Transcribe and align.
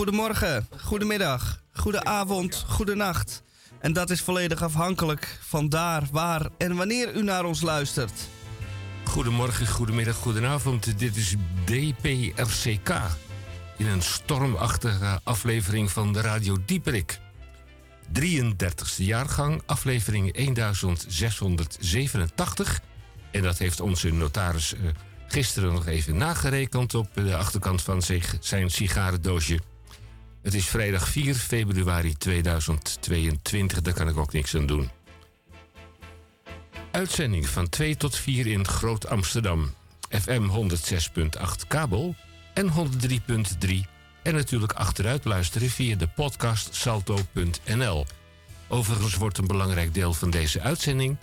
Goedemorgen, 0.00 0.68
goedemiddag, 0.80 1.62
goedenavond, 1.72 2.64
goedenacht. 2.68 3.42
En 3.80 3.92
dat 3.92 4.10
is 4.10 4.20
volledig 4.20 4.62
afhankelijk 4.62 5.38
van 5.40 5.68
daar, 5.68 6.02
waar 6.12 6.48
en 6.58 6.76
wanneer 6.76 7.14
u 7.14 7.22
naar 7.22 7.44
ons 7.44 7.60
luistert. 7.60 8.12
Goedemorgen, 9.04 9.66
goedemiddag, 9.66 10.16
goedenavond. 10.16 10.98
Dit 10.98 11.16
is 11.16 11.34
DPRCK. 11.64 12.94
In 13.76 13.86
een 13.86 14.02
stormachtige 14.02 15.20
aflevering 15.24 15.90
van 15.90 16.12
de 16.12 16.20
Radio 16.20 16.56
Dieperik. 16.66 17.20
33e 18.20 18.96
jaargang, 18.96 19.62
aflevering 19.66 20.32
1687. 20.32 22.80
En 23.30 23.42
dat 23.42 23.58
heeft 23.58 23.80
onze 23.80 24.12
notaris 24.12 24.74
uh, 24.74 24.80
gisteren 25.26 25.72
nog 25.72 25.86
even 25.86 26.16
nagerekend 26.16 26.94
op 26.94 27.08
de 27.14 27.36
achterkant 27.36 27.82
van 27.82 28.02
zijn 28.40 28.70
sigarendoosje. 28.70 29.60
Het 30.42 30.54
is 30.54 30.66
vrijdag 30.66 31.08
4 31.08 31.34
februari 31.34 32.14
2022, 32.14 33.80
daar 33.80 33.94
kan 33.94 34.08
ik 34.08 34.16
ook 34.16 34.32
niks 34.32 34.56
aan 34.56 34.66
doen. 34.66 34.90
Uitzending 36.90 37.48
van 37.48 37.68
2 37.68 37.96
tot 37.96 38.16
4 38.16 38.46
in 38.46 38.66
Groot 38.66 39.08
Amsterdam. 39.08 39.74
FM 40.08 40.48
106.8 40.48 41.66
kabel 41.68 42.14
en 42.54 42.72
103.3. 42.72 42.78
En 44.22 44.34
natuurlijk 44.34 44.72
achteruit 44.72 45.24
luisteren 45.24 45.70
via 45.70 45.96
de 45.96 46.08
podcast 46.08 46.74
salto.nl. 46.74 48.06
Overigens 48.68 49.14
wordt 49.14 49.38
een 49.38 49.46
belangrijk 49.46 49.94
deel 49.94 50.14
van 50.14 50.30
deze 50.30 50.60
uitzending 50.60 51.16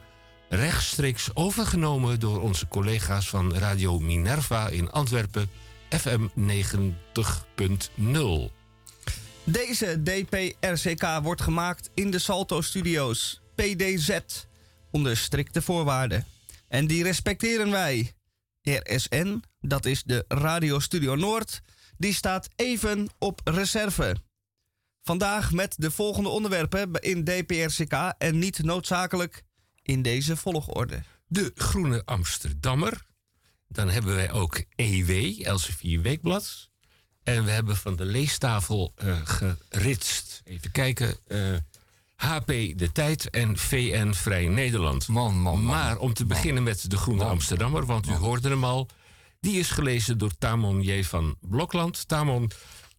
rechtstreeks 0.49 1.29
overgenomen 1.33 2.19
door 2.19 2.41
onze 2.41 2.67
collega's 2.67 3.29
van 3.29 3.55
Radio 3.55 3.99
Minerva 3.99 4.67
in 4.67 4.91
Antwerpen, 4.91 5.49
FM 5.89 6.27
90.0. 6.39 8.56
Deze 9.51 10.03
DPRCK 10.03 11.19
wordt 11.21 11.41
gemaakt 11.41 11.89
in 11.93 12.11
de 12.11 12.19
Salto 12.19 12.61
Studios 12.61 13.41
PDZ 13.55 14.19
onder 14.91 15.17
strikte 15.17 15.61
voorwaarden. 15.61 16.25
En 16.67 16.87
die 16.87 17.03
respecteren 17.03 17.71
wij. 17.71 18.13
RSN, 18.61 19.43
dat 19.59 19.85
is 19.85 20.03
de 20.03 20.25
Radio 20.27 20.79
Studio 20.79 21.15
Noord, 21.15 21.61
die 21.97 22.13
staat 22.13 22.49
even 22.55 23.09
op 23.17 23.41
reserve. 23.43 24.15
Vandaag 25.03 25.51
met 25.51 25.75
de 25.77 25.91
volgende 25.91 26.29
onderwerpen 26.29 26.93
in 26.93 27.23
DPRCK 27.23 27.93
en 28.17 28.39
niet 28.39 28.63
noodzakelijk 28.63 29.43
in 29.81 30.01
deze 30.01 30.37
volgorde. 30.37 31.03
De 31.27 31.51
Groene 31.55 32.01
Amsterdammer. 32.05 33.05
Dan 33.67 33.89
hebben 33.89 34.15
wij 34.15 34.31
ook 34.31 34.63
EW, 34.75 35.41
Elsevier 35.41 36.01
Weekblad. 36.01 36.66
En 37.27 37.43
we 37.43 37.51
hebben 37.51 37.77
van 37.77 37.95
de 37.95 38.05
leestafel 38.05 38.93
uh, 39.03 39.17
geritst. 39.69 40.41
Even 40.45 40.71
kijken. 40.71 41.15
HP 42.15 42.49
eh, 42.49 42.77
De 42.77 42.91
Tijd 42.91 43.29
en 43.29 43.57
VN 43.57 44.13
Vrij 44.13 44.47
Nederland. 44.47 45.07
Man, 45.07 45.39
man, 45.39 45.63
man. 45.63 45.63
Maar 45.63 45.97
om 45.97 46.13
te 46.13 46.25
beginnen 46.25 46.63
met 46.63 46.89
De 46.89 46.97
Groene 46.97 47.23
Amsterdammer, 47.23 47.85
want 47.85 48.07
u 48.07 48.13
hoorde 48.13 48.49
hem 48.49 48.63
al. 48.63 48.87
Die 49.39 49.59
is 49.59 49.69
gelezen 49.69 50.17
door 50.17 50.37
Tamon 50.37 50.81
J. 50.81 51.03
van 51.03 51.37
Blokland. 51.41 52.07
Tamon, 52.07 52.51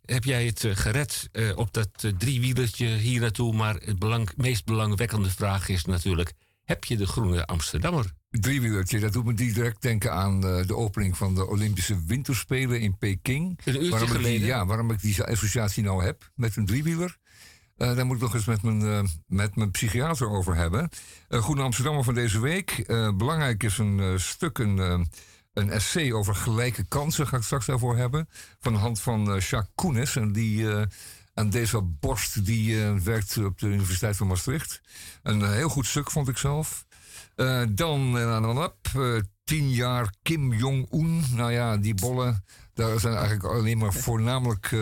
heb 0.05 0.25
jij 0.25 0.47
het 0.47 0.65
uh, 0.65 0.77
gered 0.77 1.29
op 1.55 1.73
dat 1.73 2.13
driewielertje 2.19 2.87
hier 2.87 3.21
naartoe? 3.21 3.55
Maar 3.55 3.75
het 3.75 3.99
belang, 3.99 4.31
meest 4.37 4.65
belangwekkende 4.65 5.31
vraag 5.31 5.69
is 5.69 5.85
natuurlijk 5.85 6.33
heb 6.65 6.85
je 6.85 6.97
de 6.97 7.07
Groene 7.07 7.47
Amsterdammer. 7.47 8.13
Driewielertje, 8.31 9.01
dat 9.01 9.13
doet 9.13 9.25
me 9.25 9.35
direct 9.35 9.83
denken 9.83 10.13
aan 10.13 10.47
uh, 10.47 10.67
de 10.67 10.77
opening 10.77 11.17
van 11.17 11.35
de 11.35 11.47
Olympische 11.47 12.05
Winterspelen 12.07 12.81
in 12.81 12.99
Peking. 12.99 13.61
Een 13.65 13.91
waarom 13.91 14.09
geleden? 14.09 14.33
Ik 14.33 14.39
die, 14.39 14.47
ja, 14.47 14.67
waarom 14.67 14.91
ik 14.91 15.01
die 15.01 15.23
associatie 15.23 15.83
nou 15.83 16.05
heb 16.05 16.31
met 16.35 16.57
een 16.57 16.67
driewieler. 16.67 17.17
Uh, 17.77 17.97
daar 17.97 18.07
moet 18.07 18.17
ik 18.17 18.23
nog 18.23 18.35
eens 18.35 18.45
met 18.45 18.63
mijn, 18.63 18.81
uh, 18.81 19.03
met 19.27 19.57
mijn 19.57 19.71
psychiater 19.71 20.29
over 20.29 20.57
hebben. 20.57 20.89
Groene 21.29 21.63
Amsterdammer 21.63 22.05
van 22.05 22.15
deze 22.15 22.41
week. 22.41 22.85
belangrijk 23.17 23.63
is 23.63 23.79
een 23.79 24.21
stuk, 24.21 24.59
een, 24.59 25.09
een 25.53 25.71
essay 25.71 26.13
over 26.13 26.35
gelijke 26.35 26.85
kansen, 26.89 27.27
ga 27.27 27.37
ik 27.37 27.43
straks 27.43 27.67
daarvoor 27.67 27.97
hebben. 27.97 28.29
Van 28.61 28.73
de 28.73 28.79
hand 28.79 29.01
van 29.01 29.25
Jacques 29.25 29.73
Koenis. 29.75 30.17
En 30.17 30.33
die 30.33 30.67
en 31.39 31.51
deze 31.51 31.83
Borst, 31.83 32.45
die 32.45 32.75
uh, 32.75 32.95
werkt 32.95 33.37
op 33.37 33.59
de 33.59 33.67
Universiteit 33.67 34.17
van 34.17 34.27
Maastricht. 34.27 34.81
Een 35.23 35.41
uh, 35.41 35.51
heel 35.51 35.69
goed 35.69 35.87
stuk, 35.87 36.11
vond 36.11 36.29
ik 36.29 36.37
zelf. 36.37 36.87
Uh, 37.41 37.63
dan, 37.71 38.13
dan 38.13 38.63
up, 38.63 38.77
tien 39.45 39.71
jaar 39.71 40.15
Kim 40.23 40.53
Jong-un. 40.53 41.25
Nou 41.35 41.53
ja, 41.53 41.77
die 41.77 41.95
bollen, 41.95 42.45
daar 42.75 43.01
zijn 43.01 43.15
eigenlijk 43.15 43.45
alleen 43.45 43.79
maar 43.79 43.93
voornamelijk... 43.93 44.77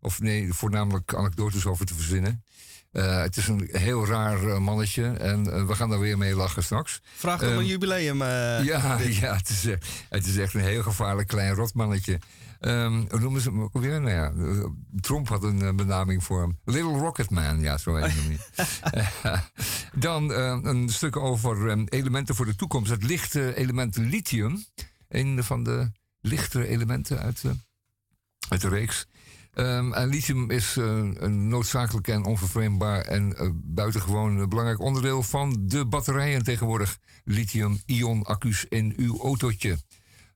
of 0.00 0.20
nee, 0.20 0.52
voornamelijk 0.52 1.14
anekdotes 1.14 1.66
over 1.66 1.86
te 1.86 1.94
verzinnen. 1.94 2.44
Uh, 2.92 3.20
het 3.20 3.36
is 3.36 3.48
een 3.48 3.68
heel 3.72 4.06
raar 4.06 4.42
uh, 4.42 4.58
mannetje 4.58 5.04
en 5.04 5.46
uh, 5.46 5.66
we 5.66 5.74
gaan 5.74 5.90
daar 5.90 6.00
weer 6.00 6.18
mee 6.18 6.34
lachen 6.34 6.62
straks. 6.62 7.00
Vraag 7.16 7.42
om 7.42 7.48
een 7.48 7.66
jubileum. 7.66 8.18
ja, 8.18 8.62
ja 9.20 9.36
het, 9.36 9.48
is, 9.48 9.64
het 10.08 10.26
is 10.26 10.36
echt 10.36 10.54
een 10.54 10.60
heel 10.60 10.82
gevaarlijk 10.82 11.28
klein 11.28 11.54
rotmannetje. 11.54 12.18
Um, 12.64 13.06
hoe 13.10 13.20
noemen 13.20 13.40
ze 13.40 13.48
hem 13.48 13.60
ook 13.60 13.74
alweer? 13.74 14.00
Nou 14.00 14.12
ja, 14.12 14.32
Trump 15.00 15.28
had 15.28 15.42
een 15.42 15.76
benaming 15.76 16.24
voor 16.24 16.40
hem. 16.40 16.58
Little 16.64 16.98
Rocket 16.98 17.30
Man, 17.30 17.60
ja, 17.60 17.78
zo 17.78 17.94
heet. 17.94 18.50
Dan 19.94 20.30
een 20.66 20.88
stuk 20.88 21.16
over 21.16 21.70
um, 21.70 21.86
elementen 21.88 22.34
voor 22.34 22.46
de 22.46 22.54
toekomst. 22.54 22.90
Het 22.90 23.02
lichte 23.04 23.54
element 23.54 23.96
lithium. 23.96 24.64
Een 25.08 25.44
van 25.44 25.64
de 25.64 25.90
lichtere 26.20 26.66
elementen 26.66 27.18
uit, 27.18 27.42
uit 28.48 28.60
de 28.60 28.68
reeks. 28.68 29.06
Um, 29.54 29.92
en 29.92 30.08
lithium 30.08 30.50
is 30.50 30.76
uh, 30.76 30.84
een 31.14 31.48
noodzakelijk 31.48 32.08
en 32.08 32.24
onvervreemdbaar 32.24 33.00
en 33.00 33.34
uh, 33.42 33.50
buitengewoon 33.54 34.48
belangrijk 34.48 34.80
onderdeel 34.80 35.22
van 35.22 35.56
de 35.60 35.86
batterijen 35.86 36.42
tegenwoordig. 36.42 36.98
Lithium-ion 37.24 38.22
accu's 38.22 38.66
in 38.68 38.94
uw 38.96 39.20
autootje. 39.20 39.78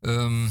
Um, 0.00 0.48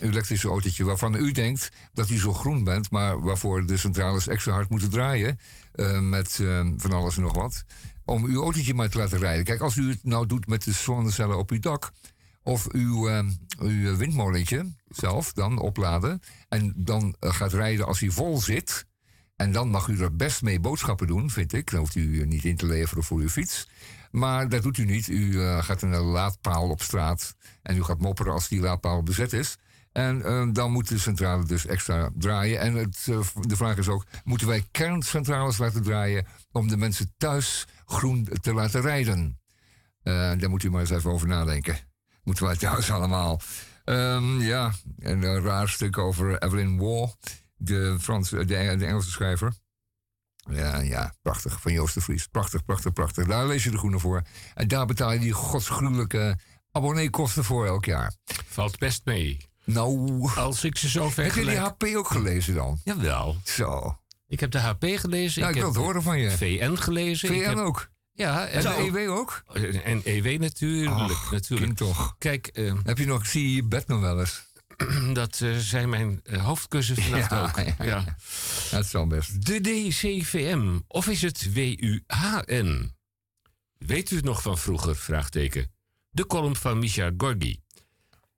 elektrische 0.00 0.48
autootje 0.48 0.84
waarvan 0.84 1.14
u 1.14 1.32
denkt 1.32 1.72
dat 1.92 2.10
u 2.10 2.18
zo 2.18 2.32
groen 2.32 2.64
bent, 2.64 2.90
maar 2.90 3.20
waarvoor 3.20 3.66
de 3.66 3.76
centrales 3.76 4.28
extra 4.28 4.52
hard 4.52 4.68
moeten 4.68 4.90
draaien 4.90 5.38
uh, 5.74 6.00
met 6.00 6.40
van 6.76 6.92
alles 6.92 7.16
en 7.16 7.22
nog 7.22 7.34
wat. 7.34 7.64
Om 8.04 8.24
uw 8.24 8.42
autootje 8.42 8.74
maar 8.74 8.88
te 8.88 8.98
laten 8.98 9.18
rijden. 9.18 9.44
Kijk, 9.44 9.60
als 9.60 9.76
u 9.76 9.88
het 9.88 10.04
nou 10.04 10.26
doet 10.26 10.46
met 10.46 10.64
de 10.64 10.72
zonnecellen 10.72 11.38
op 11.38 11.50
uw 11.50 11.58
dak, 11.58 11.92
of 12.42 12.68
uw, 12.72 13.08
uh, 13.08 13.24
uw 13.58 13.96
windmolentje 13.96 14.72
zelf 14.88 15.32
dan 15.32 15.58
opladen. 15.58 16.20
En 16.48 16.72
dan 16.76 17.14
gaat 17.20 17.52
rijden 17.52 17.86
als 17.86 18.00
hij 18.00 18.10
vol 18.10 18.40
zit. 18.40 18.86
En 19.36 19.52
dan 19.52 19.68
mag 19.68 19.88
u 19.88 20.00
er 20.00 20.16
best 20.16 20.42
mee 20.42 20.60
boodschappen 20.60 21.06
doen, 21.06 21.30
vind 21.30 21.52
ik. 21.52 21.70
Dan 21.70 21.80
hoeft 21.80 21.94
u 21.94 22.26
niet 22.26 22.44
in 22.44 22.56
te 22.56 22.66
leveren 22.66 23.04
voor 23.04 23.18
uw 23.18 23.28
fiets. 23.28 23.68
Maar 24.10 24.48
dat 24.48 24.62
doet 24.62 24.78
u 24.78 24.84
niet. 24.84 25.08
U 25.08 25.40
gaat 25.60 25.82
een 25.82 25.96
laadpaal 25.96 26.68
op 26.68 26.82
straat. 26.82 27.34
En 27.62 27.76
u 27.76 27.82
gaat 27.82 28.00
mopperen 28.00 28.32
als 28.32 28.48
die 28.48 28.60
laadpaal 28.60 29.02
bezet 29.02 29.32
is. 29.32 29.58
En 29.92 30.52
dan 30.52 30.72
moet 30.72 30.88
de 30.88 30.98
centrale 30.98 31.44
dus 31.44 31.66
extra 31.66 32.10
draaien. 32.18 32.60
En 32.60 32.74
het, 32.74 33.04
de 33.40 33.56
vraag 33.56 33.76
is 33.76 33.88
ook: 33.88 34.06
moeten 34.24 34.46
wij 34.46 34.64
kerncentrales 34.70 35.58
laten 35.58 35.82
draaien. 35.82 36.26
om 36.52 36.68
de 36.68 36.76
mensen 36.76 37.14
thuis 37.16 37.66
groen 37.84 38.28
te 38.40 38.54
laten 38.54 38.80
rijden? 38.80 39.38
daar 40.02 40.50
moet 40.50 40.62
u 40.62 40.70
maar 40.70 40.80
eens 40.80 40.90
even 40.90 41.10
over 41.10 41.28
nadenken 41.28 41.88
moeten 42.22 42.44
wij 42.44 42.56
thuis 42.56 42.90
allemaal. 42.96 43.40
Um, 43.84 44.40
ja, 44.40 44.72
en 44.98 45.22
een 45.22 45.42
raar 45.42 45.68
stuk 45.68 45.98
over 45.98 46.42
Evelyn 46.42 46.78
Waugh, 46.78 47.14
de, 47.56 47.96
de 48.46 48.56
Engelse 48.56 49.10
schrijver. 49.10 49.54
Ja, 50.50 50.80
ja, 50.80 51.14
prachtig. 51.22 51.60
Van 51.60 51.72
Joost 51.72 51.94
de 51.94 52.00
Vries. 52.00 52.26
Prachtig, 52.26 52.64
prachtig, 52.64 52.92
prachtig. 52.92 53.26
Daar 53.26 53.46
lees 53.46 53.64
je 53.64 53.70
de 53.70 53.78
groene 53.78 53.98
voor. 53.98 54.22
En 54.54 54.68
daar 54.68 54.86
betaal 54.86 55.12
je 55.12 55.18
die 55.18 55.32
godsgruwelijke 55.32 56.38
abonneekosten 56.72 57.44
voor 57.44 57.66
elk 57.66 57.84
jaar. 57.84 58.14
Valt 58.46 58.78
best 58.78 59.04
mee. 59.04 59.49
Nou. 59.72 60.30
Als 60.34 60.64
ik 60.64 60.78
ze 60.78 60.88
zo 60.88 61.10
vergelijk... 61.10 61.34
Heb 61.34 61.44
je 61.44 61.86
die 61.86 61.90
HP 61.90 61.98
ook 61.98 62.08
gelezen 62.08 62.54
dan? 62.54 62.80
Jawel. 62.84 63.36
Zo. 63.44 63.98
Ik 64.28 64.40
heb 64.40 64.50
de 64.50 64.58
HP 64.58 64.84
gelezen. 64.84 65.42
Ja, 65.42 65.48
ik, 65.48 65.54
ik 65.54 65.60
wil 65.60 65.70
het 65.70 65.80
horen 65.80 66.02
van 66.02 66.18
je. 66.18 66.30
VN 66.30 66.76
gelezen. 66.76 67.28
VN 67.28 67.34
heb... 67.34 67.56
ook? 67.56 67.90
Ja, 68.12 68.46
en 68.46 68.62
de 68.62 68.90
EW 68.92 69.10
ook? 69.10 69.42
En 69.84 70.00
EW 70.04 70.40
natuurlijk. 70.40 70.90
Ach, 70.90 71.30
natuurlijk. 71.30 71.76
toch. 71.76 72.14
Kijk, 72.18 72.50
uh, 72.52 72.74
heb 72.84 72.98
je 72.98 73.06
nog, 73.06 73.26
zie 73.26 73.48
je 73.48 73.54
je 73.54 73.64
bed 73.64 73.86
nog 73.86 74.00
wel 74.00 74.20
eens? 74.20 74.48
dat 75.12 75.40
uh, 75.40 75.56
zijn 75.56 75.88
mijn 75.88 76.20
uh, 76.24 76.44
hoofdkussen 76.44 76.96
vannacht 76.96 77.30
ja, 77.30 77.42
ook. 77.42 77.58
Ja, 77.58 77.84
ja. 77.84 78.16
Dat 78.70 78.84
is 78.84 78.92
wel 78.92 79.06
best. 79.06 79.46
De 79.46 79.60
DCVM, 79.60 80.78
of 80.86 81.08
is 81.08 81.22
het 81.22 81.52
WUHN? 81.52 82.94
Weet 83.78 84.10
u 84.10 84.16
het 84.16 84.24
nog 84.24 84.42
van 84.42 84.58
vroeger? 84.58 84.96
Vraagteken. 84.96 85.72
De 86.10 86.26
column 86.26 86.56
van 86.56 86.78
Misha 86.78 87.10
Gorgi. 87.16 87.60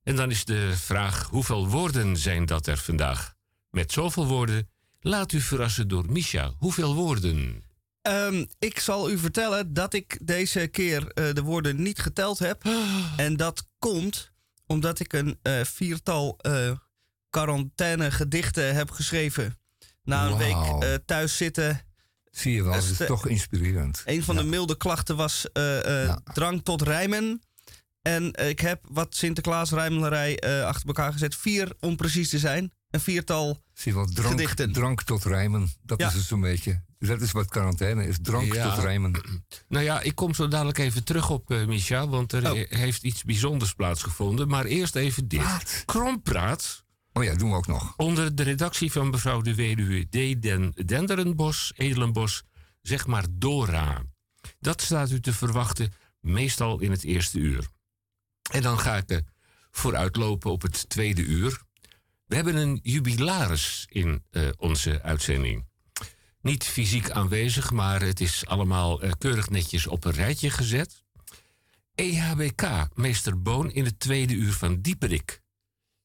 En 0.03 0.17
dan 0.17 0.31
is 0.31 0.45
de 0.45 0.73
vraag: 0.77 1.29
hoeveel 1.31 1.69
woorden 1.69 2.17
zijn 2.17 2.47
dat 2.47 2.67
er 2.67 2.79
vandaag? 2.79 3.35
Met 3.71 3.93
zoveel 3.93 4.27
woorden, 4.27 4.69
laat 5.01 5.33
u 5.33 5.41
verrassen 5.41 5.89
door 5.89 6.13
Misha. 6.13 6.53
Hoeveel 6.59 6.95
woorden? 6.95 7.63
Um, 8.09 8.47
ik 8.59 8.79
zal 8.81 9.11
u 9.11 9.19
vertellen 9.19 9.73
dat 9.75 9.95
ik 9.95 10.19
deze 10.23 10.67
keer 10.67 11.03
uh, 11.03 11.33
de 11.35 11.43
woorden 11.43 11.83
niet 11.83 11.99
geteld 11.99 12.39
heb. 12.39 12.65
En 13.17 13.37
dat 13.37 13.69
komt 13.79 14.31
omdat 14.67 15.01
ik 15.01 15.13
een 15.13 15.39
uh, 15.43 15.65
viertal 15.65 16.39
uh, 16.47 16.71
quarantaine 17.31 18.11
gedichten 18.11 18.75
heb 18.75 18.91
geschreven. 18.91 19.59
Na 20.05 20.27
een 20.27 20.37
week 20.37 20.83
eh, 20.83 20.95
thuis 21.07 21.37
zitten. 21.37 21.81
Zie 22.31 22.55
je 22.55 22.63
wel, 22.63 22.75
Is 22.75 22.97
toch 23.07 23.27
inspirerend. 23.27 24.03
Een 24.07 24.23
van 24.23 24.35
Ja. 24.35 24.41
de 24.43 24.47
milde 24.49 24.77
klachten 24.77 25.17
was 25.17 25.53
eh, 25.53 26.01
eh, 26.03 26.07
Ja. 26.07 26.21
drang 26.33 26.65
tot 26.65 26.83
rijmen. 26.83 27.43
En 28.03 28.33
eh, 28.33 28.49
ik 28.49 28.61
heb 28.61 28.81
wat 28.89 29.15
Sinterklaas 29.15 29.71
rijmelarij 29.71 30.39
eh, 30.39 30.65
achter 30.65 30.87
elkaar 30.87 31.13
gezet. 31.13 31.35
Vier 31.37 31.73
om 31.81 31.97
precies 31.97 32.29
te 32.29 32.39
zijn. 32.39 32.73
Een 32.91 33.01
viertal. 33.01 33.63
Zie 33.75 33.93
je 33.93 33.99
wel, 33.99 34.07
drank, 34.07 34.29
Gedichten. 34.31 34.73
drank 34.73 35.03
tot 35.03 35.25
rijmen. 35.25 35.73
Dat 35.83 36.01
Ja. 36.01 36.09
is 36.09 36.15
het 36.15 36.23
zo'n 36.25 36.41
beetje. 36.41 36.83
Dus 36.99 37.09
dat 37.09 37.21
is 37.21 37.33
wat 37.33 37.49
quarantaine 37.49 38.07
is. 38.07 38.17
Drank 38.23 38.55
Ja. 38.55 38.75
tot 38.75 38.85
rijmen. 38.85 39.21
Nou 39.69 39.85
ja, 39.85 40.01
ik 40.01 40.15
kom 40.15 40.35
zo 40.35 40.49
dadelijk 40.49 40.79
even 40.79 41.05
terug 41.05 41.31
op 41.31 41.51
eh 41.51 41.67
Micha, 41.67 42.09
want 42.09 42.33
er 42.33 42.53
Oh. 42.53 42.61
heeft 42.69 43.03
iets 43.03 43.23
bijzonders 43.25 43.73
plaatsgevonden. 43.75 44.49
Maar 44.49 44.65
eerst 44.65 44.95
even 44.97 45.29
dit. 45.29 45.43
Wat? 45.43 45.83
Krompraat, 45.87 46.85
Oh 47.13 47.25
ja, 47.25 47.35
doen 47.35 47.51
we 47.51 47.57
ook 47.57 47.67
nog. 47.67 47.95
onder 47.97 48.35
de 48.35 48.43
redactie 48.43 48.93
van 48.93 49.11
mevrouw 49.11 49.41
de 49.41 49.55
weduwe 49.55 50.05
D. 50.05 50.43
Den 50.43 50.73
Denderenbos, 50.87 51.73
Edelenbos, 51.77 52.43
zeg 52.83 53.07
maar 53.07 53.25
Dora. 53.31 54.03
Dat 54.61 54.81
staat 54.83 55.11
u 55.11 55.21
te 55.21 55.33
verwachten, 55.33 55.93
meestal 56.21 56.81
in 56.81 56.91
het 56.91 57.05
eerste 57.05 57.39
uur. 57.39 57.67
En 58.51 58.63
dan 58.63 58.79
ga 58.79 58.97
ik 58.97 59.11
er 59.11 59.23
vooruitlopen 59.71 60.51
op 60.51 60.63
het 60.63 60.89
tweede 60.89 61.23
uur. 61.23 61.63
We 62.27 62.35
hebben 62.35 62.57
een 62.57 62.81
jubilaris 62.83 63.87
in 63.89 64.25
eh, 64.31 64.49
onze 64.57 65.03
uitzending. 65.03 65.67
Niet 66.41 66.65
fysiek 66.65 67.11
aanwezig, 67.11 67.71
maar 67.71 68.03
het 68.03 68.21
is 68.21 68.47
allemaal 68.47 69.03
eh, 69.03 69.11
keurig 69.19 69.51
netjes 69.51 69.87
op 69.87 70.05
een 70.05 70.13
rijtje 70.13 70.51
gezet. 70.51 71.05
EHBK, 71.95 72.89
meester 72.95 73.43
Boon 73.43 73.71
in 73.71 73.85
het 73.85 74.01
tweede 74.01 74.35
uur 74.35 74.53
van 74.53 74.81
Dieperik. 74.81 75.41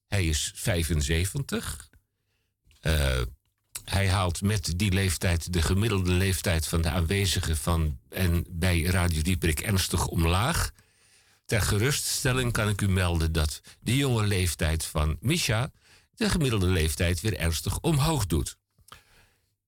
Hij 0.07 0.27
is 0.27 0.51
75. 0.55 1.89
Eh, 2.79 3.21
hij 3.83 4.09
haalt 4.09 4.41
met 4.41 4.73
die 4.75 4.91
leeftijd 4.91 5.53
de 5.53 5.61
gemiddelde 5.61 6.11
leeftijd 6.11 6.67
van 6.67 6.81
de 6.81 6.89
aanwezigen 6.89 7.57
van 7.57 7.99
en 8.09 8.45
bij 8.49 8.81
Radio 8.81 9.21
Dieperik 9.21 9.59
ernstig 9.59 10.07
omlaag. 10.07 10.71
Ter 11.47 11.61
geruststelling 11.61 12.51
kan 12.51 12.69
ik 12.69 12.81
u 12.81 12.89
melden 12.89 13.31
dat 13.31 13.61
de 13.79 13.97
jonge 13.97 14.25
leeftijd 14.25 14.85
van 14.85 15.17
Misha 15.19 15.71
de 16.15 16.29
gemiddelde 16.29 16.67
leeftijd 16.67 17.21
weer 17.21 17.37
ernstig 17.37 17.79
omhoog 17.79 18.25
doet. 18.25 18.57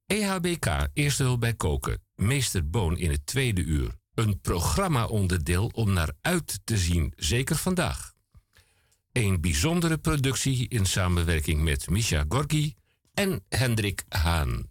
EHBK, 0.06 0.88
eerste 0.94 1.24
hulp 1.24 1.40
bij 1.40 1.54
koken, 1.54 2.04
meester 2.16 2.70
Boon 2.70 2.98
in 2.98 3.12
het 3.12 3.26
tweede 3.26 3.62
uur. 3.62 3.98
Een 4.14 4.40
programma-onderdeel 4.42 5.72
om 5.74 5.94
naar 5.94 6.12
uit 6.22 6.60
te 6.64 6.78
zien, 6.78 7.14
zeker 7.16 7.56
vandaag. 7.56 8.14
Een 9.12 9.42
bijzondere 9.42 9.98
productie 9.98 10.68
in 10.68 10.86
samenwerking 10.86 11.62
met 11.62 11.90
Misha 11.90 12.26
Gorgi 12.30 12.76
en 13.14 13.44
Hendrik 13.50 14.04
Haan. 14.10 14.70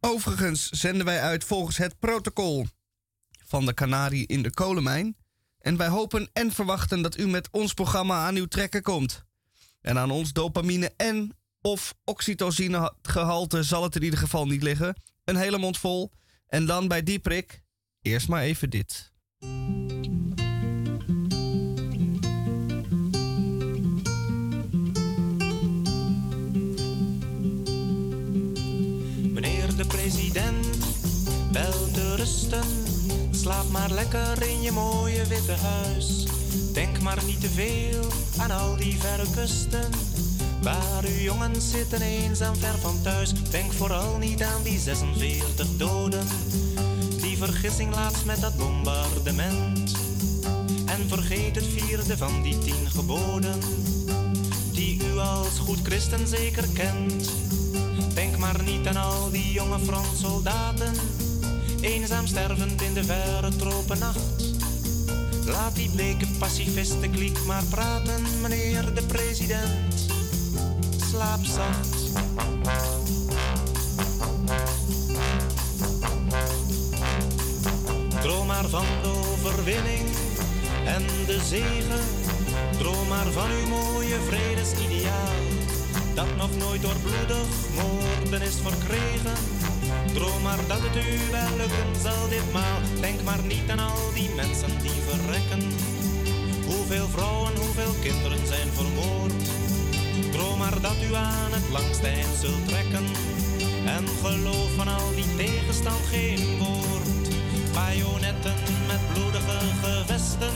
Overigens 0.00 0.68
zenden 0.68 1.04
wij 1.04 1.20
uit 1.20 1.44
volgens 1.44 1.76
het 1.76 1.98
protocol 1.98 2.66
van 3.46 3.66
de 3.66 3.74
Canarie 3.74 4.26
in 4.26 4.42
de 4.42 4.50
kolenmijn. 4.50 5.16
En 5.66 5.76
wij 5.76 5.88
hopen 5.88 6.28
en 6.32 6.52
verwachten 6.52 7.02
dat 7.02 7.18
u 7.18 7.28
met 7.28 7.48
ons 7.50 7.74
programma 7.74 8.26
aan 8.26 8.36
uw 8.36 8.46
trekken 8.46 8.82
komt. 8.82 9.24
En 9.80 9.98
aan 9.98 10.10
ons 10.10 10.32
dopamine 10.32 10.92
en 10.96 11.36
of 11.60 11.94
oxytocine 12.04 12.92
gehalte 13.02 13.62
zal 13.62 13.82
het 13.82 13.96
in 13.96 14.02
ieder 14.02 14.18
geval 14.18 14.46
niet 14.46 14.62
liggen. 14.62 15.02
Een 15.24 15.36
hele 15.36 15.58
mond 15.58 15.78
vol. 15.78 16.12
En 16.46 16.66
dan 16.66 16.88
bij 16.88 17.02
die 17.02 17.18
prik, 17.18 17.62
eerst 18.02 18.28
maar 18.28 18.42
even 18.42 18.70
dit. 18.70 19.12
Meneer 29.32 29.76
de 29.76 29.84
president, 29.88 30.66
wel 31.52 31.90
te 31.90 32.14
rusten. 32.16 32.95
Slaap 33.46 33.70
maar 33.70 33.90
lekker 33.90 34.48
in 34.48 34.62
je 34.62 34.72
mooie 34.72 35.26
witte 35.26 35.52
huis. 35.52 36.26
Denk 36.72 37.00
maar 37.00 37.24
niet 37.26 37.40
te 37.40 37.48
veel 37.48 38.04
aan 38.38 38.50
al 38.50 38.76
die 38.76 38.98
verre 38.98 39.30
kusten. 39.34 39.90
Waar 40.62 41.04
uw 41.04 41.22
jongens 41.22 41.70
zitten 41.70 42.00
eenzaam 42.00 42.56
ver 42.56 42.78
van 42.78 43.02
thuis. 43.02 43.32
Denk 43.50 43.72
vooral 43.72 44.16
niet 44.18 44.42
aan 44.42 44.62
die 44.62 44.78
46 44.78 45.66
doden. 45.76 46.26
Die 47.20 47.36
vergissing 47.36 47.94
laatst 47.94 48.24
met 48.24 48.40
dat 48.40 48.56
bombardement. 48.56 49.94
En 50.86 51.08
vergeet 51.08 51.54
het 51.54 51.66
vierde 51.66 52.16
van 52.16 52.42
die 52.42 52.58
tien 52.58 52.90
geboden. 52.90 53.60
Die 54.72 55.04
u 55.04 55.18
als 55.18 55.58
goed 55.58 55.78
christen 55.82 56.26
zeker 56.26 56.68
kent. 56.74 57.30
Denk 58.14 58.38
maar 58.38 58.62
niet 58.62 58.86
aan 58.86 58.96
al 58.96 59.30
die 59.30 59.52
jonge 59.52 59.78
Frans 59.78 60.20
soldaten, 60.20 60.94
eenzaam 61.86 62.26
stervend 62.26 62.82
in 62.82 62.94
de 62.94 63.04
verre 63.04 63.56
tropennacht. 63.56 64.42
Laat 65.44 65.74
die 65.74 65.90
bleke 65.90 66.26
pacifisten 66.38 67.10
kliek 67.10 67.44
maar 67.44 67.64
praten, 67.64 68.22
meneer 68.40 68.94
de 68.94 69.02
president. 69.02 70.06
Slaap 71.10 71.44
zacht. 71.44 71.96
Droom 78.20 78.46
maar 78.46 78.68
van 78.68 78.86
de 79.02 79.08
overwinning 79.08 80.08
en 80.84 81.02
de 81.26 81.40
zegen. 81.48 82.04
Droom 82.78 83.08
maar 83.08 83.30
van 83.32 83.50
uw 83.50 83.66
mooie 83.68 84.18
vredesideaal. 84.28 85.34
Dat 86.14 86.36
nog 86.36 86.56
nooit 86.56 86.82
door 86.82 86.96
bloedig 87.02 87.46
moorden 87.74 88.42
is 88.42 88.56
verkregen. 88.62 89.55
Droom 90.14 90.42
maar 90.42 90.66
dat 90.66 90.80
het 90.80 90.96
u 90.96 91.30
wel 91.30 91.56
lukken 91.56 92.00
zal 92.02 92.28
ditmaal. 92.28 92.78
Denk 93.00 93.22
maar 93.22 93.42
niet 93.42 93.70
aan 93.70 93.78
al 93.78 94.12
die 94.14 94.30
mensen 94.34 94.78
die 94.82 95.00
verrekken. 95.08 95.62
Hoeveel 96.66 97.08
vrouwen, 97.08 97.56
hoeveel 97.56 97.94
kinderen 98.02 98.46
zijn 98.46 98.68
vermoord. 98.72 99.44
Droom 100.32 100.58
maar 100.58 100.80
dat 100.80 100.98
u 101.10 101.14
aan 101.14 101.52
het 101.52 101.68
langste 101.72 102.06
eind 102.06 102.36
zult 102.40 102.68
trekken. 102.68 103.06
En 103.96 104.04
geloof 104.22 104.70
van 104.76 104.88
al 104.88 105.14
die 105.14 105.36
tegenstand 105.36 106.06
geen 106.10 106.58
woord. 106.58 107.26
Bajonetten 107.74 108.54
met 108.86 109.02
bloedige 109.12 109.58
gevesten 109.82 110.54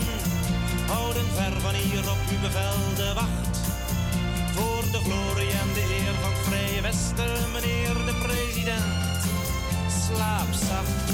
houden 0.91 1.25
ver 1.35 1.61
van 1.61 1.73
hier 1.73 2.09
op 2.09 2.21
uw 2.31 2.39
bevel 2.39 2.95
de 2.95 3.13
wacht. 3.13 3.57
Voor 4.55 4.83
de 4.91 4.97
glorie 4.97 5.51
en 5.51 5.73
de 5.73 5.85
eer 5.99 6.13
van 6.21 6.31
het 6.31 6.41
Vrije 6.47 6.81
Westen, 6.81 7.51
meneer 7.53 7.93
de 8.05 8.15
president. 8.25 9.10
Slaap 10.15 10.53
zacht. 10.53 11.11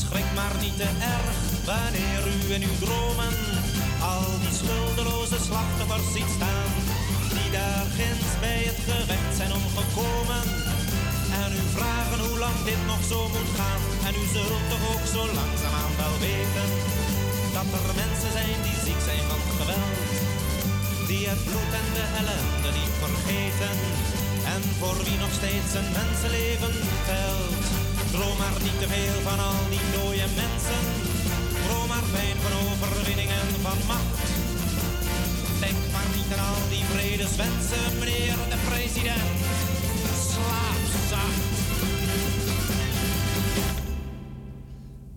Schrik 0.00 0.28
maar 0.34 0.54
niet 0.60 0.76
te 0.76 0.88
erg 1.16 1.36
wanneer 1.64 2.22
u 2.34 2.54
in 2.54 2.62
uw 2.62 2.78
dromen 2.86 3.34
al 4.14 4.26
die 4.42 4.54
schuldeloze 4.60 5.38
slachtoffers 5.48 6.08
ziet 6.14 6.30
staan. 6.36 6.70
Die 7.34 7.50
daar 7.56 7.86
ginds 7.98 8.30
bij 8.44 8.62
het 8.70 8.80
gevecht 8.88 9.32
zijn 9.40 9.52
omgekomen. 9.60 10.44
En 11.42 11.50
u 11.60 11.62
vragen 11.76 12.18
hoe 12.26 12.38
lang 12.44 12.58
dit 12.70 12.82
nog 12.92 13.02
zo 13.10 13.18
moet 13.34 13.52
gaan. 13.58 13.82
En 14.06 14.14
u 14.22 14.24
zult 14.34 14.64
toch 14.72 14.84
ook 14.92 15.06
zo 15.14 15.22
langzaamaan 15.38 15.94
wel 16.02 16.16
weten 16.28 16.68
dat 17.56 17.68
er 17.78 17.86
mensen 18.02 18.32
zijn 18.38 18.58
die 18.66 18.78
ziek 18.84 19.00
zijn 19.08 19.24
van 19.30 19.42
geweld. 19.58 19.98
Die 21.08 21.24
het 21.30 21.42
bloed 21.48 21.72
en 21.80 21.88
de 21.98 22.06
ellende 22.20 22.70
niet 22.78 22.94
vergeten. 23.02 23.76
En 24.54 24.62
voor 24.78 24.98
wie 25.04 25.18
nog 25.24 25.32
steeds 25.40 25.70
een 25.78 25.90
mensenleven 25.98 26.74
telt. 27.08 27.64
Droom 28.14 28.36
maar 28.42 28.58
niet 28.66 28.78
te 28.82 28.88
veel 28.94 29.18
van 29.28 29.38
al 29.48 29.60
die 29.74 29.84
dode 29.94 30.28
mensen. 30.42 30.82
Droom 31.64 31.88
maar 31.88 32.06
fijn 32.14 32.36
van 32.44 32.54
overwinning 32.64 33.30
en 33.40 33.48
van 33.66 33.80
macht. 33.86 34.18
Denk 35.64 35.80
maar 35.94 36.10
niet 36.16 36.30
aan 36.34 36.44
al 36.54 36.62
die 36.74 36.84
vredeswensen, 36.94 37.84
meneer 37.98 38.36
de 38.52 38.58
president. 38.68 39.36
Slaap 40.30 40.82
zacht. 41.10 41.44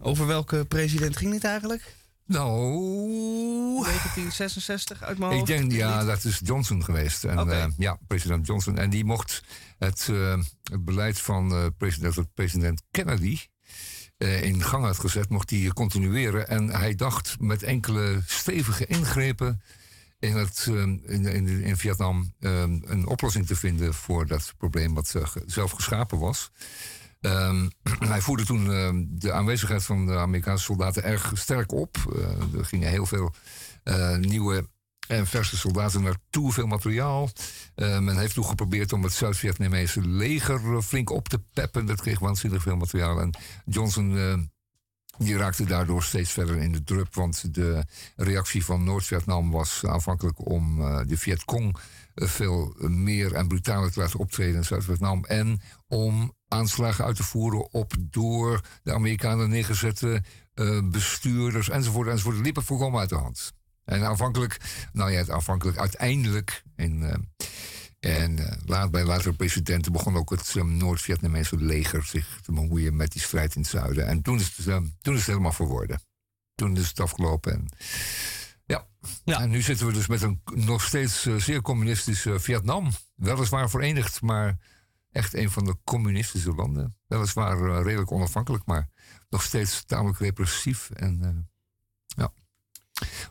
Over 0.02 0.28
welke 0.28 0.66
president 0.66 1.18
ging 1.18 1.32
dit 1.32 1.44
eigenlijk? 1.44 1.99
Nou, 2.30 3.84
1966 3.84 5.04
uit 5.04 5.18
mijn 5.18 5.32
ik 5.32 5.38
hoofd. 5.38 5.48
denk, 5.52 5.72
ja, 5.72 6.04
dat 6.04 6.24
is 6.24 6.42
Johnson 6.44 6.84
geweest. 6.84 7.24
En, 7.24 7.52
eh, 7.52 7.66
ja, 7.78 7.98
president 8.08 8.48
Johnson. 8.48 8.78
En 8.78 8.90
die 8.90 9.06
mocht 9.06 9.44
het, 9.78 10.08
eh, 10.12 10.38
het 10.64 10.86
beleid 10.86 11.20
van 11.20 11.52
eh, 11.52 11.66
president, 11.78 12.34
president 12.34 12.84
Kennedy 12.92 13.40
in 14.18 14.64
gang 14.64 14.84
had 14.86 15.00
gezet, 15.00 15.30
mocht 15.30 15.50
hij 15.50 15.72
continueren. 15.74 16.48
En 16.48 16.70
hij 16.70 16.96
dacht 16.96 17.40
met 17.40 17.64
enkele 17.64 18.22
stevige 18.26 18.86
ingrepen 18.86 19.62
in, 20.20 20.36
het, 20.36 20.66
in, 20.68 21.26
in, 21.26 21.48
in 21.48 21.78
Vietnam 21.78 22.34
een 22.40 23.08
oplossing 23.08 23.48
te 23.48 23.56
vinden 23.56 23.94
voor 23.94 24.28
dat 24.28 24.54
probleem 24.58 24.94
wat 24.94 25.16
zelf 25.46 25.72
geschapen 25.72 26.20
was. 26.20 26.52
Ehm, 27.22 27.68
hij 28.14 28.22
voerde 28.22 28.46
toen 28.46 28.74
eh, 28.74 28.90
de 29.08 29.32
aanwezigheid 29.32 29.84
van 29.84 30.06
de 30.06 30.18
Amerikaanse 30.18 30.64
soldaten 30.64 31.04
erg 31.04 31.32
sterk 31.34 31.72
op. 31.72 31.98
Eh, 32.16 32.60
er 32.60 32.66
gingen 32.66 32.90
heel 32.90 33.06
veel 33.06 33.34
eh, 33.84 34.16
nieuwe 34.16 34.68
en 35.08 35.28
verse 35.28 35.58
soldaten 35.58 36.04
naartoe, 36.04 36.54
veel 36.54 36.68
materiaal. 36.68 37.30
Uh, 37.76 38.00
men 38.00 38.18
heeft 38.18 38.36
nog 38.36 38.50
geprobeerd 38.50 38.94
om 38.94 39.04
het 39.04 39.14
Zuid-Vietnamese 39.14 40.02
leger 40.02 40.82
flink 40.82 41.10
op 41.10 41.28
te 41.28 41.40
peppen. 41.54 41.86
Dat 41.86 42.02
kreeg 42.02 42.20
waanzinnig 42.20 42.62
veel 42.62 42.76
materiaal. 42.76 43.22
En 43.22 43.34
Johnson 43.66 44.50
die 45.18 45.38
raakte 45.38 45.64
daardoor 45.64 46.04
steeds 46.04 46.32
verder 46.32 46.58
in 46.58 46.72
de 46.72 46.84
drup. 46.84 47.16
Want 47.16 47.54
de 47.54 47.86
reactie 48.16 48.66
van 48.66 48.84
Noord-Vietnam 48.84 49.52
was 49.52 49.86
aanvankelijk 49.86 50.50
om 50.50 50.82
uh, 50.82 51.02
de 51.06 51.18
Vietcong 51.18 51.78
veel 52.16 52.76
meer 52.80 53.34
en 53.34 53.48
brutaler 53.48 53.92
te 53.92 54.00
laten 54.00 54.20
optreden 54.20 54.56
in 54.56 54.66
Zuid-Vietnam. 54.66 55.26
En 55.26 55.62
om 55.88 56.34
aanslagen 56.50 57.06
uit 57.06 57.16
te 57.16 57.24
voeren 57.24 57.74
op 57.74 57.94
door 58.00 58.62
de 58.84 58.94
Amerikanen 58.94 59.50
neergezette 59.50 60.24
bestuurders 60.84 61.70
enzovoort. 61.70 62.08
enzovoort. 62.08 62.36
Het 62.36 62.46
liep 62.46 62.64
volkomen 62.64 63.00
uit 63.00 63.10
de 63.10 63.16
hand. 63.16 63.54
En 63.90 64.06
aanvankelijk, 64.06 64.58
nou 64.94 65.12
ja, 65.12 65.28
aanvankelijk, 65.28 65.78
uiteindelijk. 65.78 66.64
En, 66.76 67.02
uh, 67.02 67.14
en 68.00 68.40
uh, 68.40 68.52
laat, 68.66 68.92
bij 68.92 69.04
latere 69.04 69.34
presidenten 69.34 69.92
begon 69.92 70.16
ook 70.16 70.30
het 70.30 70.56
um, 70.56 70.78
Noord-Vietnamese 70.78 71.58
leger 71.58 72.06
zich 72.06 72.40
te 72.42 72.52
bemoeien 72.52 72.96
met 72.96 73.12
die 73.12 73.22
strijd 73.22 73.56
in 73.56 73.62
het 73.62 73.70
zuiden. 73.70 74.08
En 74.08 74.22
toen 74.22 74.40
is 74.40 74.58
het, 74.58 74.66
toen 75.02 75.14
is 75.14 75.20
het 75.20 75.30
helemaal 75.30 75.52
verworden. 75.52 76.02
Toen 76.56 76.78
is 76.78 76.88
het 76.88 77.00
afgelopen. 77.00 77.54
En, 77.54 77.68
ja. 78.66 78.88
ja. 79.24 79.42
En 79.42 79.50
nu 79.50 79.62
zitten 79.62 79.88
we 79.88 79.94
dus 79.94 80.08
met 80.08 80.22
een 80.22 80.42
nog 80.54 80.84
steeds 80.84 81.28
zeer 81.38 81.62
communistische 81.62 82.40
Vietnam. 82.40 82.90
Weliswaar 83.16 83.70
verenigd, 83.70 84.22
maar 84.22 84.58
echt 85.12 85.34
een 85.34 85.52
van 85.52 85.66
de 85.66 85.76
communistische 85.84 86.54
landen. 86.54 86.98
Weliswaar 87.08 87.84
redelijk 87.84 88.12
onafhankelijk, 88.12 88.66
maar 88.66 88.90
nog 89.30 89.44
steeds 89.44 89.84
tamelijk 89.84 90.20
repressief. 90.20 90.90
En 90.90 91.48
ja. 92.08 92.32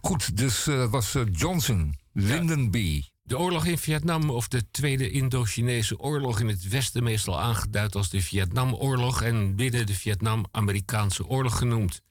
Goed, 0.01 0.37
dus 0.37 0.67
uh, 0.67 0.91
was 0.91 1.15
uh, 1.15 1.23
Johnson, 1.33 1.99
Lyndon 2.13 2.71
B. 2.71 2.77
De 3.23 3.39
oorlog 3.39 3.67
in 3.67 3.79
Vietnam 3.79 4.31
of 4.31 4.49
de 4.49 4.71
Tweede 4.71 5.11
Indo-Chinese 5.11 5.99
Oorlog 5.99 6.41
in 6.41 6.49
het 6.49 6.69
Westen 6.69 7.03
meestal 7.03 7.41
aangeduid 7.41 7.95
als 7.95 8.11
de 8.11 8.21
Vietnamoorlog 8.21 9.23
en 9.23 9.57
binnen 9.57 9.87
de 9.87 9.95
Vietnam-Amerikaanse 9.95 11.27
Oorlog 11.27 11.59
genoemd. 11.59 12.03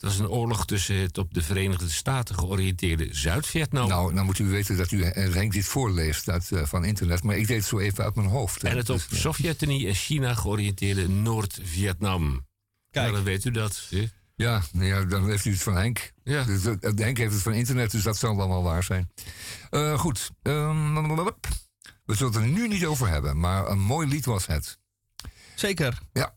Dat 0.00 0.10
is 0.10 0.18
een 0.18 0.28
oorlog 0.28 0.66
tussen 0.66 0.96
het 0.96 1.18
op 1.18 1.34
de 1.34 1.42
Verenigde 1.42 1.90
Staten 1.90 2.34
georiënteerde 2.34 3.08
Zuid-Vietnam. 3.10 3.88
Nou, 3.88 4.14
nou 4.14 4.26
moet 4.26 4.38
u 4.38 4.44
weten 4.46 4.76
dat 4.76 4.90
u 4.90 5.02
eh, 5.02 5.32
Henk 5.32 5.52
dit 5.52 5.64
voorleest 5.64 6.28
uit, 6.28 6.50
uh, 6.50 6.64
van 6.64 6.84
internet, 6.84 7.22
maar 7.22 7.36
ik 7.36 7.46
deed 7.46 7.56
het 7.56 7.66
zo 7.66 7.78
even 7.78 8.04
uit 8.04 8.14
mijn 8.14 8.28
hoofd. 8.28 8.64
En 8.64 8.76
het 8.76 8.90
op 8.90 9.04
dus, 9.08 9.20
Sovjet-Unie 9.20 9.86
en 9.86 9.94
China 9.94 10.34
georiënteerde 10.34 11.08
Noord-Vietnam. 11.08 12.46
Kijk, 12.90 13.04
nou, 13.04 13.16
dan 13.16 13.24
weet 13.24 13.44
u 13.44 13.50
dat. 13.50 13.86
Hè? 13.90 14.08
Ja, 14.34 14.62
nou 14.72 14.86
ja, 14.86 15.04
dan 15.04 15.28
heeft 15.28 15.44
u 15.44 15.50
het 15.50 15.62
van 15.62 15.76
Henk. 15.76 16.12
Ja. 16.24 16.44
Dus, 16.44 16.64
uh, 16.64 16.74
Henk 16.80 17.18
heeft 17.18 17.32
het 17.32 17.42
van 17.42 17.52
internet, 17.52 17.90
dus 17.90 18.02
dat 18.02 18.16
zal 18.16 18.36
dan 18.36 18.48
wel 18.48 18.62
waar 18.62 18.84
zijn. 18.84 19.10
Uh, 19.70 19.98
goed. 19.98 20.30
Um, 20.42 20.94
we 22.04 22.14
zullen 22.16 22.32
het 22.32 22.42
er 22.42 22.48
nu 22.48 22.68
niet 22.68 22.84
over 22.84 23.08
hebben, 23.08 23.40
maar 23.40 23.68
een 23.68 23.80
mooi 23.80 24.08
lied 24.08 24.24
was 24.24 24.46
het. 24.46 24.78
Zeker. 25.54 25.98
Ja. 26.12 26.34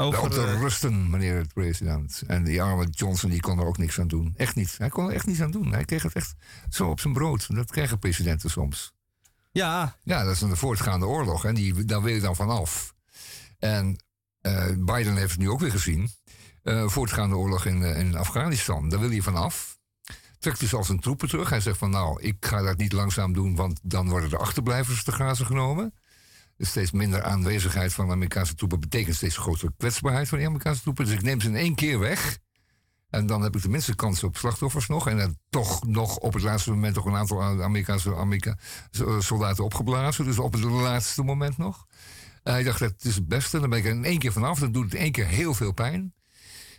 Over, 0.00 0.20
op 0.20 0.30
te 0.30 0.58
rusten, 0.58 1.10
meneer 1.10 1.42
de 1.42 1.48
president. 1.54 2.22
En 2.26 2.44
die 2.44 2.62
arme 2.62 2.86
Johnson 2.90 3.30
die 3.30 3.40
kon 3.40 3.58
er 3.58 3.66
ook 3.66 3.78
niks 3.78 4.00
aan 4.00 4.08
doen. 4.08 4.34
Echt 4.36 4.54
niet. 4.54 4.78
Hij 4.78 4.88
kon 4.88 5.08
er 5.08 5.14
echt 5.14 5.26
niets 5.26 5.42
aan 5.42 5.50
doen. 5.50 5.72
Hij 5.72 5.84
kreeg 5.84 6.02
het 6.02 6.12
echt 6.12 6.34
zo 6.68 6.88
op 6.88 7.00
zijn 7.00 7.12
brood. 7.12 7.54
Dat 7.54 7.70
krijgen 7.70 7.98
presidenten 7.98 8.50
soms. 8.50 8.92
Ja. 9.52 9.96
Ja, 10.02 10.24
dat 10.24 10.34
is 10.34 10.40
een 10.40 10.56
voortgaande 10.56 11.06
oorlog. 11.06 11.44
En 11.44 11.54
die, 11.54 11.84
daar 11.84 12.02
wil 12.02 12.14
je 12.14 12.20
dan 12.20 12.36
vanaf. 12.36 12.94
En 13.58 13.96
uh, 14.42 14.66
Biden 14.78 15.16
heeft 15.16 15.30
het 15.30 15.40
nu 15.40 15.50
ook 15.50 15.60
weer 15.60 15.70
gezien 15.70 16.10
uh, 16.62 16.88
voortgaande 16.88 17.36
oorlog 17.36 17.64
in, 17.64 17.80
uh, 17.80 17.98
in 17.98 18.16
Afghanistan. 18.16 18.88
Daar 18.88 19.00
wil 19.00 19.10
hij 19.10 19.20
vanaf. 19.20 19.78
Trekt 20.38 20.60
dus 20.60 20.74
al 20.74 20.84
zijn 20.84 21.00
troepen 21.00 21.28
terug. 21.28 21.50
Hij 21.50 21.60
zegt 21.60 21.78
van 21.78 21.90
nou, 21.90 22.22
ik 22.22 22.46
ga 22.46 22.62
dat 22.62 22.76
niet 22.76 22.92
langzaam 22.92 23.32
doen, 23.32 23.54
want 23.54 23.80
dan 23.82 24.08
worden 24.08 24.30
de 24.30 24.38
achterblijvers 24.38 25.04
te 25.04 25.12
grazen 25.12 25.46
genomen. 25.46 25.94
Dus 26.58 26.68
steeds 26.68 26.90
minder 26.90 27.22
aanwezigheid 27.22 27.92
van 27.92 28.06
de 28.06 28.12
Amerikaanse 28.12 28.54
troepen 28.54 28.80
betekent 28.80 29.16
steeds 29.16 29.36
grotere 29.36 29.72
kwetsbaarheid 29.76 30.28
van 30.28 30.38
de 30.38 30.46
Amerikaanse 30.46 30.82
troepen. 30.82 31.04
Dus 31.04 31.14
ik 31.14 31.22
neem 31.22 31.40
ze 31.40 31.48
in 31.48 31.56
één 31.56 31.74
keer 31.74 31.98
weg. 31.98 32.38
En 33.10 33.26
dan 33.26 33.42
heb 33.42 33.54
ik 33.56 33.60
tenminste 33.60 33.94
kans 33.94 34.24
op 34.24 34.36
slachtoffers 34.36 34.86
nog. 34.86 35.08
En 35.08 35.18
dan 35.18 35.36
toch 35.50 35.86
nog 35.86 36.16
op 36.16 36.32
het 36.32 36.42
laatste 36.42 36.70
moment 36.70 36.94
toch 36.94 37.04
een 37.04 37.14
aantal 37.14 37.42
Amerikaanse 37.42 38.16
Amerika 38.16 38.58
soldaten 39.18 39.64
opgeblazen. 39.64 40.24
Dus 40.24 40.38
op 40.38 40.52
het 40.52 40.62
laatste 40.62 41.22
moment 41.22 41.58
nog. 41.58 41.86
hij 42.42 42.62
dacht, 42.62 42.78
dat 42.78 42.94
is 42.98 43.14
het 43.14 43.28
beste. 43.28 43.60
Dan 43.60 43.70
ben 43.70 43.78
ik 43.78 43.84
er 43.84 43.90
in 43.90 44.04
één 44.04 44.18
keer 44.18 44.32
vanaf. 44.32 44.58
Dan 44.58 44.72
doet 44.72 44.84
het 44.84 44.94
één 44.94 45.12
keer 45.12 45.26
heel 45.26 45.54
veel 45.54 45.72
pijn. 45.72 46.14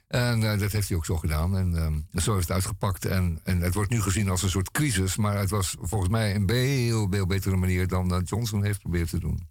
En 0.07 0.41
uh, 0.41 0.59
dat 0.59 0.71
heeft 0.71 0.87
hij 0.87 0.97
ook 0.97 1.05
zo 1.05 1.17
gedaan. 1.17 1.57
En 1.57 1.73
uh, 2.13 2.21
zo 2.21 2.33
heeft 2.33 2.47
het 2.47 2.55
uitgepakt. 2.55 3.05
En, 3.05 3.39
en 3.43 3.61
het 3.61 3.73
wordt 3.73 3.89
nu 3.89 4.01
gezien 4.01 4.29
als 4.29 4.43
een 4.43 4.49
soort 4.49 4.71
crisis. 4.71 5.15
Maar 5.15 5.37
het 5.37 5.49
was 5.49 5.75
volgens 5.79 6.11
mij 6.11 6.35
een 6.35 6.47
veel, 6.47 7.07
veel 7.11 7.25
betere 7.25 7.55
manier 7.55 7.87
dan 7.87 8.13
uh, 8.13 8.19
Johnson 8.23 8.63
heeft 8.63 8.75
geprobeerd 8.75 9.09
te 9.09 9.19
doen. 9.19 9.47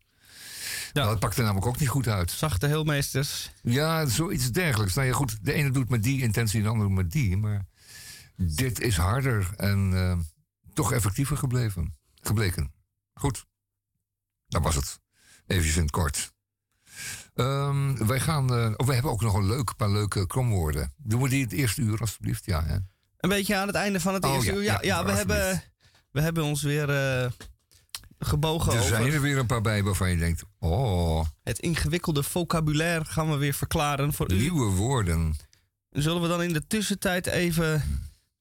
Ja. 0.92 1.00
Nou, 1.00 1.10
het 1.10 1.18
pakte 1.18 1.42
namelijk 1.42 1.66
ook 1.66 1.78
niet 1.78 1.88
goed 1.88 2.08
uit. 2.08 2.30
Zachte 2.30 2.66
heelmeesters. 2.66 3.50
Ja, 3.62 4.06
zoiets 4.06 4.50
dergelijks. 4.50 4.94
Nou 4.94 5.06
ja, 5.06 5.12
goed, 5.14 5.44
de 5.44 5.52
ene 5.52 5.70
doet 5.70 5.88
met 5.88 6.02
die 6.02 6.22
intentie, 6.22 6.62
de 6.62 6.68
andere 6.68 6.90
met 6.90 7.10
die. 7.10 7.36
Maar 7.36 7.66
dit 8.36 8.80
is 8.80 8.96
harder 8.96 9.48
en 9.56 10.26
toch 10.72 10.92
effectiever 10.92 11.36
gebleven. 11.36 11.94
Gebleken. 12.22 12.72
Goed. 13.14 13.46
Dat 14.46 14.62
was 14.62 14.74
het. 14.74 14.98
Even 15.46 15.74
in 15.74 15.82
het 15.82 15.90
kort. 15.90 16.32
Um, 17.34 18.06
wij 18.06 18.20
gaan, 18.20 18.52
uh, 18.52 18.72
oh, 18.76 18.86
we 18.86 18.92
hebben 18.92 19.12
ook 19.12 19.20
nog 19.20 19.34
een 19.34 19.46
leuk, 19.46 19.76
paar 19.76 19.90
leuke 19.90 20.26
kromwoorden. 20.26 20.92
Doen 20.96 21.22
we 21.22 21.28
die 21.28 21.42
het 21.42 21.52
eerste 21.52 21.80
uur, 21.80 22.00
alstublieft? 22.00 22.44
Ja, 22.44 22.64
hè? 22.64 22.74
Een 23.16 23.28
beetje 23.28 23.56
aan 23.56 23.66
het 23.66 23.76
einde 23.76 24.00
van 24.00 24.14
het 24.14 24.24
oh, 24.24 24.34
eerste 24.34 24.52
ja, 24.52 24.56
uur. 24.56 24.62
Ja, 24.62 24.72
ja, 24.72 24.78
ja 24.82 25.04
we, 25.04 25.10
hebben, 25.10 25.62
we 26.10 26.20
hebben 26.20 26.44
ons 26.44 26.62
weer 26.62 26.88
uh, 27.24 27.30
gebogen 28.18 28.72
Er 28.72 28.78
over. 28.78 28.96
zijn 28.96 29.12
er 29.12 29.20
weer 29.20 29.38
een 29.38 29.46
paar 29.46 29.60
bij 29.60 29.82
waarvan 29.82 30.10
je 30.10 30.16
denkt, 30.16 30.42
oh... 30.58 31.24
Het 31.42 31.58
ingewikkelde 31.58 32.22
vocabulaire 32.22 33.04
gaan 33.04 33.30
we 33.30 33.36
weer 33.36 33.54
verklaren 33.54 34.12
voor 34.12 34.28
Nieuwe 34.28 34.44
u. 34.44 34.50
Nieuwe 34.50 34.70
woorden. 34.70 35.36
Zullen 35.90 36.22
we 36.22 36.28
dan 36.28 36.42
in 36.42 36.52
de 36.52 36.66
tussentijd 36.66 37.26
even 37.26 37.82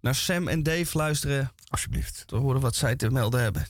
naar 0.02 0.16
Sam 0.16 0.48
en 0.48 0.64
Dave 0.64 0.98
luisteren? 0.98 1.52
Alsjeblieft. 1.68 2.24
Te 2.26 2.36
horen 2.36 2.62
wat 2.62 2.76
zij 2.76 2.96
te 2.96 3.10
melden 3.10 3.42
hebben. 3.42 3.68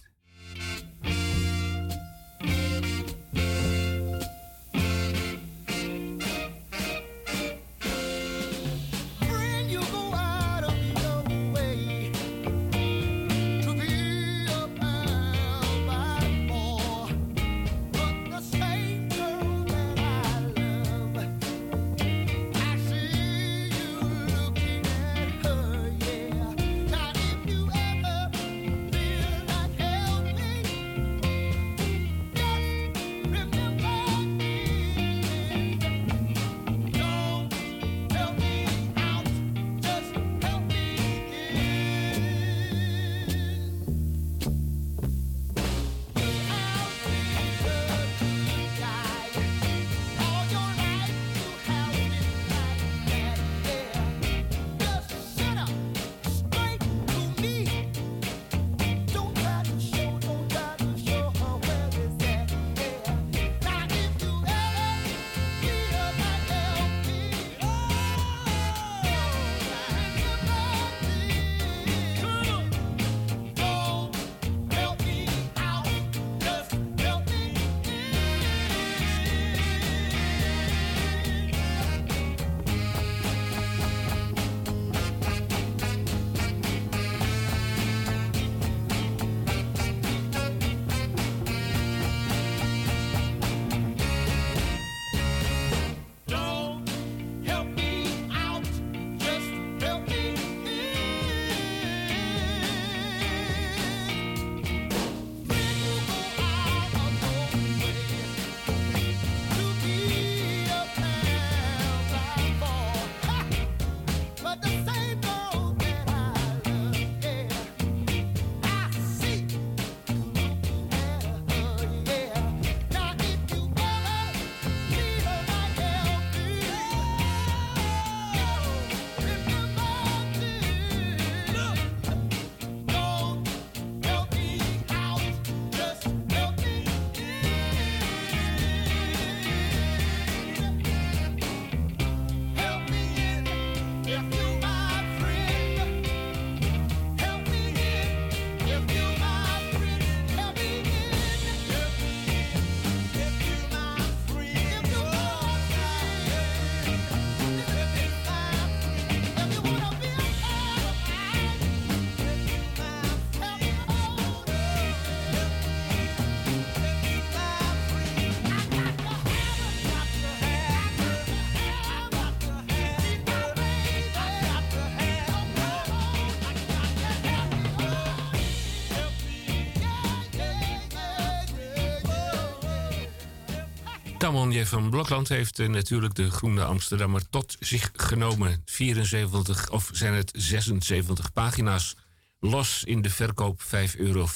Tamon 184.28 184.66
van 184.66 184.90
Blokland 184.90 185.30
heeft 185.30 185.58
natuurlijk 185.58 186.16
de 186.16 186.32
Groene 186.32 186.64
Amsterdammer 186.64 187.30
tot 187.30 187.56
zich 187.60 187.92
genomen. 187.94 188.62
74 188.66 189.70
of 189.70 189.90
zijn 189.94 190.14
het 190.14 190.32
76 190.36 191.34
pagina's. 191.34 191.96
Los 192.40 192.84
in 192.84 193.02
de 193.02 193.10
verkoop 193.10 193.62
5,95 193.62 193.68
euro 193.98 194.28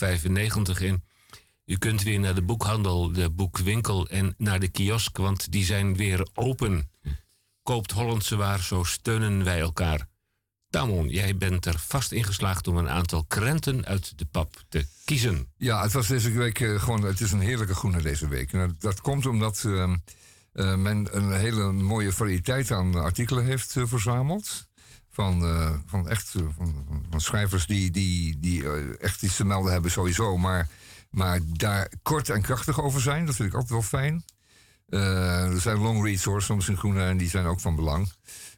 in. 0.80 1.04
U 1.66 1.78
kunt 1.78 2.04
weer 2.04 2.20
naar 2.20 2.36
de 2.36 2.42
boekhandel, 2.42 3.12
de 3.12 3.30
boekwinkel 3.30 4.08
en 4.08 4.34
naar 4.38 4.60
de 4.60 4.68
kiosk, 4.68 5.18
want 5.18 5.52
die 5.52 5.66
zijn 5.66 5.96
weer 5.96 6.28
open. 6.34 6.92
Koopt 7.64 7.92
Hollandse 7.92 8.36
waar, 8.36 8.60
zo 8.60 8.84
steunen 8.84 9.44
wij 9.44 9.60
elkaar. 9.60 10.11
Tamon, 10.72 11.10
jij 11.10 11.38
bent 11.38 11.66
er 11.66 11.80
vast 11.88 12.12
in 12.12 12.24
geslaagd 12.24 12.68
om 12.68 12.78
een 12.78 12.90
aantal 12.90 13.26
krenten 13.28 13.86
uit 13.86 14.18
de 14.18 14.26
pap 14.26 14.56
te 14.70 14.86
kiezen. 15.06 15.48
Ja, 15.58 15.82
het 15.82 15.92
was 15.92 16.08
deze 16.08 16.32
week 16.32 16.60
uh, 16.60 16.82
gewoon, 16.82 17.04
het 17.04 17.22
is 17.22 17.32
een 17.32 17.40
heerlijke 17.40 17.76
groene 17.76 18.02
deze 18.02 18.28
week. 18.28 18.52
Nou, 18.52 18.74
dat 18.80 19.02
komt 19.02 19.26
omdat 19.26 19.64
uh, 19.66 19.94
uh, 20.54 20.76
men 20.76 21.18
een 21.18 21.32
hele 21.34 21.72
mooie 21.72 22.12
variëteit 22.12 22.72
aan 22.72 22.96
artikelen 22.96 23.46
heeft 23.46 23.76
verzameld. 23.78 24.70
Van, 25.14 25.42
van 25.86 26.10
echt 26.10 26.30
van, 26.30 26.86
van, 27.10 27.22
schrijvers 27.22 27.66
die, 27.66 27.92
die, 27.92 28.40
die 28.40 28.64
echt 28.98 29.24
iets 29.24 29.36
te 29.36 29.46
melden 29.46 29.72
hebben 29.72 29.92
sowieso, 29.92 30.38
maar, 30.38 30.68
maar 31.10 31.40
daar 31.46 31.92
kort 32.02 32.30
en 32.30 32.42
krachtig 32.42 32.82
over 32.82 33.02
zijn. 33.02 33.26
Dat 33.26 33.36
vind 33.36 33.48
ik 33.48 33.54
altijd 33.54 33.72
wel 33.72 33.82
fijn. 33.82 34.24
er 34.90 35.62
zijn 35.62 35.78
long 35.78 36.04
reads 36.04 36.46
soms 36.46 36.70
in 36.70 36.78
groene 36.78 37.04
en 37.04 37.18
die 37.18 37.30
zijn 37.30 37.46
ook 37.46 37.60
van 37.60 37.76
belang. 37.76 38.12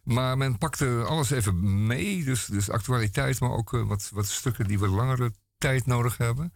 Maar 0.03 0.37
men 0.37 0.57
pakte 0.57 1.03
alles 1.07 1.31
even 1.31 1.85
mee. 1.85 2.23
Dus, 2.23 2.45
dus 2.45 2.69
actualiteit, 2.69 3.39
maar 3.39 3.51
ook 3.51 3.73
uh, 3.73 3.87
wat, 3.87 4.09
wat 4.13 4.27
stukken 4.27 4.67
die 4.67 4.79
we 4.79 4.87
langere 4.87 5.33
tijd 5.57 5.85
nodig 5.85 6.17
hebben. 6.17 6.53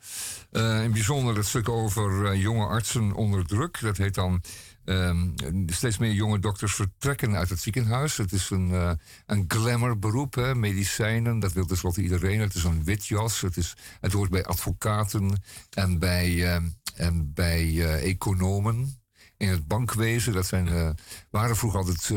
Uh, 0.51 0.83
in 0.83 0.91
bijzonder 0.91 1.35
het 1.35 1.45
stuk 1.45 1.69
over 1.69 2.33
uh, 2.33 2.41
jonge 2.41 2.65
artsen 2.65 3.13
onder 3.13 3.45
druk. 3.45 3.79
Dat 3.81 3.97
heet 3.97 4.13
dan 4.13 4.43
um, 4.85 5.33
steeds 5.65 5.97
meer 5.97 6.11
jonge 6.11 6.39
dokters 6.39 6.75
vertrekken 6.75 7.35
uit 7.35 7.49
het 7.49 7.59
ziekenhuis. 7.59 8.17
Het 8.17 8.31
is 8.31 8.49
een, 8.49 8.97
een 9.25 9.45
glamour 9.47 9.99
beroep, 9.99 10.35
hè? 10.35 10.55
medicijnen. 10.55 11.39
Dat 11.39 11.53
wil 11.53 11.65
tenslotte 11.65 12.01
iedereen. 12.01 12.39
Het 12.39 12.53
is 12.53 12.63
een 12.63 12.83
witjas. 12.83 13.41
Het, 13.41 13.57
is, 13.57 13.73
het 13.99 14.13
hoort 14.13 14.29
bij 14.29 14.45
advocaten 14.45 15.41
en 15.69 15.99
bij, 15.99 16.61
en 16.95 17.33
bij 17.33 17.97
economen 17.99 18.99
in 19.37 19.49
het 19.49 19.67
bankwezen. 19.67 20.33
Dat 20.33 20.45
zijn, 20.45 20.67
uh, 20.67 20.89
waren 21.29 21.55
vroeger 21.55 21.79
altijd 21.79 22.09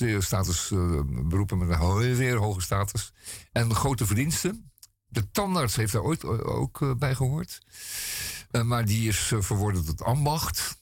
uh, 0.00 0.20
statusberoepen 0.20 1.58
met 1.58 1.78
een 1.80 2.16
zeer 2.16 2.36
hoge 2.36 2.60
status. 2.60 3.12
En 3.52 3.74
grote 3.74 4.06
verdiensten. 4.06 4.70
De 5.06 5.30
tandarts 5.30 5.76
heeft 5.76 5.92
daar 5.92 6.02
ooit 6.02 6.24
ook 6.44 6.98
bij 6.98 7.14
gehoord. 7.14 7.58
maar 8.64 8.84
die 8.84 9.08
is 9.08 9.32
verworden 9.38 9.84
tot 9.84 10.02
ambacht. 10.02 10.78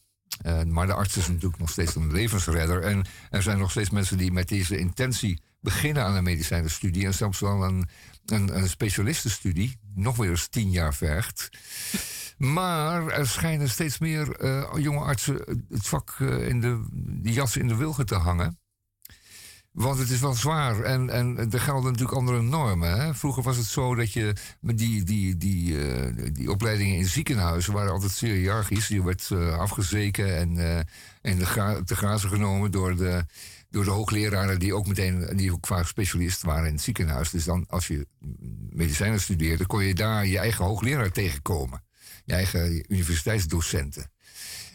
maar 0.66 0.87
de 0.87 0.95
arts 0.95 1.16
is 1.16 1.29
natuurlijk 1.29 1.59
nog 1.59 1.71
steeds 1.71 1.95
een 1.95 2.12
levensredder. 2.12 2.83
En 2.83 3.05
er 3.31 3.42
zijn 3.42 3.59
nog 3.59 3.71
steeds 3.71 3.90
mensen 3.90 4.16
die 4.16 4.33
met 4.33 4.49
deze 4.49 4.79
intentie 4.79 5.42
beginnen 5.61 6.05
aan 6.05 6.14
een 6.14 6.25
medicijnenstudie. 6.25 7.07
En 7.07 7.14
zelfs 7.14 7.40
wel 7.40 7.64
een, 7.64 7.88
een, 8.27 8.57
een 8.57 8.68
specialistenstudie. 8.68 9.79
Nog 9.95 10.16
weer 10.16 10.31
eens 10.31 10.49
tien 10.49 10.71
jaar 10.71 10.95
vergt. 10.95 11.49
Maar 12.43 13.07
er 13.07 13.27
schijnen 13.27 13.69
steeds 13.69 13.99
meer 13.99 14.45
uh, 14.45 14.69
jonge 14.77 15.01
artsen 15.01 15.65
het 15.69 15.87
vak 15.87 16.17
uh, 16.19 16.49
in 16.49 16.61
de, 16.61 16.85
de 16.93 17.33
jas 17.33 17.57
in 17.57 17.69
de 17.69 17.77
wilgen 17.77 18.07
te 18.07 18.15
hangen. 18.15 18.59
Want 19.73 19.99
het 19.99 20.11
is 20.11 20.21
wel 20.21 20.35
zwaar 20.35 20.81
en, 20.81 21.11
en 21.11 21.51
er 21.51 21.61
gelden 21.61 21.91
natuurlijk 21.91 22.19
andere 22.19 22.43
normen. 22.43 23.01
Hè? 23.01 23.15
Vroeger 23.15 23.43
was 23.43 23.57
het 23.57 23.67
zo 23.67 23.95
dat 23.95 24.13
je 24.13 24.33
die, 24.61 25.05
die, 25.05 25.37
die, 25.37 25.73
uh, 25.73 26.27
die 26.33 26.51
opleidingen 26.51 26.97
in 26.97 27.07
ziekenhuizen 27.07 27.73
waren 27.73 27.93
altijd 27.93 28.13
zeer 28.13 28.35
hiërarchisch. 28.35 28.89
Je 28.89 29.05
werd 29.05 29.31
afgezeken 29.59 30.37
en, 30.37 30.87
en 31.21 31.39
de 31.39 31.47
gra 31.47 31.83
te 31.83 31.97
grazen 31.97 32.29
genomen 32.29 32.71
door 32.71 32.97
de, 32.97 33.25
door 33.71 33.85
de 33.85 33.91
hoogleraren 33.91 34.59
die 34.59 34.75
ook 34.75 34.87
meteen 34.87 35.37
die 35.37 35.53
ook 35.53 35.69
specialist 35.83 36.43
waren 36.43 36.67
in 36.67 36.73
het 36.73 36.83
ziekenhuis. 36.83 37.31
Dus 37.31 37.45
dan 37.45 37.65
als 37.69 37.87
je 37.87 38.07
medicijnen 38.71 39.21
studeerde, 39.21 39.67
kon 39.67 39.85
je 39.85 39.95
daar 39.95 40.27
je 40.27 40.39
eigen 40.39 40.65
hoogleraar 40.65 41.11
tegenkomen 41.11 41.83
eigen 42.33 42.85
universiteitsdocenten. 42.88 44.11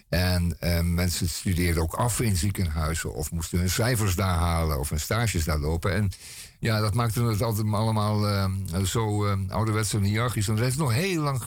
En 0.10 0.58
uh, 0.60 0.82
mensen 0.82 1.30
studeerden 1.30 1.84
ook 1.84 1.94
af 1.94 2.20
in 2.20 2.36
ziekenhuizen 2.36 3.14
of 3.14 3.32
moesten 3.32 3.60
hun 3.60 3.70
cijfers 3.70 4.16
daar 4.16 4.36
halen 4.36 4.80
of 4.80 4.90
hun 4.90 5.00
stages 5.00 5.44
daar 5.44 5.58
lopen. 5.58 5.94
En 5.94 6.12
ja, 6.60 6.80
dat 6.80 6.94
maakte 6.94 7.24
het 7.24 7.42
altijd 7.42 7.74
allemaal 7.74 8.30
uh, 8.30 8.84
zo 8.84 9.26
uh, 9.26 9.50
ouderwets 9.50 9.94
en 9.94 10.04
hiërarchisch. 10.04 10.48
En 10.48 10.56
dat 10.56 10.64
heeft 10.64 10.78
nog 10.78 10.94
heel 10.94 11.22
lang 11.22 11.42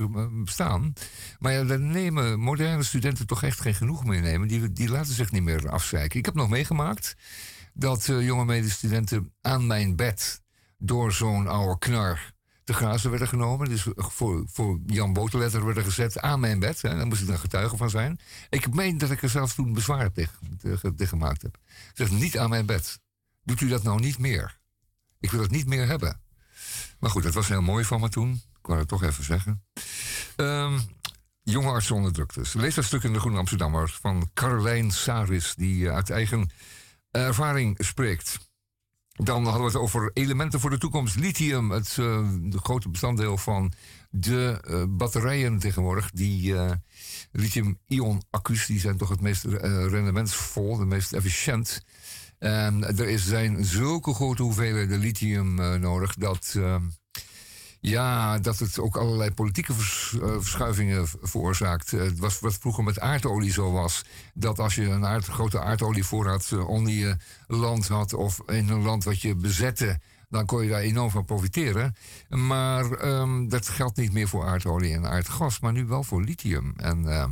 bestaan. 0.45 0.93
Maar 1.39 1.53
ja, 1.53 1.65
daar 1.65 1.81
nemen 1.81 2.41
moderne 2.41 2.83
studenten 2.83 3.27
toch 3.27 3.43
echt 3.43 3.61
geen 3.61 3.75
genoeg 3.75 4.05
mee 4.05 4.21
nemen. 4.21 4.49
Die, 4.49 4.73
die 4.73 4.89
laten 4.89 5.15
zich 5.15 5.31
niet 5.31 5.43
meer 5.43 5.71
afzeiken. 5.71 6.19
Ik 6.19 6.25
heb 6.25 6.35
nog 6.35 6.49
meegemaakt 6.49 7.17
dat 7.75 8.05
jonge 8.05 8.45
medestudenten 8.45 9.33
aan 9.41 9.67
mijn 9.67 9.97
bed 9.97 10.43
door 10.79 11.13
zo'n 11.13 11.47
oude 11.47 11.79
knar 11.79 12.33
de 12.71 12.77
grazen 12.77 13.11
werden 13.11 13.29
genomen. 13.29 13.69
Dus 13.69 13.87
voor, 13.97 14.45
voor 14.53 14.79
Jan 14.87 15.13
Boterletter 15.13 15.65
werden 15.65 15.85
gezet 15.85 16.21
aan 16.21 16.41
mijn 16.41 16.59
bed. 16.59 16.83
Hè. 16.83 16.97
Daar 16.97 17.07
moest 17.07 17.21
ik 17.21 17.27
dan 17.27 17.39
getuige 17.39 17.77
van 17.77 17.91
zijn. 17.91 18.21
Ik 18.49 18.75
meen 18.75 18.99
dat 18.99 19.11
ik 19.11 19.23
er 19.23 19.29
zelfs 19.29 19.55
toen 19.55 19.73
bezwaar 19.73 20.13
tegen, 20.13 20.39
gemaakt 20.97 21.43
heb. 21.43 21.59
Ik 21.65 21.91
zeg, 21.95 22.11
niet 22.11 22.39
aan 22.39 22.51
mijn 22.51 22.67
bed. 22.67 23.01
Doet 23.43 23.61
u 23.61 23.69
dat 23.69 23.83
nou 23.83 24.01
niet 24.01 24.19
meer? 24.19 24.59
Ik 25.21 25.31
wil 25.31 25.41
het 25.41 25.51
niet 25.51 25.67
meer 25.67 25.87
hebben. 25.87 26.21
Maar 26.99 27.11
goed, 27.11 27.23
dat 27.23 27.35
was 27.35 27.49
heel 27.49 27.63
mooi 27.63 27.85
van 27.85 28.01
me 28.01 28.09
toen. 28.09 28.33
Ik 28.33 28.67
wou 28.67 28.79
het 28.79 28.89
toch 28.89 29.03
even 29.03 29.25
zeggen. 29.25 29.65
Um, 30.37 30.81
jonge 31.43 31.71
artsen 31.71 31.95
onderdruktes. 31.95 32.53
Lees 32.53 32.75
dat 32.75 32.85
stuk 32.85 33.03
in 33.03 33.13
de 33.13 33.21
Groene 33.21 33.39
Amsterdammer 33.39 33.99
van 34.01 34.31
Carolijn 34.35 34.91
Saris... 34.91 35.55
die 35.55 35.77
uh, 35.77 35.95
uit 35.95 36.11
eigen 36.11 36.51
ervaring 37.11 37.77
spreekt. 37.79 38.50
Dan 39.23 39.45
hadden 39.45 39.61
we 39.61 39.67
het 39.67 39.77
over 39.77 40.11
elementen 40.15 40.61
voor 40.61 40.71
de 40.71 40.79
toekomst. 40.79 41.17
Lithium, 41.17 41.71
het 41.71 41.95
de 41.95 42.59
grote 42.63 42.89
bestanddeel 42.89 43.37
van 43.37 43.73
de 44.11 44.65
uh, 44.69 44.85
batterijen 44.89 45.59
tegenwoordig. 45.59 46.11
Die 46.11 46.53
uh, 46.53 46.71
lithium-ion 47.33 48.23
accu's 48.31 48.67
die 48.67 48.81
zijn 48.81 48.97
toch 48.97 49.09
het 49.09 49.21
meest 49.21 49.45
rendementsvol, 49.45 50.79
het 50.79 50.89
meest 50.89 51.13
efficiënt. 51.13 51.83
En 52.39 52.85
er 52.85 53.09
is, 53.09 53.27
zijn 53.27 53.65
zulke 53.65 54.15
grote 54.15 54.43
hoeveelheden 54.43 54.99
lithium 54.99 55.81
nodig 55.81 56.15
dat 56.15 56.59
ja, 57.81 58.39
dat 58.39 58.59
het 58.59 58.79
ook 58.79 58.97
allerlei 58.97 59.31
politieke 59.31 59.73
uh, 59.73 59.77
verschuivingen 60.39 61.09
veroorzaakt. 61.23 61.93
Uh, 61.93 62.11
was 62.17 62.41
wat 62.41 62.55
vroeger 62.55 62.85
met 62.85 63.01
aardolie 63.01 63.53
zo 63.53 63.73
was. 63.73 64.05
Dat 64.35 64.59
als 64.59 64.75
je 64.75 64.85
een 64.85 65.07
aard, 65.07 65.25
grote 65.25 65.61
aardolievoorraad 65.61 66.51
uh, 66.51 66.69
onder 66.69 66.93
je 66.93 67.17
land 67.47 67.89
had... 67.89 68.13
of 68.13 68.41
in 68.47 68.69
een 68.69 68.83
land 68.83 69.05
wat 69.05 69.21
je 69.21 69.35
bezette, 69.35 70.01
dan 70.29 70.47
kon 70.47 70.63
je 70.63 70.69
daar 70.69 70.81
enorm 70.81 71.11
van 71.11 71.25
profiteren. 71.25 71.95
Maar 72.29 73.05
um, 73.05 73.49
dat 73.49 73.69
geldt 73.69 73.97
niet 73.97 74.13
meer 74.13 74.29
voor 74.29 74.47
aardolie 74.47 74.95
en 74.95 75.07
aardgas... 75.07 75.61
maar 75.61 75.73
nu 75.73 75.87
wel 75.87 76.03
voor 76.03 76.23
lithium. 76.23 76.73
En 76.77 77.09
ehm, 77.09 77.31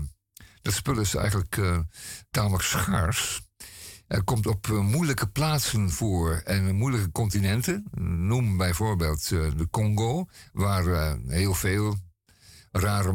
dat 0.63 0.75
spul 0.75 0.99
is 0.99 1.15
eigenlijk 1.15 1.61
tamelijk 2.31 2.65
schaars... 2.65 3.48
Er 4.09 4.25
komt 4.25 4.47
op 4.47 4.67
uh, 4.67 4.81
moeilijke 4.81 5.29
plaatsen 5.29 5.91
voor 5.91 6.43
en 6.45 6.77
moeilijke 6.77 7.13
continenten. 7.13 7.85
Noem 8.01 8.57
bijvoorbeeld 8.57 9.31
uh, 9.31 9.51
de 9.57 9.69
Congo, 9.71 10.27
waar 10.53 10.87
uh, 10.87 11.13
heel 11.27 11.55
veel 11.55 11.97
rare 12.73 13.13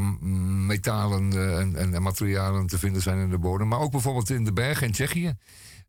metalen 0.68 1.32
en, 1.60 1.94
en, 1.94 2.02
materialen 2.02 2.68
te 2.68 2.80
vinden 2.80 3.02
zijn 3.02 3.20
in 3.20 3.30
de 3.30 3.38
bodem. 3.38 3.68
Maar 3.68 3.80
ook 3.80 3.92
bijvoorbeeld 3.92 4.30
in 4.30 4.46
de 4.46 4.54
bergen 4.54 4.88
in 4.88 4.94
Tsjechië. 4.94 5.34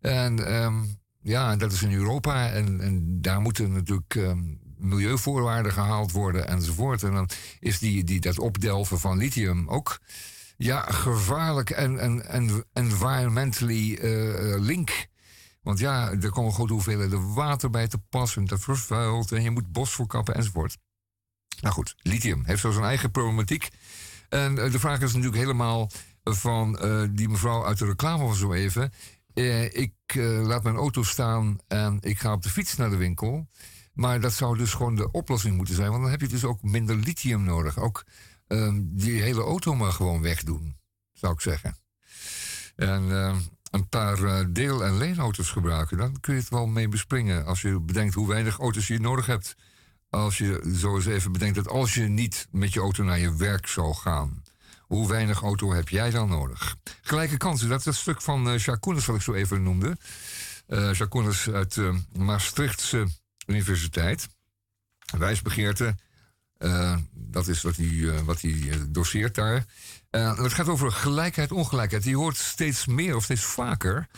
En 0.01 0.63
um, 0.63 0.99
ja, 1.21 1.57
dat 1.57 1.73
is 1.73 1.83
in 1.83 1.93
Europa. 1.93 2.51
En, 2.51 2.81
en 2.81 3.21
daar 3.21 3.41
moeten 3.41 3.73
natuurlijk 3.73 4.15
um, 4.15 4.61
milieuvoorwaarden 4.77 5.73
gehaald 5.73 6.13
worden 6.13 6.49
enzovoort. 6.49 7.03
En 7.03 7.13
dan 7.13 7.29
is 7.61 7.79
die, 7.79 8.05
die, 8.05 8.21
dat 8.21 8.39
opdelven 8.39 8.99
van 8.99 9.19
lithium 9.19 9.69
ook 9.69 10.01
ja, 10.65 10.83
gevaarlijk 10.83 11.71
en, 11.71 11.99
en, 11.99 12.27
en 12.27 12.65
environmentally 12.73 13.99
uh, 14.03 14.61
link. 14.61 15.07
Want 15.63 15.79
ja, 15.79 16.11
er 16.11 16.31
komen 16.31 16.53
grote 16.53 16.73
hoeveelheden 16.73 17.35
water 17.35 17.71
bij 17.71 17.89
te 17.89 17.99
passen. 17.99 18.45
Dat 18.45 18.61
vervuilt 18.61 19.33
en 19.33 19.43
je 19.43 19.51
moet 19.51 19.73
bos 19.73 19.93
voor 19.93 20.07
kappen 20.07 20.35
enzovoort. 20.35 20.77
Nou 21.61 21.75
goed, 21.75 21.95
lithium 21.99 22.43
heeft 22.45 22.61
zo 22.61 22.71
zijn 22.71 22.85
eigen 22.85 23.11
problematiek. 23.11 23.69
En 24.29 24.57
uh, 24.57 24.73
de 24.73 24.79
vraag 24.79 25.01
is 25.01 25.13
natuurlijk 25.13 25.43
helemaal 25.43 25.91
van 26.23 26.79
die 27.11 27.29
mevrouw 27.29 27.65
uit 27.65 27.79
de 27.79 27.87
reclame 27.87 28.27
van 28.27 28.35
zo 28.35 28.53
even. 28.53 28.93
ik 29.73 29.95
laat 30.43 30.63
mijn 30.63 30.77
auto 30.77 31.03
staan 31.03 31.59
en 31.69 31.99
ik 32.01 32.19
ga 32.19 32.33
op 32.33 32.43
de 32.43 32.51
fiets 32.51 32.77
naar 32.77 32.91
de 32.91 32.97
winkel. 32.97 33.49
Maar 33.95 34.21
dat 34.21 34.33
zou 34.33 34.59
dus 34.59 34.75
gewoon 34.75 34.95
de 34.95 35.11
oplossing 35.11 35.57
moeten 35.57 35.75
zijn. 35.75 35.91
Want 35.91 36.03
dan 36.03 36.11
heb 36.11 36.21
je 36.21 36.29
dus 36.29 36.45
ook 36.45 36.63
minder 36.63 36.97
lithium 36.97 37.45
nodig. 37.45 37.79
Ook 37.79 38.05
Ehm, 38.47 38.81
die 38.83 39.23
hele 39.23 39.43
auto 39.43 39.75
maar 39.75 39.93
gewoon 39.93 40.23
wegdoen, 40.23 40.77
zou 41.13 41.33
ik 41.33 41.41
zeggen. 41.41 41.77
En 42.77 43.11
ehm, 43.11 43.37
een 43.71 43.89
paar 43.89 44.19
uh, 44.19 44.45
deel- 44.49 44.85
en 44.85 44.97
leenauto's 44.97 45.51
gebruiken, 45.51 45.97
dan 45.97 46.21
kun 46.21 46.35
je 46.35 46.41
het 46.41 46.49
wel 46.49 46.67
mee 46.67 46.89
bespringen. 46.89 47.45
Als 47.45 47.63
je 47.63 47.81
bedenkt 47.81 48.15
hoe 48.15 48.29
weinig 48.29 48.59
auto's 48.59 48.87
je 48.87 49.01
nodig 49.01 49.27
hebt. 49.27 49.57
Als 50.11 50.39
je 50.39 50.75
zo 50.77 50.97
eens 50.97 51.07
even 51.07 51.33
bedenkt 51.33 51.55
dat 51.55 51.69
als 51.69 51.95
je 51.95 52.03
niet 52.03 52.49
met 52.51 52.73
je 52.73 52.81
auto 52.81 53.05
naar 53.05 53.19
je 53.19 53.37
werk 53.37 53.67
zou 53.67 53.95
gaan, 53.95 54.43
Hoe 54.85 55.09
weinig 55.09 55.43
auto 55.43 55.73
heb 55.73 55.89
jij 55.89 56.11
dan 56.11 56.29
nodig? 56.29 56.77
Gelijke 57.03 57.37
kansen, 57.37 57.69
dat 57.69 57.79
is 57.79 57.85
het 57.85 57.95
stuk 57.95 58.23
van 58.23 58.49
uh, 58.49 58.59
Jacques 58.59 59.07
wat 59.07 59.17
ik 59.17 59.23
zo 59.23 59.33
even 59.33 59.63
noemde. 59.63 59.97
Uh, 60.69 60.93
Jacques 60.93 61.49
uit 61.49 61.79
Maastrichtse 62.13 63.07
Universiteit. 63.47 64.29
Wijsbegeerte. 65.19 65.95
Uh, 66.59 66.97
dat 67.13 67.49
is 67.49 67.63
wat 67.63 67.77
hij, 67.77 68.25
wat 68.25 68.41
hij 68.41 68.71
doseert 68.89 69.35
daar. 69.35 69.65
het 70.11 70.53
gaat 70.53 70.69
over 70.69 70.93
gelijkheid, 70.93 71.53
ongelijkheid. 71.53 72.05
Je 72.05 72.17
hoort 72.17 72.37
steeds 72.37 72.87
meer 72.87 73.17
of 73.17 73.25
steeds 73.25 73.45
vaker 73.45 74.09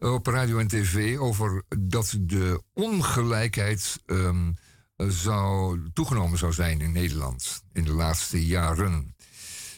op 0.00 0.26
radio 0.26 0.58
en 0.58 0.68
tv 0.68 1.18
over 1.18 1.62
dat 1.78 2.16
de 2.20 2.62
ongelijkheid 2.72 4.02
um, 4.06 4.56
zou, 4.96 5.80
toegenomen 5.92 6.38
zou 6.38 6.52
zijn 6.52 6.80
in 6.80 6.92
Nederland 6.92 7.62
in 7.72 7.84
de 7.84 7.92
laatste 7.92 8.46
jaren. 8.46 9.14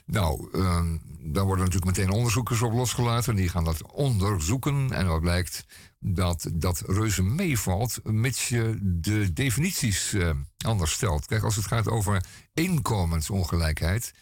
Nou, 0.07 0.48
um, 0.52 1.00
daar 1.20 1.44
worden 1.44 1.64
natuurlijk 1.64 1.96
meteen 1.96 2.14
onderzoekers 2.14 2.62
op 2.62 2.72
losgelaten. 2.72 3.37
Die 3.37 3.48
gaan 3.48 3.64
dat 3.64 3.92
onderzoeken. 3.92 4.92
En 4.92 5.07
wat 5.07 5.20
blijkt 5.20 5.64
dat 6.04 6.48
dat 6.52 6.82
reuze 6.86 7.22
meevalt, 7.22 8.00
mits 8.04 8.48
je 8.48 8.78
de 8.82 9.32
definities 9.32 10.12
uh, 10.12 10.30
anders 10.64 10.92
stelt. 10.92 11.26
Kijk, 11.26 11.42
als 11.42 11.56
het 11.56 11.66
gaat 11.66 11.88
over 11.88 12.24
inkomensongelijkheid, 12.54 14.14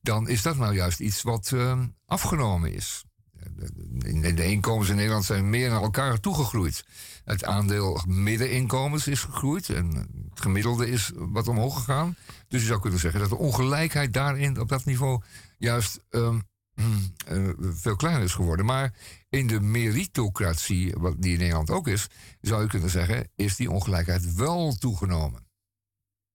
dan 0.00 0.28
is 0.28 0.42
dat 0.42 0.56
nou 0.56 0.74
juist 0.74 1.00
iets 1.00 1.22
wat 1.22 1.50
uh, 1.54 1.80
afgenomen 2.06 2.72
is. 2.72 3.04
De, 3.52 4.34
de 4.34 4.44
inkomens 4.44 4.88
in 4.88 4.96
Nederland 4.96 5.24
zijn 5.24 5.50
meer 5.50 5.70
naar 5.70 5.82
elkaar 5.82 6.20
toegegroeid. 6.20 6.84
Het 7.24 7.44
aandeel 7.44 8.02
middeninkomens 8.06 9.06
is 9.06 9.20
gegroeid 9.20 9.68
en 9.68 9.94
het 10.30 10.40
gemiddelde 10.40 10.90
is 10.90 11.10
wat 11.14 11.48
omhoog 11.48 11.76
gegaan. 11.76 12.16
Dus 12.48 12.60
je 12.60 12.66
zou 12.66 12.80
kunnen 12.80 13.00
zeggen 13.00 13.20
dat 13.20 13.28
de 13.28 13.36
ongelijkheid 13.36 14.12
daarin 14.12 14.60
op 14.60 14.68
dat 14.68 14.84
niveau 14.84 15.22
juist 15.58 16.00
um, 16.10 16.42
uh, 16.74 17.48
veel 17.82 17.96
kleiner 17.96 18.22
is 18.22 18.34
geworden. 18.34 18.64
Maar 18.64 18.94
in 19.36 19.46
de 19.46 19.60
meritocratie, 19.60 20.94
wat 20.98 21.22
die 21.22 21.32
in 21.32 21.38
Nederland 21.38 21.70
ook 21.70 21.88
is, 21.88 22.06
zou 22.40 22.62
je 22.62 22.68
kunnen 22.68 22.90
zeggen, 22.90 23.28
is 23.34 23.56
die 23.56 23.70
ongelijkheid 23.70 24.34
wel 24.34 24.74
toegenomen. 24.74 25.46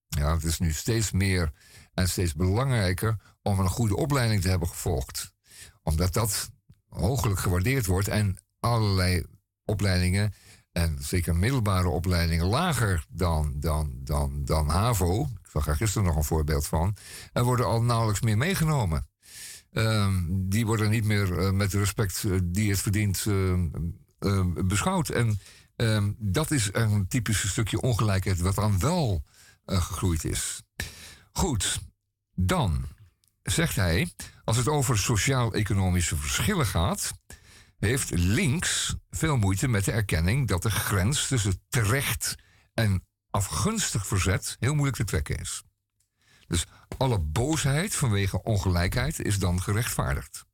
Ja, 0.08 0.34
het 0.34 0.44
is 0.44 0.60
nu 0.60 0.72
steeds 0.72 1.12
meer 1.12 1.52
en 1.94 2.10
steeds 2.10 2.34
belangrijker 2.34 3.16
om 3.42 3.60
een 3.60 3.70
goede 3.70 3.96
opleiding 3.96 4.42
te 4.42 4.50
hebben 4.50 4.68
gevolgd. 4.68 5.34
Omdat 5.84 6.14
dat 6.14 6.52
hooglijk 6.88 7.40
gewaardeerd 7.40 7.86
wordt 7.86 8.08
en 8.08 8.38
allerlei 8.60 9.26
opleidingen 9.66 10.34
en 10.72 10.98
zeker 11.00 11.36
middelbare 11.36 11.88
opleidingen 11.88 12.46
lager 12.46 13.06
dan, 13.10 13.54
dan, 13.60 13.92
dan, 14.04 14.46
dan 14.46 14.70
HAVO, 14.70 15.22
ik 15.24 15.50
zag 15.52 15.68
er 15.68 15.76
gisteren 15.76 16.08
nog 16.08 16.16
een 16.16 16.24
voorbeeld 16.24 16.68
van, 16.68 16.96
er 17.34 17.44
worden 17.44 17.66
al 17.66 17.82
nauwelijks 17.82 18.22
meer 18.22 18.38
meegenomen. 18.38 19.10
Um, 19.74 20.50
die 20.50 20.66
worden 20.66 20.90
niet 20.90 21.04
meer 21.04 21.40
uh, 21.40 21.52
met 21.52 21.74
respect 21.74 22.24
uh, 22.24 22.40
die 22.44 22.70
het 22.70 22.80
verdient 22.80 23.26
uh, 23.26 24.46
beschouwd. 24.66 25.10
En 25.10 25.40
um, 25.76 26.16
dat 26.20 26.52
is 26.52 26.70
een 26.72 27.08
typisch 27.08 27.50
stukje 27.50 27.82
ongelijkheid 27.82 28.40
wat 28.40 28.56
dan 28.56 28.80
wel 28.80 29.24
gegroeid 29.66 30.24
is. 30.24 30.62
Goed, 31.32 31.82
dan 32.36 32.86
zegt 33.44 33.76
hij, 33.76 34.14
als 34.44 34.58
het 34.58 34.68
over 34.68 34.98
sociaal-economische 34.98 36.16
verschillen 36.16 36.66
gaat, 36.66 37.12
heeft 37.78 38.10
links 38.10 38.96
veel 39.10 39.38
moeite 39.38 39.68
met 39.68 39.86
de 39.86 39.92
erkenning 39.92 40.48
dat 40.48 40.62
de 40.62 40.72
grens 40.72 41.28
tussen 41.28 41.62
terecht 41.70 42.36
en 42.74 43.06
afgunstig 43.30 44.08
verzet 44.08 44.56
heel 44.60 44.74
moeilijk 44.74 44.98
te 44.98 45.04
trekken 45.04 45.40
is. 45.40 45.64
Dus 46.52 46.66
alle 46.98 47.20
boosheid 47.20 47.96
vanwege 47.96 48.44
ongelijkheid 48.44 49.20
is 49.20 49.40
dan 49.40 49.62
gerechtvaardigd. 49.62 50.46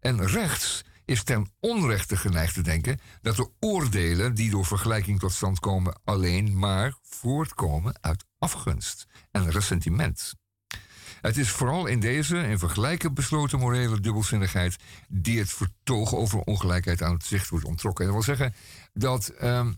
En 0.00 0.26
rechts 0.26 0.84
is 1.04 1.22
ten 1.22 1.50
onrechte 1.60 2.16
geneigd 2.16 2.54
te 2.54 2.62
denken 2.62 3.00
dat 3.22 3.36
de 3.36 3.50
oordelen 3.60 4.34
die 4.34 4.50
door 4.50 4.66
vergelijking 4.66 5.18
tot 5.18 5.32
stand 5.32 5.60
komen 5.60 6.00
alleen 6.04 6.58
maar 6.58 6.94
voortkomen 7.02 7.98
uit 8.00 8.24
afgunst 8.38 9.06
en 9.30 9.50
ressentiment. 9.50 10.34
Het 11.20 11.36
is 11.36 11.50
vooral 11.50 11.86
in 11.86 12.00
deze 12.00 12.36
in 12.36 12.58
vergelijken 12.58 13.14
besloten 13.14 13.58
morele 13.58 14.00
dubbelzinnigheid 14.00 14.76
die 15.08 15.38
het 15.38 15.52
vertoog 15.52 16.14
over 16.14 16.38
ongelijkheid 16.38 17.02
aan 17.02 17.14
het 17.14 17.24
zicht 17.24 17.48
wordt 17.48 17.64
ontrokken. 17.64 18.06
En 18.06 18.12
dat 18.12 18.24
wil 18.24 18.36
zeggen 18.36 18.54
dat, 18.92 19.32
um, 19.42 19.76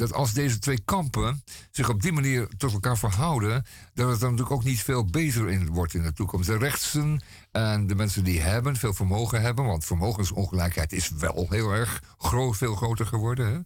dat 0.00 0.12
als 0.12 0.32
deze 0.32 0.58
twee 0.58 0.80
kampen 0.84 1.44
zich 1.70 1.88
op 1.88 2.02
die 2.02 2.12
manier 2.12 2.48
tot 2.56 2.72
elkaar 2.72 2.98
verhouden, 2.98 3.64
dat 3.94 4.10
het 4.10 4.20
dan 4.20 4.30
natuurlijk 4.30 4.56
ook 4.56 4.64
niet 4.64 4.82
veel 4.82 5.04
beter 5.04 5.48
in 5.48 5.68
wordt 5.68 5.94
in 5.94 6.02
de 6.02 6.12
toekomst. 6.12 6.46
De 6.46 6.58
rechtsen 6.58 7.20
en 7.50 7.86
de 7.86 7.94
mensen 7.94 8.24
die 8.24 8.40
hebben, 8.40 8.76
veel 8.76 8.94
vermogen 8.94 9.40
hebben, 9.40 9.64
want 9.64 9.84
vermogensongelijkheid 9.84 10.92
is 10.92 11.08
wel 11.08 11.46
heel 11.48 11.72
erg 11.72 12.02
groot, 12.18 12.56
veel 12.56 12.74
groter 12.74 13.06
geworden. 13.06 13.46
Hè? 13.46 13.60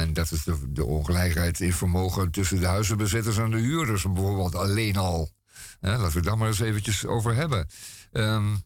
En 0.00 0.12
dat 0.12 0.30
is 0.30 0.44
de, 0.68 0.84
ongelijkheid 0.84 1.60
in 1.60 1.72
vermogen 1.72 2.30
tussen 2.30 2.60
de 2.60 2.66
huizenbezitters 2.66 3.38
en 3.38 3.50
de 3.50 3.58
huurders 3.58 4.02
bijvoorbeeld 4.02 4.54
alleen 4.54 4.96
al. 4.96 5.30
Ja, 5.80 5.98
laten 5.98 6.16
we 6.16 6.22
daar 6.22 6.38
maar 6.38 6.48
eens 6.48 6.60
eventjes 6.60 7.06
over 7.06 7.34
hebben. 7.34 7.68
Um, 8.12 8.62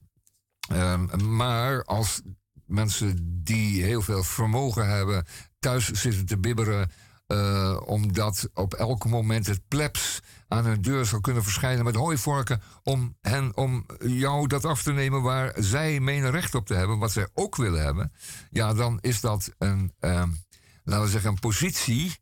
um, 0.72 1.34
maar 1.36 1.84
als 1.84 2.22
mensen 2.66 3.42
die 3.44 3.82
heel 3.82 4.02
veel 4.02 4.22
vermogen 4.22 4.88
hebben 4.88 5.24
thuis 5.66 5.90
zitten 5.90 6.26
te 6.26 6.38
bibberen... 6.38 6.90
Uh, 7.32 7.80
omdat 7.84 8.48
op 8.54 8.74
elk 8.74 9.04
moment 9.04 9.46
het 9.46 9.68
plebs 9.68 10.20
aan 10.48 10.64
hun 10.64 10.82
deur 10.82 11.06
zal 11.06 11.20
kunnen 11.20 11.42
verschijnen 11.42 11.84
met 11.84 11.94
hooivorken 11.94 12.62
om, 12.82 13.16
hen, 13.20 13.56
om 13.56 13.86
jou 13.98 14.46
dat 14.46 14.64
af 14.64 14.82
te 14.82 14.92
nemen 14.92 15.22
waar 15.22 15.52
zij 15.56 16.00
menen 16.00 16.30
recht 16.30 16.54
op 16.54 16.66
te 16.66 16.74
hebben, 16.74 16.98
wat 16.98 17.12
zij 17.12 17.28
ook 17.34 17.56
willen 17.56 17.84
hebben, 17.84 18.12
ja, 18.50 18.74
dan 18.74 18.98
is 19.00 19.20
dat 19.20 19.54
een, 19.58 19.92
uh, 20.00 20.22
laten 20.84 21.04
we 21.04 21.10
zeggen, 21.10 21.30
een 21.30 21.38
positie 21.38 22.16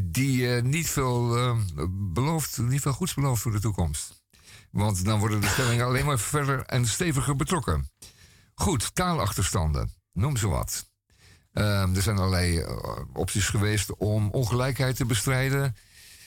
die 0.00 0.38
uh, 0.38 0.62
niet 0.62 0.88
veel 0.88 1.38
uh, 1.38 1.58
belooft, 1.90 2.58
niet 2.58 2.80
veel 2.80 2.92
goeds 2.92 3.14
belooft 3.14 3.42
voor 3.42 3.52
de 3.52 3.60
toekomst. 3.60 4.22
Want 4.70 5.04
dan 5.04 5.18
worden 5.18 5.40
de 5.40 5.46
stellingen 5.48 5.86
alleen 5.86 6.06
maar 6.06 6.18
verder 6.18 6.62
en 6.64 6.86
steviger 6.86 7.36
betrokken. 7.36 7.90
Goed, 8.54 8.94
taalachterstanden. 8.94 9.92
Noem 10.12 10.36
ze 10.36 10.48
wat. 10.48 10.94
Uh, 11.58 11.96
er 11.96 12.02
zijn 12.02 12.18
allerlei 12.18 12.58
uh, 12.58 12.66
opties 13.12 13.48
geweest 13.48 13.96
om 13.96 14.30
ongelijkheid 14.30 14.96
te 14.96 15.04
bestrijden. 15.04 15.76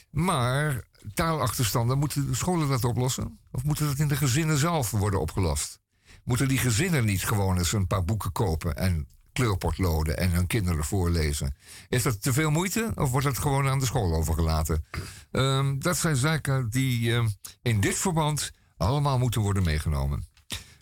Maar 0.09 0.83
taalachterstanden, 1.13 1.97
moeten 1.97 2.27
de 2.27 2.35
scholen 2.35 2.69
dat 2.69 2.83
oplossen? 2.83 3.39
Of 3.51 3.63
moeten 3.63 3.85
dat 3.85 3.97
in 3.97 4.07
de 4.07 4.15
gezinnen 4.15 4.57
zelf 4.57 4.91
worden 4.91 5.19
opgelost? 5.19 5.79
Moeten 6.23 6.47
die 6.47 6.57
gezinnen 6.57 7.05
niet 7.05 7.23
gewoon 7.23 7.57
eens 7.57 7.73
een 7.73 7.87
paar 7.87 8.05
boeken 8.05 8.31
kopen 8.31 8.77
en 8.77 9.07
kleurpotloden 9.33 10.17
en 10.17 10.31
hun 10.31 10.47
kinderen 10.47 10.83
voorlezen. 10.83 11.55
Is 11.89 12.03
dat 12.03 12.21
te 12.21 12.33
veel 12.33 12.49
moeite 12.49 12.91
of 12.95 13.11
wordt 13.11 13.27
het 13.27 13.37
gewoon 13.37 13.67
aan 13.67 13.79
de 13.79 13.85
school 13.85 14.15
overgelaten? 14.15 14.85
Um, 15.31 15.79
dat 15.79 15.97
zijn 15.97 16.15
zaken 16.15 16.69
die 16.69 17.11
um, 17.11 17.33
in 17.61 17.79
dit 17.79 17.95
verband 17.95 18.51
allemaal 18.77 19.17
moeten 19.17 19.41
worden 19.41 19.63
meegenomen. 19.63 20.27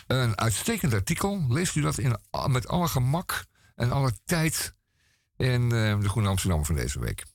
Een 0.07 0.37
uitstekend 0.37 0.93
artikel. 0.93 1.45
Leest 1.49 1.75
u 1.75 1.81
dat 1.81 1.97
in, 1.97 2.17
met 2.47 2.67
alle 2.67 2.87
gemak 2.87 3.45
en 3.77 3.91
alle 3.91 4.11
tijd 4.25 4.75
in 5.35 5.61
uh, 5.61 5.99
de 5.99 6.09
Groene 6.09 6.29
Amsterdam 6.29 6.65
van 6.65 6.75
deze 6.75 6.99
week. 6.99 7.25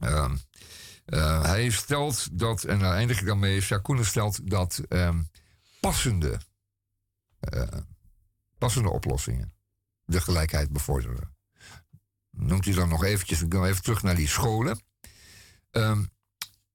Uh, 0.00 0.32
uh, 1.06 1.44
hij 1.44 1.70
stelt 1.70 2.38
dat, 2.38 2.64
en 2.64 2.78
daar 2.78 2.94
eindig 2.94 3.20
ik 3.20 3.26
dan 3.26 3.38
mee, 3.38 3.60
Jacques 3.60 4.08
stelt 4.08 4.50
dat 4.50 4.80
passende, 5.80 6.40
eh, 7.38 7.62
passende 8.58 8.90
oplossingen 8.90 9.54
de 10.04 10.20
gelijkheid 10.20 10.72
bevorderen. 10.72 11.36
Noemt 12.30 12.66
u 12.66 12.72
dan 12.72 12.88
nog 12.88 13.04
eventjes, 13.04 13.42
ik 13.42 13.54
even 13.54 13.82
terug 13.82 14.02
naar 14.02 14.14
die 14.14 14.28
scholen. 14.28 14.80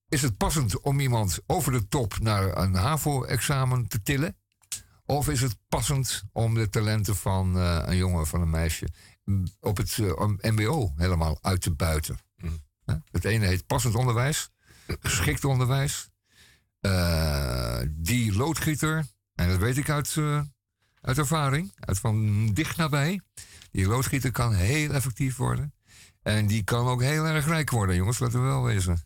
Is 0.09 0.21
het 0.21 0.37
passend 0.37 0.79
om 0.79 0.99
iemand 0.99 1.39
over 1.45 1.71
de 1.71 1.87
top 1.87 2.19
naar 2.19 2.57
een 2.57 2.73
HAVO-examen 2.73 3.87
te 3.87 4.01
tillen? 4.01 4.37
Of 5.09 5.29
is 5.29 5.41
het 5.41 5.57
passend 5.67 6.23
om 6.31 6.53
de 6.53 6.69
talenten 6.69 7.15
van 7.15 7.57
uh, 7.57 7.81
een 7.85 7.95
jongen 7.95 8.21
of 8.21 8.29
van 8.29 8.41
een 8.41 8.49
meisje 8.49 8.87
op 9.59 9.77
het 9.77 9.97
uh, 9.97 10.27
MBO 10.41 10.93
helemaal 10.95 11.39
uit 11.41 11.61
te 11.61 11.71
buiten? 11.71 12.17
Mm. 12.37 12.63
Het 13.11 13.25
ene 13.25 13.45
heet 13.45 13.65
passend 13.65 13.95
onderwijs, 13.95 14.49
geschikt 15.01 15.45
onderwijs. 15.45 16.09
Uh, 16.81 17.79
die 17.89 18.35
loodgieter, 18.35 19.05
en 19.35 19.49
dat 19.49 19.57
weet 19.57 19.77
ik 19.77 19.89
uit 19.89 20.15
uit 21.01 21.17
ervaring, 21.17 21.71
uit 21.79 21.99
van 21.99 22.47
dicht 22.53 22.77
nabij. 22.77 23.21
Die 23.71 23.87
loodgieter 23.87 24.31
kan 24.31 24.53
heel 24.53 24.91
effectief 24.91 25.37
worden. 25.37 25.73
En 26.21 26.47
die 26.47 26.63
kan 26.63 26.87
ook 26.87 27.01
heel 27.01 27.25
erg 27.25 27.45
rijk 27.45 27.69
worden, 27.69 27.95
jongens, 27.95 28.19
laten 28.19 28.41
we 28.41 28.45
wel 28.45 28.63
wezen. 28.63 29.05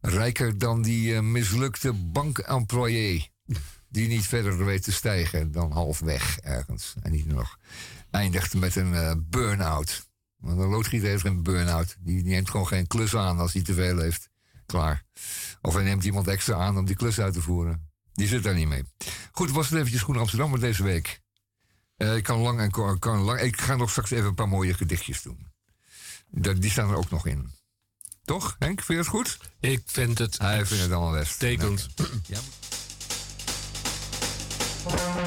Rijker 0.00 0.58
dan 0.58 0.82
die 0.82 1.22
mislukte 1.22 1.92
bankemployé. 1.92 3.26
Die 3.88 4.08
niet 4.08 4.26
verder 4.26 4.64
weet 4.64 4.82
te 4.82 4.92
stijgen 4.92 5.52
dan 5.52 5.72
halfweg 5.72 6.38
ergens. 6.38 6.94
En 7.02 7.12
niet 7.12 7.26
nog 7.26 7.58
eindigt 8.10 8.54
met 8.54 8.76
een 8.76 8.92
uh, 8.92 9.12
burn-out. 9.18 10.08
Want 10.36 10.58
een 10.58 10.68
loodgieter 10.68 11.08
heeft 11.08 11.24
een 11.24 11.42
burn-out. 11.42 11.96
Die 11.98 12.24
neemt 12.24 12.50
gewoon 12.50 12.66
geen 12.66 12.86
klus 12.86 13.16
aan 13.16 13.38
als 13.38 13.52
hij 13.52 13.62
te 13.62 13.74
veel 13.74 13.98
heeft. 13.98 14.28
Klaar. 14.66 15.04
Of 15.60 15.74
hij 15.74 15.82
neemt 15.82 16.04
iemand 16.04 16.28
extra 16.28 16.54
aan 16.54 16.78
om 16.78 16.84
die 16.84 16.96
klus 16.96 17.20
uit 17.20 17.32
te 17.32 17.42
voeren. 17.42 17.90
Die 18.12 18.26
zit 18.26 18.42
daar 18.42 18.54
niet 18.54 18.68
mee. 18.68 18.84
Goed, 19.32 19.50
was 19.50 19.68
het 19.68 19.78
eventjes 19.78 20.02
Groen 20.02 20.16
Amsterdam 20.16 20.60
deze 20.60 20.82
week. 20.82 21.20
Uh, 21.96 22.16
ik 22.16 22.22
kan 22.22 22.38
lang 22.38 22.60
en 22.60 22.70
kan, 22.70 22.98
kan 22.98 23.18
lang. 23.18 23.40
Ik 23.40 23.60
ga 23.60 23.76
nog 23.76 23.90
straks 23.90 24.10
even 24.10 24.26
een 24.26 24.34
paar 24.34 24.48
mooie 24.48 24.74
gedichtjes 24.74 25.22
doen. 25.22 25.46
Dat, 26.30 26.60
die 26.60 26.70
staan 26.70 26.90
er 26.90 26.96
ook 26.96 27.10
nog 27.10 27.26
in. 27.26 27.50
Toch, 28.24 28.56
Henk? 28.58 28.82
Vind 28.82 28.88
je 28.88 28.96
het 28.96 29.06
goed? 29.06 29.38
Ik 29.60 29.82
vind 29.86 30.18
het. 30.18 30.38
Hij 30.38 30.66
vindt 30.66 30.82
het 30.82 30.92
allemaal 30.92 31.18
best. 31.18 31.38
Tekent. 31.38 31.88
Ja. 32.26 32.38
Thank 34.88 35.20
you. 35.20 35.25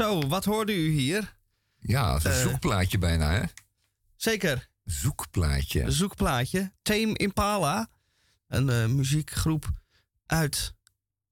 Zo, 0.00 0.26
wat 0.28 0.44
hoorde 0.44 0.74
u 0.74 0.90
hier? 0.90 1.36
Ja, 1.78 2.14
een 2.14 2.30
Eh. 2.32 2.40
zoekplaatje 2.40 2.98
bijna, 2.98 3.30
hè? 3.32 3.42
Zeker, 4.16 4.68
Zoekplaatje. 4.84 5.90
zoekplaatje. 5.90 6.72
Tame 6.82 7.16
Impala, 7.16 7.88
een 8.48 8.68
eh, 8.70 8.86
muziekgroep 8.86 9.70
uit 10.26 10.74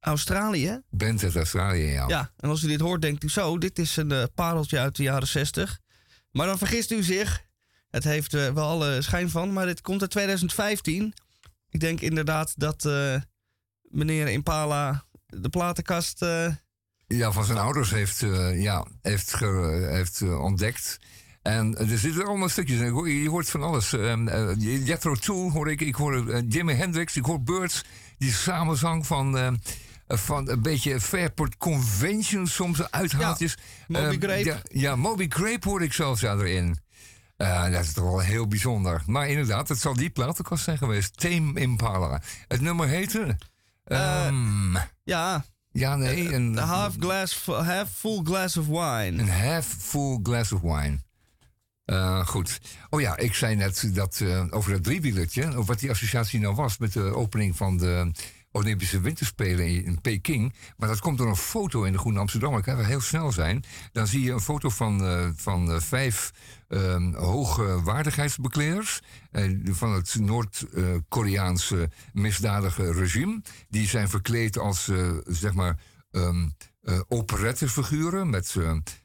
Australië. 0.01 0.83
Band 0.91 1.23
uit 1.23 1.37
Australië, 1.37 1.83
ja. 1.85 2.09
Ja, 2.09 2.33
en 2.37 2.49
als 2.49 2.63
u 2.63 2.67
dit 2.69 2.81
hoort, 2.81 3.03
denkt 3.03 3.25
u 3.25 3.29
zo, 3.29 3.59
dit 3.59 3.79
is 3.79 3.97
een 3.97 4.13
eh, 4.13 4.25
pareltje 4.35 4.79
uit 4.79 4.97
de 4.97 5.03
jaren 5.03 5.29
60. 5.29 5.79
Maar 6.31 6.47
dan 6.47 6.59
vergist 6.59 6.91
u 6.91 7.03
zich. 7.03 7.45
Het 7.91 8.05
heeft 8.05 8.33
wel 8.33 8.59
alle 8.69 9.03
schijn 9.03 9.31
van, 9.31 9.53
maar 9.53 9.67
dit 9.67 9.81
komt 9.81 10.01
uit 10.01 10.11
2015. 10.11 11.15
ik 11.69 11.81
denk 11.81 12.01
inderdaad 12.01 12.53
dat 12.57 12.85
meneer 13.83 14.29
Impala 14.29 15.05
de 15.27 15.49
platenkast... 15.49 16.25
eh, 17.09 17.19
Ja, 17.19 17.33
van 17.33 17.45
zijn 17.45 17.59
ouders 17.59 17.91
heeft, 17.91 18.23
eh, 18.23 18.63
ja, 18.63 18.87
heeft, 19.03 19.35
ge- 19.35 19.89
heeft 19.93 20.21
eh, 20.21 20.41
ontdekt. 20.43 20.99
En 21.43 21.79
er 21.79 21.99
zitten 21.99 22.27
allemaal 22.27 22.49
stukjes 22.49 22.81
in. 22.81 23.05
Je 23.23 23.29
hoort 23.29 23.51
van 23.51 23.63
alles. 23.63 23.93
Um, 23.93 24.29
uh, 24.29 24.51
Jethro 24.87 25.15
Tull 25.15 25.51
hoor 25.51 25.71
ik. 25.71 25.81
Ik 25.81 25.95
hoor 25.95 26.31
eh, 26.31 26.43
Jimi 26.49 26.73
Hendrix. 26.73 27.17
Ik 27.17 27.25
hoor 27.25 27.43
Birds. 27.43 27.85
Die 28.19 28.33
samenzang 28.33 29.07
van, 29.07 29.39
eh, 29.39 29.53
van 30.09 30.49
een 30.49 30.63
beetje 30.63 31.01
Fairport 31.01 31.57
Convention. 31.57 32.47
Soms 32.47 32.91
uithaaltjes. 32.91 33.57
Moby 33.87 34.05
Ehm, 34.05 34.21
Grape. 34.21 34.45
Ja, 34.45 34.61
ja, 34.73 34.97
Moby 34.97 35.27
Grape 35.29 35.69
hoor 35.69 35.83
ik 35.83 35.93
zelfs 35.93 36.21
ja, 36.21 36.35
erin. 36.35 36.79
Eh, 37.37 37.71
dat 37.71 37.85
is 37.85 37.93
toch 37.93 38.05
wel 38.05 38.21
heel 38.21 38.47
bijzonder. 38.47 39.03
Maar 39.07 39.29
inderdaad, 39.29 39.69
het 39.69 39.79
zal 39.79 39.95
die 39.95 40.11
platenkast 40.11 40.65
zijn 40.65 40.79
geweest. 40.79 41.17
Tame 41.21 41.61
Impala. 41.61 42.23
Het 42.49 42.61
nummer 42.61 42.89
heette... 42.89 43.37
ehm, 43.85 44.75
ja, 45.05 45.45
ja, 45.79 45.97
nee. 45.97 46.35
Een, 46.35 46.55
the 46.55 46.61
half, 46.61 46.97
glass, 46.99 47.47
half 47.47 47.91
full 47.91 48.21
glass 48.25 48.57
of 48.57 48.67
wine. 48.67 49.23
Een 49.23 49.29
half 49.29 49.67
full 49.67 50.19
glass 50.23 50.53
of 50.53 50.61
wine. 50.61 50.99
Eh, 51.85 52.27
goed. 52.27 52.61
Oh 52.91 53.01
ja, 53.01 53.17
ik 53.17 53.35
zei 53.35 53.57
net 53.57 53.91
dat, 53.95 54.21
eh, 54.21 54.45
over 54.51 54.73
dat 54.73 54.85
driewielertje. 54.85 55.59
Of 55.59 55.67
wat 55.67 55.79
die 55.79 55.91
associatie 55.91 56.41
nou 56.41 56.55
was 56.55 56.79
met 56.79 56.93
de 56.93 57.15
opening 57.15 57.57
van 57.57 57.77
de 57.77 58.13
Olympische 58.51 59.01
Winterspelen 59.01 59.67
in, 59.67 59.85
in 59.85 60.01
Peking. 60.01 60.55
Maar 60.77 60.89
dat 60.89 61.01
komt 61.01 61.19
door 61.19 61.29
een 61.29 61.37
foto 61.37 61.83
in 61.83 61.93
de 61.93 61.99
Groene 61.99 62.19
Amsterdam. 62.19 62.57
Ik 62.57 62.65
ga 62.65 62.77
heel 62.77 63.01
snel 63.01 63.33
zijn. 63.33 63.65
Dan 63.93 64.07
zie 64.07 64.23
je 64.23 64.33
een 64.33 64.41
foto 64.41 64.69
van, 64.69 65.05
eh, 65.05 65.29
van 65.35 65.73
eh, 65.73 65.81
vijf 65.81 66.33
eh, 66.69 67.15
hoge 67.15 67.83
waardigheidsbekleders. 67.83 69.01
eh, 69.31 69.51
van 69.65 69.93
het 69.93 70.15
Noord-Koreaanse 70.21 71.91
misdadige 72.13 72.93
regime. 72.93 73.43
Die 73.69 73.87
zijn 73.89 74.09
verkleed 74.09 74.59
als, 74.59 74.89
eh, 74.89 75.11
zeg 75.27 75.55
maar, 75.55 75.81
eh, 76.11 77.01
operettefiguren 77.09 78.31
met, 78.31 78.57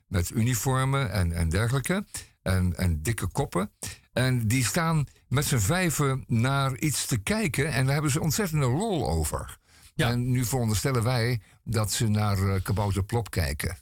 met 0.08 0.30
uniformen 0.30 1.12
en, 1.12 1.32
en 1.32 1.50
dergelijke. 1.50 2.06
En, 2.42 2.78
en 2.78 3.02
dikke 3.02 3.28
koppen. 3.28 3.72
En 4.14 4.48
die 4.48 4.66
staan 4.66 5.06
met 5.28 5.46
z'n 5.46 5.58
vijven 5.58 6.24
naar 6.28 6.78
iets 6.78 7.06
te 7.06 7.18
kijken. 7.18 7.72
En 7.72 7.84
daar 7.86 7.94
hebben 7.94 8.12
ze 8.12 8.22
ontzettende 8.22 8.66
lol 8.66 9.10
over. 9.10 9.58
Ja. 9.96 10.10
En 10.10 10.32
nu 10.32 10.46
veronderstellen 10.46 11.04
wij 11.04 11.42
dat 11.64 11.92
ze 11.92 12.08
naar 12.08 12.38
eh, 12.38 12.62
Kabouter 12.64 13.04
Plop 13.04 13.30
kijken. 13.30 13.78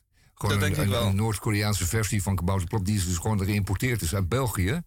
Dat 0.49 0.59
denk 0.59 0.77
een, 0.77 0.83
ik 0.83 0.89
wel. 0.89 1.07
een 1.07 1.15
Noord-Koreaanse 1.15 1.87
versie 1.87 2.23
van 2.23 2.35
Kabouter 2.35 2.67
Plop... 2.67 2.85
die 2.85 2.95
is 2.95 3.05
dus 3.05 3.17
gewoon 3.17 3.43
geïmporteerd 3.43 4.01
is 4.01 4.15
uit 4.15 4.29
België. 4.29 4.81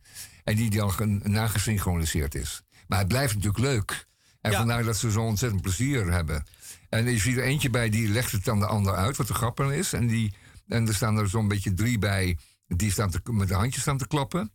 En 0.45 0.57
die 0.57 0.71
dan 0.71 1.21
nagesynchroniseerd 1.23 2.35
is. 2.35 2.63
Maar 2.87 2.99
het 2.99 3.09
blijft 3.09 3.35
natuurlijk 3.35 3.65
leuk. 3.65 4.07
En 4.41 4.51
Ja. 4.51 4.59
vandaar 4.59 4.85
dat 4.85 4.97
ze 4.97 5.11
zo 5.11 5.23
ontzettend 5.23 5.63
plezier 5.63 6.13
hebben. 6.13 6.47
En 6.89 7.11
je 7.11 7.19
ziet 7.19 7.37
er 7.37 7.43
eentje 7.43 7.71
bij, 7.71 7.89
die 7.89 8.09
legt 8.09 8.33
het 8.33 8.45
dan 8.45 8.59
de 8.59 8.67
ander 8.67 8.95
uit, 8.95 9.17
wat 9.17 9.27
de 9.27 9.35
grap 9.35 9.61
aan 9.61 9.73
is. 9.73 9.93
En, 9.93 10.07
die, 10.07 10.35
en 10.69 10.89
er 10.89 10.95
staan 10.95 11.17
er 11.17 11.29
zo'n 11.29 11.49
beetje 11.49 11.75
drie 11.75 11.99
bij, 11.99 12.39
die 12.67 12.91
staan 12.91 13.11
te, 13.11 13.21
met 13.25 13.49
de 13.49 13.55
handjes 13.55 13.83
staan 13.83 13.99
te 13.99 14.07
klappen. 14.07 14.53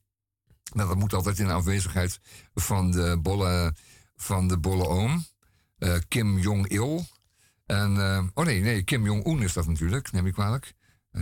Nou, 0.74 0.88
dat 0.88 0.98
moet 0.98 1.14
altijd 1.14 1.40
in 1.40 1.50
aanwezigheid 1.50 2.20
van 2.54 2.92
de 2.92 3.18
bolle, 3.22 3.76
van 4.16 4.48
de 4.48 4.58
bolle 4.58 4.88
oom, 4.88 5.26
eh, 5.78 5.96
Kim 6.08 6.40
Jong-il. 6.40 7.06
En, 7.66 7.98
eh, 7.98 8.24
oh 8.34 8.46
nee, 8.46 8.62
nee, 8.62 8.84
Kim 8.84 9.06
Jong-un 9.06 9.42
is 9.42 9.54
dat 9.54 9.68
natuurlijk, 9.68 10.12
neem 10.12 10.26
ik 10.26 10.34
kwalijk. 10.34 10.74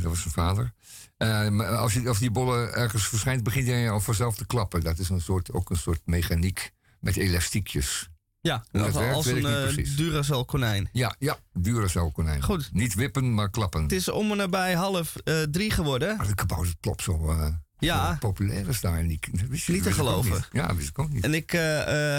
Dat 0.02 0.12
was 0.12 0.22
zijn 0.22 0.34
vader. 0.34 0.74
Eh, 1.18 1.80
als, 1.80 1.94
je, 1.94 2.08
als 2.08 2.20
die 2.20 2.32
bolle 2.32 2.68
ergens 2.70 3.08
verschijnt, 3.08 3.44
begint 3.44 3.68
hij 3.68 3.90
al 3.92 4.00
vanzelf 4.00 4.36
te 4.36 4.46
klappen. 4.46 4.82
Dat 4.82 5.00
is 5.00 5.10
een 5.10 5.22
soort, 5.22 5.52
ook 5.52 5.70
een 5.70 5.76
soort 5.78 6.02
mechaniek 6.06 6.72
met 7.00 7.16
elastiekjes. 7.18 8.10
Ja, 8.42 8.64
dat 8.72 8.86
als, 8.86 8.94
werkt, 8.96 9.16
als 9.16 9.26
weet 9.26 9.44
een 9.44 9.76
niet 9.76 9.88
eh. 9.90 9.98
Duracell 9.98 10.44
konijn. 10.46 10.90
Ja, 10.92 11.16
ja, 11.20 11.38
Duracell 11.54 12.12
konijn. 12.14 12.44
Goed. 12.44 12.70
Niet 12.74 12.94
wippen, 12.94 13.34
maar 13.34 13.50
klappen. 13.50 13.82
Het 13.82 13.92
is 13.92 14.10
om 14.10 14.32
en 14.32 14.38
nabij 14.38 14.74
half 14.74 15.16
eh, 15.16 15.42
drie 15.42 15.72
geworden. 15.72 16.18
Maar 16.18 16.28
de 16.28 16.36
kabouter 16.36 16.76
plop 16.80 17.02
zo, 17.02 17.36
Ja. 17.80 18.12
zo 18.12 18.18
populair 18.20 18.68
is 18.70 18.82
daar. 18.82 19.06
Wist 19.50 19.66
je- 19.66 19.72
Niet 19.74 19.84
te 19.84 19.92
geloven. 19.92 20.32
niet. 20.32 20.48
Ja, 20.52 20.76
wist 20.76 20.90
ik 20.90 21.00
ook 21.00 21.10
niet. 21.10 21.24
En 21.24 21.34
ik 21.34 21.52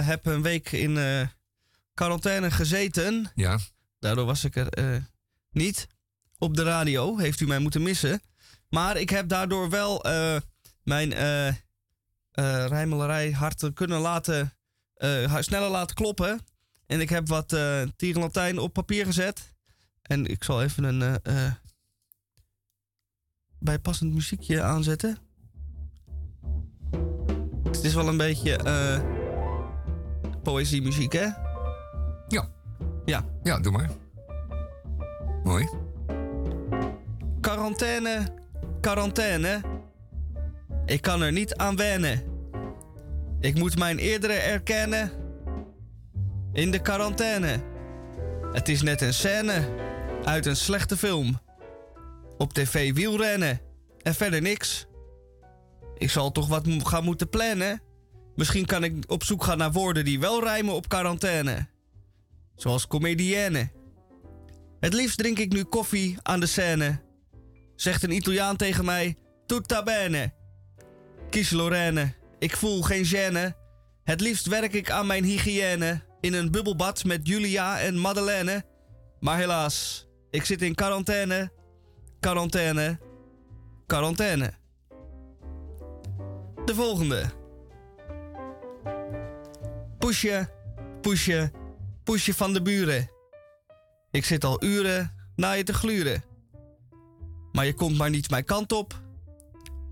heb 0.05 0.27
een 0.27 0.43
week 0.43 0.73
in 0.73 0.99
quarantaine 1.95 2.51
gezeten. 2.51 3.31
Ja, 3.35 3.59
Daardoor 3.99 4.27
was 4.27 4.45
ik 4.45 4.57
er 4.57 5.07
niet 5.51 5.87
op 6.39 6.57
de 6.57 6.63
radio. 6.63 7.19
Heeft 7.19 7.41
u 7.41 7.47
mij 7.47 7.59
moeten 7.59 7.83
missen. 7.83 8.21
Maar 8.69 8.97
ik 8.97 9.11
heb 9.11 9.29
daardoor 9.29 9.71
wel 9.71 10.05
eh, 10.05 10.37
mijn 10.83 11.13
eh 11.13 11.49
eh 11.49 11.55
rijmelerij 12.67 13.31
hard 13.31 13.71
kunnen 13.75 14.01
laten, 14.01 14.53
sneller 15.39 15.69
laten 15.71 15.95
kloppen. 15.97 16.41
En 16.87 17.01
ik 17.01 17.09
heb 17.09 17.29
wat 17.29 17.53
eh 17.53 17.83
tierenlantijn 17.97 18.59
op 18.59 18.73
papier 18.73 19.05
gezet. 19.05 19.55
En 20.03 20.27
ik 20.27 20.45
zal 20.45 20.63
even 20.63 20.85
een 20.85 21.21
bijpassend 23.59 24.15
muziekje 24.15 24.63
aanzetten. 24.63 25.19
Het 27.65 27.85
is 27.85 27.95
wel 27.95 28.09
een 28.09 28.17
beetje 28.17 28.57
eh 28.57 29.01
poëziemuziek, 30.43 31.13
hè? 31.13 31.27
ja, 32.29 32.49
Ja. 33.05 33.25
ja, 33.43 33.59
doe 33.59 33.73
maar. 33.73 33.91
Mooi. 35.45 35.69
Quarantaine, 37.41 38.27
quarantaine. 38.81 39.61
Ik 40.87 41.01
kan 41.01 41.23
er 41.23 41.33
niet 41.33 41.55
aan 41.55 41.77
wennen. 41.77 42.23
Ik 43.41 43.55
moet 43.55 43.79
mijn 43.79 43.99
eerdere 43.99 44.33
erkennen. 44.33 45.11
In 46.53 46.71
de 46.71 46.79
quarantaine. 46.79 47.61
Het 48.53 48.69
is 48.69 48.83
net 48.83 49.01
een 49.01 49.15
scène 49.15 49.69
uit 50.25 50.47
een 50.47 50.57
slechte 50.57 50.97
film. 50.97 51.41
Op 52.37 52.53
tv 52.53 52.95
wielrennen 52.95 53.61
en 54.03 54.15
verder 54.15 54.43
niks. 54.43 54.87
Ik 55.99 56.11
zal 56.11 56.33
toch 56.33 56.49
wat 56.49 56.65
gaan 56.67 57.05
moeten 57.05 57.29
plannen. 57.29 57.83
Misschien 58.35 58.67
kan 58.67 58.85
ik 58.85 59.05
op 59.07 59.25
zoek 59.25 59.45
gaan 59.45 59.59
naar 59.59 59.73
woorden 59.73 60.05
die 60.05 60.21
wel 60.21 60.43
rijmen 60.43 60.75
op 60.75 60.89
quarantaine. 60.89 61.67
Zoals 62.55 62.87
comedienne. 62.87 63.71
Het 64.81 64.93
liefst 64.93 65.19
drink 65.19 65.39
ik 65.39 65.53
nu 65.53 65.65
koffie 65.65 66.17
aan 66.23 66.41
de 66.41 66.47
scène. 66.47 67.07
Zegt 67.81 68.03
een 68.03 68.11
Italiaan 68.11 68.57
tegen 68.57 68.85
mij: 68.85 69.17
Tutta 69.47 69.83
bene. 69.83 70.33
Kies 71.31 71.51
Lorraine, 71.51 72.15
ik 72.39 72.57
voel 72.57 72.83
geen 72.83 73.05
gêne. 73.05 73.57
Het 74.05 74.21
liefst 74.21 74.47
werk 74.47 74.73
ik 74.73 74.91
aan 74.91 75.07
mijn 75.07 75.25
hygiëne. 75.25 76.03
In 76.21 76.35
een 76.35 76.51
bubbelbad 76.51 77.05
met 77.05 77.27
Julia 77.27 77.81
en 77.81 77.99
Madeleine. 77.99 78.65
Maar 79.21 79.39
helaas, 79.39 80.07
ik 80.31 80.45
zit 80.45 80.63
in 80.63 80.75
quarantaine. 80.75 81.53
Quarantaine. 82.21 82.99
Quarantaine. 83.87 84.53
De 86.65 86.75
volgende. 86.75 87.25
Poesje, 89.99 90.49
poesje, 91.01 91.51
poesje 92.05 92.35
van 92.35 92.53
de 92.53 92.63
buren. 92.63 93.11
Ik 94.11 94.25
zit 94.25 94.45
al 94.45 94.65
uren 94.65 95.33
naar 95.37 95.57
je 95.57 95.63
te 95.63 95.75
gluren. 95.75 96.28
Maar 97.59 97.67
je 97.67 97.75
komt 97.75 97.97
maar 97.97 98.11
niet 98.11 98.31
mijn 98.31 98.45
kant 98.45 98.73
op. 98.73 99.01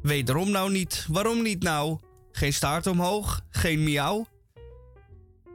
Wederom 0.02 0.50
nou 0.50 0.70
niet, 0.70 1.06
waarom 1.08 1.42
niet 1.42 1.62
nou? 1.62 1.98
Geen 2.32 2.52
staart 2.52 2.86
omhoog, 2.86 3.40
geen 3.50 3.82
miauw. 3.82 4.26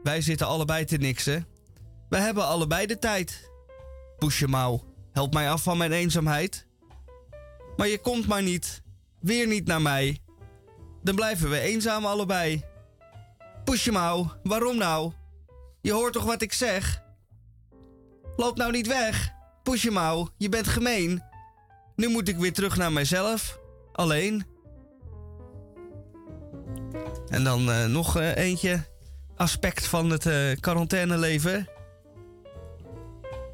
Wij 0.03 0.22
zitten 0.22 0.47
allebei 0.47 0.86
te 0.86 0.97
niksen. 0.97 1.47
We 2.09 2.18
hebben 2.18 2.45
allebei 2.45 2.86
de 2.86 2.99
tijd. 2.99 3.49
Poesje 4.18 4.47
mouw, 4.47 4.84
help 5.12 5.34
mij 5.34 5.49
af 5.49 5.64
van 5.64 5.78
mijn 5.78 5.91
eenzaamheid. 5.91 6.68
Maar 7.78 7.88
je 7.88 7.99
komt 7.99 8.28
maar 8.28 8.43
niet, 8.43 8.82
weer 9.20 9.47
niet 9.47 9.68
naar 9.68 9.82
mij. 9.82 10.20
Dan 11.03 11.16
blijven 11.16 11.49
we 11.49 11.59
eenzaam 11.59 12.05
allebei. 12.05 12.64
Poesje 13.64 13.91
mouw, 13.91 14.32
waarom 14.43 14.78
nou? 14.78 15.12
Je 15.82 15.91
hoort 15.91 16.14
toch 16.14 16.26
wat 16.26 16.41
ik 16.41 16.53
zeg? 16.53 17.01
Loop 18.36 18.57
nou 18.57 18.72
niet 18.72 18.88
weg. 18.88 19.32
Poesje 19.64 19.91
mouw, 19.91 20.30
je 20.38 20.49
bent 20.49 20.68
gemeen. 20.68 21.30
Nu 21.96 22.08
moet 22.08 22.28
ik 22.28 22.38
weer 22.38 22.54
terug 22.54 22.78
naar 22.78 22.92
mijzelf. 22.92 23.60
Alleen. 23.92 24.46
En 27.28 27.44
dan 27.44 27.72
eh, 27.72 27.86
nog 27.86 28.18
eh, 28.18 28.36
eentje. 28.36 28.84
Aspect 29.36 29.88
van 29.88 30.10
het 30.10 30.26
eh 30.26 30.52
quarantaineleven. 30.60 31.70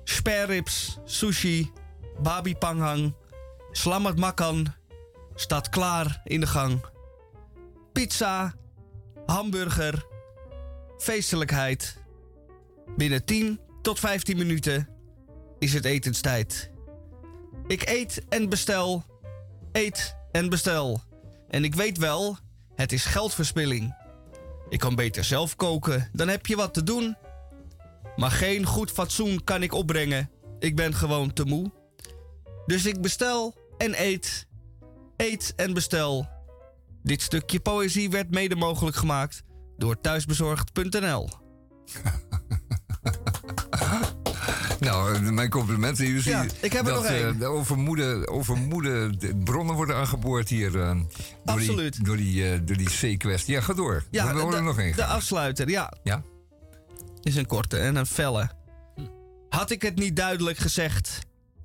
Sperrips, 0.03 0.97
sushi, 1.05 1.71
babi 2.21 2.55
panghang, 2.55 3.15
slammet 3.71 4.17
makan 4.19 4.73
staat 5.35 5.69
klaar 5.69 6.21
in 6.23 6.39
de 6.39 6.47
gang. 6.47 6.85
Pizza, 7.93 8.53
hamburger, 9.25 10.05
feestelijkheid. 10.97 11.97
Binnen 12.97 13.25
10 13.25 13.59
tot 13.81 13.99
15 13.99 14.37
minuten 14.37 14.89
is 15.59 15.73
het 15.73 15.85
etenstijd. 15.85 16.71
Ik 17.67 17.89
eet 17.89 18.25
en 18.29 18.49
bestel, 18.49 19.03
eet 19.71 20.15
en 20.31 20.49
bestel. 20.49 21.01
En 21.49 21.63
ik 21.63 21.75
weet 21.75 21.97
wel, 21.97 22.37
het 22.75 22.91
is 22.91 23.05
geldverspilling. 23.05 23.95
Ik 24.69 24.79
kan 24.79 24.95
beter 24.95 25.23
zelf 25.23 25.55
koken, 25.55 26.09
dan 26.13 26.27
heb 26.27 26.45
je 26.45 26.55
wat 26.55 26.73
te 26.73 26.83
doen. 26.83 27.17
Maar 28.15 28.31
geen 28.31 28.65
goed 28.65 28.91
fatsoen 28.91 29.43
kan 29.43 29.63
ik 29.63 29.73
opbrengen. 29.73 30.29
Ik 30.59 30.75
ben 30.75 30.93
gewoon 30.93 31.33
te 31.33 31.43
moe. 31.43 31.71
Dus 32.65 32.85
ik 32.85 33.01
bestel 33.01 33.55
en 33.77 34.01
eet. 34.01 34.47
Eet 35.17 35.53
en 35.55 35.73
bestel. 35.73 36.27
Dit 37.03 37.21
stukje 37.21 37.59
poëzie 37.59 38.09
werd 38.09 38.31
mede 38.31 38.55
mogelijk 38.55 38.95
gemaakt 38.95 39.43
door 39.77 40.01
thuisbezorgd.nl. 40.01 41.29
Nou, 44.87 45.13
eh, 45.13 45.19
mijn 45.21 45.49
complimenten. 45.49 46.05
U 46.05 46.21
Ja, 46.23 46.45
ik 46.61 46.73
heb 46.73 46.87
er 46.87 46.93
dat 46.93 47.03
nog 47.03 47.11
één. 47.11 47.27
eh, 47.33 47.39
de 47.39 47.45
overmoede, 47.45 48.27
overmoede 48.27 49.17
de 49.17 49.35
bronnen 49.35 49.75
worden 49.75 49.95
aangeboord 49.95 50.49
hier. 50.49 50.81
eh, 50.81 50.89
door 50.95 51.05
Absoluut. 51.45 51.95
Die, 51.95 52.03
door 52.03 52.17
die, 52.17 52.51
eh, 52.51 52.59
door 52.63 52.77
die 52.77 53.15
C-quest. 53.15 53.47
Ja, 53.47 53.61
ga 53.61 53.73
door. 53.73 54.03
Ja, 54.11 54.33
we 54.33 54.39
horen 54.39 54.57
er 54.57 54.63
nog 54.63 54.79
één. 54.79 54.95
de 54.95 55.05
afsluiter, 55.05 55.69
ja. 55.69 55.93
Ja? 56.03 56.23
Is 57.21 57.35
een 57.35 57.45
korte 57.45 57.77
en 57.77 57.95
een 57.95 58.05
felle. 58.05 58.49
Had 59.49 59.69
ik 59.69 59.81
het 59.81 59.95
niet 59.95 60.15
duidelijk 60.15 60.57
gezegd? 60.57 61.19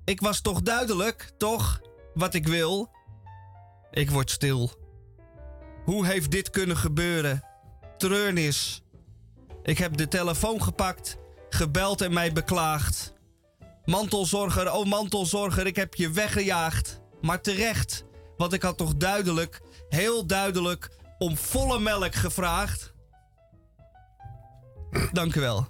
Ik 0.04 0.20
was 0.20 0.40
toch 0.40 0.62
duidelijk, 0.62 1.30
toch? 1.38 1.80
Wat 2.14 2.34
ik 2.34 2.46
wil? 2.46 2.90
Ik 3.90 4.10
word 4.10 4.30
stil. 4.30 4.72
Hoe 5.84 6.06
heeft 6.06 6.30
dit 6.30 6.50
kunnen 6.50 6.76
gebeuren? 6.76 7.44
Treurnis. 7.98 8.82
Ik 9.62 9.78
heb 9.78 9.96
de 9.96 10.08
telefoon 10.08 10.62
gepakt, 10.62 11.16
gebeld 11.54 12.00
en 12.00 12.12
mij 12.12 12.32
beklaagd. 12.32 13.12
Mantelzorger, 13.84 14.72
oh 14.72 14.86
mantelzorger, 14.86 15.66
ik 15.66 15.76
heb 15.76 15.94
je 15.94 16.10
weggejaagd. 16.10 17.00
Maar 17.20 17.40
terecht, 17.40 18.04
want 18.36 18.52
ik 18.52 18.62
had 18.62 18.76
toch 18.76 18.94
duidelijk, 18.96 19.60
heel 19.88 20.26
duidelijk, 20.26 20.90
om 21.18 21.36
volle 21.36 21.78
melk 21.80 22.14
gevraagd. 22.14 22.90
Dank 25.12 25.34
u 25.34 25.40
wel. 25.40 25.68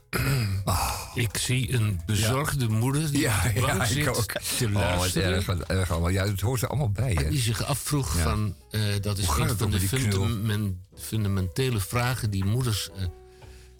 Ik 1.14 1.36
zie 1.36 1.72
een 1.72 2.00
bezorgde 2.06 2.68
moeder 2.68 3.10
die 3.10 3.20
Ja, 3.20 3.36
op 3.46 3.54
de 3.54 3.60
bank 3.60 3.72
ja, 3.72 3.82
ik 3.84 3.90
zit 3.90 4.08
ook. 4.08 4.32
te 4.32 4.66
Oh, 4.66 4.72
luisteren. 4.72 5.34
erg, 5.34 5.48
erg 5.48 5.90
allemaal. 5.90 6.08
Ja, 6.08 6.26
het 6.26 6.40
hoort 6.40 6.62
er 6.62 6.68
allemaal 6.68 6.90
bij, 6.90 7.12
hè? 7.12 7.28
die 7.28 7.40
zich 7.40 7.64
afvroeg 7.64 8.16
Ja. 8.16 8.22
van... 8.22 8.54
eh, 8.70 8.80
dat 9.00 9.18
is 9.18 9.28
een 9.28 9.42
het 9.48 9.58
van 9.58 9.70
de 9.70 10.74
fundamentele 10.96 11.80
vragen 11.80 12.30
die 12.30 12.44
moeders 12.44 12.90
eh, 12.96 13.04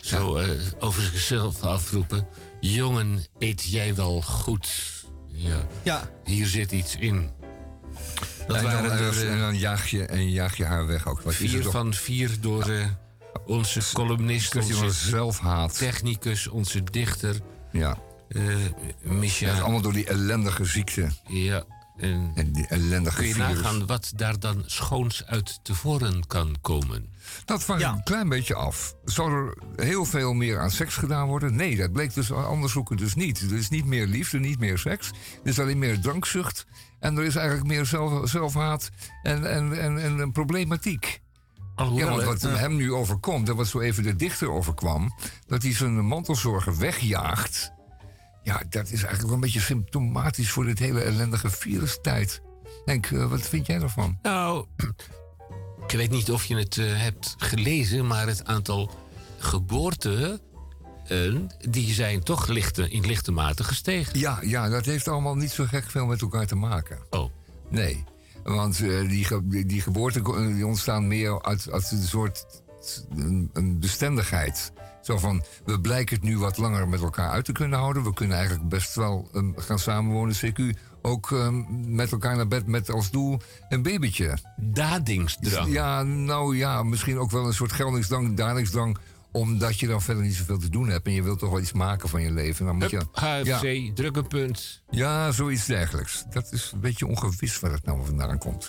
zo 0.03 0.37
eh, 0.37 0.49
over 0.79 1.03
zichzelf 1.03 1.63
afroepen. 1.63 2.27
Jongen, 2.61 3.25
eet 3.39 3.63
jij 3.65 3.95
wel 3.95 4.23
goed? 4.23 4.69
Ja, 5.27 5.67
Ja, 5.83 6.11
hier 6.25 6.47
zit 6.47 6.73
iets 6.73 6.97
in. 6.97 7.31
Dat 8.47 8.57
en, 8.57 8.63
waren 8.63 8.89
dan, 8.89 8.99
er 8.99 9.27
en 9.27 9.33
eh, 9.35 9.41
dan 9.41 9.59
jaag 9.59 9.87
je, 9.91 10.05
en 10.07 10.31
jaag 10.31 10.57
je 10.57 10.65
haar 10.65 10.87
weg 10.87 11.07
ook. 11.07 11.23
Vier 11.27 11.63
toch? 11.63 11.73
van 11.73 11.95
vier 11.95 12.31
door 12.41 12.69
eh, 12.71 12.87
onze 13.47 13.81
columnist, 13.93 14.57
onze 14.57 14.91
zelfhaat. 14.91 15.79
technicus, 15.79 16.47
onze 16.49 16.83
dichter, 16.85 17.37
Ja. 17.73 17.99
eh 18.29 18.45
Dat 18.45 18.55
is 19.03 19.11
Micha. 19.19 19.61
allemaal 19.61 19.81
door 19.81 19.93
die 19.93 20.07
ellendige 20.07 20.65
ziekte. 20.65 21.09
Ja, 21.29 21.65
en 21.97 22.33
En 22.35 22.53
die 22.53 22.67
ellendige 22.67 23.17
kun 23.17 23.27
je 23.27 23.35
virus. 23.35 23.49
nagaan 23.55 23.87
wat 23.87 24.13
daar 24.17 24.39
dan 24.39 24.63
schoons 24.67 25.25
uit 25.27 25.59
tevoren 25.65 26.27
kan 26.27 26.57
komen. 26.61 27.07
Dat 27.45 27.65
vraag 27.65 27.81
Ja. 27.81 27.93
een 27.93 28.03
klein 28.03 28.29
beetje 28.29 28.55
af. 28.55 28.95
Zou 29.05 29.33
er 29.33 29.57
heel 29.85 30.05
veel 30.05 30.33
meer 30.33 30.59
aan 30.61 30.71
seks 30.71 30.95
gedaan 30.97 31.29
worden? 31.29 31.55
Nee, 31.55 31.77
dat 31.77 31.93
bleek 31.93 32.15
dus 32.15 32.31
onderzoeken 32.31 32.97
dus 32.97 33.15
niet. 33.15 33.41
Er 33.41 33.57
is 33.57 33.69
niet 33.69 33.85
meer 33.87 34.07
liefde, 34.07 34.39
niet 34.39 34.59
meer 34.59 34.79
seks. 34.79 35.09
Er 35.43 35.49
is 35.51 35.61
alleen 35.61 35.79
meer 35.79 36.01
drankzucht. 36.01 36.67
En 37.01 37.17
er 37.17 37.25
is 37.25 37.37
eigenlijk 37.37 37.67
meer 37.67 37.87
zelf, 37.87 38.29
zelfhaat 38.29 38.91
en, 39.23 39.51
en, 39.51 39.81
en, 39.81 39.99
en 40.03 40.19
een 40.19 40.33
problematiek. 40.33 41.21
Ja, 41.77 41.85
Alhoewel, 41.85 42.25
want 42.25 42.45
eh, 42.45 42.51
wat 42.51 42.59
hem 42.61 42.77
nu 42.77 42.93
overkomt, 42.93 43.49
en 43.49 43.57
wat 43.57 43.67
zo 43.67 43.81
even 43.81 44.03
de 44.03 44.17
dichter 44.17 44.51
overkwam... 44.51 45.15
dat 45.47 45.63
hij 45.63 45.75
zijn 45.75 46.07
mantelzorger 46.07 46.79
wegjaagt... 46.79 47.73
ja, 48.43 48.63
dat 48.69 48.85
is 48.85 48.91
eigenlijk 48.91 49.23
wel 49.23 49.33
een 49.35 49.41
beetje 49.41 49.61
symptomatisch 49.61 50.51
voor 50.51 50.65
dit 50.65 50.79
hele 50.79 51.01
ellendige 51.01 51.51
virustijd. 51.51 52.41
Henk, 52.85 53.07
eh, 53.07 53.31
wat 53.31 53.41
vind 53.41 53.67
jij 53.67 53.79
daarvan? 53.79 54.19
Nou, 54.23 54.67
ik 55.87 55.91
weet 55.97 56.11
niet 56.11 56.31
of 56.31 56.45
je 56.45 56.57
het 56.57 56.79
eh, 56.79 56.87
hebt 57.01 57.35
gelezen, 57.39 58.07
maar 58.07 58.27
het 58.27 58.45
aantal 58.45 58.91
geboorten. 59.39 60.41
eh, 61.07 61.35
die 61.71 61.93
zijn 61.95 62.23
toch 62.23 62.47
lichte, 62.47 62.91
in 62.91 63.07
lichte 63.07 63.33
mate 63.33 63.65
gestegen. 63.65 64.19
Ja, 64.19 64.39
ja, 64.43 64.69
dat 64.69 64.85
heeft 64.85 65.09
allemaal 65.09 65.35
niet 65.37 65.51
zo 65.51 65.65
gek 65.65 65.91
veel 65.91 66.07
met 66.07 66.21
elkaar 66.21 66.47
te 66.47 66.55
maken. 66.57 66.99
Oh, 67.11 67.31
Nee, 67.69 68.05
want 68.45 68.79
die, 69.09 69.25
ge- 69.25 69.65
die, 69.67 69.81
geboorten 69.81 70.55
die 70.55 70.67
ontstaan 70.67 71.07
meer 71.09 71.43
uit, 71.43 71.71
uit 71.71 71.91
een 71.91 72.03
soort 72.03 72.45
een 73.53 73.79
bestendigheid. 73.81 74.73
Zo 75.03 75.19
van, 75.19 75.45
we 75.65 75.81
blijken 75.81 76.17
het 76.17 76.25
nu 76.25 76.39
wat 76.39 76.59
langer 76.59 76.89
met 76.89 77.01
elkaar 77.01 77.31
uit 77.31 77.45
te 77.45 77.53
kunnen 77.53 77.79
houden. 77.79 78.05
We 78.05 78.13
kunnen 78.13 78.37
eigenlijk 78.37 78.69
best 78.69 78.95
wel 78.95 79.29
eh, 79.33 79.43
gaan 79.57 79.79
samenwonen, 79.79 80.35
CQ. 80.35 80.79
Ook 81.03 81.33
eh, 81.33 81.49
met 81.87 82.13
elkaar 82.13 82.37
naar 82.37 82.49
bed 82.49 82.67
met 82.67 82.91
als 82.91 83.11
doel 83.11 83.41
een 83.69 83.83
babytje. 83.83 84.37
dadingsdrang. 84.57 85.73
Ja, 85.73 86.03
nou 86.03 86.57
ja, 86.57 86.83
misschien 86.83 87.19
ook 87.19 87.31
wel 87.31 87.47
een 87.47 87.55
soort 87.55 87.73
geldingsdrang, 87.73 88.37
dadingsdrang... 88.37 88.99
omdat 89.33 89.81
je 89.81 89.87
dan 89.87 90.03
verder 90.03 90.23
niet 90.23 90.35
zoveel 90.35 90.59
te 90.59 90.69
doen 90.69 90.89
hebt... 90.89 91.07
en 91.07 91.13
je 91.13 91.23
wilt 91.23 91.39
toch 91.39 91.51
wel 91.51 91.61
iets 91.61 91.73
maken 91.73 92.09
van 92.09 92.23
je 92.23 92.33
leven. 92.33 92.67
Dan 92.67 92.77
moet 92.77 92.91
je, 92.91 93.07
HFC, 93.13 93.97
druk 93.97 94.17
een 94.17 94.29
punt. 94.29 94.83
ja, 94.91 95.33
zoiets 95.33 95.67
dergelijks. 95.67 96.25
Dat 96.31 96.53
is 96.53 96.71
een 96.75 96.81
beetje 96.81 97.07
ongewis 97.07 97.61
waar 97.61 97.73
het 97.73 97.85
nou 97.85 98.05
vandaan 98.05 98.39
komt. 98.39 98.69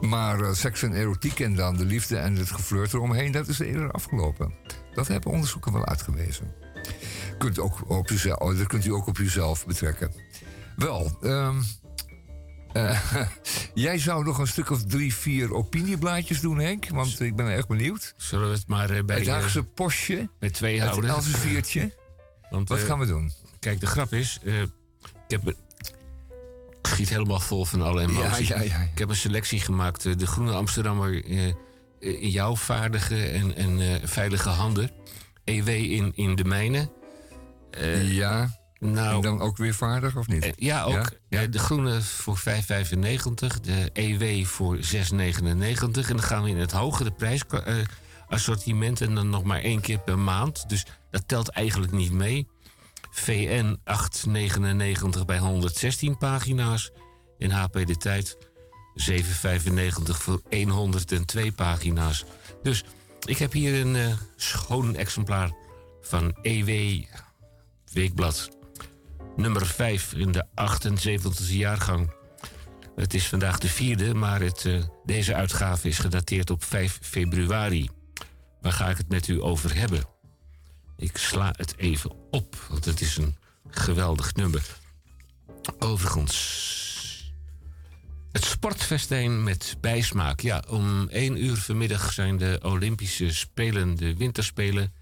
Maar 0.00 0.40
eh, 0.40 0.52
seks 0.52 0.82
en 0.82 0.92
erotiek 0.92 1.40
en 1.40 1.54
dan 1.54 1.76
de 1.76 1.84
liefde 1.84 2.16
en 2.16 2.36
het 2.36 2.50
geflirt 2.50 2.92
eromheen... 2.92 3.32
dat 3.32 3.48
is 3.48 3.58
eerder 3.58 3.90
afgelopen. 3.90 4.54
Dat 4.94 5.08
hebben 5.08 5.32
onderzoeken 5.32 5.72
wel 5.72 5.86
uitgewezen. 5.86 6.54
Kunt 7.38 7.58
ook 7.58 7.90
op 7.90 8.10
uzelf, 8.10 8.38
oh, 8.38 8.58
dat 8.58 8.66
kunt 8.66 8.84
u 8.84 8.92
ook 8.92 9.06
op 9.06 9.18
uzelf 9.18 9.66
betrekken. 9.66 10.12
Wel, 10.76 11.18
ehm, 11.22 11.56
eh, 12.72 13.00
jij 13.74 13.98
zou 13.98 14.24
nog 14.24 14.38
een 14.38 14.46
stuk 14.46 14.70
of 14.70 14.84
drie, 14.84 15.14
vier 15.14 15.54
opinieblaadjes 15.54 16.40
doen, 16.40 16.58
Henk. 16.58 16.88
Want 16.88 17.20
ik 17.20 17.36
ben 17.36 17.46
erg 17.46 17.66
benieuwd. 17.66 18.14
Zullen 18.16 18.48
we 18.50 18.54
het 18.54 18.66
maar 18.68 18.90
eh, 18.90 19.04
bij, 19.04 19.16
Het 19.18 19.26
eh, 19.26 19.32
Haagse 19.32 19.62
postje, 19.62 20.28
bij 20.38 20.50
twee 20.50 20.78
het 20.80 20.88
houden? 20.88 21.10
Elseviertje. 21.10 21.94
Want, 22.50 22.68
Wat 22.68 22.78
eh, 22.78 22.84
gaan 22.84 22.98
we 22.98 23.06
doen? 23.06 23.32
Kijk, 23.58 23.80
de 23.80 23.86
grap 23.86 24.12
is... 24.12 24.38
eh, 24.44 24.60
ik 24.62 24.68
heb... 25.28 25.48
Ik 25.48 26.86
schiet 26.86 27.08
helemaal 27.08 27.40
vol 27.40 27.64
van 27.64 27.82
alle 27.82 28.02
emoties. 28.02 28.48
Ja, 28.48 28.56
ja, 28.56 28.62
ja. 28.62 28.88
Ik 28.92 28.98
heb 28.98 29.08
een 29.08 29.16
selectie 29.16 29.60
gemaakt. 29.60 30.06
eh, 30.06 30.16
De 30.16 30.26
Groene 30.26 30.52
Amsterdammer 30.52 31.24
eh, 31.24 31.48
eh, 31.48 31.54
in 32.00 32.30
jouw 32.30 32.56
vaardige 32.56 33.26
en, 33.26 33.56
en 33.56 33.80
eh, 33.80 33.94
veilige 34.02 34.48
handen. 34.48 34.90
EW 35.44 35.68
in, 35.68 36.12
in 36.14 36.34
de 36.34 36.44
mijne. 36.44 36.90
Eh, 37.70 38.12
ja, 38.12 38.58
en 38.78 38.92
nou, 38.92 39.22
dan 39.22 39.40
ook 39.40 39.56
weer 39.56 39.74
vaardig 39.74 40.16
of 40.16 40.26
niet? 40.26 40.44
eh, 40.44 40.52
ja, 40.56 40.82
ook. 40.82 41.12
Ja? 41.28 41.40
Eh, 41.40 41.50
de 41.50 41.58
Groene 41.58 42.02
voor 42.02 42.38
5,95. 42.38 43.60
De 43.60 43.90
EW 43.92 44.44
voor 44.44 44.76
6,99. 44.76 46.08
En 46.08 46.16
dan 46.16 46.22
gaan 46.22 46.42
we 46.42 46.48
in 46.48 46.56
het 46.56 46.72
hogere 46.72 47.10
prijsassortiment. 47.10 49.00
en 49.00 49.14
dan 49.14 49.30
nog 49.30 49.42
maar 49.42 49.60
één 49.60 49.80
keer 49.80 49.98
per 49.98 50.18
maand. 50.18 50.68
Dus 50.68 50.86
dat 51.10 51.28
telt 51.28 51.48
eigenlijk 51.48 51.92
niet 51.92 52.12
mee. 52.12 52.48
VN 53.10 53.78
8,99 53.84 55.24
bij 55.26 55.38
116 55.38 56.18
pagina's. 56.18 56.90
En 57.38 57.50
HP 57.50 57.86
de 57.86 57.96
Tijd 57.96 58.36
7,95 59.00 59.22
voor 60.02 60.40
102 60.50 61.52
pagina's. 61.52 62.24
Dus 62.62 62.84
ik 63.24 63.38
heb 63.38 63.52
hier 63.52 63.80
een 63.80 63.96
eh, 63.96 64.12
schoon 64.36 64.96
exemplaar 64.96 65.52
van 66.02 66.36
EW 66.42 67.04
Weekblad. 67.92 68.48
Nummer 69.36 69.66
5 69.66 70.12
in 70.12 70.32
de 70.32 70.46
78e 70.54 71.44
jaargang. 71.46 72.12
Het 72.96 73.14
is 73.14 73.26
vandaag 73.26 73.58
de 73.58 73.68
vierde, 73.68 74.14
maar 74.14 74.40
het, 74.40 74.64
eh, 74.64 74.84
deze 75.04 75.34
uitgave 75.34 75.88
is 75.88 75.98
gedateerd 75.98 76.50
op 76.50 76.64
5 76.64 76.98
februari. 77.02 77.88
Waar 78.60 78.72
ga 78.72 78.88
ik 78.88 78.96
het 78.96 79.08
met 79.08 79.28
u 79.28 79.42
over 79.42 79.74
hebben? 79.74 80.04
Ik 80.96 81.16
sla 81.16 81.54
het 81.56 81.76
even 81.76 82.12
op, 82.30 82.56
want 82.68 82.84
het 82.84 83.00
is 83.00 83.16
een 83.16 83.36
geweldig 83.70 84.34
nummer. 84.34 84.66
Overigens. 85.78 86.79
Het 88.32 88.44
sportfestijn 88.44 89.42
met 89.42 89.76
bijsmaak. 89.80 90.40
Ja, 90.40 90.64
om 90.68 91.08
1 91.08 91.44
uur 91.44 91.56
vanmiddag 91.56 92.12
zijn 92.12 92.36
de 92.36 92.58
Olympische 92.62 93.34
Spelen, 93.34 93.96
de 93.96 94.16
Winterspelen, 94.16 94.92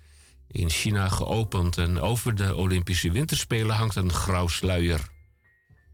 in 0.46 0.70
China 0.70 1.08
geopend. 1.08 1.78
En 1.78 2.00
over 2.00 2.34
de 2.34 2.54
Olympische 2.54 3.10
Winterspelen 3.10 3.76
hangt 3.76 3.96
een 3.96 4.12
grauw 4.12 4.46
sluier. 4.46 5.00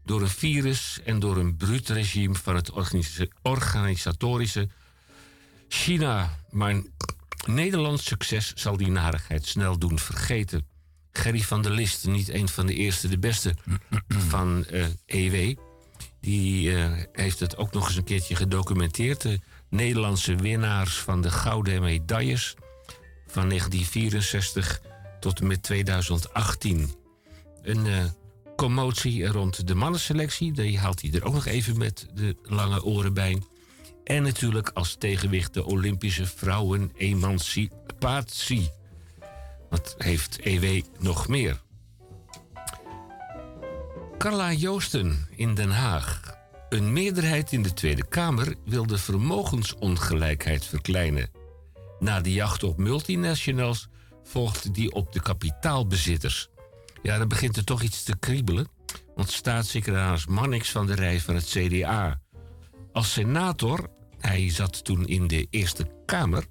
Door 0.03 0.21
een 0.21 0.27
virus 0.27 0.99
en 1.03 1.19
door 1.19 1.37
een 1.37 1.57
bruut 1.57 1.89
regime 1.89 2.35
van 2.35 2.55
het 2.55 2.71
organisa- 2.71 3.27
organisatorische 3.41 4.69
China. 5.67 6.39
Maar 6.49 6.81
Nederlands 7.45 8.05
succes 8.05 8.53
zal 8.55 8.77
die 8.77 8.91
narigheid 8.91 9.45
snel 9.45 9.79
doen 9.79 9.99
vergeten. 9.99 10.67
Gerry 11.11 11.41
van 11.41 11.61
der 11.61 11.71
List, 11.71 12.07
niet 12.07 12.29
een 12.29 12.49
van 12.49 12.65
de 12.65 12.73
eerste, 12.73 13.07
de 13.07 13.19
beste 13.19 13.55
van 14.29 14.65
eh, 14.65 14.85
EW. 15.05 15.57
Die 16.25 16.75
eh, 16.75 16.91
heeft 17.11 17.39
het 17.39 17.57
ook 17.57 17.71
nog 17.71 17.87
eens 17.87 17.95
een 17.95 18.03
keertje 18.03 18.35
gedocumenteerd. 18.35 19.21
De 19.21 19.39
Nederlandse 19.69 20.35
winnaars 20.35 20.97
van 20.97 21.21
de 21.21 21.31
gouden 21.31 21.81
medailles. 21.81 22.55
van 23.27 23.49
1964 23.49 24.81
tot 25.19 25.39
en 25.39 25.47
met 25.47 25.63
2018. 25.63 26.89
Een 27.61 27.87
eh, 27.87 28.03
commotie 28.55 29.27
rond 29.27 29.67
de 29.67 29.75
mannenselectie, 29.75 30.53
die 30.53 30.79
haalt 30.79 31.01
hij 31.01 31.11
er 31.11 31.25
ook 31.25 31.33
nog 31.33 31.45
even 31.45 31.77
met 31.77 32.07
de 32.13 32.35
lange 32.43 32.83
oren 32.83 33.13
bij. 33.13 33.41
En 34.03 34.23
natuurlijk 34.23 34.71
als 34.73 34.95
tegenwicht 34.95 35.53
de 35.53 35.65
Olympische 35.65 36.25
vrouwen-emancipatie. 36.25 38.69
Wat 39.69 39.95
heeft 39.97 40.39
EW 40.39 40.81
nog 40.99 41.27
meer? 41.27 41.63
Carla 44.17 44.53
Joosten 44.53 45.27
in 45.35 45.55
Den 45.55 45.71
Haag. 45.71 46.21
Een 46.69 46.93
meerderheid 46.93 47.51
in 47.51 47.61
de 47.61 47.73
Tweede 47.73 48.07
Kamer 48.07 48.55
wil 48.65 48.85
de 48.85 48.97
vermogensongelijkheid 48.97 50.65
verkleinen. 50.65 51.29
Na 51.99 52.21
de 52.21 52.33
jacht 52.33 52.63
op 52.63 52.77
multinationals 52.77 53.87
volgt 54.23 54.73
die 54.73 54.91
op 54.91 55.13
de 55.13 55.21
kapitaalbezitters. 55.21 56.47
Ja, 57.01 57.17
dan 57.17 57.27
begint 57.27 57.57
er 57.57 57.63
toch 57.63 57.81
iets 57.81 58.03
te 58.03 58.17
kriebelen. 58.19 58.67
Want 59.15 59.31
staatssecretaris 59.31 60.25
Mannix 60.25 60.71
van 60.71 60.85
de 60.85 60.95
Rij 60.95 61.19
van 61.19 61.35
het 61.35 61.45
CDA. 61.45 62.21
Als 62.91 63.13
senator, 63.13 63.89
hij 64.19 64.49
zat 64.49 64.83
toen 64.83 65.05
in 65.05 65.27
de 65.27 65.47
Eerste 65.49 65.87
Kamer. 66.05 66.45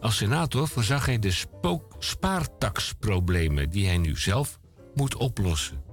Als 0.00 0.16
senator 0.16 0.68
voorzag 0.68 1.06
hij 1.06 1.18
de 1.18 1.30
spook- 1.30 1.96
spaartaxproblemen 1.98 3.70
die 3.70 3.86
hij 3.86 3.98
nu 3.98 4.16
zelf 4.16 4.58
moet 4.94 5.16
oplossen. 5.16 5.87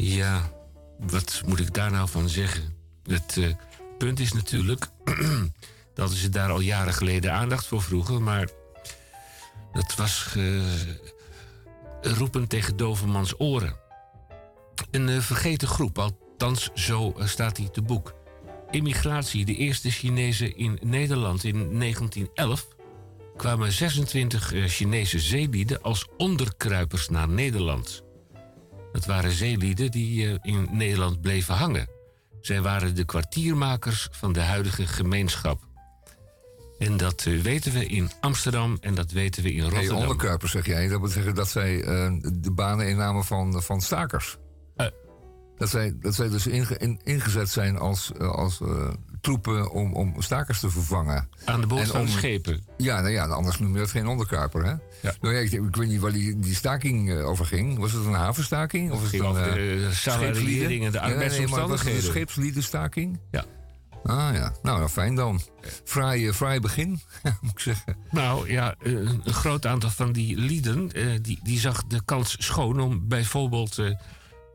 Ja, 0.00 0.50
wat 0.98 1.42
moet 1.46 1.60
ik 1.60 1.74
daar 1.74 1.90
nou 1.90 2.08
van 2.08 2.28
zeggen? 2.28 2.74
Het 3.02 3.36
eh, 3.36 3.48
punt 3.98 4.20
is 4.20 4.32
natuurlijk 4.32 4.86
dat 5.94 6.10
ze 6.10 6.28
daar 6.28 6.50
al 6.50 6.60
jaren 6.60 6.94
geleden 6.94 7.32
aandacht 7.32 7.66
voor 7.66 7.82
vroegen, 7.82 8.22
maar 8.22 8.48
dat 9.72 9.94
was 9.94 10.34
eh, 10.36 10.62
roepen 12.00 12.46
tegen 12.46 12.76
dovermans 12.76 13.40
oren. 13.40 13.76
Een 14.90 15.08
eh, 15.08 15.18
vergeten 15.18 15.68
groep, 15.68 15.98
althans 15.98 16.70
zo 16.74 17.12
eh, 17.12 17.26
staat 17.26 17.56
hij 17.56 17.68
te 17.68 17.82
boek. 17.82 18.14
Immigratie, 18.70 19.44
de 19.44 19.54
eerste 19.54 19.90
Chinezen 19.90 20.56
in 20.56 20.78
Nederland 20.82 21.44
in 21.44 21.54
1911 21.54 22.68
kwamen 23.36 23.72
26 23.72 24.52
eh, 24.52 24.64
Chinese 24.64 25.18
zeelieden 25.18 25.82
als 25.82 26.06
onderkruipers 26.16 27.08
naar 27.08 27.28
Nederland. 27.28 28.02
Dat 28.92 29.06
waren 29.06 29.30
zeelieden 29.30 29.90
die 29.90 30.26
eh, 30.26 30.38
in 30.42 30.68
Nederland 30.70 31.20
bleven 31.20 31.54
hangen. 31.54 31.88
Zij 32.40 32.62
waren 32.62 32.94
de 32.94 33.04
kwartiermakers 33.04 34.08
van 34.10 34.32
de 34.32 34.40
huidige 34.40 34.86
gemeenschap. 34.86 35.66
En 36.78 36.96
dat 36.96 37.24
eh, 37.26 37.40
weten 37.40 37.72
we 37.72 37.86
in 37.86 38.10
Amsterdam 38.20 38.78
en 38.80 38.94
dat 38.94 39.10
weten 39.10 39.42
we 39.42 39.52
in 39.52 39.60
Hey, 39.60 39.68
Rotterdam. 39.68 39.96
onderkruipers 39.96 40.52
zeg 40.52 40.66
jij. 40.66 40.88
Dat 40.88 41.00
wil 41.00 41.08
zeggen 41.08 41.34
dat 41.34 41.48
zij 41.48 41.82
eh, 41.82 42.12
de 42.32 42.52
banen 42.52 42.88
innamen 42.88 43.24
van, 43.24 43.62
van 43.62 43.80
stakers. 43.80 44.36
Dat, 45.58 45.68
zij, 45.68 45.96
dat 46.00 46.14
zij 46.14 46.28
dus 46.28 46.46
inge- 46.46 46.76
in- 46.78 47.00
ingezet 47.04 47.48
zijn 47.48 47.78
als, 47.78 48.12
eh, 48.18 48.30
als 48.30 48.60
eh, 48.60 48.88
troepen 49.20 49.70
om, 49.70 49.92
om 49.94 50.14
stakers 50.22 50.60
te 50.60 50.70
vervangen. 50.70 51.28
Aan 51.44 51.60
de 51.60 51.66
boord 51.66 51.88
van 51.88 52.08
schepen. 52.08 52.64
Ja, 52.76 53.00
nou 53.00 53.12
ja, 53.12 53.26
anders 53.26 53.58
noem 53.58 53.72
je 53.72 53.78
dat 53.78 53.90
geen 53.90 54.06
onderkruiper, 54.06 54.64
hè? 54.64 54.70
Ja. 55.02 55.14
Nou 55.20 55.34
ja, 55.34 55.40
ik, 55.40 55.52
ik 55.52 55.76
weet 55.76 55.88
niet 55.88 56.00
waar 56.00 56.12
die, 56.12 56.38
die 56.38 56.54
staking 56.54 57.10
eh, 57.10 57.28
over 57.28 57.46
ging. 57.46 57.78
Was 57.78 57.92
het 57.92 58.04
een 58.04 58.12
havenstaking? 58.12 58.90
Of 58.92 59.00
was 59.00 59.10
het 59.12 59.20
een 59.20 59.26
over 59.26 59.54
de 59.54 59.88
salariering 59.92 60.84
en 60.84 60.92
de? 60.92 60.98
Ja, 60.98 61.04
arbeidsomstandigheden. 61.04 61.96
een 61.96 62.02
scheepsliedenstaking? 62.08 63.18
Ja. 63.30 63.44
Ah 64.04 64.28
ja, 64.34 64.52
nou, 64.62 64.78
nou 64.78 64.88
fijn 64.88 65.14
dan. 65.14 65.40
Fraai, 65.84 66.32
fraai 66.32 66.60
begin, 66.60 66.88
moet 67.40 67.50
ik 67.50 67.58
zeggen. 67.58 67.96
Nou 68.10 68.50
ja, 68.52 68.74
een 68.78 69.22
groot 69.24 69.66
aantal 69.66 69.90
van 69.90 70.12
die 70.12 70.36
lieden 70.36 70.88
die, 71.22 71.40
die 71.42 71.58
zag 71.60 71.84
de 71.86 72.00
kans 72.04 72.36
schoon 72.38 72.80
om 72.80 73.08
bijvoorbeeld 73.08 73.78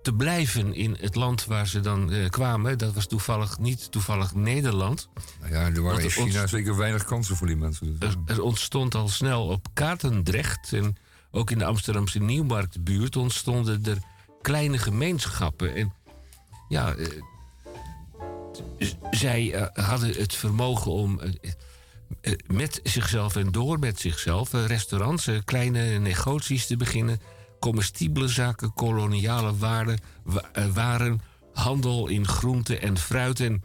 te 0.04 0.14
blijven 0.14 0.74
in 0.74 0.98
het 1.00 1.16
land 1.16 1.46
waar 1.46 1.68
ze 1.68 1.80
dan 1.80 2.12
eh, 2.12 2.30
kwamen. 2.30 2.78
Dat 2.78 2.94
was 2.94 3.08
toevallig 3.08 3.60
niet 3.60 3.92
toevallig 3.92 4.36
Nederland. 4.36 5.10
Nou 5.40 5.54
ja, 5.54 5.60
er 5.60 5.82
waren 5.82 6.04
in 6.04 6.10
China 6.10 6.48
zeker 6.48 6.78
weinig 6.78 7.04
kansen 7.04 7.36
voor 7.36 7.48
die 7.48 7.56
mensen. 7.56 8.00
Dus, 8.00 8.10
Er, 8.10 8.18
er 8.26 8.42
ontstond 8.42 8.96
al 8.96 9.08
snel 9.08 9.48
op 9.48 9.68
Katendrecht 9.74 10.74
en 10.74 10.98
ook 11.32 11.52
in 11.52 11.58
de 11.58 11.66
Amsterdamse 11.66 12.20
Nieuwmarktbuurt 12.20 13.16
ontstonden 13.16 13.86
er 13.86 13.98
kleine 14.42 14.78
gemeenschappen. 14.78 15.76
En 15.76 15.94
ja, 16.70 16.94
eh, 16.96 17.08
zij 19.12 19.54
eh, 19.54 19.86
hadden 19.86 20.10
het 20.10 20.36
vermogen 20.36 20.92
om 20.92 21.20
met 22.48 22.80
zichzelf 22.84 23.36
en 23.36 23.52
door 23.52 23.80
met 23.80 24.00
zichzelf 24.00 24.52
restaurants, 24.52 25.30
kleine 25.46 26.00
negoties 26.00 26.68
te 26.68 26.78
beginnen, 26.78 27.20
comestibele 27.64 28.28
zaken, 28.28 28.74
koloniale 28.74 29.56
waarden, 29.58 30.00
wa- 30.24 30.50
eh, 30.54 30.66
waren, 30.68 31.22
handel 31.54 32.08
in 32.08 32.28
groenten 32.28 32.82
en 32.82 32.98
fruit. 32.98 33.40
En 33.40 33.64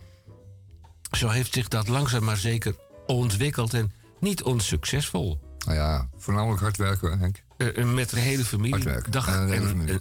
zo 1.16 1.28
heeft 1.28 1.52
zich 1.54 1.68
dat 1.68 1.88
langzaam 1.88 2.24
maar 2.24 2.36
zeker 2.36 2.74
ontwikkeld 3.06 3.74
en 3.74 3.92
niet 4.20 4.42
onsuccesvol. 4.42 5.40
nou 5.66 5.78
ja, 5.78 6.08
voornamelijk 6.16 6.60
hard 6.60 6.76
werken, 6.76 7.18
Henk. 7.18 7.42
Eh, 7.56 7.84
met 7.84 8.10
de 8.10 8.20
hele 8.20 8.44
familie, 8.44 8.72
Hard 8.72 8.84
werken. 8.84 9.12
dag, 9.12 9.26
en, 9.50 9.66
familie. 9.68 10.00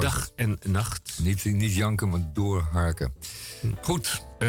dag 0.00 0.30
en 0.36 0.58
nacht. 0.62 1.18
Niet, 1.22 1.44
niet 1.44 1.74
janken, 1.74 2.08
maar 2.08 2.30
doorharken. 2.32 3.12
Goed. 3.82 4.22
Eh, 4.38 4.48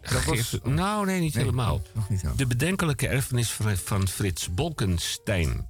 Dat 0.00 0.24
was- 0.24 0.58
nou, 0.62 1.06
nee, 1.06 1.20
niet 1.20 1.34
Nee, 1.34 1.44
helemaal. 1.44 1.82
Nog 1.94 2.08
niet. 2.08 2.22
De 2.36 2.46
bedenkelijke 2.46 3.08
erfenis 3.08 3.50
van, 3.50 3.76
van 3.76 4.08
Frits 4.08 4.54
Bolkenstein. 4.54 5.68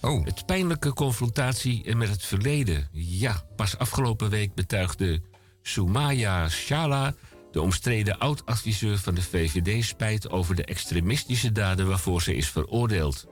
Oh, 0.00 0.24
Het 0.24 0.46
pijnlijke 0.46 0.92
confrontatie 0.92 1.96
met 1.96 2.08
het 2.08 2.24
verleden. 2.24 2.88
Ja, 2.92 3.44
pas 3.56 3.78
afgelopen 3.78 4.30
week 4.30 4.54
betuigde 4.54 5.22
Soumaya 5.62 6.48
Shala, 6.48 7.14
de 7.52 7.60
omstreden 7.60 8.18
oud-adviseur 8.18 8.98
van 8.98 9.14
de 9.14 9.22
VVD, 9.22 9.84
spijt 9.84 10.30
over 10.30 10.54
de 10.54 10.64
extremistische 10.64 11.52
daden 11.52 11.88
waarvoor 11.88 12.22
ze 12.22 12.34
is 12.34 12.48
veroordeeld. 12.48 13.26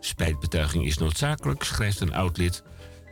Spijtbetuiging 0.00 0.86
is 0.86 0.98
noodzakelijk, 0.98 1.62
schrijft 1.62 2.00
een 2.00 2.14
oud-lid 2.14 2.62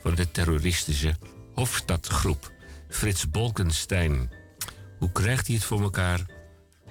van 0.03 0.15
de 0.15 0.31
terroristische 0.31 1.15
Hofstadgroep, 1.55 2.53
Frits 2.89 3.31
Bolkenstein. 3.31 4.31
Hoe 4.99 5.13
krijgt 5.13 5.47
hij 5.47 5.57
het 5.57 5.65
voor 5.65 5.83
elkaar 5.83 6.27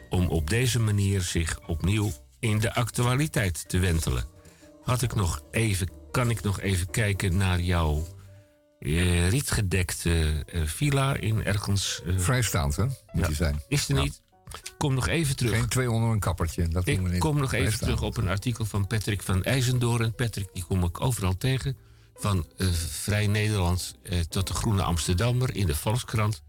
om 0.10 0.28
op 0.28 0.50
deze 0.50 0.80
manier 0.80 1.22
zich 1.22 1.60
opnieuw 1.68 2.12
in 2.40 2.60
de 2.60 2.74
actualiteit 2.74 3.70
te 3.70 3.80
wentelen? 3.80 4.33
Had 4.84 5.02
ik 5.02 5.16
nog 5.16 5.42
even, 5.52 5.88
kan 6.12 6.30
ik 6.30 6.42
nog 6.42 6.60
even 6.60 6.90
kijken 6.90 7.38
naar 7.38 7.60
jouw 7.62 8.08
eh, 8.80 9.30
rietgedekte 9.30 10.44
eh, 10.52 10.62
villa 10.66 11.16
in 11.16 11.44
ergens. 11.46 12.02
eh, 12.06 12.14
vrijstaand, 12.18 12.76
hè? 12.76 12.84
Moet 12.84 12.96
Ja. 13.14 13.28
je 13.28 13.34
zijn. 13.36 13.62
is 13.68 13.90
er 13.90 13.96
Ja. 13.96 14.02
niet? 14.02 14.22
Kom 14.78 14.94
nog 14.94 15.08
even 15.08 15.36
terug. 15.36 15.52
Geen 15.60 15.68
twee 15.68 15.92
onder 15.92 16.10
een 16.10 16.20
kappertje. 16.20 16.68
Dat 16.68 16.88
Ik 16.88 17.02
niet. 17.10 17.20
kom 17.20 17.38
nog 17.40 17.54
even 17.54 17.80
terug 17.80 18.02
op 18.02 18.18
een 18.18 18.28
artikel 18.28 18.66
van 18.66 18.88
Patrick 18.88 19.22
van 19.22 19.44
IJzendoorn. 19.44 20.16
Patrick, 20.16 20.48
die 20.54 20.64
kom 20.64 20.84
ik 20.84 21.02
overal 21.02 21.38
tegen. 21.38 21.78
Van 22.16 22.46
Vrij 22.90 23.28
Nederland 23.28 23.96
tot 24.30 24.48
de 24.48 24.54
Groene 24.54 24.84
Amsterdammer 24.84 25.56
in 25.56 25.68
de 25.68 25.76
Volkskrant. 25.76 26.44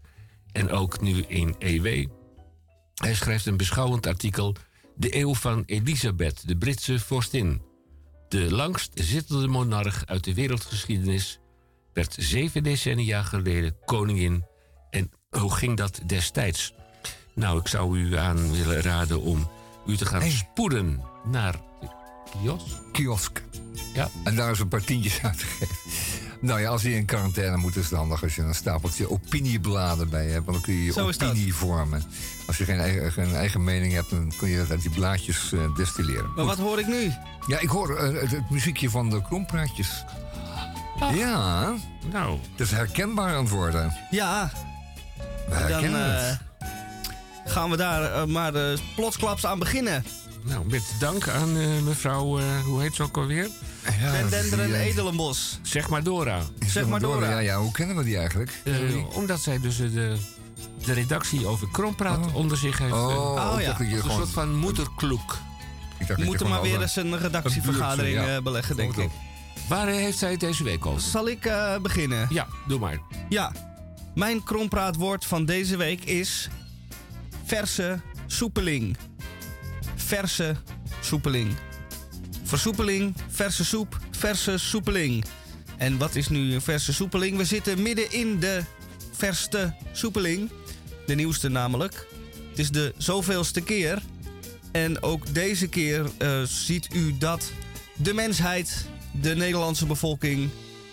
En 0.51 0.69
ook 0.71 1.01
nu 1.01 1.21
in 1.27 1.55
EW. 1.59 2.07
Hij 2.95 3.15
schrijft 3.15 3.45
een 3.45 3.57
beschouwend 3.57 4.07
artikel. 4.07 4.55
De 4.95 5.15
eeuw 5.15 5.33
van 5.35 5.63
Elisabeth, 5.65 6.47
de 6.47 6.57
Britse 6.57 6.99
vorstin. 6.99 7.61
De 8.35 8.51
langst 8.51 8.91
zittende 8.93 9.47
monarch 9.47 10.05
uit 10.05 10.23
de 10.23 10.33
wereldgeschiedenis. 10.33 11.39
werd 11.93 12.15
zeven 12.19 12.63
decennia 12.63 13.23
geleden 13.23 13.75
koningin. 13.85 14.45
En 14.89 15.11
hoe 15.29 15.53
ging 15.53 15.77
dat 15.77 15.99
destijds? 16.05 16.73
Nou, 17.33 17.59
ik 17.59 17.67
zou 17.67 17.99
u 17.99 18.17
aan 18.17 18.51
willen 18.51 18.81
raden 18.81 19.21
om 19.21 19.49
u 19.87 19.97
te 19.97 20.05
gaan 20.05 20.21
Hey. 20.21 20.29
spoeden 20.29 21.01
naar 21.25 21.53
de 21.81 21.87
kiosk. 22.31 22.91
Kiosk. 22.91 23.43
Ja. 23.93 24.09
En 24.23 24.35
daar 24.35 24.51
is 24.51 24.59
een 24.59 24.67
paar 24.67 24.83
tientjes 24.83 25.21
uit 25.21 25.39
te 25.39 25.45
geven. 25.45 25.75
Nou 26.45 26.59
ja, 26.59 26.69
als 26.69 26.81
je 26.81 26.95
in 26.95 27.05
quarantaine 27.05 27.57
moet, 27.57 27.75
is 27.75 27.89
het 27.89 27.93
handig 27.97 28.23
als 28.23 28.35
je 28.35 28.41
een 28.41 28.55
stapeltje 28.55 29.09
opiniebladen 29.09 30.09
bij 30.09 30.25
hebt. 30.25 30.45
Want 30.45 30.57
dan 30.57 30.61
kun 30.61 30.73
je 30.73 30.83
je 30.83 30.91
Zo 30.91 31.07
opinie 31.07 31.53
vormen. 31.53 32.03
Als 32.47 32.57
je 32.57 32.63
geen 32.65 32.79
eigen, 32.79 33.11
geen 33.11 33.35
eigen 33.35 33.63
mening 33.63 33.93
hebt, 33.93 34.09
dan 34.09 34.31
kun 34.37 34.49
je 34.49 34.57
dat 34.57 34.69
uit 34.69 34.81
die 34.81 34.91
blaadjes 34.91 35.51
eh, 35.53 35.75
destilleren. 35.75 36.31
Maar 36.35 36.45
wat 36.45 36.57
hoor 36.57 36.79
ik 36.79 36.87
nu? 36.87 37.11
Ja, 37.47 37.59
ik 37.59 37.69
hoor 37.69 37.95
eh, 37.97 38.21
het, 38.21 38.31
het 38.31 38.49
muziekje 38.49 38.89
van 38.89 39.09
de 39.09 39.21
krompraatjes. 39.21 40.03
Ja, 41.13 41.73
Nou, 42.11 42.39
het 42.51 42.59
is 42.59 42.71
herkenbaar 42.71 43.35
aan 43.35 43.43
het 43.43 43.49
worden. 43.53 43.93
Ja, 44.11 44.51
We 45.17 45.53
dan 45.53 45.57
herkennen 45.61 46.17
eh, 46.17 46.27
het. 46.29 46.39
gaan 47.45 47.69
we 47.69 47.77
daar 47.77 48.13
eh, 48.13 48.25
maar 48.25 48.55
eh, 48.55 48.77
plotsklaps 48.95 49.45
aan 49.45 49.59
beginnen. 49.59 50.05
Nou, 50.45 50.65
met 50.69 50.83
dank 50.99 51.27
aan 51.29 51.57
eh, 51.57 51.81
mevrouw, 51.83 52.39
eh, 52.39 52.59
hoe 52.65 52.81
heet 52.81 52.95
ze 52.95 53.03
ook 53.03 53.17
alweer? 53.17 53.49
Ja, 53.99 54.11
Den 54.11 54.21
dat 54.29 54.33
is 54.33 54.49
Dender 54.49 54.59
en 54.59 54.65
die, 54.65 54.75
eh, 54.75 54.85
Edelenbos. 54.85 55.59
Zeg 55.61 55.89
maar 55.89 56.03
Dora. 56.03 56.41
Zeg 56.67 56.87
maar 56.87 56.99
Dora. 56.99 57.29
Ja, 57.29 57.37
ja, 57.39 57.57
hoe 57.59 57.71
kennen 57.71 57.95
we 57.95 58.03
die 58.03 58.17
eigenlijk? 58.17 58.61
Eh, 58.63 59.15
omdat 59.15 59.41
zij 59.41 59.59
dus 59.59 59.77
de, 59.77 60.17
de 60.85 60.93
redactie 60.93 61.47
over 61.47 61.67
Krompraat 61.71 62.25
Oh. 62.25 62.35
onder 62.35 62.57
zich 62.57 62.77
heeft. 62.77 62.93
Oh, 62.93 63.51
Oh, 63.53 63.61
ja. 63.61 63.79
een 63.79 63.85
gewoon... 64.01 64.17
soort 64.17 64.29
van 64.29 64.55
moederkloek. 64.55 65.37
We 66.07 66.23
moeten 66.23 66.47
maar 66.49 66.61
weer 66.61 66.81
eens 66.81 66.95
een 66.95 67.17
redactievergadering 67.17 68.17
Een 68.17 68.25
ja. 68.25 68.41
beleggen, 68.41 68.75
denk 68.75 68.95
ik. 68.97 69.09
Waar 69.69 69.87
heeft 69.87 70.17
zij 70.17 70.31
het 70.31 70.39
deze 70.39 70.63
week 70.63 70.85
over? 70.85 71.01
Zal 71.01 71.27
ik 71.27 71.45
eh, 71.45 71.77
beginnen? 71.77 72.27
Ja, 72.29 72.47
doe 72.67 72.79
maar. 72.79 72.99
Ja, 73.29 73.51
mijn 74.15 74.43
krompraatwoord 74.43 75.25
van 75.25 75.45
deze 75.45 75.77
week 75.77 76.03
is 76.03 76.49
verse 77.45 77.99
soepeling. 78.27 78.97
Verse 80.05 80.55
soepeling. 81.01 81.55
Versoepeling, 82.43 83.15
verse 83.29 83.65
soep, 83.65 83.99
verse 84.11 84.57
soepeling. 84.57 85.25
En 85.77 85.97
wat 85.97 86.15
is 86.15 86.27
nu 86.27 86.53
een 86.53 86.61
verse 86.61 86.93
soepeling? 86.93 87.37
We 87.37 87.45
zitten 87.45 87.81
midden 87.81 88.11
in 88.11 88.39
de 88.39 88.63
verste 89.11 89.73
soepeling. 89.91 90.49
De 91.05 91.15
nieuwste 91.15 91.49
namelijk. 91.49 92.07
Het 92.49 92.59
is 92.59 92.71
de 92.71 92.93
zoveelste 92.97 93.61
keer. 93.61 94.01
En 94.71 95.03
ook 95.03 95.33
deze 95.33 95.67
keer 95.67 96.11
eh, 96.17 96.41
ziet 96.43 96.93
u 96.93 97.17
dat 97.17 97.51
de 97.95 98.13
mensheid, 98.13 98.85
de 99.21 99.35
Nederlandse 99.35 99.85
bevolking, 99.85 100.49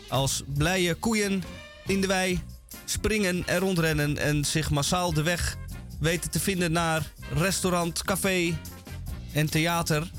als 0.09 0.43
blije 0.47 0.95
koeien 0.95 1.43
in 1.87 2.01
de 2.01 2.07
wei 2.07 2.41
springen 2.85 3.47
en 3.47 3.59
rondrennen 3.59 4.19
en 4.19 4.45
zich 4.45 4.71
massaal 4.71 5.13
de 5.13 5.23
weg 5.23 5.57
weten 6.01 6.31
te 6.31 6.41
vinden 6.41 6.73
naar 6.73 7.13
restaurant, 7.35 8.03
café 8.03 8.55
en 9.33 9.51
theater. 9.51 10.11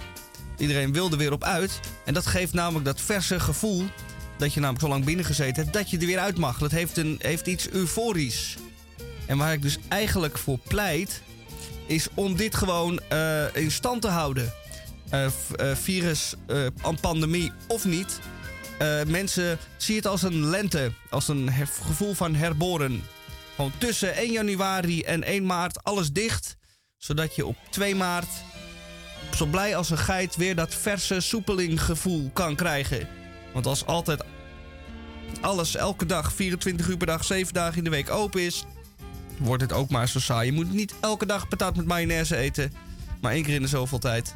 Iedereen 0.58 0.94
wil 0.94 1.12
er 1.12 1.18
weer 1.18 1.32
op 1.32 1.44
uit. 1.44 1.80
En 2.06 2.14
dat 2.14 2.26
geeft 2.26 2.54
namelijk 2.54 2.86
dat 2.86 3.02
verse 3.02 3.40
gevoel 3.40 3.86
dat 4.38 4.54
je 4.54 4.60
namelijk 4.60 4.86
zo 4.86 4.92
lang 4.92 5.06
binnen 5.06 5.26
gezeten 5.26 5.64
hebt, 5.64 5.74
dat 5.74 5.90
je 5.90 5.98
er 5.98 6.06
weer 6.06 6.20
uit 6.20 6.38
mag. 6.38 6.58
Dat 6.58 6.72
heeft, 6.72 6.98
een, 6.98 7.20
heeft 7.22 7.48
iets 7.48 7.70
euforisch. 7.70 8.58
En 9.26 9.38
waar 9.38 9.54
ik 9.54 9.62
dus 9.62 9.78
eigenlijk 9.88 10.38
voor 10.38 10.58
pleit, 10.68 11.22
is 11.86 12.08
om 12.14 12.36
dit 12.36 12.56
gewoon 12.56 13.00
eh, 13.10 13.56
in 13.56 13.72
stand 13.72 14.02
te 14.02 14.08
houden. 14.08 14.54
Eh, 15.10 15.26
eh, 15.26 15.32
virus, 15.76 16.36
een 16.48 17.00
pandemie 17.02 17.52
of 17.68 17.86
niet. 17.86 18.20
Mensen 19.08 19.58
zien 19.78 19.96
het 19.96 20.08
als 20.08 20.22
een 20.22 20.46
lente, 20.46 20.92
als 21.10 21.28
een 21.28 21.52
gevoel 21.82 22.14
van 22.14 22.36
herboren. 22.36 23.04
Gewoon 23.56 23.72
tussen 23.78 24.16
1 24.16 24.32
januari 24.32 25.02
en 25.02 25.24
1 25.24 25.46
maart 25.46 25.84
alles 25.84 26.12
dicht. 26.12 26.58
Zodat 26.98 27.36
je 27.36 27.46
op 27.46 27.56
2 27.70 27.96
maart 27.96 28.28
zo 29.36 29.46
blij 29.46 29.76
als 29.76 29.90
een 29.90 29.98
geit 29.98 30.36
weer 30.36 30.56
dat 30.56 30.76
verse 30.76 31.20
soepelinggevoel 31.20 32.30
kan 32.34 32.56
krijgen. 32.56 33.08
Want 33.54 33.66
als 33.66 33.86
altijd 33.86 34.24
alles 35.42 35.76
elke 35.76 36.06
dag, 36.06 36.34
24 36.34 36.88
uur 36.88 36.98
per 36.98 37.08
dag, 37.08 37.26
7 37.26 37.54
dagen 37.54 37.78
in 37.78 37.84
de 37.84 37.90
week 37.90 38.10
open 38.10 38.42
is, 38.42 38.66
wordt 39.38 39.62
het 39.62 39.74
ook 39.74 39.90
maar 39.90 40.08
zo 40.08 40.20
saai. 40.20 40.46
Je 40.46 40.54
moet 40.54 40.74
niet 40.74 40.94
elke 41.00 41.26
dag 41.26 41.48
patat 41.48 41.76
met 41.76 41.86
mayonaise 41.86 42.36
eten, 42.36 42.74
maar 43.22 43.32
één 43.32 43.44
keer 43.44 43.56
in 43.56 43.62
de 43.62 43.68
zoveel 43.68 44.00
tijd. 44.00 44.36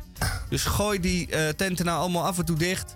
Dus 0.49 0.63
gooi 0.63 0.99
die 0.99 1.27
eh, 1.27 1.49
tenten 1.49 1.85
nou 1.85 1.99
allemaal 1.99 2.25
af 2.25 2.37
en 2.37 2.45
toe 2.45 2.57
dicht. 2.57 2.95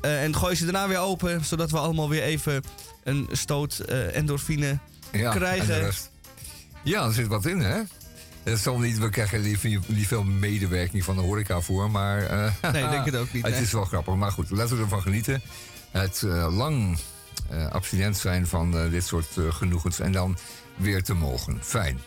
eh, 0.00 0.22
en 0.22 0.36
gooi 0.36 0.54
ze 0.56 0.64
daarna 0.64 0.88
weer 0.88 0.98
open, 0.98 1.44
zodat 1.44 1.70
we 1.70 1.78
allemaal 1.78 2.08
weer 2.08 2.22
even 2.22 2.62
een 3.04 3.28
stoot 3.32 3.78
eh, 3.78 4.16
endorfine 4.16 4.78
ja, 5.12 5.30
krijgen. 5.32 5.86
en. 5.86 5.92
Ja, 6.82 7.04
er 7.04 7.12
zit 7.12 7.26
wat 7.26 7.46
in, 7.46 7.60
hè? 7.60 7.80
Het 8.52 8.58
zal 8.58 8.78
niet, 8.78 8.98
we 8.98 9.08
krijgen 9.10 9.42
niet, 9.86 10.06
veel 10.06 10.24
medewerking 10.24 11.04
van 11.04 11.14
de 11.16 11.20
horeca 11.22 11.60
voor, 11.60 11.90
maar... 11.90 12.22
eh, 12.22 12.52
Nee, 12.72 12.82
ik 12.84 12.90
denk 12.90 13.04
het 13.04 13.16
ook 13.16 13.32
niet, 13.32 13.44
Het 13.46 13.52
nee. 13.54 13.62
is 13.62 13.72
wel 13.72 13.84
grappig, 13.84 14.14
maar 14.14 14.32
goed, 14.32 14.50
laten 14.50 14.76
we 14.76 14.82
ervan 14.82 15.02
genieten. 15.02 15.42
Het 15.90 16.22
eh, 16.22 16.56
lang 16.56 16.98
eh, 17.50 17.66
abstinent 17.70 18.16
zijn 18.16 18.46
van 18.46 18.90
dit 18.90 19.06
soort 19.06 19.28
genoegens 19.50 20.00
en 20.00 20.12
dan 20.12 20.36
weer 20.76 21.02
te 21.02 21.14
mogen. 21.14 21.58
Fijn. 21.62 22.00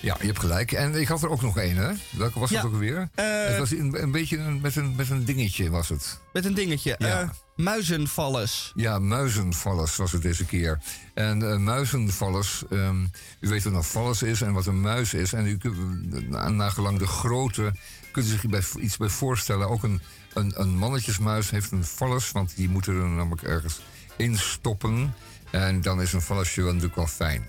Ja, 0.00 0.16
je 0.20 0.26
hebt 0.26 0.38
gelijk. 0.38 0.72
En 0.72 0.94
ik 1.00 1.08
had 1.08 1.22
er 1.22 1.28
ook 1.30 1.42
nog 1.42 1.58
één, 1.58 1.76
hè? 1.76 1.92
Welke 2.10 2.38
was 2.38 2.50
Ja, 2.50 2.56
het 2.56 2.66
ook 2.66 2.72
alweer? 2.72 3.08
eh, 3.14 3.24
het 3.46 3.58
was 3.58 3.70
een, 3.70 4.02
een 4.02 4.10
beetje 4.10 4.38
een, 4.38 4.60
met, 4.60 4.76
een, 4.76 4.94
met 4.96 5.10
een 5.10 5.24
dingetje, 5.24 5.70
was 5.70 5.88
het. 5.88 6.18
Met 6.32 6.44
een 6.44 6.54
dingetje. 6.54 6.94
Ja. 6.98 7.32
Muizenvallers. 7.56 8.72
Ja, 8.74 8.98
muizenvallers 8.98 9.96
was 9.96 10.12
het 10.12 10.22
deze 10.22 10.44
keer. 10.44 10.78
En 11.14 11.50
eh, 11.50 11.56
muizenvallers, 11.58 12.64
ehm, 12.70 13.04
u 13.40 13.48
weet 13.48 13.64
wat 13.64 13.72
een 13.72 13.82
vallers 13.82 14.22
is 14.22 14.40
en 14.42 14.52
wat 14.52 14.66
een 14.66 14.80
muis 14.80 15.14
is. 15.14 15.32
En 15.32 15.46
u 15.46 15.56
kunt, 15.56 16.28
na- 16.30 16.48
nagelang 16.48 16.98
de 16.98 17.06
grootte, 17.06 17.72
kunt 18.12 18.26
u 18.26 18.28
zich 18.28 18.46
bij, 18.46 18.62
iets 18.80 18.96
bij 18.96 19.08
voorstellen. 19.08 19.68
Ook 19.68 19.82
een, 19.82 20.00
een, 20.34 20.60
een 20.60 20.76
mannetjesmuis 20.76 21.50
heeft 21.50 21.70
een 21.70 21.84
vallers, 21.84 22.30
want 22.30 22.56
die 22.56 22.68
moeten 22.68 22.94
er 22.94 23.08
namelijk 23.08 23.42
ergens 23.42 23.80
instoppen. 24.16 25.14
En 25.50 25.80
dan 25.80 26.00
is 26.02 26.12
een 26.12 26.22
vallersje 26.22 26.62
natuurlijk 26.62 26.94
wel 26.94 27.06
fijn. 27.06 27.46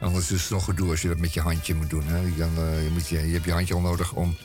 Anders 0.00 0.30
is 0.30 0.40
het 0.42 0.50
nog 0.50 0.64
gedoe 0.64 0.90
als 0.90 1.02
je 1.02 1.08
dat 1.08 1.18
met 1.18 1.34
je 1.34 1.40
handje 1.40 1.74
moet 1.74 1.90
doen. 1.90 2.04
Hè. 2.06 2.18
Je, 2.18 2.34
kan, 2.38 2.50
eh, 2.56 2.84
je, 2.84 2.90
moet 2.90 3.08
je, 3.08 3.26
je 3.26 3.32
hebt 3.32 3.44
je 3.44 3.52
handje 3.52 3.74
al 3.74 3.80
nodig 3.80 4.12
om, 4.12 4.36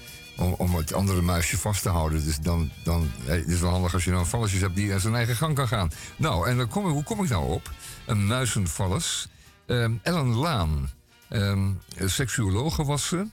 om, 0.42 0.54
om 0.58 0.76
het 0.76 0.94
andere 0.94 1.22
muisje 1.22 1.58
vast 1.58 1.82
te 1.82 1.90
houden. 1.90 2.26
Dus 2.26 2.40
dan, 2.40 2.70
dan 2.84 3.12
het 3.24 3.48
is 3.48 3.60
wel 3.60 3.70
handig 3.72 3.94
als 3.94 4.04
je 4.04 4.12
dan 4.12 4.28
valletjes 4.28 4.62
hebt 4.62 4.76
die 4.76 5.00
zijn 5.00 5.16
eigen 5.16 5.36
gang 5.36 5.56
kan 5.56 5.68
gaan. 5.68 5.92
Nou, 6.18 6.48
en 6.48 6.58
dan 6.58 6.68
kom 6.68 6.86
hoe 6.86 7.04
kom 7.04 7.24
ik 7.24 7.30
nou 7.30 7.52
op? 7.52 7.72
Een 8.06 8.28
muizenvalles. 8.28 9.28
Ehm 9.66 9.94
Ellen 10.02 10.36
Laan, 10.36 10.90
ehm 11.30 11.70
seksuologe 12.06 12.84
was 12.86 13.08
ze. 13.08 13.26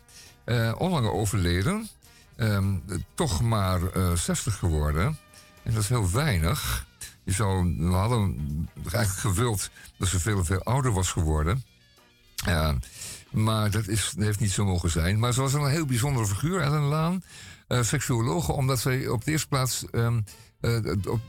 eh 0.45 0.75
onlange 0.79 1.11
overleden. 1.13 1.89
Ehm, 2.37 2.75
toch 3.15 3.41
maar 3.43 3.83
eh 3.93 4.13
60 4.13 4.57
geworden. 4.59 5.19
En 5.63 5.73
dat 5.73 5.83
is 5.83 5.89
heel 5.89 6.11
weinig. 6.11 6.87
We 7.25 7.35
hadden 7.91 8.37
eigenlijk 8.93 9.19
gewild 9.19 9.71
dat 9.99 10.09
ze 10.09 10.21
veel, 10.21 10.45
veel 10.45 10.63
ouder 10.63 10.93
was 10.93 11.11
geworden. 11.11 11.63
Ja, 12.35 12.77
maar 13.31 13.71
dat, 13.71 13.89
is, 13.89 14.15
heeft 14.19 14.41
niet 14.41 14.51
zo 14.51 14.65
mogen 14.65 14.91
zijn. 14.91 15.19
Maar 15.19 15.33
ze 15.33 15.41
was 15.41 15.53
een 15.53 15.67
heel 15.67 15.87
bijzondere 15.87 16.27
figuur, 16.27 16.61
Ellen 16.61 16.83
Laan. 16.83 17.23
seksuologe, 17.69 18.53
omdat 18.53 18.79
zij 18.79 19.09
op 19.09 19.25
de 19.25 19.31
eerste 19.31 19.49
plaats 19.49 19.85
ehm, 19.91 20.21
eh, 20.61 20.79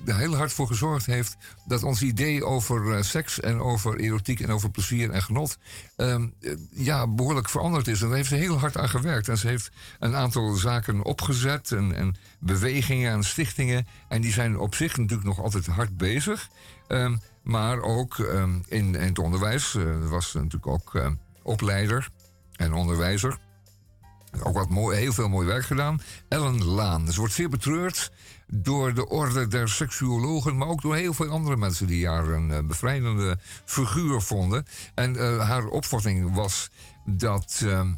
heel 0.05 0.35
hard 0.35 0.53
voor 0.53 0.67
gezorgd 0.67 1.05
heeft... 1.05 1.37
dat 1.65 1.83
ons 1.83 2.01
idee 2.01 2.45
over 2.45 2.95
eh, 2.95 3.01
seks 3.01 3.39
en 3.39 3.59
over 3.59 3.99
erotiek 3.99 4.39
en 4.39 4.51
over 4.51 4.71
plezier 4.71 5.09
en 5.09 5.21
genot... 5.21 5.57
ehm, 5.95 6.27
eh, 6.41 6.51
ja, 6.71 7.07
behoorlijk 7.07 7.49
veranderd 7.49 7.87
is. 7.87 8.01
En 8.01 8.07
daar 8.07 8.15
heeft 8.15 8.29
ze 8.29 8.35
heel 8.35 8.59
hard 8.59 8.77
aan 8.77 8.89
gewerkt. 8.89 9.27
En 9.27 9.37
ze 9.37 9.47
heeft 9.47 9.71
een 9.99 10.15
aantal 10.15 10.55
zaken 10.55 11.03
opgezet 11.03 11.71
en, 11.71 11.95
en 11.95 12.15
bewegingen 12.39 13.11
en 13.11 13.23
stichtingen. 13.23 13.87
En 14.07 14.21
die 14.21 14.31
zijn 14.31 14.57
op 14.57 14.75
zich 14.75 14.97
natuurlijk 14.97 15.27
nog 15.27 15.41
altijd 15.41 15.65
hard 15.65 15.97
bezig. 15.97 16.49
Ehm, 16.87 17.17
maar 17.43 17.81
ook 17.81 18.17
in, 18.17 18.63
in 18.67 18.95
het 18.95 19.19
onderwijs 19.19 19.77
was 20.09 20.29
ze 20.29 20.37
natuurlijk 20.37 20.67
ook 20.67 21.01
opleider 21.49 22.09
en 22.55 22.73
onderwijzer. 22.73 23.37
Ook 24.43 24.53
wat 24.53 24.69
mooi, 24.69 24.97
heel 24.97 25.13
veel 25.13 25.29
mooi 25.29 25.47
werk 25.47 25.65
gedaan. 25.65 26.01
Ellen 26.27 26.63
Laan. 26.63 27.11
Ze 27.11 27.19
wordt 27.19 27.33
zeer 27.33 27.49
betreurd 27.49 28.11
door 28.47 28.93
de 28.93 29.07
orde 29.07 29.47
der 29.47 29.69
seksuologen, 29.69 30.57
maar 30.57 30.67
ook 30.67 30.81
door 30.81 30.95
heel 30.95 31.13
veel 31.13 31.29
andere 31.29 31.57
mensen 31.57 31.87
die 31.87 32.07
haar 32.07 32.27
een 32.27 32.51
eh, 32.51 32.59
bevrijdende 32.63 33.37
figuur 33.65 34.21
vonden. 34.21 34.65
En 34.95 35.15
eh, 35.15 35.49
haar 35.49 35.65
opvatting 35.65 36.35
was 36.35 36.69
dat, 37.05 37.61
ehm, 37.65 37.93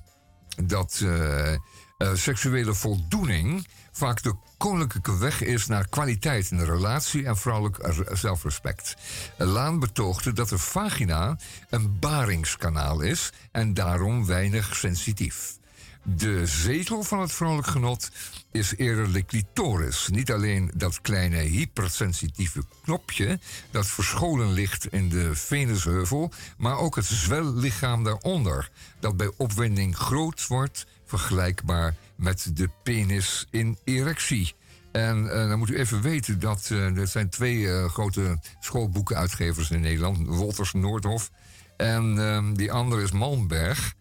dat 0.64 1.02
eh, 1.04 1.54
eh, 2.02 2.12
seksuele 2.14 2.74
voldoening 2.74 3.68
vaak 3.92 4.24
de 4.24 4.36
koninklijke 4.58 5.18
weg 5.18 5.42
is 5.42 5.68
naar 5.68 5.88
kwaliteit 5.88 6.52
in 6.52 6.58
de 6.58 6.66
relatie 6.66 7.26
en 7.26 7.38
vrouwelijk 7.38 8.06
zelfrespect. 8.14 8.96
Laan 9.38 9.80
betoogde 9.80 10.34
dat 10.34 10.50
de 10.50 10.58
vagina 10.58 11.38
een 11.70 12.00
baringskanaal 12.00 13.02
is 13.02 13.32
en 13.52 13.74
daarom 13.74 14.26
weinig 14.26 14.76
sensitief. 14.76 15.60
De 16.04 16.46
zetel 16.46 17.04
van 17.04 17.20
het 17.20 17.32
vrouwelijk 17.32 17.68
genot 17.70 18.10
is 18.52 18.76
eerder 18.78 19.14
de 19.14 19.26
clitoris. 19.26 20.08
Niet 20.12 20.32
alleen 20.32 20.72
dat 20.76 21.02
kleine 21.02 21.38
hypersensitieve 21.38 22.64
knopje 22.84 23.40
dat 23.72 23.88
verscholen 23.88 24.52
ligt 24.52 24.86
in 24.86 25.10
de 25.10 25.36
venusheuvel, 25.36 26.32
maar 26.58 26.78
ook 26.78 26.96
het 26.96 27.06
zwellichaam 27.06 28.04
daaronder, 28.04 28.70
dat 29.00 29.18
bij 29.18 29.32
opwinding 29.38 29.98
groot 29.98 30.48
wordt, 30.48 30.86
vergelijkbaar 31.18 31.96
met 32.16 32.52
de 32.54 32.70
penis 32.84 33.48
in 33.50 33.78
erectie. 33.84 34.54
En 34.92 35.32
eh, 35.32 35.50
dan 35.50 35.58
moet 35.58 35.70
u 35.70 35.78
even 35.78 36.02
weten 36.02 36.40
dat 36.40 36.68
eh, 36.72 36.98
er 36.98 37.08
zijn 37.08 37.30
twee 37.30 37.72
eh, 37.72 37.86
grote 37.86 38.40
schoolboekenuitgevers 38.60 39.72
in 39.72 39.82
Nederland, 39.82 40.28
Wolters 40.28 40.74
Noordhof 40.74 41.32
en 41.78 42.20
ehm, 42.20 42.54
die 42.54 42.72
andere 42.72 43.02
is 43.02 43.12
Malmberg. 43.12 43.94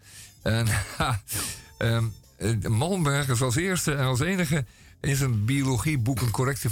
En 0.42 0.66
eh, 1.76 2.00
Malmberg 2.68 3.28
is 3.28 3.42
als 3.42 3.56
eerste 3.56 3.94
en 3.94 4.04
als 4.04 4.20
enige 4.20 4.64
in 5.00 5.16
zijn 5.16 5.44
biologieboek 5.44 6.20
een 6.20 6.30
correcte 6.30 6.68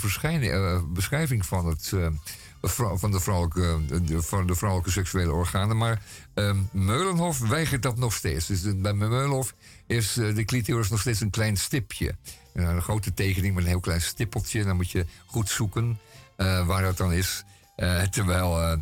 beschrijving 0.92 1.46
van, 1.46 1.66
het, 1.66 1.92
van, 2.62 3.10
de 3.10 3.20
vrouwelijke, 3.20 3.78
van 4.20 4.46
de 4.46 4.54
vrouwelijke 4.54 4.92
seksuele 4.92 5.32
organen. 5.32 5.76
Maar 5.76 6.02
ehm, 6.34 6.56
Meulenhof 6.70 7.38
weigert 7.38 7.82
dat 7.82 7.98
nog 7.98 8.14
steeds. 8.14 8.46
Dus 8.46 8.62
bij 8.76 8.92
Meulenhof 8.92 9.54
is 9.88 10.16
eh, 10.16 10.34
de 10.34 10.44
clitoris 10.44 10.88
nog 10.88 11.00
steeds 11.00 11.20
een 11.20 11.30
klein 11.30 11.56
stipje. 11.56 12.14
Ja, 12.54 12.70
een 12.70 12.82
grote 12.82 13.14
tekening 13.14 13.54
met 13.54 13.62
een 13.64 13.70
heel 13.70 13.80
klein 13.80 14.00
stippeltje. 14.00 14.64
Dan 14.64 14.76
moet 14.76 14.90
je 14.90 15.06
goed 15.26 15.48
zoeken 15.48 15.98
eh, 16.36 16.66
waar 16.66 16.82
dat 16.82 16.96
dan 16.96 17.12
is. 17.12 17.44
Eh, 17.76 18.02
terwijl... 18.02 18.60
eh, 18.62 18.78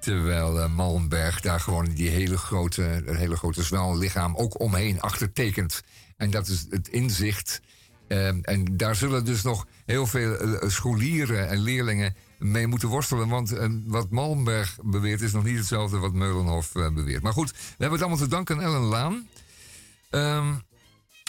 Terwijl 0.00 0.60
eh, 0.60 0.68
Malmberg 0.74 1.40
daar 1.40 1.60
gewoon 1.60 1.84
die 1.84 2.08
hele 2.08 2.36
grote, 2.38 3.02
een 3.06 3.16
hele 3.16 3.36
grote 3.36 3.62
zwellichaam 3.62 4.36
ook 4.36 4.60
omheen 4.60 5.00
achtertekent. 5.00 5.82
En 6.16 6.30
dat 6.30 6.48
is 6.48 6.66
het 6.70 6.88
inzicht 6.88 7.60
Ehm, 8.10 8.38
en 8.42 8.76
daar 8.76 8.96
zullen 8.96 9.24
dus 9.24 9.42
nog 9.42 9.66
heel 9.86 10.06
veel 10.06 10.36
eh, 10.36 10.68
scholieren 10.68 11.48
en 11.48 11.58
leerlingen 11.58 12.14
mee 12.38 12.66
moeten 12.66 12.88
worstelen. 12.88 13.28
Want 13.28 13.52
eh, 13.52 13.68
wat 13.86 14.10
Malmberg 14.10 14.78
beweert 14.82 15.20
is 15.20 15.32
nog 15.32 15.44
niet 15.44 15.56
hetzelfde 15.58 15.98
wat 15.98 16.12
Meulenhof 16.12 16.74
eh, 16.74 16.88
beweert. 16.92 17.22
Maar 17.22 17.32
goed, 17.32 17.50
we 17.50 17.56
hebben 17.68 17.92
het 17.98 18.00
allemaal 18.00 18.24
te 18.24 18.30
danken 18.30 18.56
aan 18.56 18.62
Ellen 18.62 18.80
Laan. 18.80 19.28
Ehm, 20.10 20.54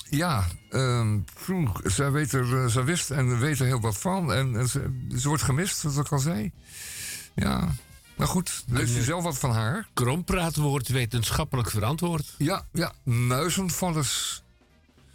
ja, 0.10 0.48
ehm, 0.70 1.20
zij, 1.84 2.12
weet 2.12 2.34
er, 2.34 2.64
eh, 2.64 2.68
zij 2.68 2.84
wist 2.84 3.10
en 3.10 3.40
weet 3.40 3.60
er 3.60 3.66
heel 3.66 3.82
wat 3.82 3.98
van. 3.98 4.34
En, 4.34 4.56
en 4.56 4.70
ze, 4.70 5.06
ze 5.18 5.28
wordt 5.28 5.44
gemist, 5.44 5.82
wat 5.82 6.06
ik 6.06 6.12
al 6.12 6.20
zei. 6.20 6.52
Ja, 7.36 7.70
maar 8.16 8.28
goed, 8.28 8.64
leest 8.68 8.98
u 8.98 9.02
zelf 9.02 9.24
wat 9.24 9.38
van 9.38 9.52
haar? 9.52 9.88
Krompraatwoord 9.94 10.88
wetenschappelijk 10.88 11.70
verantwoord. 11.70 12.36
Ja, 12.38 12.66
ja, 12.72 12.94
muizenvallers. 13.04 14.44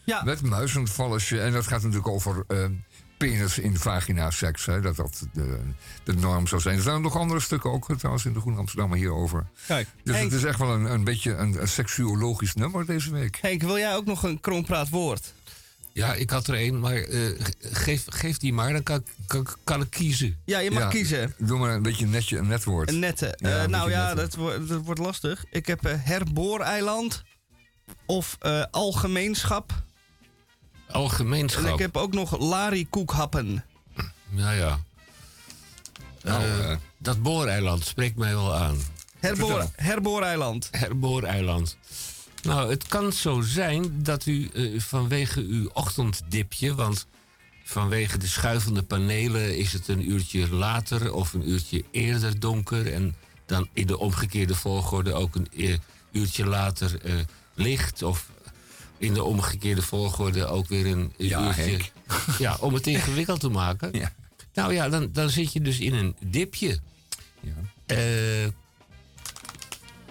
Ja. 0.05 0.23
Met 0.25 0.43
muizenvallersje. 0.43 1.41
En 1.41 1.53
dat 1.53 1.67
gaat 1.67 1.83
natuurlijk 1.83 2.09
over 2.09 2.45
eh, 2.49 2.65
penis 3.17 3.59
in 3.59 3.77
vagina 3.77 4.31
seks. 4.31 4.67
Hè, 4.67 4.81
dat 4.81 4.97
dat 4.97 5.27
de, 5.33 5.59
de 6.05 6.15
norm 6.15 6.47
zou 6.47 6.61
zijn. 6.61 6.77
Er 6.77 6.83
zijn 6.83 7.01
nog 7.03 7.17
andere 7.17 7.41
stukken 7.41 7.71
ook 7.73 7.95
trouwens 7.99 8.25
in 8.25 8.33
de 8.33 8.41
Groene 8.41 8.59
Amsterdammer 8.59 8.99
hierover. 8.99 9.47
Kijk, 9.67 9.89
Dus 10.05 10.17
Henk, 10.17 10.31
het 10.31 10.41
is 10.41 10.47
echt 10.47 10.59
wel 10.59 10.75
een, 10.75 10.85
een 10.85 11.05
beetje 11.05 11.35
een, 11.35 11.61
een 11.61 11.69
seksuologisch 11.69 12.55
nummer 12.55 12.87
deze 12.87 13.11
week. 13.13 13.39
Henk, 13.41 13.63
wil 13.63 13.79
jij 13.79 13.95
ook 13.97 14.05
nog 14.07 14.23
een 14.23 14.41
krompraat 14.41 14.89
woord? 14.89 15.33
Ja, 15.93 16.15
ik 16.15 16.31
had 16.31 16.47
er 16.49 16.55
één, 16.55 16.81
maar 16.81 16.95
eh, 16.95 17.21
ge- 17.39 17.55
geef, 17.61 18.05
geef 18.09 18.37
die 18.39 18.53
maar, 18.53 18.73
dan 18.73 18.83
kan, 18.83 18.97
ik- 18.97 19.05
kan, 19.27 19.47
kan 19.65 19.81
ik 19.81 19.91
kiezen. 19.91 20.37
Ja, 20.45 20.59
je 20.59 20.71
mag 20.71 20.83
Ja, 20.83 20.89
kiezen. 20.89 21.35
Doe 21.39 21.59
maar 21.59 21.75
een 21.75 21.83
beetje 21.83 22.05
een 22.05 22.11
netje, 22.11 22.39
een 22.39 22.47
net 22.47 22.65
woord. 22.65 22.89
Een 22.89 22.99
nette. 22.99 23.35
Ja, 23.37 23.49
Eh, 23.57 23.63
een 23.63 23.71
nou 23.71 23.91
ja, 23.91 24.03
nette. 24.07 24.21
dat, 24.21 24.35
wordt 24.35 24.69
dat 24.69 24.85
wordt 24.85 25.01
lastig. 25.01 25.45
Ik 25.51 25.67
heb 25.67 25.85
eh, 25.85 25.95
herbooreiland 25.99 27.23
of 28.07 28.37
eh. 31.57 31.67
En 31.67 31.73
ik 31.73 31.79
heb 31.79 31.97
ook 31.97 32.13
nog 32.13 32.39
larikoekhappen. 32.39 33.65
Ja, 34.31 34.51
ja. 34.51 34.81
Nou, 36.23 36.43
Eh, 36.43 36.71
eh, 36.73 36.79
dat 36.99 37.23
booreiland 37.23 37.85
spreekt 37.85 38.17
mij 38.17 38.35
wel 38.35 38.55
aan. 38.55 38.79
Herboor, 39.19 39.67
herbooreiland. 39.77 40.69
Herbooreiland. 40.71 41.77
Nou, 42.43 42.71
het 42.71 42.87
kan 42.87 43.13
zo 43.13 43.41
zijn 43.41 44.03
dat 44.03 44.27
u 44.27 44.49
eh, 44.55 44.81
vanwege 44.81 45.41
uw 45.41 45.71
ochtenddipje, 45.73 46.75
want 46.75 47.07
vanwege 47.65 48.19
de 48.19 48.27
schuivende 48.27 48.83
panelen 48.83 49.57
is 49.59 49.73
het 49.73 49.89
een 49.89 50.11
uurtje 50.11 50.49
later 50.55 51.13
of 51.13 51.33
een 51.33 51.49
uurtje 51.51 51.85
eerder 51.91 52.41
donker. 52.41 52.93
En 52.93 53.15
dan 53.47 53.69
in 53.73 53.87
de 53.87 53.99
omgekeerde 53.99 54.55
volgorde 54.55 55.13
ook 55.13 55.35
een 55.35 55.49
eh, 55.57 55.75
uurtje 56.13 56.47
later 56.47 57.01
eh, 57.03 57.15
licht. 57.55 58.03
Of 58.03 58.31
in 58.99 59.15
de 59.15 59.23
omgekeerde 59.23 59.83
volgorde 59.83 60.47
ook 60.47 60.67
weer 60.69 60.87
een 60.87 61.13
Ja, 61.17 61.47
uurtje. 61.47 61.79
Ja, 62.39 62.57
om 62.61 62.75
het 62.75 62.87
ingewikkeld 62.87 63.41
te 63.41 63.49
maken. 63.49 63.91
Ja. 63.99 64.13
Nou 64.55 64.73
ja, 64.75 64.89
dan, 64.89 65.13
dan 65.13 65.31
zit 65.31 65.53
je 65.53 65.61
dus 65.61 65.79
in 65.79 65.95
een 65.95 66.17
dipje. 66.25 66.81
ja. 67.41 67.53
Eh, 67.87 68.45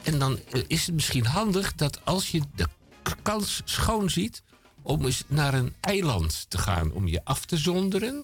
en 0.03 0.19
dan 0.19 0.39
eh, 0.51 0.61
is 0.67 0.85
het 0.85 0.95
misschien 0.95 1.25
handig 1.25 1.75
dat 1.75 2.05
als 2.05 2.29
je 2.31 2.41
de 2.55 2.67
kans 3.21 3.61
schoon 3.65 4.09
ziet 4.09 4.43
om 4.81 5.05
eens 5.05 5.23
naar 5.27 5.53
een 5.53 5.73
eiland 5.79 6.45
te 6.49 6.57
gaan 6.57 6.91
om 6.91 7.07
je 7.07 7.21
af 7.23 7.45
te 7.45 7.57
zonderen. 7.57 8.23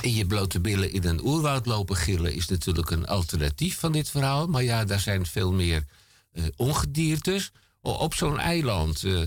In 0.00 0.14
je 0.14 0.26
blote 0.26 0.60
billen 0.60 0.92
in 0.92 1.04
een 1.04 1.24
oerwoud 1.24 1.66
lopen 1.66 1.96
gillen 1.96 2.34
is 2.34 2.48
natuurlijk 2.48 2.90
een 2.90 3.06
alternatief 3.06 3.78
van 3.78 3.92
dit 3.92 4.08
verhaal. 4.10 4.46
Maar 4.46 4.62
ja, 4.62 4.84
daar 4.84 5.00
zijn 5.00 5.26
veel 5.26 5.52
meer 5.52 5.84
eh, 6.32 6.44
ongediertes. 6.56 7.52
Op 7.82 8.14
zo'n 8.14 8.38
eiland, 8.38 9.04
eh, 9.04 9.22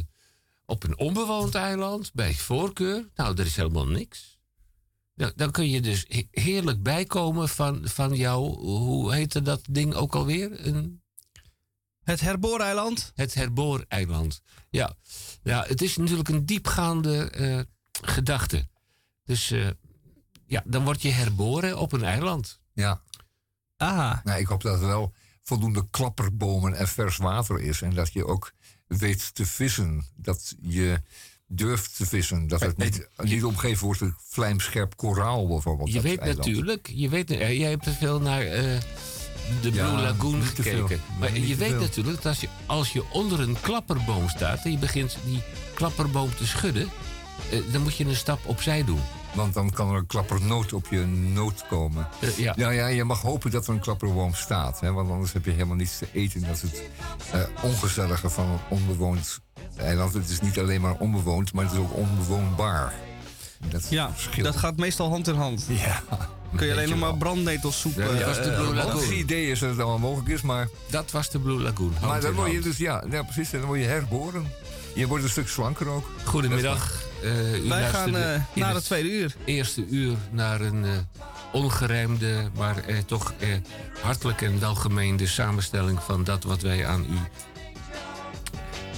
op 0.66 0.84
een 0.84 0.98
onbewoond 0.98 1.56
eiland, 1.56 2.14
bij 2.14 2.34
voorkeur, 2.34 3.10
nou, 3.16 3.38
er 3.40 3.46
is 3.46 3.56
helemaal 3.56 3.88
niks. 3.88 4.40
Dan, 5.16 5.32
dan 5.36 5.52
kun 5.52 5.70
je 5.70 5.82
dus 5.82 6.06
he- 6.08 6.28
heerlijk 6.32 6.84
bijkomen 6.84 7.50
van, 7.50 7.88
van 7.88 8.16
jouw, 8.16 8.42
hoe 8.58 9.14
heette 9.14 9.42
dat 9.42 9.62
ding 9.70 9.94
ook 9.94 10.16
alweer? 10.16 10.66
Een, 10.68 11.02
Het 12.04 12.22
herbooreiland. 12.22 13.12
het 13.16 13.34
herbooreiland. 13.34 14.42
Ja. 14.70 14.96
ja, 15.44 15.64
het 15.68 15.82
is 15.82 15.98
natuurlijk 15.98 16.30
een 16.30 16.46
diepgaande 16.46 17.30
eh, 17.30 17.60
gedachte. 18.02 18.68
Dus 19.24 19.52
eh, 19.52 19.70
ja, 20.46 20.64
dan 20.66 20.84
word 20.84 21.02
je 21.02 21.10
herboren 21.12 21.78
op 21.78 21.92
een 21.92 22.04
eiland. 22.04 22.60
ja. 22.74 23.04
Aha. 23.78 24.22
Nou, 24.24 24.40
ik 24.40 24.48
hoop 24.48 24.62
dat 24.62 24.80
wel 24.80 25.14
voldoende 25.46 25.88
klapperbomen 25.92 26.74
en 26.74 26.88
vers 26.88 27.18
water 27.18 27.60
is. 27.62 27.82
En 27.82 27.94
dat 27.94 28.14
je 28.14 28.26
ook 28.26 28.52
weet 28.88 29.36
te 29.36 29.46
vissen. 29.46 30.06
Dat 30.16 30.56
je 30.62 31.02
durft 31.48 31.96
te 31.96 32.06
vissen. 32.06 32.48
Dat 32.48 32.62
het 32.62 32.78
niet, 32.78 33.08
niet 33.18 33.44
omgeven 33.44 33.86
wordt 33.86 34.00
door 34.00 34.16
vlijmscherp 34.28 34.96
koraal 34.98 35.48
bijvoorbeeld. 35.48 35.92
Je 35.94 36.02
weet 36.02 36.18
eiland. 36.20 36.38
natuurlijk, 36.46 36.92
je 36.94 37.10
weet, 37.10 37.32
eh, 37.32 37.58
jij 37.60 37.70
hebt 37.70 37.84
te 37.84 37.92
veel 37.92 38.20
naar 38.22 38.42
eh, 38.42 38.80
de 39.62 39.70
Blue 39.70 39.74
Ja, 39.74 40.02
Lagoon 40.02 40.44
veel. 40.44 40.64
gekeken. 40.88 41.04
Maar 41.20 41.38
je 41.38 41.56
weet 41.56 41.70
veel. 41.70 41.80
natuurlijk 41.80 42.16
dat 42.16 42.26
als 42.26 42.42
je, 42.42 42.48
als 42.66 42.94
je 42.94 43.04
onder 43.12 43.40
een 43.40 43.62
klapperboom 43.62 44.30
staat 44.30 44.64
en 44.66 44.72
je 44.72 44.78
begint 44.78 45.18
die 45.26 45.42
klapperboom 45.74 46.36
te 46.36 46.48
schudden, 46.48 46.90
eh, 47.52 47.60
dan 47.72 47.82
moet 47.82 47.96
je 47.96 48.06
een 48.06 48.16
stap 48.16 48.40
opzij 48.46 48.84
doen. 48.84 49.02
Want 49.36 49.54
dan 49.54 49.70
kan 49.70 49.90
er 49.92 49.96
een 49.98 50.06
klappernoot 50.08 50.74
op 50.74 50.88
je 50.90 51.06
noot 51.34 51.64
komen. 51.70 52.08
Eh, 52.22 52.38
ja. 52.38 52.54
Ja, 52.58 52.70
ja, 52.70 52.88
je 52.88 53.04
mag 53.04 53.22
hopen 53.22 53.52
dat 53.52 53.68
er 53.68 53.74
een 53.74 53.80
klapperboom 53.80 54.34
staat. 54.34 54.80
Hè, 54.80 54.92
want 54.92 55.12
anders 55.12 55.34
heb 55.34 55.46
je 55.46 55.52
helemaal 55.52 55.76
niets 55.76 55.98
te 55.98 56.08
eten. 56.14 56.42
Dat 56.42 56.56
is 56.56 56.62
het 56.62 56.84
eh, 57.32 57.42
ongezellige 57.64 58.30
van 58.30 58.46
een 58.50 58.60
onbewoond 58.70 59.40
eiland. 59.78 60.14
Het 60.14 60.30
is 60.30 60.42
niet 60.42 60.60
alleen 60.60 60.82
maar 60.82 60.96
onbewoond, 61.00 61.54
maar 61.54 61.64
het 61.64 61.74
is 61.74 61.80
ook 61.80 61.94
onbewoonbaar. 61.96 62.94
Dat 63.70 63.82
is 63.84 63.90
Ja, 63.90 64.06
het 64.08 64.16
verschil. 64.16 64.44
dat 64.44 64.56
gaat 64.56 64.78
meestal 64.78 65.10
hand 65.10 65.28
in 65.28 65.36
hand. 65.36 65.66
Ja. 65.70 66.02
Kun 66.56 66.68
je 66.68 66.74
alleen 66.74 66.90
nog 66.90 67.00
maar 67.00 67.18
brandnetelsoep... 67.18 67.96
Ja, 67.96 68.08
eh, 68.08 68.20
ja, 68.20 68.26
was 68.26 68.36
de 68.36 68.42
eh, 68.42 68.56
Blue 68.56 68.66
Het 68.68 68.76
Lagoon. 68.76 68.92
logische 68.94 69.16
idee 69.18 69.52
is 69.52 69.60
dat 69.60 69.70
het 69.70 69.80
allemaal 69.80 70.00
mogelijk 70.10 70.30
is, 70.30 70.42
maar, 70.42 70.68
Dat 70.90 71.12
was 71.12 71.30
de 71.30 71.40
Blue 71.40 71.60
Lagoon. 71.62 71.94
maar 72.02 72.22
dan 72.22 72.34
word 72.34 72.52
je 72.52 72.60
dus, 72.60 72.78
ja, 72.78 73.04
ja, 73.10 73.24
precies, 73.24 73.50
dan 73.50 73.62
word 73.62 73.80
je 73.80 73.86
herboren. 73.86 74.52
Je 74.96 75.08
wordt 75.08 75.24
een 75.24 75.30
stuk 75.30 75.48
slanker 75.48 75.88
ook. 75.88 76.10
Goedemiddag. 76.24 76.94
Eh, 77.24 77.68
Wij 77.70 77.90
gaan 77.90 78.18
in 78.18 78.44
naar 78.54 78.74
het 78.74 78.84
tweede 78.84 79.10
uur. 79.10 79.36
eerste 79.46 79.86
uur 79.88 80.18
naar 80.32 80.62
een 80.62 80.86
eh, 80.86 80.92
ongerijmde, 81.52 82.50
maar 82.56 82.84
toch 83.06 83.34
hartelijk 84.02 84.42
en 84.42 84.60
welgemeende 84.60 85.28
samenstelling 85.28 86.00
van 86.02 86.24
dat 86.24 86.44
wat 86.44 86.62
wij 86.62 86.88
aan 86.88 87.06
u. 87.10 87.18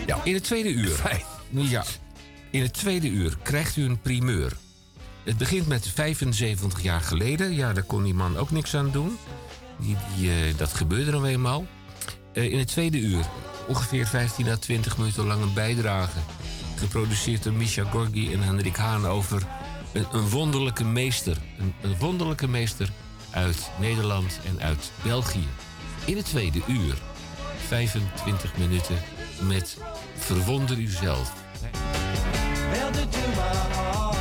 Ja. 0.05 0.19
In 0.23 0.33
het 0.33 0.43
tweede 0.43 0.69
uur. 0.69 0.89
Fijn. 1.05 1.23
Ja. 1.49 1.83
In 2.49 2.61
het 2.61 2.73
tweede 2.73 3.07
uur 3.07 3.37
krijgt 3.41 3.75
u 3.75 3.83
een 3.85 4.01
primeur. 4.01 4.51
Het 5.23 5.37
begint 5.37 5.67
met 5.67 5.87
75 5.87 6.81
jaar 6.81 7.01
geleden. 7.01 7.53
Ja, 7.53 7.73
daar 7.73 7.83
kon 7.83 8.03
die 8.03 8.13
man 8.13 8.37
ook 8.37 8.51
niks 8.51 8.75
aan 8.75 8.91
doen. 8.91 9.17
Die, 9.79 9.97
die, 10.17 10.55
dat 10.55 10.73
gebeurde 10.73 11.11
dan 11.11 11.25
eenmaal. 11.25 11.65
Eh, 12.33 12.51
in 12.51 12.57
het 12.57 12.67
tweede 12.67 12.99
uur, 12.99 13.25
ongeveer 13.67 14.07
15 14.07 14.47
à 14.47 14.55
20 14.55 14.97
minuten 14.97 15.25
lang 15.25 15.41
een 15.41 15.53
bijdrage. 15.53 16.19
Geproduceerd 16.77 17.43
door 17.43 17.53
Misha 17.53 17.83
Gorgi 17.83 18.33
en 18.33 18.39
Hendrik 18.39 18.75
Haan 18.75 19.05
over 19.05 19.43
een, 19.93 20.29
wonderlijke 20.29 20.83
meester. 20.83 21.37
Een, 21.81 21.97
wonderlijke 21.97 22.47
meester 22.47 22.89
uit 23.29 23.69
Nederland 23.79 24.39
en 24.45 24.61
uit 24.61 24.91
België. 25.03 25.47
In 26.05 26.17
het 26.17 26.25
tweede 26.25 26.61
uur, 26.67 26.97
25 27.67 28.57
minuten 28.57 28.95
met 29.41 29.77
Verwonder 30.17 30.77
uzelf. 30.77 31.33
my 33.37 33.53
heart. 33.75 34.16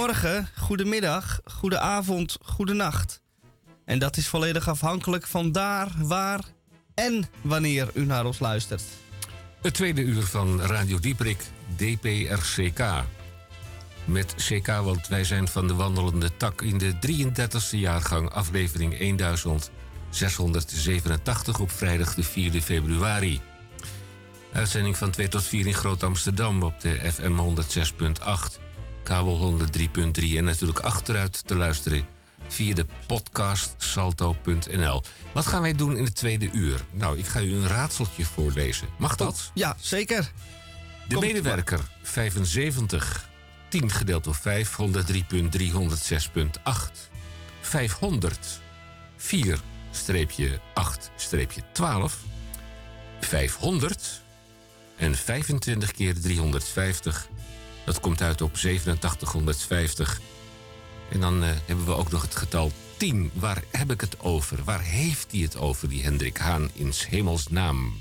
Goedemorgen, 0.00 0.48
goedemiddag, 0.58 1.40
goedenavond, 1.44 2.38
goedenacht. 2.42 3.22
En 3.84 3.98
dat 3.98 4.16
is 4.16 4.28
volledig 4.28 4.68
afhankelijk 4.68 5.26
van 5.26 5.52
daar, 5.52 5.88
waar 5.98 6.40
en 6.94 7.28
wanneer 7.40 7.90
u 7.94 8.04
naar 8.04 8.26
ons 8.26 8.38
luistert. 8.38 8.82
Het 9.62 9.74
tweede 9.74 10.00
uur 10.00 10.22
van 10.22 10.60
Radio 10.60 10.98
Dieprik, 10.98 11.38
DPRCK. 11.76 12.82
Met 14.04 14.34
CK, 14.34 14.66
want 14.66 15.08
wij 15.08 15.24
zijn 15.24 15.48
van 15.48 15.66
de 15.66 15.74
wandelende 15.74 16.36
tak 16.36 16.62
in 16.62 16.78
de 16.78 16.94
33e 16.94 16.98
jaargang, 17.70 18.30
aflevering 18.30 18.98
1687 18.98 21.58
op 21.58 21.70
vrijdag 21.70 22.14
de 22.14 22.24
4e 22.24 22.62
februari. 22.62 23.40
Uitzending 24.52 24.96
van 24.96 25.10
2 25.10 25.28
tot 25.28 25.42
4 25.42 25.66
in 25.66 25.74
Groot 25.74 26.02
Amsterdam 26.02 26.62
op 26.62 26.80
de 26.80 27.12
FM 27.12 27.32
106.8, 27.32 28.60
kabel 29.02 29.58
103.3 29.58 30.36
en 30.36 30.44
natuurlijk 30.44 30.78
achteruit 30.78 31.46
te 31.46 31.54
luisteren 31.54 32.06
via 32.48 32.74
de 32.74 32.86
podcast 33.06 33.74
salto.nl. 33.78 35.02
Wat 35.32 35.46
gaan 35.46 35.62
wij 35.62 35.74
doen 35.74 35.96
in 35.96 36.04
het 36.04 36.14
tweede 36.14 36.50
uur? 36.52 36.84
Nou, 36.90 37.18
ik 37.18 37.26
ga 37.26 37.40
u 37.40 37.54
een 37.54 37.66
raadseltje 37.66 38.24
voorlezen. 38.24 38.88
Mag 38.98 39.16
dat? 39.16 39.50
Ja, 39.54 39.76
zeker. 39.80 40.32
De 41.08 41.14
Komt 41.14 41.26
medewerker 41.26 41.80
75. 42.02 43.28
10 43.68 43.90
gedeeld 43.90 44.24
door 44.24 44.34
5, 44.34 44.76
103.306.8. 44.80 44.86
500. 47.60 48.60
4 49.16 49.60
streepje 49.90 50.60
8 50.74 51.10
streepje 51.16 51.62
12. 51.72 52.18
500. 53.20 54.22
En 54.96 55.14
25 55.14 55.92
keer 55.92 56.20
350. 56.20 57.28
Dat 57.84 58.00
komt 58.00 58.22
uit 58.22 58.40
op 58.40 58.52
8750. 58.52 60.20
En 61.10 61.20
dan 61.20 61.42
eh, 61.44 61.50
hebben 61.66 61.84
we 61.84 61.94
ook 61.94 62.10
nog 62.10 62.22
het 62.22 62.36
getal 62.36 62.72
10. 62.96 63.30
Waar 63.34 63.62
heb 63.70 63.90
ik 63.90 64.00
het 64.00 64.20
over? 64.20 64.64
Waar 64.64 64.82
heeft 64.82 65.32
hij 65.32 65.40
het 65.40 65.56
over, 65.56 65.88
die 65.88 66.02
Hendrik 66.02 66.36
Haan, 66.36 66.70
in 66.72 66.92
's 66.94 67.06
hemels 67.06 67.48
naam? 67.48 68.00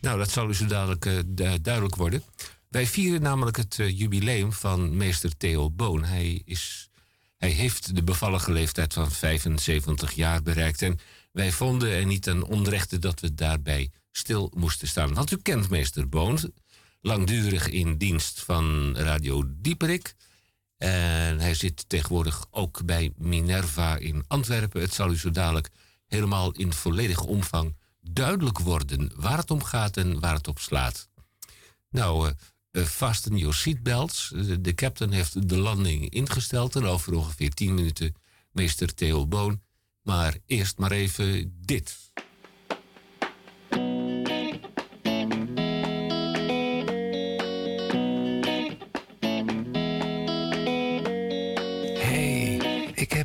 Nou, 0.00 0.18
dat 0.18 0.30
zal 0.30 0.48
u 0.48 0.54
zo 0.54 0.66
dadelijk 0.66 1.06
eh, 1.06 1.18
du- 1.26 1.60
duidelijk 1.60 1.94
worden. 1.96 2.22
Wij 2.68 2.86
vieren 2.86 3.22
namelijk 3.22 3.56
het 3.56 3.78
eh, 3.78 3.98
jubileum 3.98 4.52
van 4.52 4.96
meester 4.96 5.36
Theo 5.36 5.70
Boon. 5.70 6.04
Hij, 6.04 6.42
is, 6.44 6.88
hij 7.36 7.50
heeft 7.50 7.94
de 7.94 8.02
bevallige 8.02 8.52
leeftijd 8.52 8.92
van 8.92 9.10
75 9.10 10.12
jaar 10.12 10.42
bereikt. 10.42 10.82
En 10.82 10.98
wij 11.32 11.52
vonden 11.52 11.90
er 11.90 12.06
niet 12.06 12.22
ten 12.22 12.42
onrechte 12.42 12.98
dat 12.98 13.20
we 13.20 13.34
daarbij 13.34 13.90
stil 14.12 14.52
moesten 14.56 14.88
staan. 14.88 15.14
Want 15.14 15.30
u 15.30 15.36
kent 15.42 15.68
meester 15.70 16.08
Boon, 16.08 16.38
langdurig 17.04 17.68
in 17.68 17.96
dienst 17.96 18.40
van 18.40 18.96
Radio 18.96 19.44
Dieperik. 19.46 20.14
En 20.76 21.40
hij 21.40 21.54
zit 21.54 21.88
tegenwoordig 21.88 22.46
ook 22.50 22.84
bij 22.84 23.12
Minerva 23.16 23.96
in 23.96 24.24
Antwerpen. 24.26 24.80
Het 24.80 24.94
zal 24.94 25.10
u 25.10 25.16
zo 25.16 25.30
dadelijk 25.30 25.68
helemaal 26.06 26.52
in 26.52 26.72
volledige 26.72 27.26
omvang 27.26 27.76
duidelijk 28.00 28.58
worden 28.58 29.10
waar 29.16 29.36
het 29.36 29.50
om 29.50 29.62
gaat 29.62 29.96
en 29.96 30.20
waar 30.20 30.34
het 30.34 30.48
op 30.48 30.58
slaat. 30.58 31.08
Nou, 31.90 32.32
eh, 32.70 32.82
fasten 32.82 33.36
your 33.36 33.54
seatbelts. 33.54 34.32
De 34.60 34.74
captain 34.74 35.12
heeft 35.12 35.48
de 35.48 35.58
landing 35.58 36.10
ingesteld 36.10 36.76
en 36.76 36.84
over 36.84 37.14
ongeveer 37.14 37.50
10 37.50 37.74
minuten 37.74 38.14
meester 38.50 38.94
Theo 38.94 39.26
Boon. 39.26 39.62
Maar 40.02 40.38
eerst 40.46 40.78
maar 40.78 40.92
even 40.92 41.54
dit. 41.60 42.12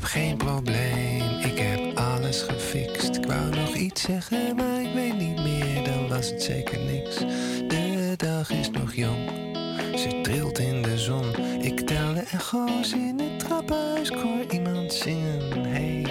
Geen 0.10 0.38
probleem, 0.38 1.39
ik 1.39 1.57
heb 1.60 1.97
alles 1.97 2.41
gefixt. 2.41 3.16
Ik 3.16 3.26
wou 3.26 3.49
nog 3.49 3.76
iets 3.76 4.01
zeggen, 4.01 4.55
maar 4.55 4.82
ik 4.82 4.93
weet 4.93 5.18
niet 5.18 5.41
meer, 5.43 5.84
dan 5.84 6.07
was 6.07 6.30
het 6.30 6.43
zeker 6.43 6.80
niks. 6.80 7.18
De 7.68 8.14
dag 8.18 8.49
is 8.49 8.70
nog 8.70 8.93
jong, 8.95 9.30
ze 9.95 10.20
trilt 10.22 10.60
in 10.60 10.82
de 10.82 10.97
zon. 10.97 11.36
Ik 11.62 11.80
tel 11.80 12.14
de 12.14 12.24
echo's 12.32 12.93
in 12.93 13.20
het 13.20 13.39
trappenhuis, 13.39 14.10
ik 14.10 14.18
hoor 14.18 14.45
iemand 14.51 14.93
zingen. 14.93 15.66
Hey, 15.66 16.01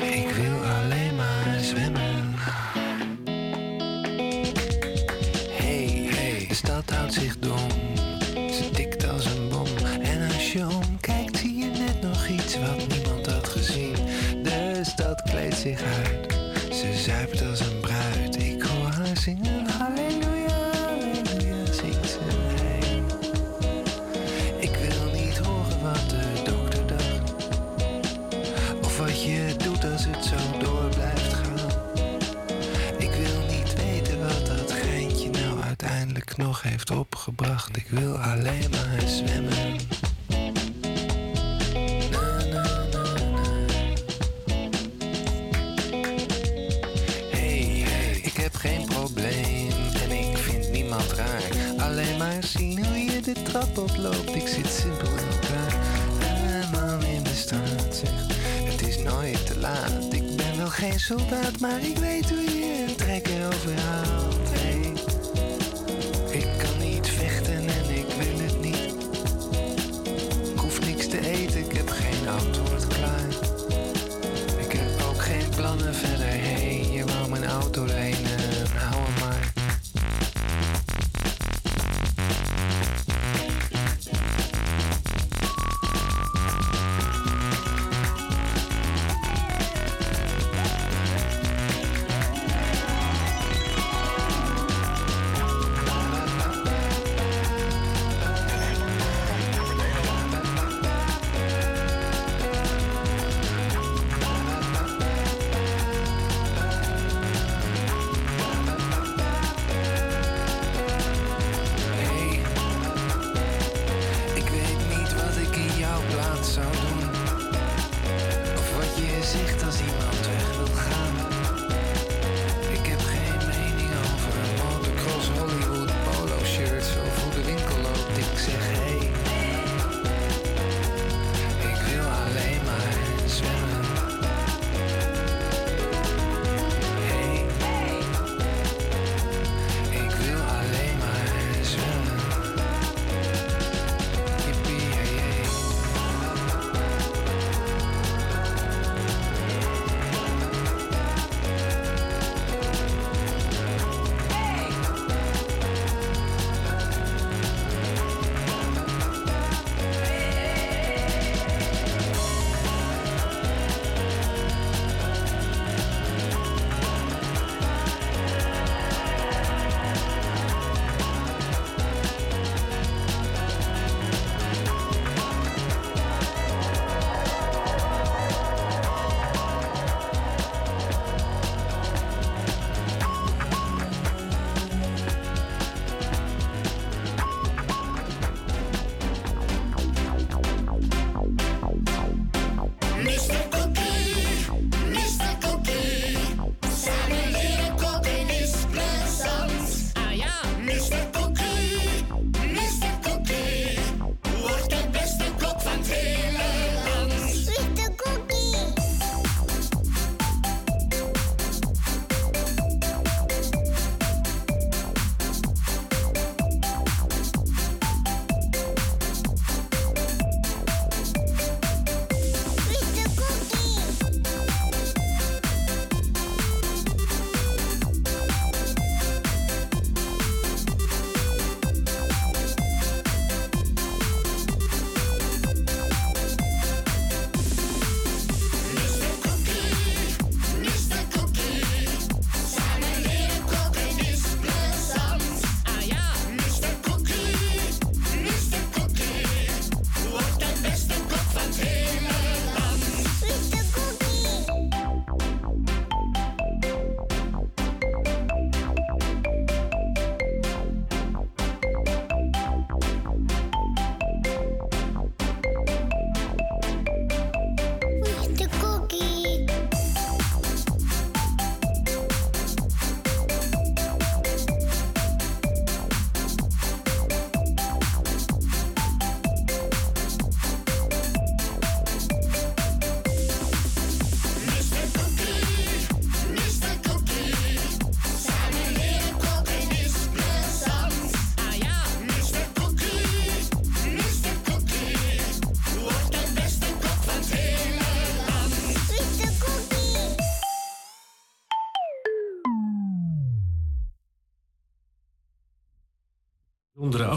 ik 0.00 0.28
wil 0.28 0.64
alleen 0.64 1.16
maar 1.16 1.58
zwemmen. 1.60 2.34
Hey, 5.50 6.08
hey, 6.10 6.44
de 6.48 6.54
stad 6.54 6.90
houdt 6.90 7.12
zich 7.12 7.38
dom. 7.38 7.61
Ze 15.78 16.94
zuipt 17.04 17.42
als 17.42 17.60
een 17.60 17.80
bruid. 17.80 18.42
Ik 18.42 18.62
hoor 18.62 18.86
haar 18.86 19.16
zingen. 19.16 19.66
Halleluja, 19.66 20.70
halleluja, 20.86 21.72
zingt 21.72 22.08
ze. 22.10 22.18
Hey. 22.22 23.02
Ik 24.58 24.76
wil 24.76 25.12
niet 25.12 25.38
horen 25.38 25.82
wat 25.82 26.10
de 26.10 26.42
dokter 26.44 26.86
dacht. 26.86 27.32
Of 28.84 28.98
wat 28.98 29.22
je 29.22 29.54
doet 29.64 29.84
als 29.84 30.04
het 30.04 30.24
zo 30.24 30.58
door 30.58 30.88
blijft 30.88 31.32
gaan. 31.32 31.70
Ik 32.98 33.10
wil 33.10 33.56
niet 33.56 33.74
weten 33.74 34.20
wat 34.20 34.46
dat 34.46 34.72
geintje 34.72 35.30
nou 35.30 35.60
uiteindelijk 35.60 36.36
nog 36.36 36.62
heeft 36.62 36.90
opgebracht. 36.90 37.76
Ik 37.76 37.86
wil 37.88 38.16
alleen 38.16 38.70
maar 38.70 39.08
zwemmen. 39.08 39.76
Zien 52.58 52.86
hoe 52.86 52.98
je 52.98 53.20
de 53.20 53.42
trap 53.42 53.78
oploopt. 53.78 54.34
Ik 54.34 54.48
zit 54.48 54.66
simpel 54.66 55.08
in. 55.08 55.30
Een 56.52 56.70
man 56.70 57.02
in 57.04 57.22
de 57.22 57.34
straat 57.34 57.94
zegt: 57.94 58.34
Het 58.70 58.88
is 58.88 58.98
nooit 58.98 59.46
te 59.46 59.58
laat. 59.58 60.12
Ik 60.12 60.36
ben 60.36 60.56
wel 60.56 60.66
geen 60.66 61.00
soldaat, 61.00 61.60
maar 61.60 61.80
ik 61.82 61.98
weet 61.98 62.30
hoe 62.30 62.58
je 62.58 62.84
een 62.88 62.96
trekker 62.96 63.46
overhaalt. 63.46 64.41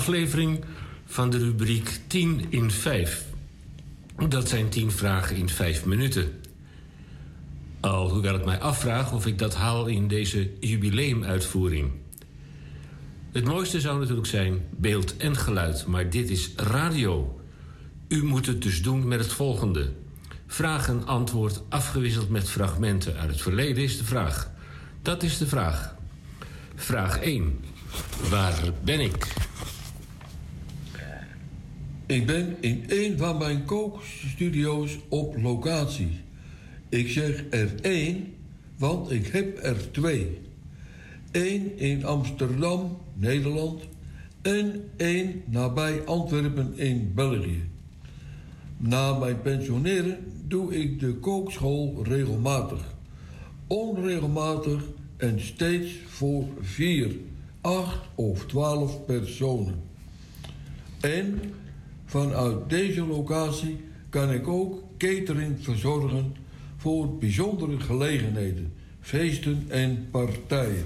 Aflevering 0.05 0.63
van 1.05 1.29
de 1.29 1.37
rubriek 1.37 1.99
10 2.07 2.45
in 2.49 2.71
5. 2.71 3.25
Dat 4.29 4.49
zijn 4.49 4.69
10 4.69 4.91
vragen 4.91 5.35
in 5.35 5.49
5 5.49 5.85
minuten. 5.85 6.41
Alhoewel 7.79 8.35
ik 8.35 8.45
mij 8.45 8.59
afvraag 8.59 9.13
of 9.13 9.25
ik 9.25 9.39
dat 9.39 9.55
haal 9.55 9.85
in 9.85 10.07
deze 10.07 10.51
jubileumuitvoering. 10.59 11.91
Het 13.31 13.45
mooiste 13.45 13.79
zou 13.81 13.99
natuurlijk 13.99 14.27
zijn 14.27 14.61
beeld 14.69 15.17
en 15.17 15.35
geluid, 15.35 15.85
maar 15.85 16.09
dit 16.09 16.29
is 16.29 16.51
radio. 16.55 17.39
U 18.07 18.23
moet 18.23 18.45
het 18.45 18.61
dus 18.61 18.81
doen 18.81 19.07
met 19.07 19.19
het 19.19 19.33
volgende. 19.33 19.91
Vraag 20.47 20.87
en 20.87 21.05
antwoord 21.05 21.61
afgewisseld 21.69 22.29
met 22.29 22.49
fragmenten 22.49 23.17
uit 23.17 23.29
het 23.29 23.41
verleden 23.41 23.83
is 23.83 23.97
de 23.97 24.05
vraag. 24.05 24.51
Dat 25.01 25.23
is 25.23 25.37
de 25.37 25.47
vraag. 25.47 25.95
Vraag 26.75 27.19
1. 27.19 27.59
Waar 28.29 28.59
ben 28.83 28.99
ik? 28.99 29.33
Ik 32.07 32.25
ben 32.25 32.55
in 32.59 32.83
een 32.87 33.17
van 33.17 33.37
mijn 33.37 33.65
kookstudio's 33.65 34.97
op 35.09 35.37
locatie. 35.41 36.19
Ik 36.89 37.09
zeg 37.09 37.43
er 37.49 37.81
één, 37.81 38.33
want 38.77 39.11
ik 39.11 39.27
heb 39.27 39.63
er 39.63 39.91
twee. 39.91 40.39
Eén 41.31 41.77
in 41.77 42.05
Amsterdam, 42.05 42.97
Nederland, 43.13 43.83
en 44.41 44.89
één 44.97 45.43
nabij 45.45 46.05
Antwerpen 46.05 46.77
in 46.77 47.11
België. 47.15 47.63
Na 48.77 49.13
mijn 49.13 49.41
pensioneren 49.41 50.17
doe 50.47 50.75
ik 50.75 50.99
de 50.99 51.13
kookschool 51.13 52.03
regelmatig. 52.03 52.95
Onregelmatig 53.67 54.83
en 55.17 55.41
steeds 55.41 55.91
voor 56.07 56.45
vier, 56.61 57.15
acht 57.61 57.99
of 58.15 58.45
twaalf 58.45 59.05
personen. 59.05 59.75
En 60.99 61.39
vanuit 62.05 62.69
deze 62.69 63.05
locatie 63.05 63.77
kan 64.09 64.31
ik 64.31 64.47
ook 64.47 64.83
catering 64.97 65.57
verzorgen 65.61 66.35
voor 66.77 67.17
bijzondere 67.17 67.79
gelegenheden, 67.79 68.73
feesten 69.01 69.65
en 69.67 70.07
partijen. 70.11 70.85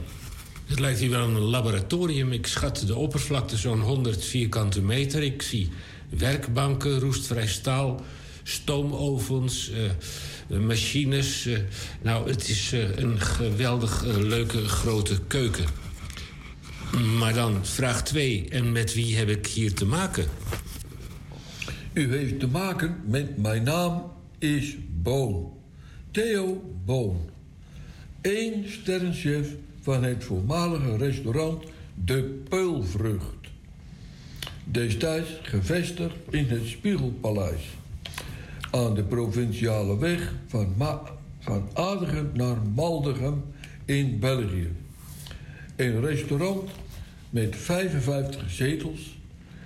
Het 0.65 0.79
lijkt 0.79 0.99
hier 0.99 1.09
wel 1.09 1.23
een 1.27 1.39
laboratorium. 1.39 2.31
Ik 2.31 2.47
schat 2.47 2.83
de 2.87 2.95
oppervlakte 2.95 3.57
zo'n 3.57 3.81
100 3.81 4.25
vierkante 4.25 4.81
meter. 4.81 5.23
Ik 5.23 5.41
zie 5.41 5.69
werkbanken, 6.09 6.99
roestvrij 6.99 7.47
staal, 7.47 8.01
stoomovens, 8.43 9.71
eh, 9.71 10.59
machines. 10.59 11.45
eh. 11.45 11.57
nou, 12.01 12.29
het 12.29 12.49
is 12.49 12.71
eh, 12.73 12.97
een 12.97 13.19
geweldig 13.21 14.05
eh, 14.05 14.17
leuke 14.17 14.67
grote 14.67 15.19
keuken. 15.27 15.65
Maar 17.17 17.33
dan 17.33 17.65
vraag 17.65 18.03
2. 18.03 18.45
En 18.49 18.71
met 18.71 18.93
wie 18.93 19.17
heb 19.17 19.29
ik 19.29 19.47
hier 19.47 19.73
te 19.73 19.85
maken? 19.85 20.25
U 21.93 22.15
heeft 22.15 22.39
te 22.39 22.47
maken 22.47 22.95
met 23.05 23.37
mijn 23.37 23.63
naam 23.63 24.11
is 24.37 24.77
Boon. 25.01 25.53
Theo 26.11 26.73
Boon. 26.85 27.29
Eén 28.21 28.65
sterrenchef 28.67 29.55
van 29.81 30.03
het 30.03 30.23
voormalige 30.23 30.97
restaurant 30.97 31.63
De 32.05 32.41
Peulvrucht. 32.49 33.47
Destijds 34.63 35.29
gevestigd 35.41 36.15
in 36.29 36.45
het 36.47 36.65
Spiegelpaleis. 36.65 37.63
Aan 38.71 38.93
de 38.93 39.03
provinciale 39.03 39.97
weg 39.97 40.33
van, 40.47 40.73
Ma 40.77 41.01
van 41.39 41.69
naar 42.33 42.57
Maldegem 42.75 43.43
in 43.85 44.19
België. 44.19 44.71
Een 45.75 46.01
restaurant 46.01 46.69
met 47.29 47.55
55 47.55 48.49
zetels, 48.49 49.17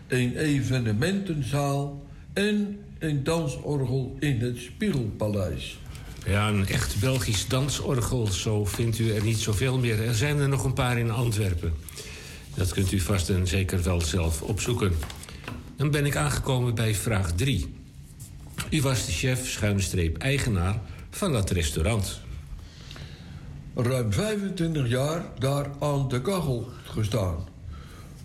een 0.07 0.37
evenementenzaal 0.37 2.02
en 2.33 2.79
een 2.99 3.23
dansorgel 3.23 4.15
in 4.19 4.39
het 4.39 4.57
Spiegelpaleis. 4.57 5.77
Ja, 6.25 6.47
een 6.47 6.67
echt 6.67 6.99
Belgisch 6.99 7.47
dansorgel, 7.47 8.27
zo 8.27 8.65
vindt 8.65 8.99
u 8.99 9.11
er 9.11 9.23
niet 9.23 9.39
zoveel 9.39 9.77
meer. 9.77 10.07
Er 10.07 10.15
zijn 10.15 10.37
er 10.37 10.49
nog 10.49 10.63
een 10.63 10.73
paar 10.73 10.97
in 10.97 11.11
Antwerpen. 11.11 11.73
Dat 12.55 12.73
kunt 12.73 12.91
u 12.91 12.99
vast 12.99 13.29
en 13.29 13.47
zeker 13.47 13.83
wel 13.83 14.01
zelf 14.01 14.41
opzoeken. 14.41 14.91
Dan 15.75 15.91
ben 15.91 16.05
ik 16.05 16.15
aangekomen 16.15 16.75
bij 16.75 16.95
vraag 16.95 17.31
3. 17.31 17.75
U 18.69 18.81
was 18.81 19.05
de 19.05 19.11
chef, 19.11 19.47
schuine 19.47 19.81
streep, 19.81 20.17
eigenaar 20.17 20.81
van 21.09 21.31
dat 21.31 21.49
restaurant. 21.49 22.19
Ruim 23.75 24.13
25 24.13 24.87
jaar 24.87 25.23
daar 25.39 25.69
aan 25.79 26.07
de 26.07 26.21
kachel 26.21 26.69
gestaan. 26.83 27.35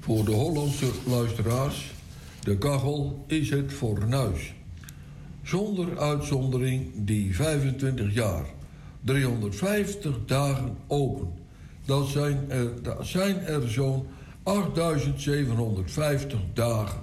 Voor 0.01 0.25
de 0.25 0.31
Hollandse 0.31 0.91
luisteraars, 1.07 1.91
de 2.49 2.59
kachel 2.59 3.25
is 3.27 3.51
het 3.51 3.73
fornuis. 3.73 4.53
Zonder 5.43 5.99
uitzondering 5.99 6.91
die 6.95 7.35
25 7.35 8.15
jaar, 8.15 8.45
350 9.01 10.17
dagen 10.27 10.77
open. 10.87 11.29
Dat 11.85 12.09
zijn 12.09 12.51
er, 12.51 12.71
zijn 13.01 13.41
er 13.41 13.71
zo'n 13.71 14.07
8750 14.43 16.39
dagen. 16.55 17.01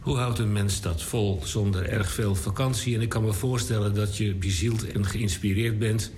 Hoe 0.00 0.16
houdt 0.16 0.38
een 0.38 0.52
mens 0.52 0.80
dat 0.80 1.02
vol 1.02 1.40
zonder 1.44 1.88
erg 1.88 2.10
veel 2.10 2.34
vakantie? 2.34 2.94
En 2.94 3.00
ik 3.00 3.08
kan 3.08 3.24
me 3.24 3.32
voorstellen 3.32 3.94
dat 3.94 4.16
je 4.16 4.34
bezield 4.34 4.92
en 4.92 5.06
geïnspireerd 5.06 5.78
bent... 5.78 6.12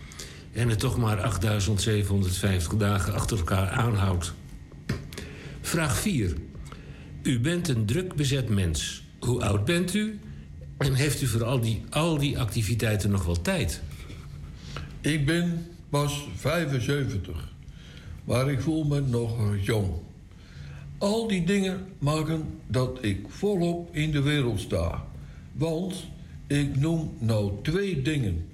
en 0.52 0.68
het 0.68 0.78
toch 0.78 0.96
maar 0.96 1.22
8750 1.22 2.78
dagen 2.78 3.14
achter 3.14 3.38
elkaar 3.38 3.68
aanhoudt. 3.68 4.32
Vraag 5.60 5.96
4. 5.96 6.34
U 7.24 7.40
bent 7.40 7.68
een 7.68 7.86
druk 7.86 8.14
bezet 8.14 8.48
mens. 8.48 9.02
Hoe 9.18 9.44
oud 9.44 9.64
bent 9.64 9.94
u? 9.94 10.18
En 10.78 10.94
heeft 10.94 11.22
u 11.22 11.26
voor 11.26 11.44
al 11.44 11.60
die, 11.60 11.82
al 11.90 12.18
die 12.18 12.38
activiteiten 12.38 13.10
nog 13.10 13.24
wel 13.24 13.40
tijd? 13.40 13.82
Ik 15.00 15.26
ben 15.26 15.66
pas 15.88 16.28
75, 16.36 17.52
maar 18.24 18.50
ik 18.50 18.60
voel 18.60 18.84
me 18.84 19.00
nog 19.00 19.56
jong. 19.60 19.90
Al 20.98 21.28
die 21.28 21.44
dingen 21.44 21.86
maken 21.98 22.44
dat 22.66 22.98
ik 23.00 23.18
volop 23.28 23.96
in 23.96 24.10
de 24.10 24.22
wereld 24.22 24.60
sta. 24.60 25.04
Want 25.52 26.06
ik 26.46 26.76
noem 26.76 27.16
nou 27.18 27.52
twee 27.62 28.02
dingen, 28.02 28.46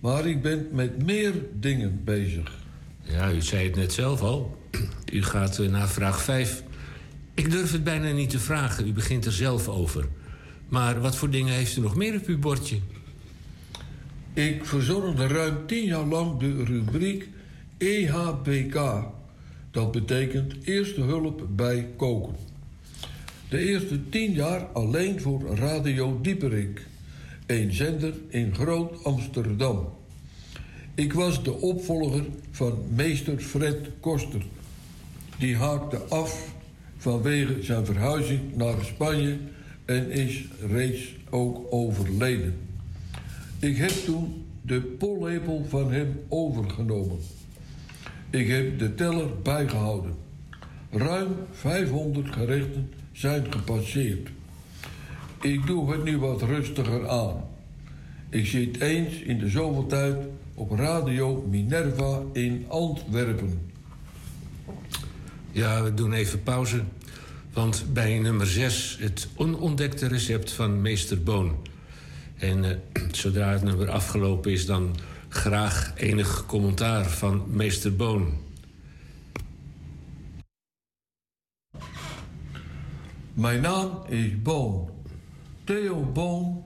maar 0.00 0.26
ik 0.26 0.42
ben 0.42 0.68
met 0.72 1.04
meer 1.04 1.32
dingen 1.52 2.00
bezig. 2.04 2.52
Ja, 3.00 3.32
u 3.32 3.42
zei 3.42 3.66
het 3.66 3.76
net 3.76 3.92
zelf 3.92 4.20
al. 4.20 4.58
U 5.12 5.22
gaat 5.22 5.58
eh, 5.58 5.70
naar 5.70 5.88
vraag 5.88 6.22
5. 6.22 6.62
Ik 7.34 7.50
durf 7.50 7.72
het 7.72 7.84
bijna 7.84 8.10
niet 8.10 8.30
te 8.30 8.38
vragen, 8.38 8.86
u 8.86 8.92
begint 8.92 9.24
er 9.24 9.32
zelf 9.32 9.68
over. 9.68 10.08
Maar 10.68 11.00
wat 11.00 11.16
voor 11.16 11.30
dingen 11.30 11.54
heeft 11.54 11.76
u 11.76 11.80
nog 11.80 11.96
meer 11.96 12.14
op 12.14 12.26
uw 12.26 12.38
bordje? 12.38 12.78
Ik 14.32 14.64
verzorgde 14.64 15.26
ruim 15.26 15.66
tien 15.66 15.84
jaar 15.84 16.04
lang 16.04 16.38
de 16.38 16.64
rubriek 16.64 17.28
EHBK. 17.78 19.04
Dat 19.70 19.92
betekent 19.92 20.54
Eerste 20.64 21.00
Hulp 21.00 21.46
bij 21.50 21.88
Koken. 21.96 22.34
De 23.48 23.58
eerste 23.58 24.08
tien 24.08 24.32
jaar 24.32 24.64
alleen 24.64 25.20
voor 25.20 25.56
Radio 25.56 26.18
Dieperik. 26.22 26.86
Een 27.46 27.72
zender 27.72 28.14
in 28.28 28.54
Groot 28.54 29.04
Amsterdam. 29.04 29.88
Ik 30.94 31.12
was 31.12 31.44
de 31.44 31.52
opvolger 31.52 32.24
van 32.50 32.78
meester 32.94 33.38
Fred 33.38 33.90
Koster. 34.00 34.42
Die 35.38 35.56
haakte 35.56 35.96
af 35.96 36.53
vanwege 37.04 37.62
zijn 37.62 37.84
verhuizing 37.84 38.40
naar 38.56 38.74
Spanje 38.84 39.36
en 39.84 40.10
is 40.10 40.44
reeds 40.70 41.14
ook 41.30 41.66
overleden. 41.70 42.54
Ik 43.58 43.76
heb 43.76 43.90
toen 43.90 44.44
de 44.62 44.80
pollepel 44.80 45.64
van 45.68 45.92
hem 45.92 46.20
overgenomen. 46.28 47.18
Ik 48.30 48.48
heb 48.48 48.78
de 48.78 48.94
teller 48.94 49.28
bijgehouden. 49.42 50.14
Ruim 50.90 51.28
500 51.50 52.32
gerechten 52.32 52.90
zijn 53.12 53.52
gepasseerd. 53.52 54.28
Ik 55.40 55.66
doe 55.66 55.92
het 55.92 56.04
nu 56.04 56.18
wat 56.18 56.42
rustiger 56.42 57.08
aan. 57.08 57.44
Ik 58.28 58.46
zit 58.46 58.80
eens 58.80 59.14
in 59.14 59.38
de 59.38 59.48
zoveel 59.48 59.86
tijd 59.86 60.16
op 60.54 60.70
Radio 60.70 61.46
Minerva 61.50 62.22
in 62.32 62.64
Antwerpen. 62.68 63.73
Ja, 65.54 65.82
we 65.82 65.94
doen 65.94 66.12
even 66.12 66.42
pauze. 66.42 66.82
Want 67.52 67.84
bij 67.92 68.18
nummer 68.18 68.46
6 68.46 68.96
het 69.00 69.28
onontdekte 69.36 70.08
recept 70.08 70.52
van 70.52 70.80
meester 70.80 71.22
Boon. 71.22 71.56
En 72.38 72.64
eh, 72.64 72.76
zodra 73.12 73.50
het 73.50 73.62
nummer 73.62 73.90
afgelopen 73.90 74.52
is, 74.52 74.66
dan 74.66 74.96
graag 75.28 75.92
enig 75.96 76.46
commentaar 76.46 77.04
van 77.04 77.44
meester 77.48 77.96
Boon. 77.96 78.32
Mijn 83.34 83.60
naam 83.60 84.02
is 84.08 84.42
Boon. 84.42 84.88
Theo 85.64 86.10
Boon 86.12 86.64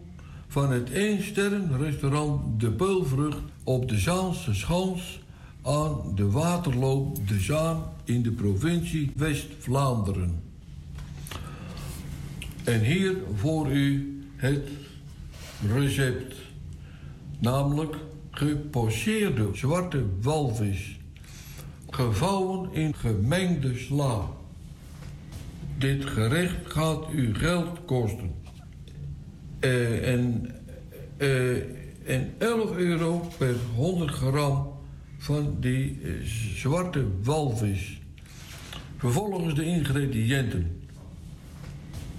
van 0.49 0.73
het 0.73 0.91
eensterrenrestaurant 0.91 2.61
De 2.61 2.71
Peulvrucht 2.71 3.43
op 3.65 3.89
de 3.89 3.99
Zaanse 3.99 4.55
Schans 4.55 5.21
aan 5.63 6.15
de 6.15 6.31
waterloop 6.31 7.29
De 7.29 7.41
Zaan 7.41 7.97
in 8.09 8.23
de 8.23 8.31
provincie 8.31 9.13
West-Vlaanderen. 9.17 10.43
En 12.65 12.81
hier 12.81 13.17
voor 13.35 13.73
u 13.73 14.19
het 14.37 14.69
recept. 15.75 16.35
Namelijk 17.39 17.97
gepocheerde 18.31 19.49
zwarte 19.53 20.05
walvis. 20.21 20.99
Gevouwen 21.91 22.73
in 22.73 22.95
gemengde 22.95 23.79
sla. 23.79 24.31
Dit 25.79 26.05
gerecht 26.05 26.57
gaat 26.73 27.13
u 27.13 27.35
geld 27.35 27.85
kosten. 27.85 28.35
Eh, 29.59 30.13
en, 30.13 30.55
eh, 31.17 31.57
en 32.07 32.35
11 32.39 32.77
euro 32.77 33.29
per 33.39 33.55
100 33.75 34.11
gram 34.11 34.77
van 35.19 35.57
die 35.61 35.99
eh, 36.03 36.11
zwarte 36.55 37.07
walvis. 37.23 37.98
Vervolgens 38.99 39.55
de 39.55 39.65
ingrediënten. 39.65 40.81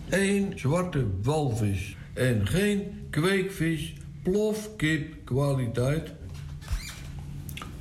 1 0.10 0.60
zwarte 0.60 1.06
walvis 1.22 1.96
en 2.14 2.48
geen 2.48 2.82
kweekvis, 3.10 3.94
plofkip 4.24 5.16
kwaliteit. 5.26 6.12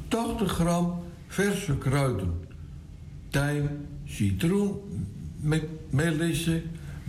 80 0.08 0.52
gram 0.52 1.02
verse 1.26 1.78
kruiden. 1.78 2.34
Tijm, 3.30 3.68
citroen, 4.04 4.76
me- 5.40 5.68
melisse, 5.90 6.62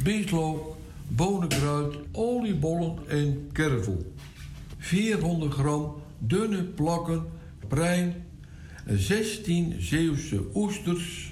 bieslook, 0.04 0.76
bonenkruid, 1.08 1.96
oliebollen 2.12 2.98
en 3.08 3.50
kervel. 3.52 4.14
400 4.78 5.54
gram 5.54 5.96
dunne 6.20 6.64
plakken 6.64 7.26
brein, 7.68 8.14
16 8.88 9.76
Zeeuwse 9.80 10.42
oesters, 10.56 11.29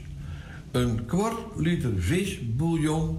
een 0.72 1.06
kwart 1.06 1.38
liter 1.56 1.94
visbouillon, 1.98 3.18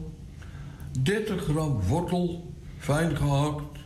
30 1.02 1.42
gram 1.42 1.80
wortel, 1.88 2.52
fijn 2.78 3.16
gehakt, 3.16 3.78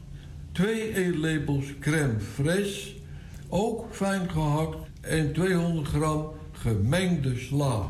2 0.53 0.95
eetlepels 0.95 1.65
crème 1.81 2.21
fraîche, 2.21 2.97
ook 3.49 3.85
fijn 3.91 4.31
gehakt, 4.31 4.77
en 5.01 5.33
200 5.33 5.89
gram 5.89 6.27
gemengde 6.53 7.39
sla. 7.39 7.89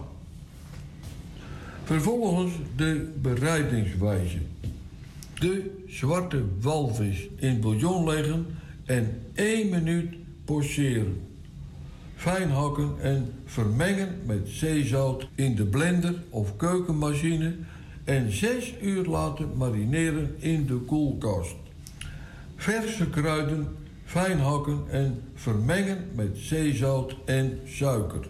Vervolgens 1.84 2.52
de 2.76 3.12
bereidingswijze. 3.22 4.38
De 5.38 5.82
zwarte 5.86 6.44
walvis 6.60 7.28
in 7.36 7.60
bouillon 7.60 8.04
leggen 8.04 8.46
en 8.84 9.22
1 9.34 9.68
minuut 9.68 10.14
pocheren. 10.44 11.31
Fijn 12.22 12.50
hakken 12.50 12.94
en 13.00 13.32
vermengen 13.44 14.18
met 14.26 14.48
zeezout 14.48 15.28
in 15.34 15.54
de 15.54 15.64
blender 15.64 16.22
of 16.30 16.56
keukenmachine 16.56 17.54
en 18.04 18.32
6 18.32 18.74
uur 18.82 19.04
laten 19.04 19.56
marineren 19.56 20.34
in 20.38 20.66
de 20.66 20.74
koelkast. 20.74 21.54
Verse 22.56 23.10
kruiden 23.10 23.76
fijn 24.04 24.38
hakken 24.38 24.80
en 24.90 25.22
vermengen 25.34 26.08
met 26.14 26.30
zeezout 26.34 27.16
en 27.24 27.60
suiker. 27.66 28.28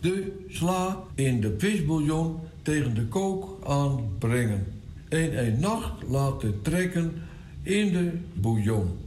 De 0.00 0.44
sla 0.48 1.02
in 1.14 1.40
de 1.40 1.54
visbouillon 1.58 2.38
tegen 2.62 2.94
de 2.94 3.06
kook 3.06 3.66
aanbrengen. 3.66 4.66
En 5.08 5.46
een 5.46 5.60
nacht 5.60 6.02
laten 6.08 6.62
trekken 6.62 7.22
in 7.62 7.92
de 7.92 8.10
bouillon. 8.34 8.98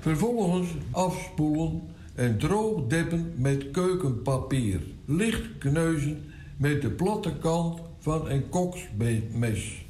Vervolgens 0.00 0.68
afspoelen 0.90 1.96
en 2.18 2.38
droog 2.38 2.86
deppen 2.86 3.32
met 3.36 3.70
keukenpapier. 3.70 4.80
Licht 5.04 5.58
kneuzen 5.58 6.24
met 6.56 6.82
de 6.82 6.90
platte 6.90 7.32
kant 7.40 7.80
van 7.98 8.30
een 8.30 8.48
koksmes. 8.48 9.84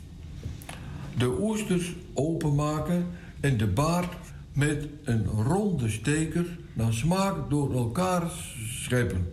De 1.19 1.41
oesters 1.41 1.95
openmaken 2.15 3.07
en 3.41 3.57
de 3.57 3.67
baard 3.67 4.17
met 4.53 4.87
een 5.05 5.27
ronde 5.27 5.89
steker 5.89 6.59
naar 6.73 6.93
smaak 6.93 7.51
door 7.51 7.75
elkaar 7.75 8.31
scheppen. 8.67 9.27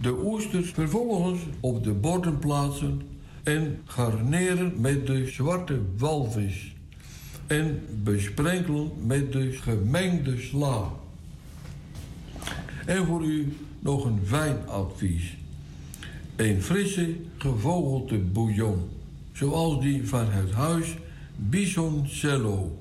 De 0.00 0.24
oesters 0.24 0.70
vervolgens 0.70 1.40
op 1.60 1.84
de 1.84 1.92
borden 1.92 2.38
plaatsen 2.38 3.02
en 3.42 3.78
garneren 3.84 4.72
met 4.80 5.06
de 5.06 5.26
zwarte 5.26 5.80
walvis. 5.96 6.74
En 7.46 7.80
besprenkelen 8.02 8.90
met 9.06 9.32
de 9.32 9.52
gemengde 9.52 10.40
sla. 10.40 11.00
En 12.86 13.06
voor 13.06 13.24
u 13.24 13.56
nog 13.80 14.04
een 14.04 14.20
wijnadvies. 14.30 15.36
Een 16.36 16.62
frisse, 16.62 17.14
gevogelte 17.38 18.18
bouillon. 18.18 18.88
Zoals 19.32 19.82
die 19.82 20.08
van 20.08 20.30
het 20.30 20.50
huis 20.50 20.96
Bisoncello. 21.36 22.78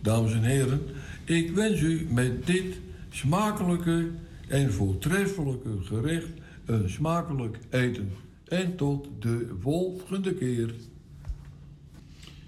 Dames 0.00 0.32
en 0.32 0.42
heren, 0.42 0.80
ik 1.24 1.50
wens 1.50 1.80
u 1.80 2.06
met 2.10 2.46
dit 2.46 2.76
smakelijke 3.10 4.08
en 4.48 4.72
voortreffelijke 4.72 5.70
gerecht 5.82 6.28
een 6.64 6.90
smakelijk 6.90 7.58
eten. 7.70 8.12
En 8.48 8.76
tot 8.76 9.06
de 9.20 9.56
volgende 9.60 10.34
keer. 10.34 10.74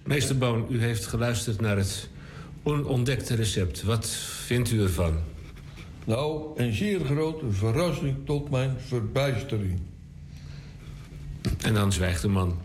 Meester 0.05 0.38
Boon, 0.38 0.66
u 0.70 0.80
heeft 0.80 1.06
geluisterd 1.06 1.60
naar 1.60 1.76
het 1.76 2.09
onontdekte 2.62 3.34
recept. 3.34 3.82
Wat 3.82 4.09
vindt 4.47 4.70
u 4.70 4.80
ervan? 4.80 5.14
Nou, 6.07 6.61
een 6.61 6.73
zeer 6.73 7.01
grote 7.05 7.51
verrassing 7.51 8.16
tot 8.24 8.51
mijn 8.51 8.74
verbijstering. 8.78 9.81
En 11.62 11.74
dan 11.74 11.93
zwijgt 11.93 12.23
de 12.23 12.28
man. 12.28 12.59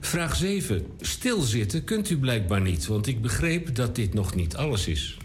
Vraag 0.00 0.36
7. 0.36 0.86
Stilzitten 1.00 1.84
kunt 1.84 2.10
u 2.10 2.18
blijkbaar 2.18 2.60
niet, 2.60 2.86
want 2.86 3.06
ik 3.06 3.22
begreep 3.22 3.74
dat 3.74 3.94
dit 3.94 4.14
nog 4.14 4.34
niet 4.34 4.56
alles 4.56 4.86
is. 4.86 5.18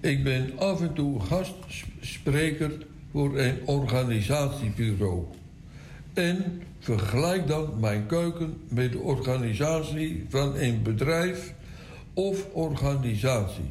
Ik 0.00 0.24
ben 0.24 0.58
af 0.58 0.80
en 0.80 0.92
toe 0.94 1.20
gastspreker 1.20 2.72
voor 3.12 3.38
een 3.38 3.58
organisatiebureau. 3.64 5.24
En 6.14 6.62
vergelijk 6.78 7.46
dan 7.46 7.80
mijn 7.80 8.06
keuken 8.06 8.56
met 8.68 8.92
de 8.92 8.98
organisatie 8.98 10.26
van 10.28 10.56
een 10.56 10.82
bedrijf 10.82 11.54
of 12.14 12.46
organisatie. 12.52 13.70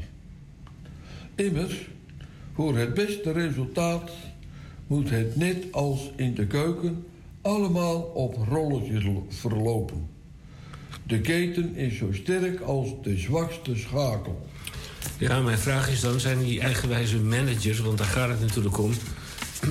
Immers, 1.36 1.88
voor 2.60 2.78
het 2.78 2.94
beste 2.94 3.32
resultaat 3.32 4.12
moet 4.88 5.10
het 5.10 5.36
net 5.36 5.66
als 5.72 6.12
in 6.16 6.34
de 6.36 6.46
keuken 6.46 7.06
allemaal 7.42 8.00
op 8.02 8.36
rolletjes 8.50 9.04
verlopen. 9.30 10.10
De 11.04 11.22
keten 11.22 11.76
is 11.76 11.98
zo 11.98 12.12
sterk 12.12 12.62
als 12.62 12.88
de 13.04 13.18
zwakste 13.18 13.76
schakel. 13.76 14.48
Ja, 15.18 15.42
mijn 15.42 15.58
vraag 15.58 15.90
is 15.90 16.00
dan, 16.00 16.20
zijn 16.20 16.44
die 16.44 16.60
eigenwijze 16.60 17.18
managers, 17.18 17.80
want 17.80 17.98
daar 17.98 18.08
gaat 18.08 18.30
het 18.30 18.40
natuurlijk 18.40 18.78
om... 18.78 18.92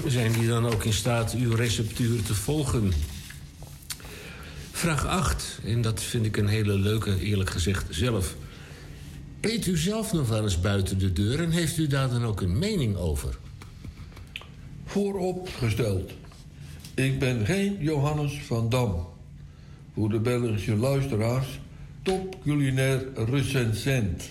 zijn 0.06 0.32
die 0.32 0.48
dan 0.48 0.66
ook 0.66 0.84
in 0.84 0.92
staat 0.92 1.34
uw 1.34 1.54
receptuur 1.54 2.22
te 2.22 2.34
volgen? 2.34 2.92
Vraag 4.72 5.06
8, 5.06 5.58
en 5.64 5.82
dat 5.82 6.02
vind 6.02 6.26
ik 6.26 6.36
een 6.36 6.48
hele 6.48 6.78
leuke, 6.78 7.20
eerlijk 7.20 7.50
gezegd, 7.50 7.86
zelf. 7.90 8.36
Eet 9.40 9.66
u 9.66 9.76
zelf 9.76 10.12
nog 10.12 10.28
wel 10.28 10.42
eens 10.42 10.60
buiten 10.60 10.98
de 10.98 11.12
deur 11.12 11.40
en 11.40 11.50
heeft 11.50 11.76
u 11.76 11.86
daar 11.86 12.08
dan 12.08 12.24
ook 12.24 12.40
een 12.40 12.58
mening 12.58 12.96
over? 12.96 13.38
Vooropgesteld. 14.84 16.12
Ik 16.94 17.18
ben 17.18 17.46
geen 17.46 17.76
Johannes 17.80 18.40
van 18.42 18.68
Dam. 18.68 19.06
Voor 19.94 20.08
de 20.08 20.20
Belgische 20.20 20.76
luisteraars, 20.76 21.60
top 22.02 22.42
culinair 22.42 23.06
recensent. 23.14 24.28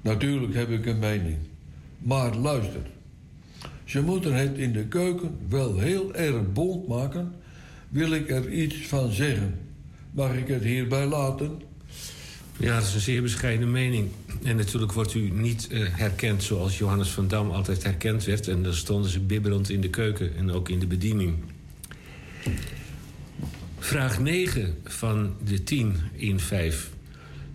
Natuurlijk 0.00 0.54
heb 0.54 0.70
ik 0.70 0.86
een 0.86 0.98
mening. 0.98 1.36
Maar 1.98 2.36
luister. 2.36 2.82
Ze 3.84 4.02
moeten 4.02 4.34
het 4.34 4.56
in 4.56 4.72
de 4.72 4.86
keuken 4.86 5.38
wel 5.48 5.78
heel 5.78 6.14
erg 6.14 6.52
bond 6.52 6.88
maken, 6.88 7.34
wil 7.88 8.12
ik 8.12 8.30
er 8.30 8.52
iets 8.52 8.76
van 8.76 9.10
zeggen. 9.10 9.58
Mag 10.10 10.34
ik 10.34 10.48
het 10.48 10.62
hierbij 10.62 11.06
laten? 11.06 11.67
Ja, 12.60 12.74
dat 12.74 12.86
is 12.86 12.94
een 12.94 13.00
zeer 13.00 13.22
bescheiden 13.22 13.70
mening. 13.70 14.08
En 14.42 14.56
natuurlijk 14.56 14.92
wordt 14.92 15.14
u 15.14 15.30
niet 15.30 15.68
eh, 15.68 15.86
herkend 15.90 16.42
zoals 16.42 16.78
Johannes 16.78 17.08
van 17.08 17.28
Dam 17.28 17.50
altijd 17.50 17.82
herkend 17.82 18.24
werd. 18.24 18.48
En 18.48 18.62
dan 18.62 18.74
stonden 18.74 19.10
ze 19.10 19.20
bibberend 19.20 19.70
in 19.70 19.80
de 19.80 19.90
keuken 19.90 20.36
en 20.36 20.50
ook 20.50 20.68
in 20.68 20.78
de 20.78 20.86
bediening. 20.86 21.36
Vraag 23.78 24.20
9 24.20 24.74
van 24.84 25.34
de 25.44 25.62
10 25.62 25.96
in 26.12 26.40
5. 26.40 26.90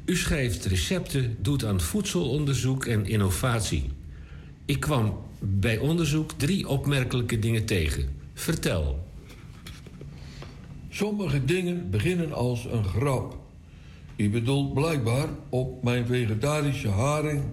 U 0.05 0.15
schrijft 0.15 0.65
recepten, 0.65 1.35
doet 1.39 1.65
aan 1.65 1.81
voedselonderzoek 1.81 2.85
en 2.85 3.05
innovatie. 3.05 3.89
Ik 4.65 4.79
kwam 4.79 5.17
bij 5.39 5.77
onderzoek 5.77 6.31
drie 6.31 6.67
opmerkelijke 6.67 7.39
dingen 7.39 7.65
tegen. 7.65 8.09
Vertel. 8.33 9.07
Sommige 10.89 11.45
dingen 11.45 11.89
beginnen 11.89 12.33
als 12.33 12.65
een 12.65 12.83
grap. 12.83 13.42
U 14.15 14.29
bedoelt 14.29 14.73
blijkbaar 14.73 15.27
op 15.49 15.83
mijn 15.83 16.05
vegetarische 16.05 16.87
haring 16.87 17.43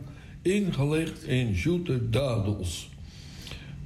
ingelegd 0.43 1.25
in 1.25 1.57
zoete 1.57 2.11
dadels. 2.11 2.91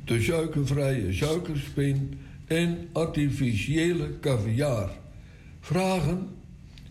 De 0.05 0.23
suikervrije 0.23 1.13
suikerspin 1.13 2.19
en 2.47 2.89
artificiële 2.93 4.11
caviar. 4.21 4.91
Vragen? 5.61 6.29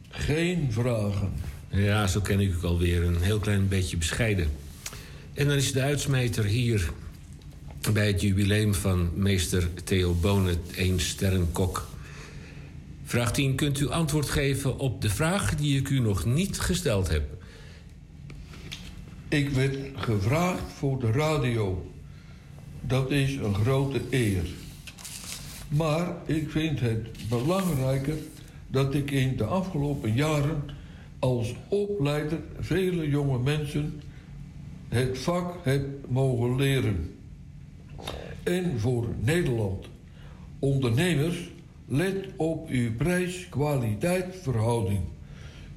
Geen 0.10 0.68
vragen. 0.72 1.31
Ja, 1.69 2.07
zo 2.07 2.22
ken 2.22 2.39
ik 2.39 2.53
u 2.61 2.65
alweer. 2.65 3.03
Een 3.03 3.22
heel 3.22 3.39
klein 3.39 3.68
beetje 3.68 3.97
bescheiden. 3.97 4.47
En 5.34 5.47
dan 5.47 5.55
is 5.55 5.72
de 5.72 5.81
uitsmijter 5.81 6.43
hier 6.43 6.91
bij 7.93 8.07
het 8.07 8.22
jubileum 8.22 8.73
van 8.73 9.10
meester 9.15 9.69
Theo 9.84 10.14
Bonen, 10.14 10.57
één 10.76 10.99
sterrenkok. 10.99 11.88
Vraag 13.14 13.31
10. 13.31 13.56
Kunt 13.56 13.80
u 13.80 13.90
antwoord 13.90 14.30
geven 14.30 14.80
op 14.80 15.02
de 15.02 15.10
vraag 15.10 15.56
die 15.56 15.80
ik 15.80 15.90
u 15.90 15.99
nog 15.99 16.26
niet 16.26 16.60
gesteld 16.60 17.10
heb? 17.10 17.23
Ik 19.30 19.49
werd 19.49 19.77
gevraagd 19.95 20.72
voor 20.73 20.99
de 20.99 21.11
radio. 21.11 21.91
Dat 22.81 23.11
is 23.11 23.35
een 23.35 23.56
grote 23.56 24.02
eer. 24.10 24.44
Maar 25.68 26.15
ik 26.26 26.49
vind 26.49 26.80
het 26.80 27.07
belangrijker 27.30 28.18
dat 28.68 28.94
ik 28.94 29.11
in 29.11 29.38
de 29.38 29.45
afgelopen 29.45 30.14
jaren 30.14 30.64
als 31.19 31.53
opleider 31.68 32.40
vele 32.60 33.10
jonge 33.10 33.40
mensen 33.40 34.02
het 34.88 35.18
vak 35.18 35.56
heb 35.64 35.85
mogen 36.07 36.56
leren. 36.56 37.15
En 38.44 38.80
voor 38.80 39.07
Nederland. 39.19 39.85
Ondernemers, 40.60 41.52
let 41.94 42.26
op 42.38 42.70
uw 42.70 42.95
prijs-kwaliteit 42.95 44.36
verhouding. 44.41 45.02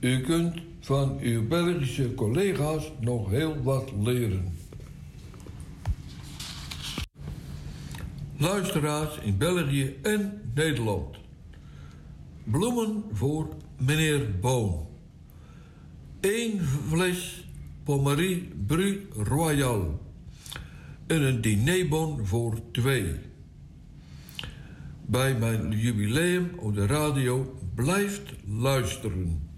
U 0.01 0.21
kunt 0.21 0.61
van 0.81 1.19
uw 1.21 1.49
Belgische 1.49 2.15
collega's 2.15 2.93
nog 3.01 3.31
heel 3.31 3.63
wat 3.63 3.93
leren. 3.99 4.55
Luisteraars 8.37 9.19
in 9.19 9.39
België 9.39 9.97
en 10.03 10.41
Nederland. 10.55 11.17
Bloemen 12.45 13.05
voor 13.13 13.49
meneer 13.77 14.39
Boon. 14.41 14.87
Eén 16.21 16.61
fles 16.89 17.49
Pommerie 17.85 18.49
Brut 18.67 19.01
Royal. 19.13 20.01
En 21.07 21.23
een 21.23 21.41
dinerbon 21.41 22.27
voor 22.27 22.61
twee. 22.73 23.26
Bij 25.09 25.35
mijn 25.35 25.71
jubileum 25.71 26.51
op 26.59 26.75
de 26.75 26.87
radio 26.87 27.55
blijft 27.75 28.33
luisteren. 28.47 29.51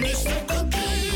Mr. 0.00 1.15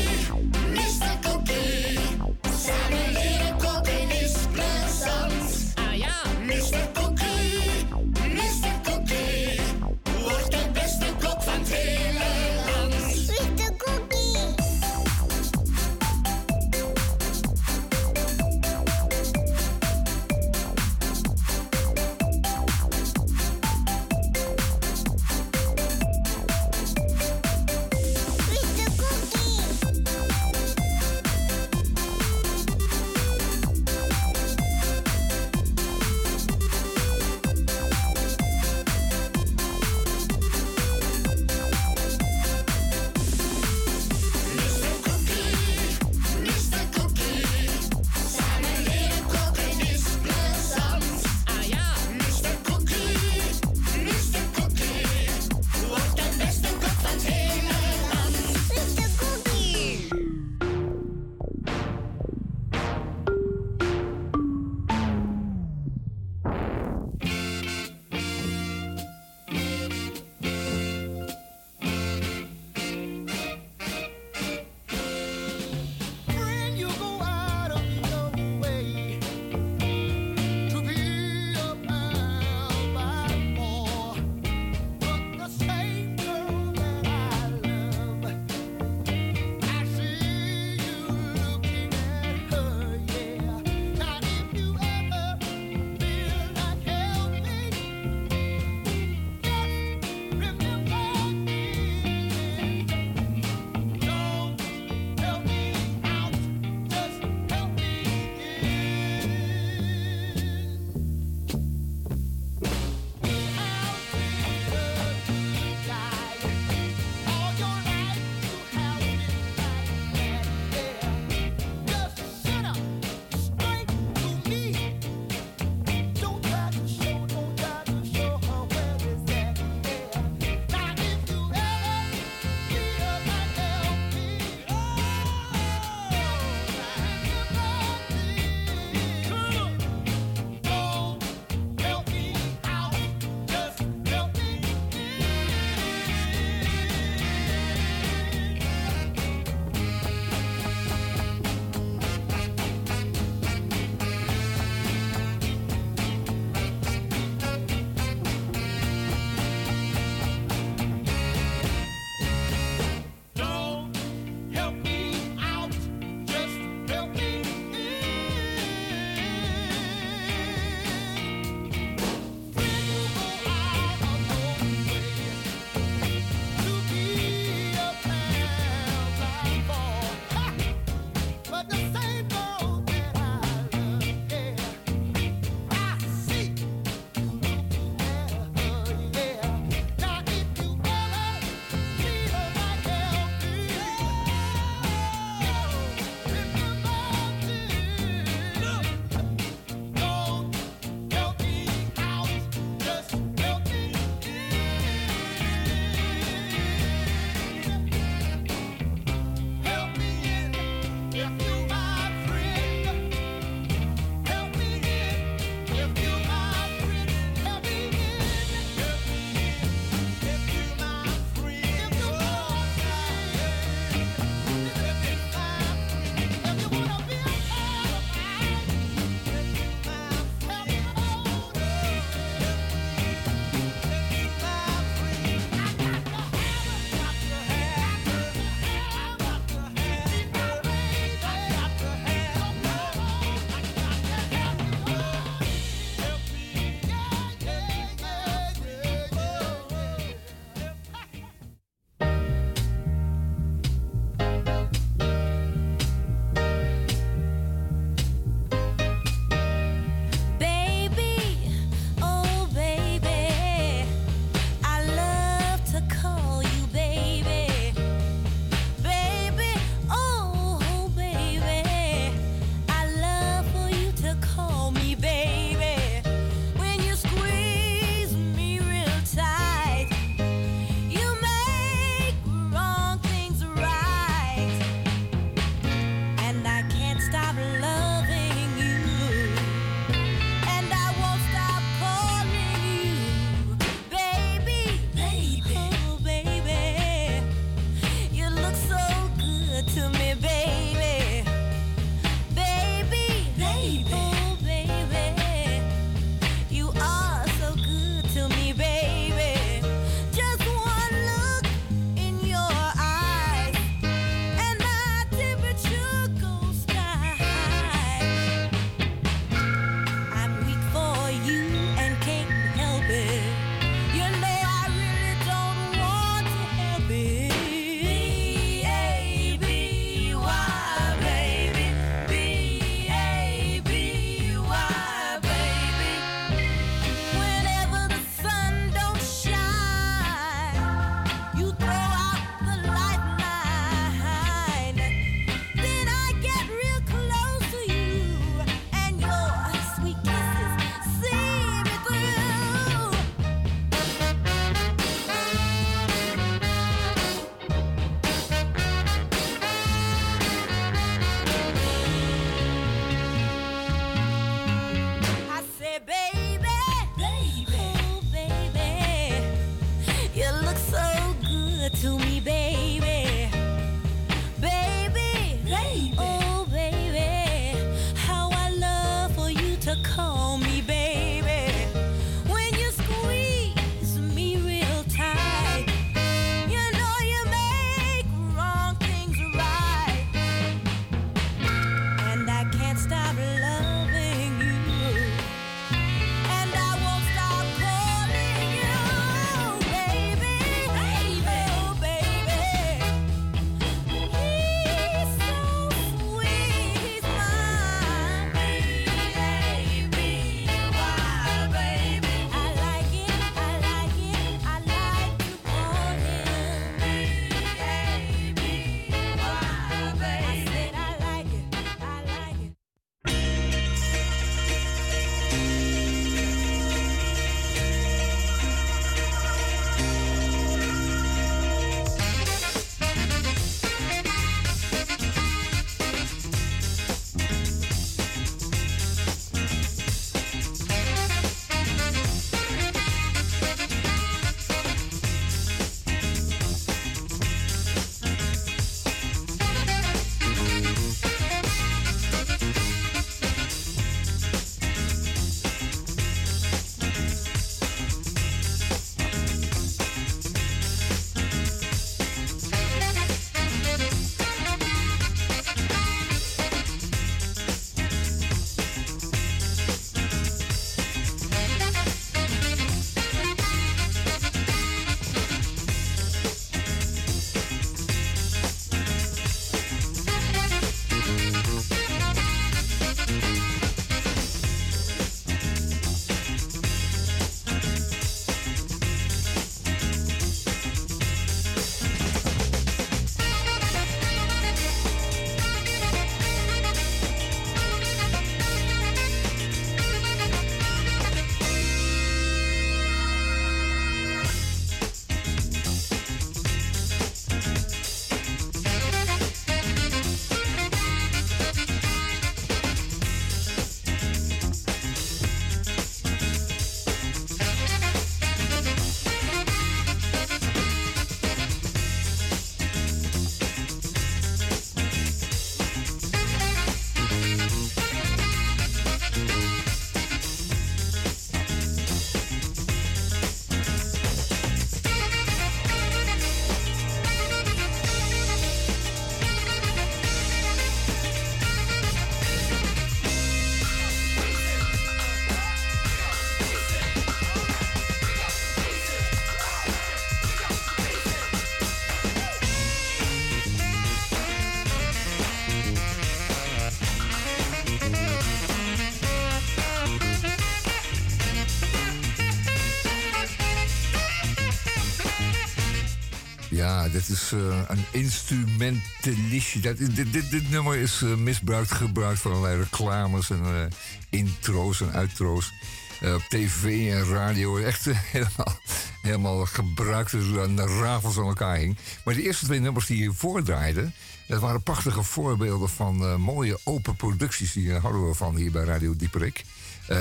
is 567.11 567.31
eh, 567.31 567.61
een 567.67 567.85
instrumentalistje. 567.91 569.59
Dat, 569.59 569.77
dit, 569.77 570.13
dit, 570.13 570.31
dit 570.31 570.49
nummer 570.49 570.77
is 570.77 571.01
eh, 571.01 571.15
misbruikt, 571.15 571.71
gebruikt 571.71 572.19
voor 572.19 572.31
allerlei 572.31 572.59
reclames 572.59 573.29
en 573.29 573.41
eh, 573.43 573.63
intro's 574.09 574.81
en 574.81 574.91
uitro's. 574.91 575.53
Op 576.01 576.23
tv 576.29 576.91
en 576.91 577.05
radio. 577.05 577.57
Echt 577.57 577.85
helemaal, 578.11 578.59
helemaal 579.01 579.45
gebruikt. 579.45 580.11
Dus 580.11 580.37
aan 580.37 580.55
de 580.55 580.79
rafels 580.81 581.17
aan 581.17 581.27
elkaar 581.27 581.57
hing. 581.57 581.77
Maar 582.05 582.13
de 582.13 582.23
eerste 582.23 582.45
twee 582.45 582.59
nummers 582.59 582.85
die 582.85 583.03
je 583.03 583.13
voordraaide... 583.13 583.91
dat 584.27 584.41
waren 584.41 584.63
prachtige 584.63 585.03
voorbeelden 585.03 585.69
van 585.69 586.21
mooie 586.21 586.59
open 586.63 586.95
producties. 586.95 587.53
Die 587.53 587.73
houden 587.73 588.07
we 588.07 588.13
van 588.13 588.35
hier 588.35 588.51
bij 588.51 588.63
Radio 588.63 588.95
Dieperik. 588.95 589.43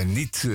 Niet, 0.07 0.49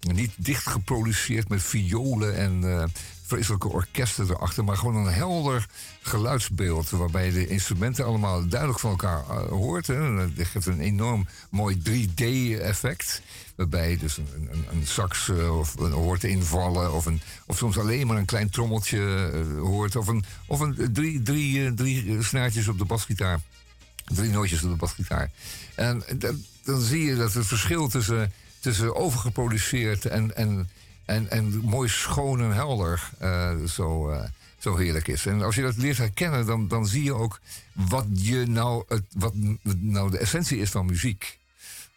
niet 0.00 0.32
dicht 0.36 0.66
geproduceerd 0.66 1.48
met 1.48 1.62
violen 1.62 2.36
en 2.36 2.90
vreselijke 3.28 3.68
orkesten 3.68 4.30
erachter, 4.30 4.64
maar 4.64 4.76
gewoon 4.76 4.96
een 4.96 5.12
helder 5.12 5.66
geluidsbeeld. 6.02 6.90
Waarbij 6.90 7.26
je 7.26 7.32
de 7.32 7.46
instrumenten 7.46 8.04
allemaal 8.04 8.48
duidelijk 8.48 8.80
van 8.80 8.90
elkaar 8.90 9.18
eh, 9.18 9.48
hoort. 9.48 9.86
Hè. 9.86 10.14
Dat 10.34 10.46
geeft 10.46 10.66
een 10.66 10.80
enorm 10.80 11.26
mooi 11.50 11.82
3D-effect. 11.88 13.22
Waarbij 13.56 13.90
je 13.90 13.96
dus 13.96 14.16
een, 14.16 14.48
een, 14.50 14.64
een 14.70 14.86
sax 14.86 15.28
eh, 15.28 15.58
of 15.58 15.78
een 15.78 15.92
hoort 15.92 16.24
invallen, 16.24 16.92
of, 16.92 17.06
een, 17.06 17.20
of 17.46 17.56
soms 17.56 17.78
alleen 17.78 18.06
maar 18.06 18.16
een 18.16 18.24
klein 18.24 18.50
trommeltje 18.50 19.30
eh, 19.32 19.60
hoort, 19.60 19.96
of, 19.96 20.06
een, 20.06 20.24
of 20.46 20.60
een, 20.60 20.92
drie, 20.92 21.22
drie, 21.22 21.74
drie 21.74 22.22
snaartjes 22.22 22.68
op 22.68 22.78
de 22.78 22.84
basgitaar. 22.84 23.40
Drie 24.04 24.30
nootjes 24.30 24.62
op 24.62 24.70
de 24.70 24.76
basgitaar. 24.76 25.30
En 25.74 26.02
dan, 26.18 26.44
dan 26.64 26.80
zie 26.80 27.04
je 27.04 27.16
dat 27.16 27.32
het 27.32 27.46
verschil 27.46 27.88
tussen, 27.88 28.32
tussen 28.60 28.96
overgeproduceerd 28.96 30.06
en, 30.06 30.36
en, 30.36 30.68
en, 31.08 31.30
en 31.30 31.58
mooi 31.58 31.88
schoon 31.88 32.40
en 32.40 32.52
helder 32.52 33.10
eh, 33.18 33.56
zo, 33.64 34.10
eh, 34.10 34.24
zo 34.58 34.76
heerlijk 34.76 35.08
is. 35.08 35.26
En 35.26 35.42
als 35.42 35.54
je 35.54 35.62
dat 35.62 35.76
leert 35.76 35.96
herkennen, 35.96 36.46
dan, 36.46 36.68
dan 36.68 36.86
zie 36.86 37.02
je 37.04 37.14
ook 37.14 37.40
wat, 37.72 38.06
je 38.12 38.46
nou 38.46 38.84
het, 38.88 39.04
wat 39.12 39.32
nou 39.78 40.10
de 40.10 40.18
essentie 40.18 40.58
is 40.58 40.70
van 40.70 40.86
muziek. 40.86 41.38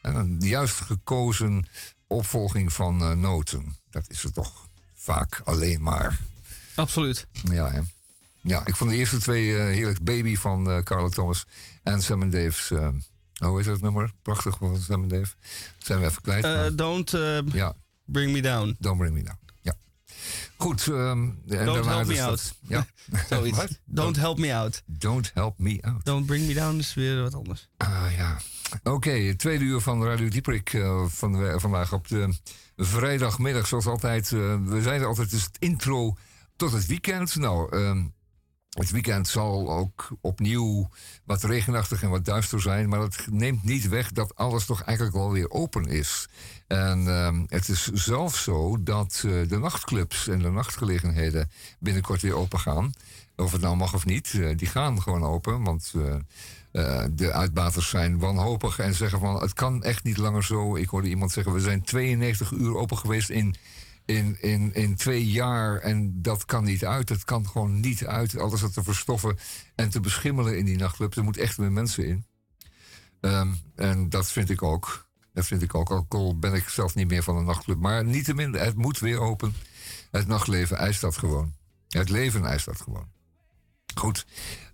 En 0.02 0.16
een 0.16 0.38
juist 0.40 0.76
gekozen 0.76 1.68
opvolging 2.08 2.74
van 2.74 3.02
eh, 3.02 3.12
noten. 3.12 3.76
Dat 3.90 4.06
is 4.08 4.24
het 4.24 4.34
toch 4.34 4.68
vaak 4.96 5.42
alleen 5.44 5.82
maar. 5.82 6.20
Absoluut. 6.76 7.28
Ja, 7.52 7.72
hè? 7.72 7.80
ja, 8.42 8.66
ik 8.66 8.76
vond 8.76 8.90
de 8.90 8.96
eerste 8.96 9.18
twee 9.18 9.54
heerlijk. 9.54 10.04
Baby 10.04 10.36
van 10.36 10.72
eh 10.72 10.84
Carla 10.84 11.10
Thomas 11.10 11.46
en 11.84 12.02
Sam 12.02 12.30
Dave's... 12.30 12.72
eh, 12.72 12.88
hoe 13.38 13.58
heet 13.58 13.66
dat 13.66 13.82
nummer? 13.82 14.12
Prachtig 14.22 14.58
van 14.58 14.78
Sam 14.82 15.08
Dave. 15.08 15.34
Zijn 15.78 16.00
we 16.00 16.06
even 16.06 16.22
kwijt. 16.22 16.44
Maar- 16.44 16.76
don't 16.76 17.10
ja, 17.52 17.74
bring 18.06 18.32
me 18.32 18.42
down. 18.42 18.76
Don't 18.80 18.98
Bring 18.98 19.14
Me 19.14 19.24
Down. 19.24 19.38
Ja. 19.62 19.74
Goed. 20.58 20.88
en 20.88 21.42
Don't 21.46 21.86
help 21.86 22.06
dus 22.06 22.18
me 22.18 22.24
out. 22.24 22.54
Ja. 22.68 22.86
Zoiets. 23.30 23.80
Don't 23.86 24.16
help 24.16 24.38
me 24.38 24.54
out. 24.56 24.84
Don't 24.86 25.32
Help 25.34 25.60
Me 25.60 25.78
Out. 25.82 26.06
Don't 26.06 26.26
bring 26.26 26.48
me 26.48 26.54
down 26.54 26.78
is 26.78 26.94
weer 26.94 27.22
wat 27.22 27.34
anders. 27.36 27.68
Ah 27.78 28.06
ja. 28.18 28.38
Oké, 28.84 29.12
het 29.12 29.38
tweede 29.40 29.64
uur 29.64 29.82
van 29.82 30.04
Radio 30.06 30.28
Dieperik 30.30 30.74
eh, 30.74 31.06
van 31.08 31.60
vandaag 31.60 31.94
op 31.94 32.08
de 32.08 32.34
vrijdagmiddag, 32.76 33.68
zoals 33.68 33.86
altijd. 33.86 34.32
eh, 34.32 34.56
we 34.66 34.82
zeiden 34.82 35.08
altijd, 35.08 35.32
het 35.32 35.40
is 35.40 35.46
het 35.46 35.58
intro 35.60 36.18
tot 36.56 36.72
het 36.72 36.86
weekend. 36.86 37.36
Nou, 37.36 37.78
ehm, 37.78 38.04
het 38.72 38.92
weekend 38.92 39.28
zal 39.28 39.72
ook 39.72 40.10
opnieuw 40.22 40.90
wat 41.26 41.44
regenachtig 41.44 42.04
en 42.04 42.10
wat 42.10 42.26
duister 42.26 42.62
zijn. 42.62 42.90
Maar 42.90 43.00
dat 43.00 43.28
neemt 43.30 43.64
niet 43.64 43.90
weg 43.90 44.12
dat 44.12 44.36
alles 44.36 44.66
toch 44.66 44.82
eigenlijk 44.82 45.18
wel 45.18 45.32
weer 45.32 45.50
open 45.50 45.86
is. 45.86 46.28
En 46.68 47.08
ehm, 47.08 47.44
het 47.48 47.70
is 47.70 47.88
zelfs 47.88 48.44
zo 48.44 48.84
dat 48.84 49.24
eh, 49.26 49.32
de 49.48 49.58
nachtclubs 49.58 50.28
en 50.28 50.40
de 50.40 50.50
nachtgelegenheden 50.50 51.52
binnenkort 51.80 52.22
weer 52.22 52.36
open 52.36 52.60
gaan. 52.60 52.94
Of 53.36 53.52
het 53.52 53.62
nou 53.62 53.76
mag 53.76 53.94
of 53.94 54.06
niet, 54.06 54.34
eh, 54.34 54.58
die 54.58 54.68
gaan 54.68 55.02
gewoon 55.02 55.24
open. 55.24 55.64
Want 55.64 55.94
eh, 56.72 57.04
de 57.12 57.32
uitbaters 57.32 57.90
zijn 57.90 58.20
wanhopig 58.20 58.80
en 58.80 58.94
zeggen 58.94 59.20
van 59.20 59.42
het 59.42 59.54
kan 59.54 59.84
echt 59.84 60.04
niet 60.04 60.18
langer 60.18 60.44
zo. 60.44 60.76
Ik 60.76 60.90
hoorde 60.90 61.10
iemand 61.10 61.32
zeggen, 61.32 61.54
we 61.54 61.60
zijn 61.60 61.82
92 61.84 62.52
uur 62.52 62.76
open 62.76 62.98
geweest 62.98 63.30
in, 63.30 63.56
in, 64.16 64.42
in, 64.42 64.74
in 64.74 64.96
twee 64.96 65.26
jaar 65.26 65.78
en 65.78 66.22
dat 66.22 66.46
kan 66.46 66.64
niet 66.64 66.86
uit. 66.86 67.10
Het 67.10 67.24
kan 67.24 67.48
gewoon 67.48 67.80
niet 67.80 68.06
uit. 68.06 68.38
Alles 68.38 68.62
wat 68.62 68.74
te 68.74 68.84
verstoffen 68.84 69.38
en 69.76 69.90
te 69.90 70.00
beschimmelen 70.00 70.58
in 70.58 70.66
die 70.66 70.78
nachtclub. 70.78 71.16
Er 71.16 71.24
moet 71.24 71.38
echt 71.38 71.58
weer 71.58 71.72
mensen 71.72 72.06
in. 72.06 72.26
Ehm, 73.22 73.54
en 73.76 74.10
dat 74.10 74.32
vind 74.32 74.50
ik 74.50 74.62
ook. 74.62 75.10
Dat 75.34 75.46
vind 75.46 75.62
ik 75.62 75.76
ook. 75.76 75.92
Ook 75.92 76.14
al 76.14 76.40
ben 76.40 76.54
ik 76.54 76.70
zelf 76.70 76.96
niet 76.96 77.08
meer 77.08 77.24
van 77.24 77.36
een 77.38 77.46
nachtclub. 77.46 77.80
Maar 77.80 78.06
niettemin, 78.06 78.54
het 78.54 78.76
moet 78.76 79.00
weer 79.00 79.20
open. 79.20 79.54
Het 80.12 80.28
nachtleven 80.28 80.78
eist 80.78 81.02
dat 81.02 81.18
gewoon. 81.18 81.54
Het 81.90 82.10
leven 82.10 82.46
eist 82.46 82.66
dat 82.66 82.82
gewoon. 82.82 83.08
Goed. 83.96 84.26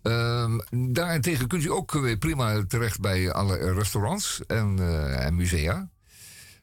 Ehm, 0.01 0.59
daarentegen 0.93 1.47
kunt 1.47 1.63
u 1.63 1.71
ook 1.71 1.91
weer 1.91 2.17
prima 2.17 2.65
terecht 2.67 2.99
bij 2.99 3.31
alle 3.31 3.73
restaurants 3.73 4.45
en, 4.45 4.79
eh, 4.79 5.25
en 5.25 5.35
musea. 5.35 5.89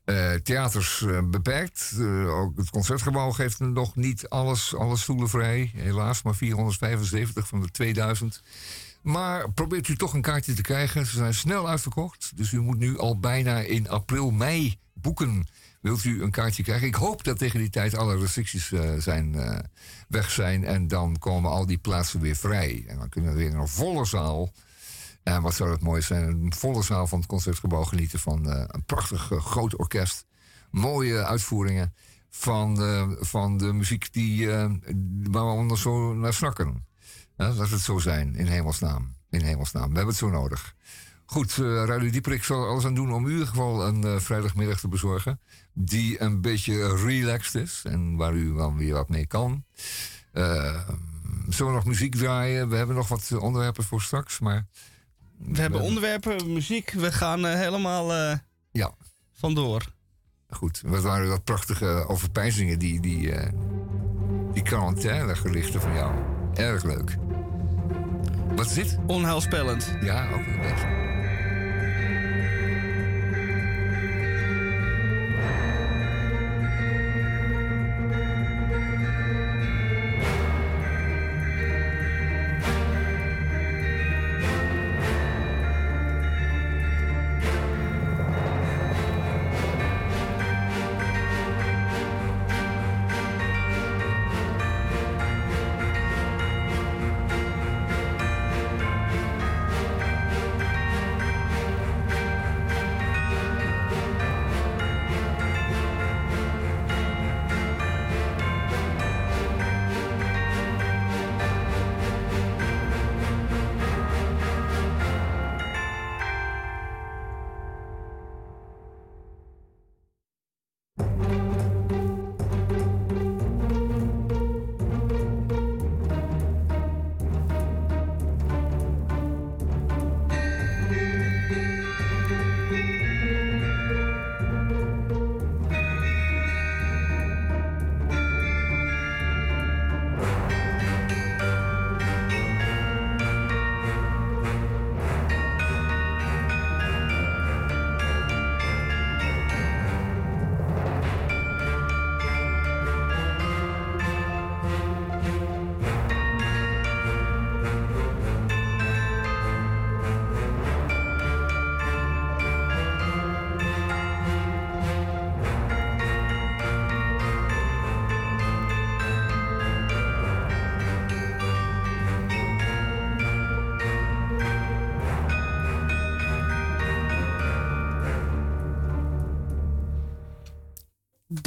Eh, 0.05 0.33
theaters 0.33 1.03
eh, 1.03 1.19
beperkt. 1.25 1.93
Eh, 1.99 2.39
ook 2.39 2.57
het 2.57 2.71
concertgebouw 2.71 3.31
geeft 3.31 3.59
nog 3.61 3.97
niet 3.97 4.29
alles, 4.29 4.75
alle 4.75 4.97
stoelen 4.97 5.29
vrij. 5.29 5.71
Helaas, 5.75 6.23
maar 6.23 6.35
475 6.35 7.49
van 7.49 7.61
de 7.61 7.71
2000. 7.71 8.43
Maar 9.03 9.51
probeert 9.51 9.89
u 9.89 9.97
toch 9.97 10.15
een 10.15 10.23
kaartje 10.23 10.53
te 10.55 10.63
krijgen. 10.63 11.07
Ze 11.07 11.17
zijn 11.17 11.35
snel 11.35 11.69
uitverkocht. 11.69 12.33
Dus 12.35 12.53
u 12.53 12.61
moet 12.61 12.79
nu 12.79 12.99
al 12.99 13.19
bijna 13.19 13.59
in 13.59 13.89
april, 13.89 14.31
mei 14.31 14.79
boeken. 14.93 15.47
Wilt 15.81 16.05
u 16.05 16.23
een 16.23 16.31
kaartje 16.31 16.63
krijgen? 16.63 16.87
Ik 16.87 16.95
hoop 16.95 17.25
dat 17.25 17.39
tegen 17.39 17.59
die 17.59 17.71
tijd 17.71 17.97
alle 17.97 18.19
restricties 18.19 18.73
zijn, 18.99 19.37
weg 20.09 20.31
zijn. 20.31 20.65
En 20.65 20.89
dan 20.89 21.19
komen 21.19 21.51
al 21.51 21.67
die 21.67 21.79
plaatsen 21.79 22.21
weer 22.21 22.37
vrij. 22.37 22.85
En 22.87 22.99
dan 22.99 23.09
kunnen 23.09 23.33
we 23.33 23.39
weer 23.39 23.51
in 23.51 23.57
een 23.57 23.69
volle 23.69 24.05
zaal. 24.05 24.53
En 25.25 25.43
wat 25.43 25.55
zou 25.55 25.71
dat 25.71 25.81
mooi 25.81 26.03
zijn? 26.03 26.29
Een 26.29 26.55
volle 26.55 26.83
zaal 26.83 27.07
van 27.07 27.19
het 27.19 27.29
concertgebouw 27.29 27.85
genieten 27.85 28.19
van 28.19 28.51
eh, 28.51 28.65
een 28.67 28.85
prachtig 28.85 29.31
eh, 29.31 29.45
groot 29.45 29.77
orkest. 29.77 30.27
Mooie 30.71 31.25
uitvoeringen 31.25 31.95
van, 32.37 32.83
eh, 32.83 33.11
van 33.21 33.57
de 33.57 33.73
muziek 33.73 34.13
die, 34.13 34.53
eh, 34.53 34.71
waar 35.23 35.47
we 35.47 35.53
onder 35.53 35.79
zo 35.79 36.15
naar 36.15 36.35
snakken. 36.35 36.87
Laat 37.37 37.71
het 37.71 37.81
zo 37.81 37.99
zijn, 37.99 38.37
in 38.37 38.47
hemelsnaam. 38.47 39.15
In 39.31 39.41
hemelsnaam. 39.41 39.89
We 39.89 39.95
hebben 39.95 40.07
het 40.07 40.17
zo 40.17 40.31
nodig. 40.31 40.75
Goed, 41.27 41.59
eh 41.59 41.65
Radio 41.65 42.11
Dieperik 42.11 42.45
zal 42.45 42.67
alles 42.67 42.85
aan 42.85 42.95
doen 42.95 43.13
om 43.13 43.25
u 43.25 43.27
in 43.27 43.33
ieder 43.33 43.49
geval 43.49 43.87
een 43.87 44.21
vrijdagmiddag 44.21 44.81
te 44.81 44.89
bezorgen. 44.89 45.41
Die 45.73 46.21
een 46.21 46.41
beetje 46.41 46.97
relaxed 46.97 47.63
is 47.63 47.83
en 47.85 48.17
waar 48.17 48.35
u 48.35 48.55
dan 48.57 48.77
weer 48.77 48.95
wat 48.95 49.09
mee 49.09 49.27
kan. 49.27 49.65
Zullen 51.49 51.73
we 51.73 51.73
nog 51.73 51.85
muziek 51.85 52.15
draaien? 52.15 52.69
We 52.69 52.77
hebben 52.77 52.97
nog 52.97 53.09
wat 53.09 53.33
onderwerpen 53.39 53.85
voor 53.85 54.03
straks, 54.03 54.41
maar... 54.41 54.67
We 55.45 55.61
hebben 55.61 55.81
onderwerpen, 55.81 56.53
muziek. 56.53 56.91
We 56.91 57.13
gaan 57.13 57.47
eh, 57.47 57.55
helemaal 57.55 58.13
eh, 58.13 58.37
Ja, 58.73 58.93
vandoor. 59.33 59.93
goed. 60.49 60.83
Wat 60.87 61.03
waren 61.03 61.29
dat 61.29 61.45
prachtige 61.45 62.05
overpeinzingen, 62.09 62.79
die, 62.79 63.01
die, 63.01 63.33
eh 63.33 63.53
die 64.53 64.63
van 65.81 65.95
jou. 65.95 66.15
Erg 66.55 66.83
leuk. 66.83 67.17
Wat 68.57 68.67
is 68.67 68.75
dit? 68.75 68.99
Onheilspellend. 69.07 69.97
Ja, 70.01 70.31
ook 70.31 70.47
een 70.47 70.61
beetje. 70.61 71.14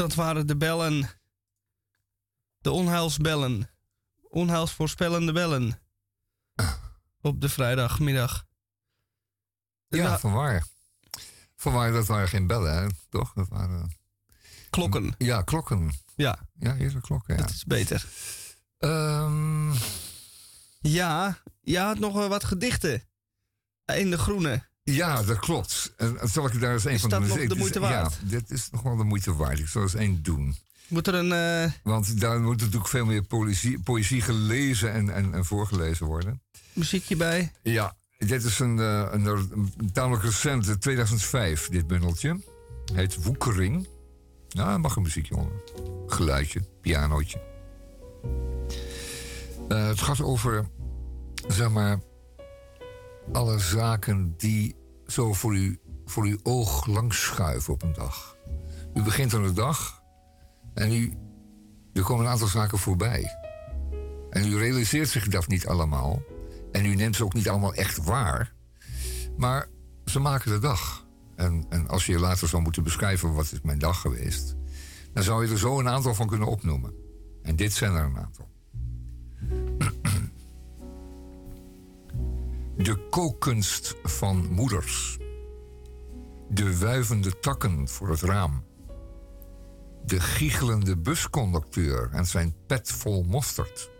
Dat 0.07 0.15
waren 0.15 0.47
de 0.47 0.57
bellen. 0.57 1.09
De 2.57 2.71
onheilsbellen. 2.71 3.69
Onheilsvoorspellende 4.29 5.31
bellen. 5.31 5.79
Op 7.21 7.41
de 7.41 7.49
vrijdagmiddag. 7.49 8.45
Ja, 9.87 10.03
Nou, 10.03 10.19
vanwaar. 10.19 10.65
Vanwaar, 11.55 11.91
dat 11.91 12.07
waren 12.07 12.27
geen 12.27 12.47
bellen, 12.47 12.73
hè? 12.75 12.87
toch? 13.09 13.33
Dat 13.33 13.47
waren... 13.47 13.97
klokken. 14.69 15.15
Ja, 15.17 15.41
klokken. 15.41 15.91
Ja, 16.15 16.47
Ja, 16.59 16.75
eerder 16.75 17.01
klokken, 17.01 17.35
ja. 17.35 17.41
dat 17.41 17.49
is 17.49 17.63
beter. 17.63 18.05
Ehm, 18.77 19.73
Ja, 20.79 21.41
je 21.61 21.79
had 21.79 21.99
nog 21.99 22.27
wat 22.27 22.43
gedichten. 22.43 23.03
In 23.85 24.09
de 24.09 24.17
groene. 24.17 24.67
Ja, 24.95 25.23
dat 25.23 25.39
klopt. 25.39 25.93
En 25.97 26.17
zal 26.23 26.45
ik 26.47 26.59
daar 26.59 26.73
eens 26.73 26.85
een 26.85 26.91
Is 26.91 27.01
van 27.01 27.09
dat 27.09 27.19
doen? 27.19 27.29
nog 27.29 27.37
Ik- 27.37 27.49
de 27.49 27.55
moeite 27.55 27.79
Ja, 27.79 27.89
waard? 27.89 28.19
dit 28.23 28.49
is 28.51 28.69
nog 28.71 28.81
wel 28.81 28.95
de 28.95 29.03
moeite 29.03 29.35
waard. 29.35 29.59
Ik 29.59 29.67
zal 29.67 29.81
eens 29.81 29.93
één 29.95 30.23
doen. 30.23 30.55
Moet 30.87 31.07
er 31.07 31.13
een... 31.13 31.31
eh, 31.31 31.71
Want 31.83 32.19
daar 32.19 32.39
moet 32.41 32.59
natuurlijk 32.59 32.87
veel 32.87 33.05
meer 33.05 33.21
poëzie, 33.23 33.79
poëzie 33.79 34.21
gelezen 34.21 34.91
en, 34.93 35.09
en, 35.09 35.33
en 35.33 35.45
voorgelezen 35.45 36.05
worden. 36.05 36.41
muziekje 36.73 37.15
bij? 37.15 37.51
Ja, 37.61 37.95
dit 38.17 38.43
is 38.43 38.59
een, 38.59 38.79
eh, 38.79 39.07
een, 39.11 39.25
een 39.25 39.91
tamelijk 39.93 40.23
recente, 40.23 40.77
2005, 40.77 41.67
dit 41.69 41.87
bundeltje. 41.87 42.39
Heet 42.93 43.23
Woekering. 43.23 43.87
Nou, 44.49 44.79
mag 44.79 44.95
een 44.95 45.01
muziekje 45.01 45.35
onder. 45.35 45.53
Geluidje, 46.07 46.61
pianootje. 46.81 47.41
Eh, 49.69 49.87
het 49.87 50.01
gaat 50.01 50.21
over, 50.21 50.65
zeg 51.47 51.69
maar, 51.69 51.99
alle 53.33 53.59
zaken 53.59 54.33
die 54.37 54.75
zo 55.07 55.33
voor, 55.33 55.55
u, 55.55 55.79
voor 56.05 56.25
uw 56.25 56.37
oog 56.43 56.85
langs 56.85 57.21
schuiven 57.21 57.73
op 57.73 57.83
een 57.83 57.93
dag. 57.93 58.35
U 58.93 59.01
begint 59.01 59.33
aan 59.33 59.43
de 59.43 59.53
dag 59.53 60.03
en 60.73 60.91
u, 60.93 61.13
er 61.93 62.03
komen 62.03 62.25
een 62.25 62.31
aantal 62.31 62.47
zaken 62.47 62.77
voorbij. 62.77 63.37
En 64.29 64.45
u 64.45 64.57
realiseert 64.57 65.09
zich 65.09 65.27
dat 65.27 65.47
niet 65.47 65.67
allemaal. 65.67 66.21
En 66.71 66.85
u 66.85 66.95
neemt 66.95 67.15
ze 67.15 67.23
ook 67.23 67.33
niet 67.33 67.49
allemaal 67.49 67.73
echt 67.73 68.03
waar. 68.03 68.53
Maar 69.37 69.67
ze 70.05 70.19
maken 70.19 70.51
de 70.51 70.59
dag. 70.59 71.05
En, 71.35 71.65
en 71.69 71.87
als 71.87 72.05
je 72.05 72.19
later 72.19 72.47
zou 72.47 72.61
moeten 72.61 72.83
beschrijven 72.83 73.33
wat 73.33 73.51
is 73.51 73.61
mijn 73.61 73.79
dag 73.79 74.01
geweest... 74.01 74.55
dan 75.13 75.23
zou 75.23 75.45
je 75.45 75.51
er 75.51 75.57
zo 75.57 75.79
een 75.79 75.89
aantal 75.89 76.13
van 76.13 76.27
kunnen 76.27 76.47
opnoemen. 76.47 76.93
En 77.41 77.55
dit 77.55 77.73
zijn 77.73 77.93
er 77.93 78.03
een 78.03 78.17
aantal. 78.17 78.49
De 82.77 83.07
kookkunst 83.09 83.95
van 84.03 84.47
moeders. 84.51 85.17
De 86.49 86.77
wuivende 86.77 87.39
takken 87.39 87.87
voor 87.87 88.09
het 88.09 88.21
raam. 88.21 88.63
De 90.05 90.19
giechelende 90.19 90.97
busconducteur 90.97 92.09
en 92.11 92.25
zijn 92.25 92.55
pet 92.67 92.91
vol 92.91 93.23
mosterd. 93.23 93.91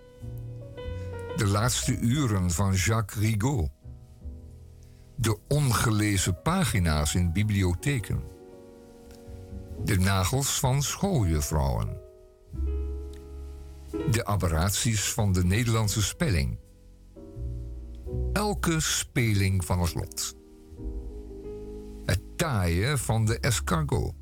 De 1.36 1.48
laatste 1.48 1.98
uren 1.98 2.52
van 2.52 2.74
Jacques 2.74 3.24
Rigaud. 3.24 3.70
De 5.16 5.40
ongelezen 5.48 6.42
pagina's 6.42 7.16
in 7.16 7.34
bibliotheken. 7.34 8.24
De 9.84 9.98
nagels 9.98 10.60
van 10.60 10.84
schooljuffrouwen. 10.84 12.02
De 14.12 14.26
aberraties 14.26 15.14
van 15.14 15.32
de 15.32 15.46
Nederlandse 15.46 16.02
spelling. 16.02 16.66
Elke 18.34 18.80
speling 18.80 19.66
van 19.66 19.80
het 19.80 19.94
lot. 19.94 20.36
Het 22.06 22.22
taaien 22.36 23.00
van 23.00 23.26
de 23.26 23.40
escargot. 23.40 24.14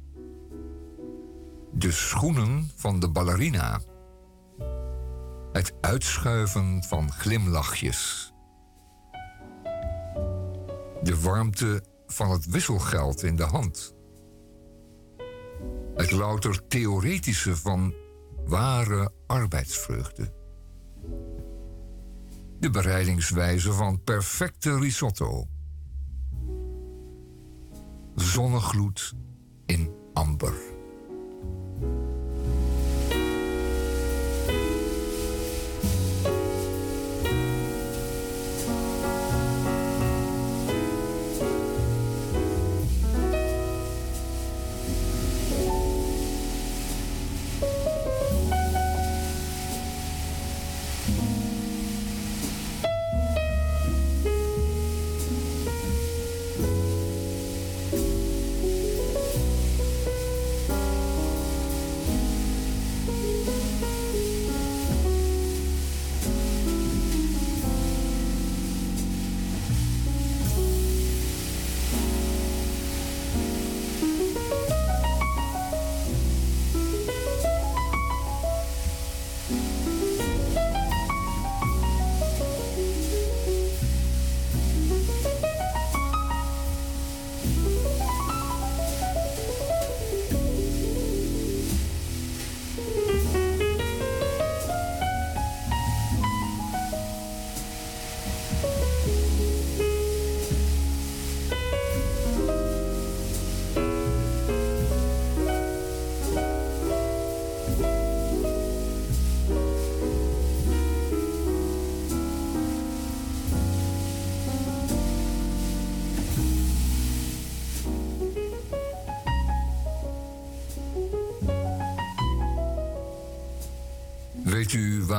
De 1.72 1.91
schoenen 1.91 2.70
van 2.76 2.99
de 2.99 3.10
ballerina. 3.10 3.82
Het 5.52 5.74
uitschuiven 5.82 6.84
van 6.84 7.12
glimlachjes. 7.12 8.34
De 11.03 11.20
warmte 11.22 11.84
van 12.07 12.32
het 12.32 12.45
wisselgeld 12.45 13.24
in 13.24 13.36
de 13.36 13.44
hand. 13.44 13.95
Het 15.95 16.12
louter 16.12 16.68
theoretische 16.68 17.56
van 17.56 17.94
ware 18.45 19.12
arbeidsvreugde. 19.28 20.34
De 22.60 22.69
bereidingswijze 22.69 23.73
van 23.73 24.03
perfecte 24.03 24.80
risotto. 24.80 25.48
Zonnegloed 28.15 29.14
in 29.65 29.90
amber. 30.14 30.74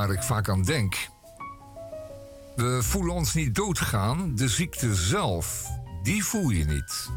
Waar 0.07 0.15
ik 0.15 0.23
vaak 0.23 0.49
aan 0.49 0.63
denk? 0.63 1.09
We 2.55 2.83
voelen 2.83 3.13
ons 3.13 3.33
niet 3.33 3.55
doodgaan, 3.55 4.35
de 4.35 4.47
ziekte 4.47 4.95
zelf, 4.95 5.69
die 6.03 6.25
voel 6.25 6.49
je 6.49 6.65
niet. 6.65 7.09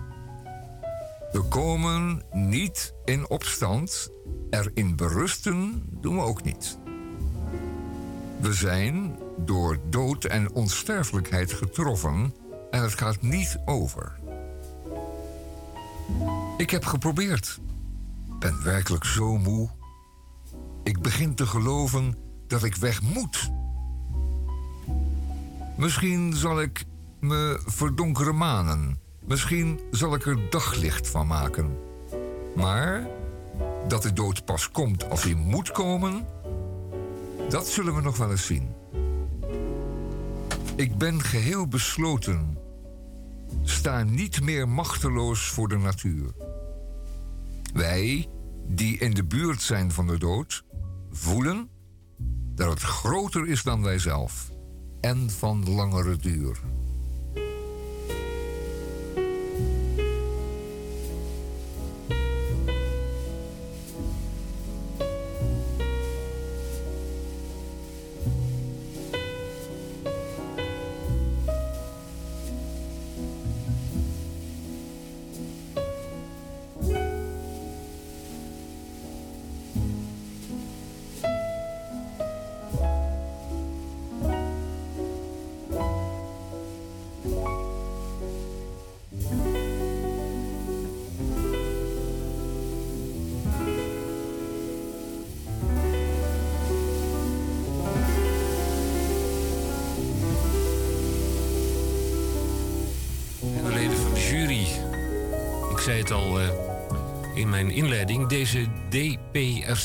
We 1.32 1.42
komen 1.48 2.22
niet 2.32 2.94
in 3.04 3.28
opstand, 3.28 4.10
erin 4.50 4.96
berusten 4.96 5.86
doen 5.90 6.16
we 6.16 6.22
ook 6.22 6.42
niet. 6.42 6.78
We 8.40 8.52
zijn 8.52 9.18
door 9.36 9.78
dood 9.90 10.24
en 10.24 10.52
onsterfelijkheid 10.52 11.52
getroffen 11.52 12.34
en 12.70 12.82
het 12.82 12.94
gaat 12.94 13.22
niet 13.22 13.58
over. 13.64 14.18
Ik 16.56 16.70
heb 16.70 16.84
geprobeerd. 16.84 17.60
Ben 18.38 18.62
werkelijk 18.64 19.04
zo 19.04 19.38
moe. 19.38 19.70
Ik 20.82 21.02
begin 21.02 21.34
te 21.34 21.46
geloven 21.46 22.28
dat 22.50 22.62
ik 22.62 22.76
weg 22.76 23.02
moet. 23.02 23.50
Misschien 25.76 26.34
zal 26.34 26.60
ik 26.60 26.84
me 27.20 27.60
verdonkere 27.66 28.32
manen. 28.32 28.98
Misschien 29.24 29.80
zal 29.90 30.14
ik 30.14 30.26
er 30.26 30.50
daglicht 30.50 31.08
van 31.08 31.26
maken. 31.26 31.76
Maar 32.56 33.06
dat 33.88 34.02
de 34.02 34.12
dood 34.12 34.44
pas 34.44 34.70
komt 34.70 35.10
als 35.10 35.22
hij 35.22 35.34
moet 35.34 35.72
komen, 35.72 36.26
dat 37.48 37.68
zullen 37.68 37.94
we 37.94 38.00
nog 38.00 38.16
wel 38.16 38.30
eens 38.30 38.46
zien. 38.46 38.68
Ik 40.76 40.98
ben 40.98 41.22
geheel 41.22 41.68
besloten. 41.68 42.58
Sta 43.62 44.02
niet 44.02 44.40
meer 44.40 44.68
machteloos 44.68 45.48
voor 45.48 45.68
de 45.68 45.78
natuur. 45.78 46.32
Wij, 47.74 48.28
die 48.66 48.98
in 48.98 49.14
de 49.14 49.24
buurt 49.24 49.62
zijn 49.62 49.92
van 49.92 50.06
de 50.06 50.18
dood, 50.18 50.64
voelen 51.10 51.68
dat 52.60 52.70
het 52.70 52.82
groter 52.82 53.48
is 53.48 53.62
dan 53.62 53.82
wij 53.82 53.98
zelf 53.98 54.50
en 55.00 55.30
van 55.30 55.70
langere 55.70 56.16
duur. 56.16 56.60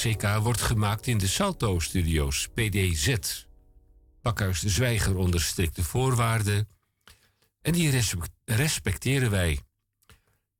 DPRCK 0.05 0.41
wordt 0.41 0.61
gemaakt 0.61 1.07
in 1.07 1.17
de 1.17 1.27
Salto-studio's, 1.27 2.47
PDZ. 2.53 3.15
Pakhuis 4.21 4.59
de 4.59 4.69
Zwijger 4.69 5.15
onder 5.15 5.41
strikte 5.41 5.83
voorwaarden. 5.83 6.67
En 7.61 7.73
die 7.73 7.89
respe- 7.89 8.27
respecteren 8.45 9.31
wij. 9.31 9.59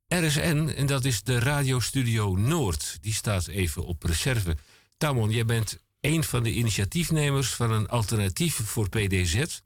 RSN, 0.08 0.74
en 0.76 0.86
dat 0.86 1.06
is 1.06 1.24
de 1.24 1.40
Radiostudio 1.40 2.36
Noord, 2.36 2.98
die 3.02 3.14
staat 3.14 3.48
even 3.48 3.86
op 3.86 4.04
reserve. 4.04 4.58
Tamon, 4.98 5.32
jij 5.32 5.46
bent 5.46 5.80
een 6.02 6.24
van 6.24 6.44
de 6.44 6.52
initiatiefnemers 6.52 7.54
van 7.54 7.72
een 7.72 7.88
alternatief 7.88 8.56
voor 8.56 8.90
PDZ. 8.90 9.62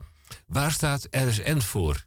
Waar 0.47 0.71
staat 0.71 1.07
RSN 1.11 1.59
voor? 1.59 2.05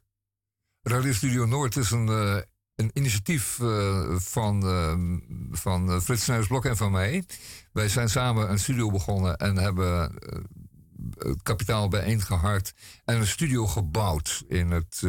Radio 0.83 1.13
Studio 1.13 1.47
Noord 1.47 1.77
is 1.77 1.91
een, 1.91 2.09
eh, 2.09 2.37
een 2.77 2.91
initiatief 2.95 3.61
eh, 3.61 4.17
van, 4.17 4.63
eh, 4.63 4.95
van 5.51 5.91
eh, 5.91 6.01
Frits 6.01 6.23
Snuisblok 6.23 6.65
en 6.65 6.77
van 6.77 6.91
mij. 6.93 7.25
Wij 7.73 7.89
zijn 7.89 8.09
samen 8.09 8.51
een 8.51 8.59
studio 8.59 8.91
begonnen 8.91 9.37
en 9.37 9.57
hebben 9.57 10.15
het 11.19 11.43
kapitaal 11.43 11.89
bijeengeharkt 11.89 12.75
en 13.05 13.17
een 13.17 13.27
studio 13.27 13.67
gebouwd 13.67 14.45
in 14.49 14.71
het 14.71 15.03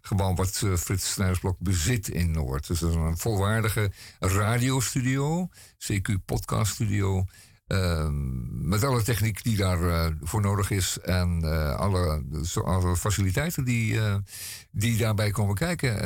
gebouw 0.00 0.34
wat 0.34 0.62
Frits 0.76 1.12
Snuisblok 1.12 1.56
bezit 1.58 2.08
in 2.08 2.30
Noord. 2.30 2.66
Dus 2.66 2.80
een 2.80 3.18
volwaardige 3.18 3.90
radiostudio, 4.18 5.48
CQ 5.78 6.24
podcast 6.24 6.72
studio. 6.72 7.24
Ehm, 7.66 8.68
met 8.68 8.84
alle 8.84 9.02
techniek 9.02 9.42
die 9.42 9.56
daarvoor 9.56 10.16
voor 10.22 10.40
nodig 10.40 10.70
is 10.70 10.98
en 10.98 11.44
alle, 11.78 12.24
alle 12.64 12.96
faciliteiten 12.96 13.64
die, 13.64 14.00
die 14.70 14.96
daarbij 14.96 15.30
komen 15.30 15.54
kijken. 15.54 16.00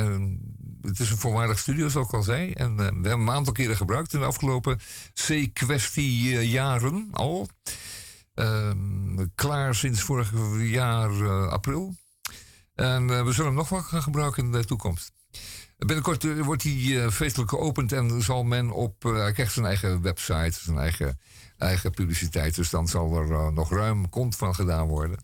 Het 0.82 1.00
is 1.00 1.10
een 1.10 1.16
volwaardig 1.16 1.58
studio, 1.58 1.88
zoals 1.88 2.06
ik 2.06 2.14
al 2.14 2.22
zei. 2.22 2.52
En 2.52 2.70
eh, 2.70 2.76
we 2.76 2.82
hebben 2.82 3.10
hem 3.10 3.28
een 3.28 3.34
aantal 3.34 3.52
keren 3.52 3.76
gebruikt 3.76 4.12
in 4.12 4.18
de 4.20 4.26
afgelopen 4.26 4.78
C-kwestie-jaren 5.14 7.08
al. 7.12 7.48
Ehm, 8.34 9.26
klaar 9.34 9.74
sinds 9.74 10.00
vorig 10.00 10.32
jaar 10.58 11.10
eh, 11.10 11.48
april. 11.48 11.94
En 12.74 13.10
eh, 13.10 13.24
we 13.24 13.32
zullen 13.32 13.46
hem 13.46 13.54
nog 13.54 13.68
wel 13.68 13.82
gaan 13.82 14.02
gebruiken 14.02 14.44
in 14.44 14.52
de 14.52 14.64
toekomst. 14.64 15.12
Binnenkort 15.76 16.42
wordt 16.44 16.62
hij 16.62 17.10
feestelijk 17.10 17.50
geopend 17.50 17.92
en 17.92 18.22
zal 18.22 18.42
men 18.44 18.70
op. 18.70 19.02
hij 19.02 19.32
krijgt 19.32 19.52
zijn 19.52 19.66
eigen 19.66 20.02
website, 20.02 20.58
zijn 20.62 20.78
eigen, 20.78 21.20
eigen 21.58 21.90
publiciteit. 21.90 22.54
Dus 22.54 22.70
dan 22.70 22.88
zal 22.88 23.16
er 23.16 23.52
nog 23.52 23.70
ruim 23.70 24.08
kont 24.08 24.36
van 24.36 24.54
gedaan 24.54 24.86
worden. 24.86 25.18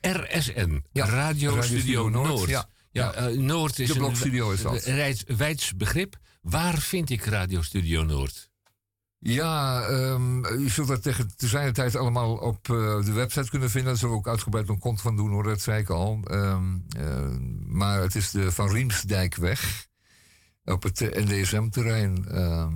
RSN, 0.00 0.84
Ja, 0.92 1.04
Radio, 1.04 1.48
Radio 1.48 1.62
Studio, 1.62 1.80
Studio 1.80 2.08
Noord. 2.08 2.28
Noord, 2.28 2.48
ja. 2.48 2.68
Ja, 2.98 3.12
eh, 3.12 3.36
Noord 3.38 3.78
is 3.78 3.88
De 3.88 3.94
blokstudio 3.98 4.50
is 4.50 4.62
dat. 4.62 4.84
een 4.86 5.36
wijds- 5.36 5.74
begrip. 5.76 6.16
Waar 6.42 6.78
vind 6.78 7.10
ik 7.10 7.24
Radio 7.24 7.62
Studio 7.62 8.02
Noord? 8.04 8.50
Ja, 9.20 9.82
ehm, 9.86 10.44
u 10.44 10.68
zult 10.68 10.88
dat 10.88 11.02
tegen 11.02 11.36
te 11.36 11.46
zijn 11.48 11.72
tijd 11.72 11.96
allemaal 11.96 12.36
op 12.36 12.70
eh, 12.70 13.04
de 13.04 13.12
website 13.12 13.50
kunnen 13.50 13.70
vinden. 13.70 13.90
Daar 13.90 13.98
zullen 13.98 14.14
we 14.14 14.20
ook 14.20 14.28
uitgebreid 14.28 14.68
een 14.68 14.78
kont 14.78 15.00
van 15.00 15.16
doen 15.16 15.30
hoor, 15.30 15.42
dat 15.42 15.60
zei 15.60 15.80
ik 15.80 15.90
al. 15.90 16.20
Ehm, 16.24 16.76
eh, 16.98 17.28
maar 17.66 18.00
het 18.00 18.14
is 18.14 18.30
de 18.30 18.52
Van 18.52 18.70
Riemsdijkweg 18.70 19.86
op 20.64 20.82
het 20.82 21.00
NDSM-terrein. 21.00 22.28
ehm, 22.28 22.74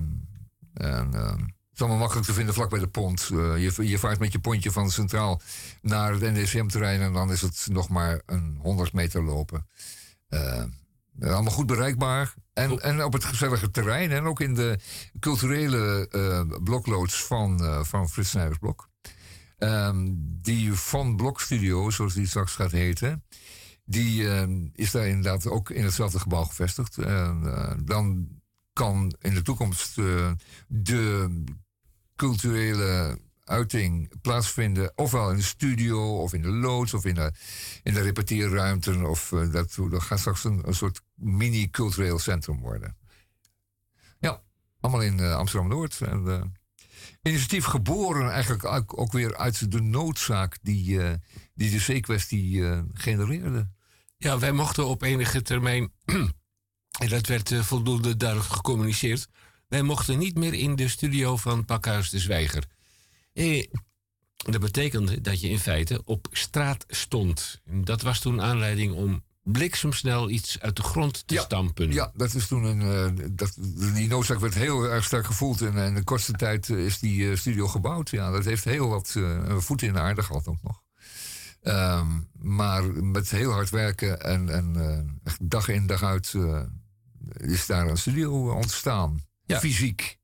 en 0.73 1.11
het 1.13 1.73
is 1.73 1.79
allemaal 1.79 1.97
makkelijk 1.97 2.27
te 2.27 2.33
vinden 2.33 2.53
vlak 2.53 2.69
bij 2.69 2.79
de 2.79 2.87
pont. 2.87 3.25
Je, 3.31 3.73
je 3.81 3.99
vaart 3.99 4.19
met 4.19 4.31
je 4.31 4.39
pontje 4.39 4.71
van 4.71 4.91
Centraal 4.91 5.41
naar 5.81 6.11
het 6.13 6.21
NDSM-terrein 6.21 7.01
en 7.01 7.13
dan 7.13 7.31
is 7.31 7.41
het 7.41 7.67
nog 7.71 7.89
maar 7.89 8.21
een 8.25 8.57
100 8.61 8.93
meter 8.93 9.23
lopen. 9.23 9.67
Eh, 10.33 10.63
allemaal 11.33 11.53
goed 11.53 11.65
bereikbaar. 11.65 12.33
En, 12.53 12.79
en 12.79 13.03
op 13.03 13.13
het 13.13 13.23
gezellige 13.23 13.71
terrein. 13.71 14.11
En 14.11 14.23
ook 14.23 14.39
in 14.39 14.53
de 14.53 14.79
culturele 15.19 16.07
eh 16.11 16.59
blokloods 16.63 17.23
van, 17.23 17.63
eh 17.63 17.83
van 17.83 18.09
Frits 18.09 18.29
Snijdersblok. 18.29 18.89
Ehm, 19.57 20.11
die 20.41 20.73
Van 20.73 21.15
Blok 21.15 21.41
Studio, 21.41 21.89
zoals 21.89 22.13
die 22.13 22.27
straks 22.27 22.53
gaat 22.53 22.71
heten. 22.71 23.23
Die 23.85 24.29
ehm, 24.29 24.67
is 24.73 24.91
daar 24.91 25.07
inderdaad 25.07 25.47
ook 25.47 25.69
in 25.69 25.83
hetzelfde 25.83 26.19
gebouw 26.19 26.43
gevestigd. 26.43 26.97
En, 26.97 27.41
dan 27.85 28.27
kan 28.73 29.15
in 29.21 29.33
de 29.33 29.41
toekomst 29.41 29.95
de 30.67 31.43
culturele 32.15 33.19
uiting 33.43 34.21
plaatsvinden. 34.21 34.91
Ofwel 34.95 35.29
in 35.29 35.35
de 35.35 35.43
studio, 35.43 36.21
of 36.21 36.33
in 36.33 36.41
de 36.41 36.47
loods, 36.51 36.93
of 36.93 37.05
in 37.05 37.15
de, 37.15 37.31
in 37.83 37.93
de 37.93 38.01
repeteerruimten. 38.01 39.09
Of 39.09 39.31
eh, 39.31 39.51
dat, 39.51 39.77
dat 39.89 40.01
gaat 40.01 40.19
straks 40.19 40.43
een, 40.43 40.67
een 40.67 40.75
soort 40.75 41.01
mini-cultureel 41.15 42.19
centrum 42.19 42.59
worden. 42.59 42.97
Ja, 44.19 44.41
allemaal 44.79 45.01
in 45.01 45.19
eh, 45.19 45.35
Amsterdam-Noord. 45.35 46.01
En, 46.01 46.27
eh, 46.27 46.41
initiatief 47.21 47.65
geboren 47.65 48.31
eigenlijk 48.31 48.97
ook, 48.99 49.11
weer 49.11 49.37
uit 49.37 49.71
de 49.71 49.81
noodzaak 49.81 50.57
die, 50.61 50.99
die 51.53 51.69
de 51.69 51.99
C-kwestie 51.99 52.63
genereerde. 52.93 53.69
Ja, 54.17 54.39
wij 54.39 54.51
mochten 54.51 54.85
op 54.85 55.01
enige 55.01 55.41
termijn, 55.41 55.91
en 57.01 57.09
dat 57.09 57.27
werd 57.27 57.53
voldoende 57.53 58.17
duidelijk 58.17 58.49
gecommuniceerd, 58.49 59.27
wij 59.67 59.81
mochten 59.81 60.17
niet 60.17 60.35
meer 60.35 60.53
in 60.53 60.75
de 60.75 60.87
studio 60.87 61.37
van 61.37 61.65
Pakhuis 61.65 62.09
de 62.09 62.19
Zwijger. 62.19 62.63
Eh, 63.33 63.67
dat 64.35 64.61
betekende 64.61 65.21
dat 65.21 65.41
je 65.41 65.49
in 65.49 65.59
feite 65.59 66.01
op 66.05 66.27
straat 66.31 66.85
stond. 66.87 67.61
Dat 67.65 68.01
was 68.01 68.19
toen 68.19 68.41
aanleiding 68.41 68.93
om 68.93 69.23
bliksemsnel 69.43 70.29
iets 70.29 70.59
uit 70.59 70.75
de 70.75 70.83
grond 70.83 71.27
te 71.27 71.35
stampen. 71.37 71.91
Ja, 71.91 72.11
dat 72.15 72.33
is 72.33 72.47
toen 72.47 72.63
een. 72.63 72.81
eh, 73.17 73.25
dat, 73.31 73.53
die 73.93 74.07
noodzaak 74.07 74.39
werd 74.39 74.53
heel 74.53 74.83
erg 74.83 75.03
sterk 75.05 75.25
gevoeld. 75.25 75.61
En, 75.61 75.77
en 75.77 75.87
in 75.87 75.95
de 75.95 76.03
kortste 76.03 76.31
tijd 76.33 76.69
eh, 76.69 76.85
is 76.85 76.99
die 76.99 77.29
eh, 77.31 77.37
studio 77.37 77.67
gebouwd. 77.67 78.09
Ja, 78.09 78.31
dat 78.31 78.45
heeft 78.45 78.63
heel 78.63 78.87
wat 78.87 79.13
eh, 79.17 79.57
voeten 79.57 79.87
in 79.87 79.93
de 79.93 79.99
aarde 79.99 80.23
gehad 80.23 80.47
ook 80.47 80.61
nog. 80.61 80.81
Ehm, 81.61 82.07
maar 82.33 82.83
met 82.85 83.29
heel 83.29 83.51
hard 83.51 83.69
werken 83.69 84.21
en, 84.21 84.49
en 84.49 84.75
eh, 85.23 85.33
dag 85.41 85.67
in 85.67 85.87
dag 85.87 86.03
uit 86.03 86.33
eh, 86.35 86.61
is 87.37 87.65
daar 87.65 87.87
een 87.87 87.97
studio 87.97 88.51
ontstaan. 88.51 89.23
Ja. 89.45 89.59
Fysiek. 89.59 90.17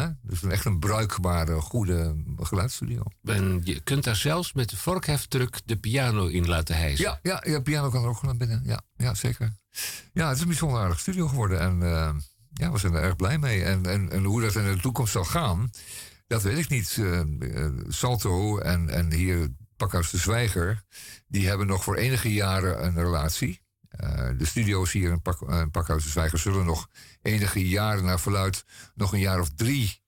Hè? 0.00 0.08
Dus 0.22 0.42
echt 0.42 0.64
een 0.64 0.78
bruikbare, 0.78 1.60
goede 1.60 2.24
geluidsstudio. 2.40 3.02
En 3.24 3.60
je 3.64 3.80
kunt 3.80 4.04
daar 4.04 4.16
zelfs 4.16 4.52
met 4.52 4.70
de 4.70 4.76
vorkheftruck 4.76 5.60
de 5.64 5.76
piano 5.76 6.26
in 6.26 6.46
laten 6.46 6.76
hijsen. 6.76 7.04
Ja, 7.04 7.18
ja, 7.22 7.42
ja, 7.46 7.60
piano 7.60 7.90
kan 7.90 8.02
er 8.02 8.08
ook 8.08 8.22
naar 8.22 8.36
binnen. 8.36 8.62
Ja, 8.64 8.80
ja, 8.96 9.14
zeker. 9.14 9.56
Ja, 10.12 10.26
het 10.26 10.36
is 10.36 10.42
een 10.42 10.48
bijzonder 10.48 10.80
aardig 10.80 11.00
studio 11.00 11.28
geworden. 11.28 11.60
En 11.60 11.82
eh, 11.82 12.14
ja, 12.52 12.72
we 12.72 12.78
zijn 12.78 12.94
er 12.94 13.02
erg 13.02 13.16
blij 13.16 13.38
mee. 13.38 13.62
En, 13.62 13.86
en, 13.86 14.10
en 14.10 14.24
hoe 14.24 14.40
dat 14.40 14.54
in 14.54 14.64
de 14.64 14.80
toekomst 14.80 15.12
zal 15.12 15.24
gaan, 15.24 15.70
dat 16.26 16.42
weet 16.42 16.58
ik 16.58 16.68
niet. 16.68 16.96
Eh, 16.98 17.66
Salto 17.88 18.58
en, 18.58 18.88
en 18.88 19.12
hier 19.12 19.48
Pakhuis 19.76 20.10
de 20.10 20.18
Zwijger, 20.18 20.82
die 21.26 21.48
hebben 21.48 21.66
nog 21.66 21.84
voor 21.84 21.96
enige 21.96 22.32
jaren 22.32 22.84
een 22.84 22.94
relatie. 22.94 23.60
Eh, 23.96 24.28
de 24.38 24.46
studio's 24.46 24.92
hier 24.92 25.10
in, 25.10 25.22
Pak, 25.22 25.42
eh, 25.42 25.62
Pakhuis 25.70 26.04
de 26.04 26.10
Zwijger 26.10 26.38
zullen 26.38 26.64
nog 26.64 26.88
enige 27.22 27.68
jaren 27.68 28.04
naar 28.04 28.20
verluid, 28.20 28.64
nog 28.94 29.12
een 29.12 29.18
jaar 29.18 29.40
of 29.40 29.50
drie 29.54 30.00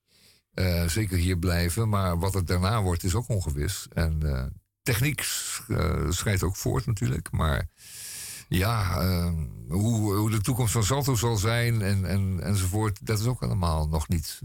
eh, 0.55 0.89
zeker 0.89 1.19
hier 1.19 1.39
blijven. 1.39 1.89
Maar 1.89 2.19
wat 2.19 2.35
het 2.35 2.47
daarna 2.47 2.83
wordt, 2.83 3.05
is 3.05 3.15
ook 3.15 3.29
ongewis. 3.29 3.87
En 3.93 4.23
techniek 4.83 5.21
schrijdt 6.09 6.43
ook 6.43 6.57
voort 6.57 6.87
natuurlijk. 6.87 7.31
Maar 7.31 7.69
ja, 8.49 9.03
uh, 9.05 9.33
hoe, 9.69 10.15
hoe 10.15 10.31
de 10.31 10.41
toekomst 10.41 10.73
van 10.73 10.85
Salto 10.85 11.15
zal 11.15 11.37
zijn 11.37 11.83
en, 11.83 12.05
en, 12.05 12.41
enzovoort, 12.43 13.07
dat 13.07 13.19
is 13.19 13.27
ook 13.27 13.43
allemaal 13.43 13.89
nog 13.89 14.09
niet. 14.09 14.41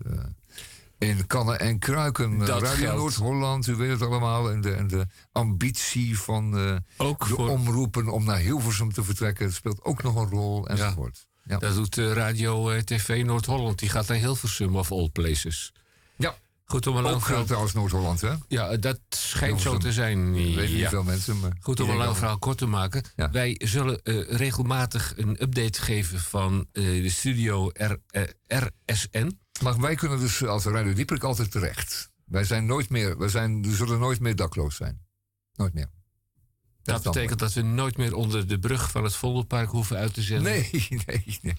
In 1.04 1.28
kannen 1.28 1.60
en 1.60 1.80
kruiken. 1.80 2.38
Dat 2.38 2.62
Radio. 2.62 2.96
Noord-Holland, 2.96 3.68
u 3.68 3.76
weet 3.76 3.90
het 3.92 4.02
allemaal. 4.02 4.52
En 4.52 4.62
de, 4.62 4.72
en 4.72 4.88
de 4.88 5.06
ambitie 5.32 6.20
van 6.20 6.58
eh, 6.58 6.76
Ook 6.98 7.28
de 7.28 7.34
voor, 7.34 7.50
omroepen 7.50 8.08
om 8.08 8.26
naar 8.26 8.38
Hilversum 8.38 8.94
te 8.94 9.04
vertrekken... 9.04 9.54
speelt 9.54 9.84
ook 9.84 10.04
nog 10.04 10.16
een 10.16 10.30
rol 10.30 10.68
enzovoort. 10.68 11.28
Ja. 11.44 11.58
dat 11.58 11.76
doet 11.76 11.98
eh, 11.98 12.12
Radio 12.12 12.70
eh, 12.70 12.80
TV 12.80 13.24
Noord-Holland. 13.26 13.80
Die 13.80 13.90
gaat 13.90 14.08
naar 14.08 14.18
Hilversum 14.18 14.76
of 14.76 14.92
all 14.92 15.10
places. 15.10 15.74
Goed 16.66 16.88
om 16.88 16.96
een 16.96 17.04
lang 17.04 17.22
verhaal... 17.22 17.40
uh, 17.42 17.46
trouwens 17.46 17.74
Noord-Holland, 17.74 18.22
hè? 18.22 18.34
Ja, 18.48 18.78
dat 18.78 19.00
schijnt 19.10 19.62
zo 19.62 19.78
te 19.78 19.92
zijn. 19.92 20.36
Ik 20.36 20.56
weet 20.56 20.74
niet 20.74 20.88
veel 20.88 21.04
mensen, 21.04 21.40
maar... 21.40 21.52
Goed 21.60 21.80
om 21.80 21.90
een 21.90 21.98
lang 21.98 22.18
verhaal 22.18 22.38
kort 22.38 22.58
te 22.58 22.66
maken. 22.66 23.04
Ja. 23.16 23.32
Wij 23.32 23.56
zullen 23.64 24.02
eh, 24.04 24.22
regelmatig 24.38 25.14
een 25.16 25.42
update 25.44 25.82
geven 25.82 26.20
van 26.20 26.68
eh, 26.72 26.84
de 26.84 27.10
studio 27.10 27.70
R, 27.74 27.98
eh, 28.08 28.24
RSN. 28.48 29.40
Maar 29.62 29.80
wij 29.80 29.96
kunnen 29.96 30.20
dus 30.20 30.46
als 30.46 30.66
Radio 30.66 30.94
Dieperik 30.94 31.24
altijd 31.24 31.52
terecht. 31.52 32.12
Wij 32.26 32.44
zijn 32.44 32.66
nooit 32.66 32.90
meer, 32.90 33.18
wij 33.18 33.30
zijn, 33.30 33.62
we 33.62 33.76
zullen 33.76 34.00
nooit 34.00 34.20
meer 34.20 34.36
dakloos 34.36 34.76
zijn. 34.76 35.02
Nooit 35.54 35.74
meer. 35.74 35.90
Dat, 36.84 37.04
betekent 37.04 37.40
dat 37.40 37.54
we 37.54 37.62
nooit 37.62 37.98
meer 37.98 38.16
onder 38.16 38.48
de 38.48 38.60
brug 38.60 38.92
van 38.92 39.04
het 39.04 39.16
Vondelpark 39.16 39.70
hoeven 39.70 39.98
uit 39.98 40.14
te 40.14 40.22
zenden. 40.22 40.52
Nee, 40.52 40.70
nee, 40.90 41.00
nee. 41.06 41.40
nee. 41.42 41.56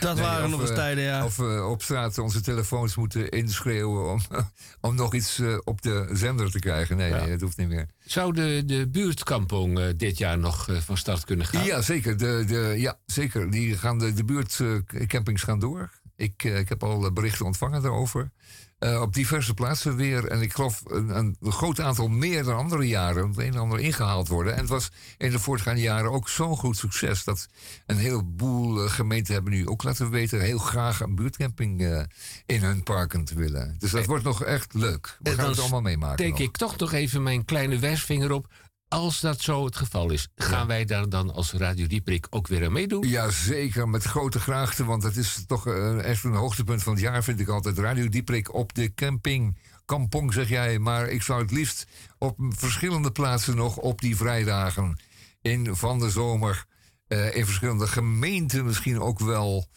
Dat 0.00 0.14
Nee, 0.14 0.24
waren 0.24 0.44
of, 0.44 0.50
nog 0.50 0.60
eens 0.60 0.70
eh, 0.70 0.76
tijden, 0.76 1.04
ja. 1.04 1.24
Of 1.24 1.36
we 1.36 1.64
op 1.64 1.82
straat 1.82 2.18
onze 2.18 2.40
telefoons 2.40 2.94
moeten 2.96 3.28
inschreeuwen 3.30 4.10
om, 4.12 4.20
om 4.80 4.94
nog 4.94 5.14
iets 5.14 5.38
eh, 5.38 5.56
op 5.64 5.82
de 5.82 6.08
zender 6.12 6.50
te 6.50 6.58
krijgen. 6.58 6.96
Nee, 6.96 7.08
Ja. 7.10 7.20
nee, 7.20 7.30
dat 7.30 7.40
hoeft 7.40 7.56
niet 7.56 7.68
meer. 7.68 7.86
Zou 8.04 8.32
de, 8.32 8.62
de 8.66 8.88
buurtkampong 8.88 9.78
eh, 9.78 9.86
dit 9.96 10.18
jaar 10.18 10.38
nog 10.38 10.68
eh, 10.68 10.76
van 10.76 10.96
start 10.96 11.24
kunnen 11.24 11.46
gaan? 11.46 11.64
Ja, 11.64 11.82
zeker. 11.82 12.16
De, 12.16 12.44
de, 12.46 12.74
ja, 12.76 12.98
zeker. 13.06 13.50
Die 13.50 13.78
gaan 13.78 13.98
de, 13.98 14.12
de 14.12 14.24
buurtcampings 14.24 15.42
gaan 15.42 15.58
door. 15.58 15.90
Ik, 16.16 16.44
eh, 16.44 16.58
ik 16.58 16.68
heb 16.68 16.82
al 16.82 17.04
eh, 17.04 17.12
berichten 17.12 17.46
ontvangen 17.46 17.82
daarover. 17.82 18.30
Eh, 18.78 19.00
op 19.00 19.14
diverse 19.14 19.54
plaatsen 19.54 19.96
weer. 19.96 20.26
En 20.26 20.42
ik 20.42 20.52
geloof 20.52 20.82
een, 20.86 21.16
een, 21.16 21.36
groot 21.40 21.80
aantal 21.80 22.08
meer 22.08 22.44
dan 22.44 22.56
andere 22.56 22.88
jaren. 22.88 23.28
Het 23.28 23.38
een 23.38 23.52
en 23.52 23.58
ander 23.58 23.78
ingehaald 23.78 24.28
worden. 24.28 24.52
En 24.52 24.60
het 24.60 24.68
was 24.68 24.90
in 25.16 25.30
de 25.30 25.38
voortgaande 25.38 25.80
jaren 25.80 26.10
ook 26.10 26.28
zo'n 26.28 26.56
goed 26.56 26.76
succes. 26.76 27.24
Dat 27.24 27.48
een 27.86 27.96
heleboel 27.96 28.82
eh, 28.82 28.90
gemeenten 28.90 29.34
hebben 29.34 29.52
nu 29.52 29.68
ook 29.68 29.82
laten 29.82 30.10
weten. 30.10 30.40
heel 30.40 30.58
graag 30.58 31.00
een 31.00 31.14
buurtcamping 31.14 31.82
eh, 31.82 32.02
in 32.46 32.62
hun 32.62 32.82
parken 32.82 33.24
te 33.24 33.34
willen. 33.34 33.76
Dus 33.78 33.90
dat 33.90 34.06
wordt 34.06 34.24
nog 34.24 34.44
echt 34.44 34.74
leuk. 34.74 35.18
We 35.22 35.34
gaan 35.34 35.48
het 35.48 35.60
allemaal 35.60 35.80
meemaken. 35.80 36.16
Denk 36.16 36.38
ik 36.38 36.56
toch 36.56 36.76
nog 36.76 36.92
even 36.92 37.22
mijn 37.22 37.44
kleine 37.44 37.78
wijsvinger 37.78 38.32
op. 38.32 38.48
Als 38.88 39.20
dat 39.20 39.40
zo 39.40 39.64
het 39.64 39.76
geval 39.76 40.10
is, 40.10 40.28
gaan 40.36 40.66
wij 40.66 40.84
daar 40.84 41.08
dan 41.08 41.34
als 41.34 41.52
Radio 41.52 41.86
Dieprik 41.86 42.26
ook 42.30 42.46
weer 42.46 42.64
aan 42.64 42.72
meedoen? 42.72 43.08
Ja, 43.08 43.30
zeker. 43.30 43.88
Met 43.88 44.02
grote 44.04 44.40
graagte. 44.40 44.84
Want 44.84 45.02
het 45.02 45.16
is 45.16 45.44
toch 45.46 45.66
eh, 45.66 46.04
echt 46.04 46.24
een 46.24 46.34
hoogtepunt 46.34 46.82
van 46.82 46.92
het 46.92 47.02
jaar, 47.02 47.24
vind 47.24 47.40
ik 47.40 47.48
altijd. 47.48 47.78
Radio 47.78 48.08
Dieprik 48.08 48.54
op 48.54 48.74
de 48.74 48.94
camping. 48.94 49.58
Kampong, 49.84 50.32
zeg 50.32 50.48
jij. 50.48 50.78
Maar 50.78 51.08
ik 51.08 51.22
zou 51.22 51.42
het 51.42 51.50
liefst 51.50 51.86
op 52.18 52.36
verschillende 52.48 53.12
plaatsen 53.12 53.56
nog 53.56 53.76
op 53.76 54.00
die 54.00 54.16
vrijdagen. 54.16 55.00
In 55.40 55.76
van 55.76 55.98
de 55.98 56.10
zomer. 56.10 56.64
eh, 57.08 57.36
in 57.36 57.44
verschillende 57.44 57.86
gemeenten 57.86 58.64
misschien 58.64 59.00
ook 59.00 59.18
wel. 59.18 59.68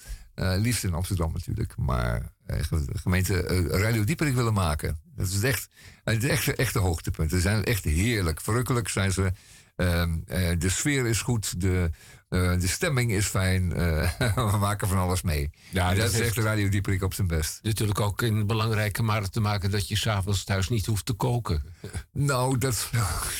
Eh, 0.42 0.54
liefst 0.58 0.84
in 0.84 0.94
Amsterdam 0.94 1.32
natuurlijk. 1.34 1.78
Maar 1.78 2.32
eh, 2.46 2.64
ge- 2.64 2.86
gemeente 2.94 3.44
eh, 3.44 3.66
Radio 3.82 4.04
Dieperik 4.04 4.34
willen 4.34 4.54
maken. 4.54 5.00
Dat 5.16 5.28
is 5.28 5.44
echt, 5.44 5.68
het 6.04 6.24
echte, 6.24 6.56
echte 6.56 6.80
hoogtepunt. 6.80 7.30
Ze 7.30 7.40
zijn 7.40 7.64
echt 7.64 7.84
heerlijk. 7.84 8.42
Verrukkelijk 8.42 8.88
zijn 8.88 9.12
ze. 9.12 9.32
Ehm, 9.76 10.18
eh, 10.28 10.50
de 10.58 10.70
sfeer 10.70 11.06
is 11.06 11.22
goed. 11.22 11.62
De, 11.62 11.90
eh, 12.30 12.60
de 12.60 12.68
stemming 12.68 13.12
is 13.12 13.26
fijn. 13.26 13.74
eh, 13.74 14.10
we 14.52 14.58
maken 14.58 14.88
van 14.88 14.98
alles 14.98 15.22
mee. 15.22 15.50
Ja, 15.70 15.82
En 15.90 15.96
dat 15.96 15.98
dat 15.98 16.06
is 16.06 16.14
heeft- 16.14 16.26
echt 16.26 16.36
de 16.36 16.42
Radio 16.42 16.70
Dieperik 16.70 17.04
op 17.04 17.14
zijn 17.14 17.28
best. 17.28 17.60
Natuurlijk 17.62 18.00
ook 18.00 18.22
een 18.22 18.48
belangrijke 18.48 19.04
mate 19.04 19.30
te 19.30 19.40
maken 19.40 19.72
dat 19.72 19.88
je 19.88 19.96
s'avonds 19.98 20.44
thuis 20.44 20.70
niet 20.70 20.86
hoeft 20.86 21.06
te 21.06 21.14
koken. 21.14 21.64
Nou, 22.14 22.58
dat 22.58 22.90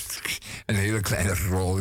een 0.66 0.76
hele 0.76 1.00
kleine 1.02 1.36
rol. 1.50 1.76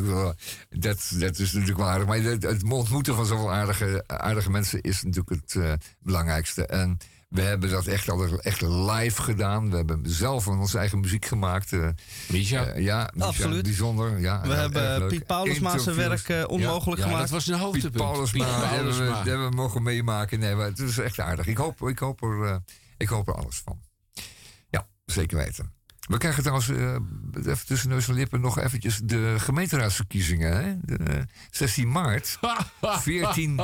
Dat, 0.70 1.10
dat 1.14 1.38
is 1.38 1.52
natuurlijk 1.52 1.78
waar. 1.78 2.06
Maar 2.06 2.18
het, 2.18 2.42
het 2.42 2.62
ontmoeten 2.72 3.14
van 3.14 3.26
zoveel 3.26 3.52
aardige, 3.52 4.04
aardige 4.06 4.50
mensen 4.50 4.80
is 4.80 5.02
natuurlijk 5.02 5.42
het 5.52 5.78
belangrijkste. 6.00 6.66
En 6.66 6.98
we 7.30 7.40
hebben 7.42 7.70
dat 7.70 7.86
echt 7.86 8.08
altijd 8.10 8.40
echt 8.40 8.60
live 8.60 9.22
gedaan. 9.22 9.70
We 9.70 9.76
hebben 9.76 10.00
zelf 10.02 10.48
onze 10.48 10.78
eigen 10.78 11.00
muziek 11.00 11.24
gemaakt. 11.24 11.72
eh, 11.72 11.88
Misha? 12.28 12.64
eh, 12.66 12.82
ja, 12.82 13.10
Misha, 13.14 13.28
Absoluut. 13.28 13.62
bijzonder. 13.62 14.20
Ja, 14.20 14.40
We 14.42 14.54
hebben. 14.54 15.06
Piet 15.08 15.26
Paulusma 15.26 15.78
zijn 15.78 15.96
werk 15.96 16.28
eh, 16.28 16.44
onmogelijk 16.48 17.00
ja, 17.00 17.06
gemaakt. 17.06 17.22
dat 17.22 17.30
was 17.30 17.46
een 17.46 17.52
Piet 17.54 17.62
hoogtepunt. 17.62 17.96
Paulusma, 18.02 18.44
Piet 18.44 18.54
die 18.54 18.64
hebben, 18.66 18.92
we, 18.92 18.96
Paulusma. 18.98 19.22
die 19.22 19.30
hebben 19.32 19.50
we 19.50 19.54
mogen 19.56 19.82
meemaken. 19.82 20.38
Nee, 20.38 20.54
maar 20.54 20.66
het 20.66 20.78
is 20.78 20.98
echt 20.98 21.20
aardig. 21.20 21.46
Ik 21.46 21.56
hoop, 21.56 21.88
ik 21.88 21.98
hoop, 21.98 22.22
er, 22.22 22.62
ik 22.96 23.08
hoop 23.08 23.28
er 23.28 23.34
alles 23.34 23.62
van. 23.64 23.80
Ja, 24.68 24.88
zeker 25.04 25.36
weten. 25.36 25.72
We 26.10 26.18
krijgen 26.18 26.42
trouwens, 26.42 26.68
eh, 26.68 26.94
even 27.52 27.66
tussen 27.66 27.88
neus 27.88 28.08
en 28.08 28.14
lippen, 28.14 28.40
nog 28.40 28.58
eventjes 28.58 29.00
de 29.04 29.34
gemeenteraadsverkiezingen. 29.38 30.64
Hè? 30.64 30.74
De, 30.82 31.04
eh, 31.04 31.22
16 31.50 31.88
maart. 31.88 32.38
14, 32.80 33.60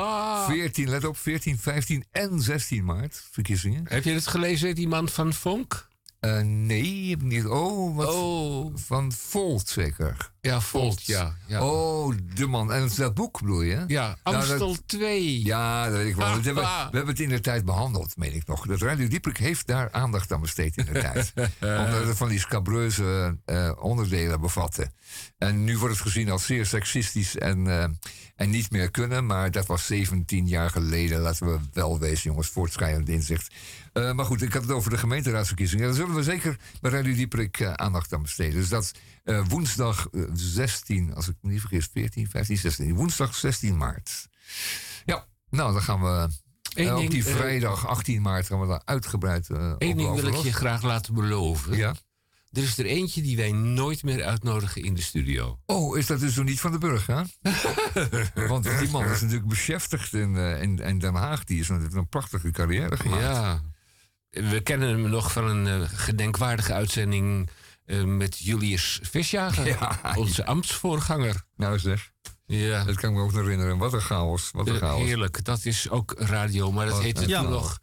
14, 0.47 0.89
let 0.89 1.05
op, 1.05 1.17
14, 1.17 1.59
15 1.59 2.05
en 2.11 2.41
16 2.41 2.85
maart 2.85 3.29
verkiezingen. 3.31 3.85
Heb 3.89 4.05
je 4.05 4.13
het 4.13 4.27
gelezen, 4.27 4.75
die 4.75 4.89
man 4.89 5.09
van 5.09 5.33
Vonk? 5.33 5.86
Eh, 6.21 6.41
nee, 6.41 7.11
heb 7.11 7.21
ik 7.21 7.27
niet. 7.27 7.47
Oh, 7.47 7.97
wat 7.97 8.15
Oh, 8.15 8.73
van 8.77 9.13
Volt 9.13 9.69
zeker. 9.69 10.31
ja, 10.41 10.61
Volt, 10.61 11.05
ja. 11.05 11.37
Ja, 11.47 11.65
Oh, 11.67 12.15
de 12.35 12.47
man. 12.47 12.73
En 12.73 12.89
dat 12.97 13.15
boek 13.15 13.41
bedoel 13.41 13.63
je? 13.63 13.85
ja 13.87 14.03
Nou, 14.07 14.17
dat- 14.23 14.35
Amstel 14.35 14.77
2. 14.87 15.43
Ja, 15.45 15.85
dat 15.89 15.97
weet 15.97 16.09
ik 16.09 16.17
wel. 16.17 16.27
Ah, 16.27 16.35
Dat 16.35 16.45
hebben, 16.45 16.63
we 16.65 16.69
hebben 16.97 17.07
het 17.07 17.21
in 17.21 17.29
de 17.29 17.41
tijd 17.41 17.65
behandeld, 17.65 18.17
meen 18.17 18.35
ik 18.35 18.47
nog. 18.47 18.67
Dat 18.67 18.81
Radio 18.83 19.09
Dieprik 19.09 19.37
heeft 19.37 19.67
daar 19.67 19.93
aandacht 19.93 20.33
aan 20.33 20.41
besteed 20.41 20.77
in 20.77 20.85
de 20.85 21.01
tijd. 21.01 21.33
Omdat 21.85 22.07
het 22.07 22.17
van 22.17 22.29
die 22.29 22.39
scabreuze 22.39 23.39
eh, 23.45 23.73
onderdelen 23.81 24.41
bevatte. 24.41 24.91
En 25.39 25.65
nu 25.65 25.79
wordt 25.79 25.95
het 25.95 26.03
gezien 26.03 26.31
als 26.31 26.47
zeer 26.47 26.67
seksistisch 26.67 27.37
en, 27.37 27.67
eh, 27.67 27.85
en 28.37 28.51
niet 28.51 28.71
meer 28.71 28.91
kunnen. 28.91 29.27
Maar 29.27 29.51
dat 29.51 29.67
was 29.67 29.87
17 29.87 30.47
jaar 30.49 30.71
geleden. 30.71 31.21
Laten 31.21 31.47
we 31.47 31.59
wel 31.73 31.99
wezen, 31.99 32.31
jongens, 32.31 32.49
voortschrijdend 32.49 33.09
inzicht. 33.09 33.55
Eh, 33.97 34.13
maar 34.13 34.25
goed, 34.25 34.43
ik 34.43 34.53
had 34.53 34.63
het 34.63 34.71
over 34.71 34.91
de 34.91 34.99
gemeenteraadsverkiezingen. 34.99 35.85
Daar 35.85 35.95
zullen 35.95 36.15
we 36.15 36.23
zeker 36.23 36.57
bij 36.81 36.91
Radio 36.91 37.15
Dieprik 37.15 37.61
eh, 37.61 37.73
aandacht 37.73 38.13
aan 38.13 38.23
besteden. 38.23 38.55
Dus 38.55 38.69
dat 38.69 38.93
eh, 39.25 39.47
woensdag 39.49 40.09
eh, 40.13 40.23
16, 40.33 41.15
als 41.15 41.29
ik 41.29 41.35
me 41.41 41.51
niet 41.51 41.61
vergis, 41.61 41.89
14, 41.93 42.29
15, 42.29 42.57
16. 42.57 42.95
Woensdag 42.95 43.35
16 43.35 43.77
maart. 43.77 44.29
Ja, 45.05 45.27
nou, 45.51 45.73
dan 45.73 45.83
gaan 45.83 46.01
we 46.01 46.29
op 46.95 47.11
die 47.11 47.25
Vrijdag 47.25 47.87
18 47.87 48.23
maart 48.23 48.47
gaan 48.47 48.61
we 48.61 48.67
daar 48.67 48.83
uitgebreid 48.85 49.51
eh 49.51 49.75
Eén 49.79 49.97
ding 49.97 50.21
wil 50.21 50.27
ik 50.27 50.37
je 50.37 50.53
graag 50.53 50.83
laten 50.83 51.15
beloven. 51.15 51.77
Ja. 51.77 51.95
Er 52.53 52.63
is 52.63 52.79
er 52.79 52.87
eentje 52.87 53.23
die 53.23 53.37
wij 53.37 53.53
nooit 53.53 54.03
meer 54.03 54.25
uitnodigen 54.25 54.83
in 54.83 54.95
de 54.95 55.03
studio. 55.03 55.59
Oh, 55.67 55.99
is 55.99 56.07
dat 56.07 56.21
dus 56.21 56.35
nog 56.35 56.45
niet 56.45 56.61
van 56.61 56.73
de 56.73 56.79
Burg, 56.79 57.07
hè? 57.07 57.23
Want 58.49 58.79
die 58.79 58.91
man 58.91 59.05
is 59.05 59.21
natuurlijk 59.21 59.55
beschäftigd 59.55 60.11
in, 60.11 60.37
in, 60.37 60.79
in 60.79 60.99
Den 60.99 61.15
Haag. 61.15 61.45
Die 61.45 61.61
is 61.61 61.69
natuurlijk 61.69 61.97
een 61.97 62.09
prachtige 62.09 62.51
carrière 62.51 62.97
gemaakt. 62.97 63.23
Ja. 63.23 63.63
We 64.51 64.61
kennen 64.63 64.89
hem 64.89 65.09
nog 65.09 65.33
van 65.33 65.45
een 65.49 65.67
eh, 65.83 65.89
gedenkwaardige 65.89 66.73
uitzending 66.73 67.51
eh, 67.85 68.03
met 68.05 68.39
Julius 68.39 68.99
Visjager, 69.03 69.67
Ja. 69.81 70.01
onze 70.17 70.45
ambtsvoorganger. 70.47 71.43
Nou 71.57 71.79
zeg, 71.79 72.11
Ja, 72.47 72.85
dat 72.85 72.97
kan 72.97 73.11
ik 73.11 73.17
me 73.17 73.23
ook 73.23 73.33
nog 73.33 73.43
herinneren. 73.43 73.79
Wat 73.79 73.93
een 73.93 74.01
chaos, 74.01 74.51
wat 74.53 74.69
een 74.69 74.75
eh, 74.75 74.81
chaos. 74.81 75.03
heerlijk. 75.03 75.45
Dat 75.45 75.65
is 75.65 75.89
ook 75.91 76.15
radio, 76.19 76.73
maar 76.73 76.85
dat 76.87 76.95
Wat 76.95 77.03
heette 77.05 77.21
een 77.23 77.27
toen 77.29 77.37
chaos. 77.37 77.51
nog... 77.51 77.79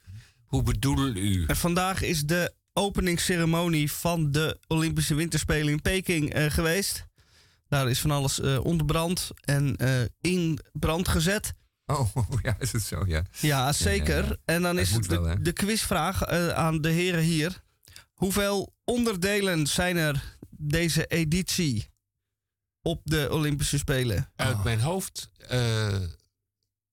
Hoe 0.46 0.64
bedoel 0.64 1.08
u? 1.08 1.44
En 1.48 1.56
vandaag 1.56 2.02
is 2.02 2.22
de 2.24 2.54
openingsceremonie 2.74 3.92
van 3.92 4.32
de 4.32 4.60
Olympische 4.68 5.16
Winterspelen 5.16 5.72
in 5.74 5.82
Peking 5.82 6.34
eh, 6.34 6.46
geweest. 6.52 7.06
Daar 7.68 7.90
is 7.90 8.00
van 8.00 8.12
alles 8.12 8.40
eh 8.40 8.66
onderbrand 8.66 9.30
en 9.42 9.76
eh, 9.76 9.90
in 10.22 10.60
brand 10.74 11.08
gezet. 11.08 11.54
Oh, 12.14 12.28
ja, 12.42 12.56
is 12.60 12.72
het 12.72 12.82
zo, 12.84 13.04
ja. 13.08 13.24
Ja, 13.40 13.72
zeker. 13.74 14.24
ja, 14.24 14.30
ja. 14.30 14.36
En 14.46 14.62
dan 14.62 14.80
is 14.80 14.92
wel, 14.92 15.22
de, 15.24 15.42
de 15.42 15.54
quizvraag 15.54 16.22
eh, 16.24 16.50
aan 16.50 16.82
de 16.82 16.90
heren 16.90 17.24
hier. 17.24 17.62
Hoeveel 18.14 18.76
onderdelen 18.84 19.68
zijn 19.68 19.98
er 19.98 20.38
deze 20.50 21.06
editie 21.06 21.90
op 22.82 23.02
de 23.04 23.28
Olympische 23.32 23.78
Spelen? 23.78 24.32
Uit 24.36 24.56
Oh. 24.56 24.64
mijn 24.64 24.80
hoofd 24.80 25.30
eh, 25.48 25.98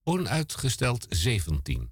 onuitgesteld 0.02 1.06
17. 1.08 1.90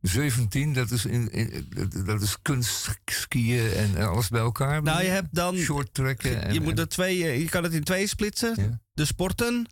17, 0.00 0.72
dat 0.72 0.90
is, 0.90 1.04
in, 1.04 1.30
in- 1.32 1.68
dat- 2.04 2.22
is 2.22 2.42
kunstskiën 2.42 3.70
en 3.72 3.96
alles 4.08 4.28
bij 4.28 4.40
elkaar. 4.40 4.82
Nou, 4.82 5.02
je 5.02 5.08
hebt 5.08 5.34
dan. 5.34 5.56
Short 5.56 5.94
trekken. 5.94 6.42
En, 6.42 6.54
Je, 6.54 6.60
moet 6.60 6.78
er 6.78 6.88
twee, 6.88 7.24
eh, 7.24 7.40
je 7.40 7.48
kan 7.48 7.62
het 7.62 7.72
in 7.72 7.84
twee 7.84 8.06
splitsen. 8.06 8.54
Ja. 8.62 8.80
De 8.92 9.04
sporten 9.04 9.66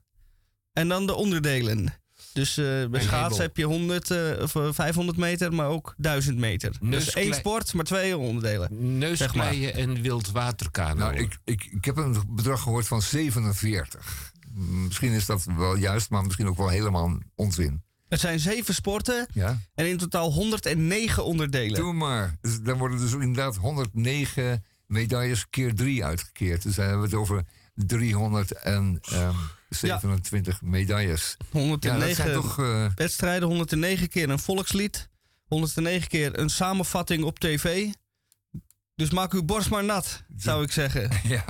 en 0.72 0.88
dan 0.88 1.06
de 1.06 1.14
onderdelen. 1.14 1.94
Dus 2.38 2.56
eh, 2.56 2.86
bij 2.90 3.00
schaats 3.00 3.38
heb 3.38 3.56
je 3.56 3.64
100 3.64 4.10
eh, 4.10 4.42
of 4.42 4.54
eh, 4.54 4.68
500 4.72 5.18
meter, 5.18 5.54
maar 5.54 5.66
ook 5.66 5.94
1000 5.96 6.38
meter. 6.38 6.72
Dus 6.80 7.12
één 7.12 7.34
sport, 7.34 7.74
maar 7.74 7.84
twee 7.84 8.16
onderdelen. 8.16 8.98
Neuskleien 8.98 9.72
zeg 9.74 9.84
en 9.84 10.02
wildwaterkano. 10.02 10.94
Nou, 10.94 11.16
ik, 11.16 11.38
ik, 11.44 11.64
ik 11.64 11.84
heb 11.84 11.96
een 11.96 12.22
bedrag 12.28 12.62
gehoord 12.62 12.86
van 12.86 13.02
47. 13.02 14.32
Misschien 14.54 15.12
is 15.12 15.26
dat 15.26 15.44
wel 15.56 15.76
juist, 15.76 16.10
maar 16.10 16.24
misschien 16.24 16.48
ook 16.48 16.56
wel 16.56 16.68
helemaal 16.68 17.18
onzin. 17.34 17.82
Het 18.08 18.20
zijn 18.20 18.40
zeven 18.40 18.74
sporten 18.74 19.26
en 19.74 19.86
in 19.86 19.96
totaal 19.96 20.32
109 20.32 21.24
onderdelen. 21.24 21.80
Doe 21.80 21.92
maar. 21.92 22.36
Dus 22.40 22.60
dan 22.60 22.78
worden 22.78 22.98
dus 22.98 23.12
inderdaad 23.12 23.56
109 23.56 24.64
medailles 24.86 25.46
keer 25.50 25.74
3 25.74 26.04
uitgekeerd. 26.04 26.62
Dus 26.62 26.74
dan 26.74 26.84
hebben 26.84 27.02
we 27.02 27.10
het 27.10 27.20
over 27.20 27.42
300 27.74 28.52
en... 28.52 28.98
Ehm, 29.02 29.34
27 29.68 30.62
medailles. 30.62 31.36
109 31.50 32.26
ja, 32.26 32.34
toch, 32.34 32.58
eh, 32.58 32.86
wedstrijden, 32.94 33.48
109 33.48 34.08
keer 34.08 34.30
een 34.30 34.38
volkslied, 34.38 35.08
109 35.44 36.08
keer 36.08 36.38
een 36.38 36.50
samenvatting 36.50 37.24
op 37.24 37.38
tv. 37.38 37.88
Dus 38.94 39.10
maak 39.10 39.32
uw 39.32 39.42
borst 39.42 39.70
maar 39.70 39.84
nat, 39.84 40.22
zou 40.36 40.62
ik 40.62 40.72
zeggen. 40.72 41.10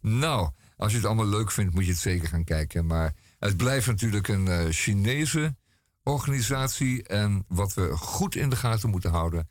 Nou, 0.00 0.50
als 0.76 0.90
je 0.90 0.96
het 0.96 1.06
allemaal 1.06 1.26
leuk 1.26 1.50
vindt, 1.50 1.74
moet 1.74 1.84
je 1.84 1.90
het 1.90 2.00
zeker 2.00 2.28
gaan 2.28 2.44
kijken. 2.44 2.86
Maar 2.86 3.14
het 3.38 3.56
blijft 3.56 3.86
natuurlijk 3.86 4.28
een 4.28 4.48
eh, 4.48 4.66
Chinese 4.70 5.56
organisatie. 6.02 7.02
En 7.02 7.44
wat 7.48 7.74
we 7.74 7.96
goed 7.96 8.36
in 8.36 8.50
de 8.50 8.56
gaten 8.56 8.90
moeten 8.90 9.10
houden. 9.10 9.48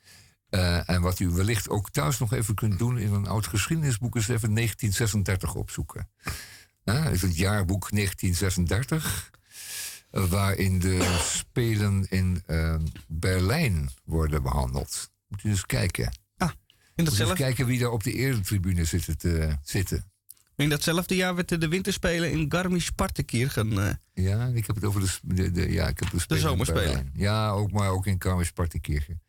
Eh, 0.49 0.89
en 0.89 1.01
wat 1.01 1.19
u 1.19 1.29
wellicht 1.29 1.69
ook 1.69 1.89
thuis 1.89 2.19
nog 2.19 2.33
even 2.33 2.55
kunt 2.55 2.79
doen 2.79 2.97
in 2.97 3.13
een 3.13 3.27
oud 3.27 3.47
geschiedenisboek, 3.47 4.15
is 4.15 4.27
even 4.27 4.53
1936 4.53 5.55
opzoeken. 5.55 6.09
Ja, 6.85 7.05
is 7.05 7.21
het 7.21 7.37
jaarboek 7.37 7.91
1936, 7.91 9.31
eh, 10.11 10.25
waarin 10.25 10.79
de 10.79 11.19
Spelen 11.21 12.05
in 12.09 12.43
eh, 12.45 12.75
Berlijn 13.07 13.89
worden 14.03 14.43
behandeld. 14.43 15.11
Moet 15.27 15.43
u 15.43 15.49
eens 15.49 15.65
kijken. 15.65 16.03
In 16.03 17.01
Moet 17.03 17.09
eens 17.09 17.17
datzelfde, 17.17 17.43
kijken 17.43 17.65
wie 17.65 17.79
daar 17.79 17.91
op 17.91 18.03
de 18.03 18.13
eretribune 18.13 18.85
zitten 18.85 19.17
te 19.17 19.57
zitten. 19.63 20.11
in 20.55 20.69
datzelfde 20.69 21.15
jaar 21.15 21.35
werd 21.35 21.61
de 21.61 21.67
winterspelen 21.67 22.31
in 22.31 22.45
Garmisch-Partenkirchen. 22.51 23.87
eh 23.87 24.25
Ja, 24.25 24.45
ik 24.45 24.65
heb 24.67 24.75
het 24.75 24.85
over 24.85 25.01
de, 25.01 25.19
de, 25.21 25.51
de, 25.51 25.71
ja, 25.71 25.87
ik 25.87 25.99
heb 25.99 26.09
de, 26.09 26.19
Spelen 26.19 26.41
in 26.41 26.47
zomerspelen. 26.47 27.11
Ja, 27.13 27.49
ook, 27.49 27.71
maar 27.71 27.89
ook 27.89 28.05
in 28.05 28.21
Garmisch-Partenkirchen. 28.21 29.21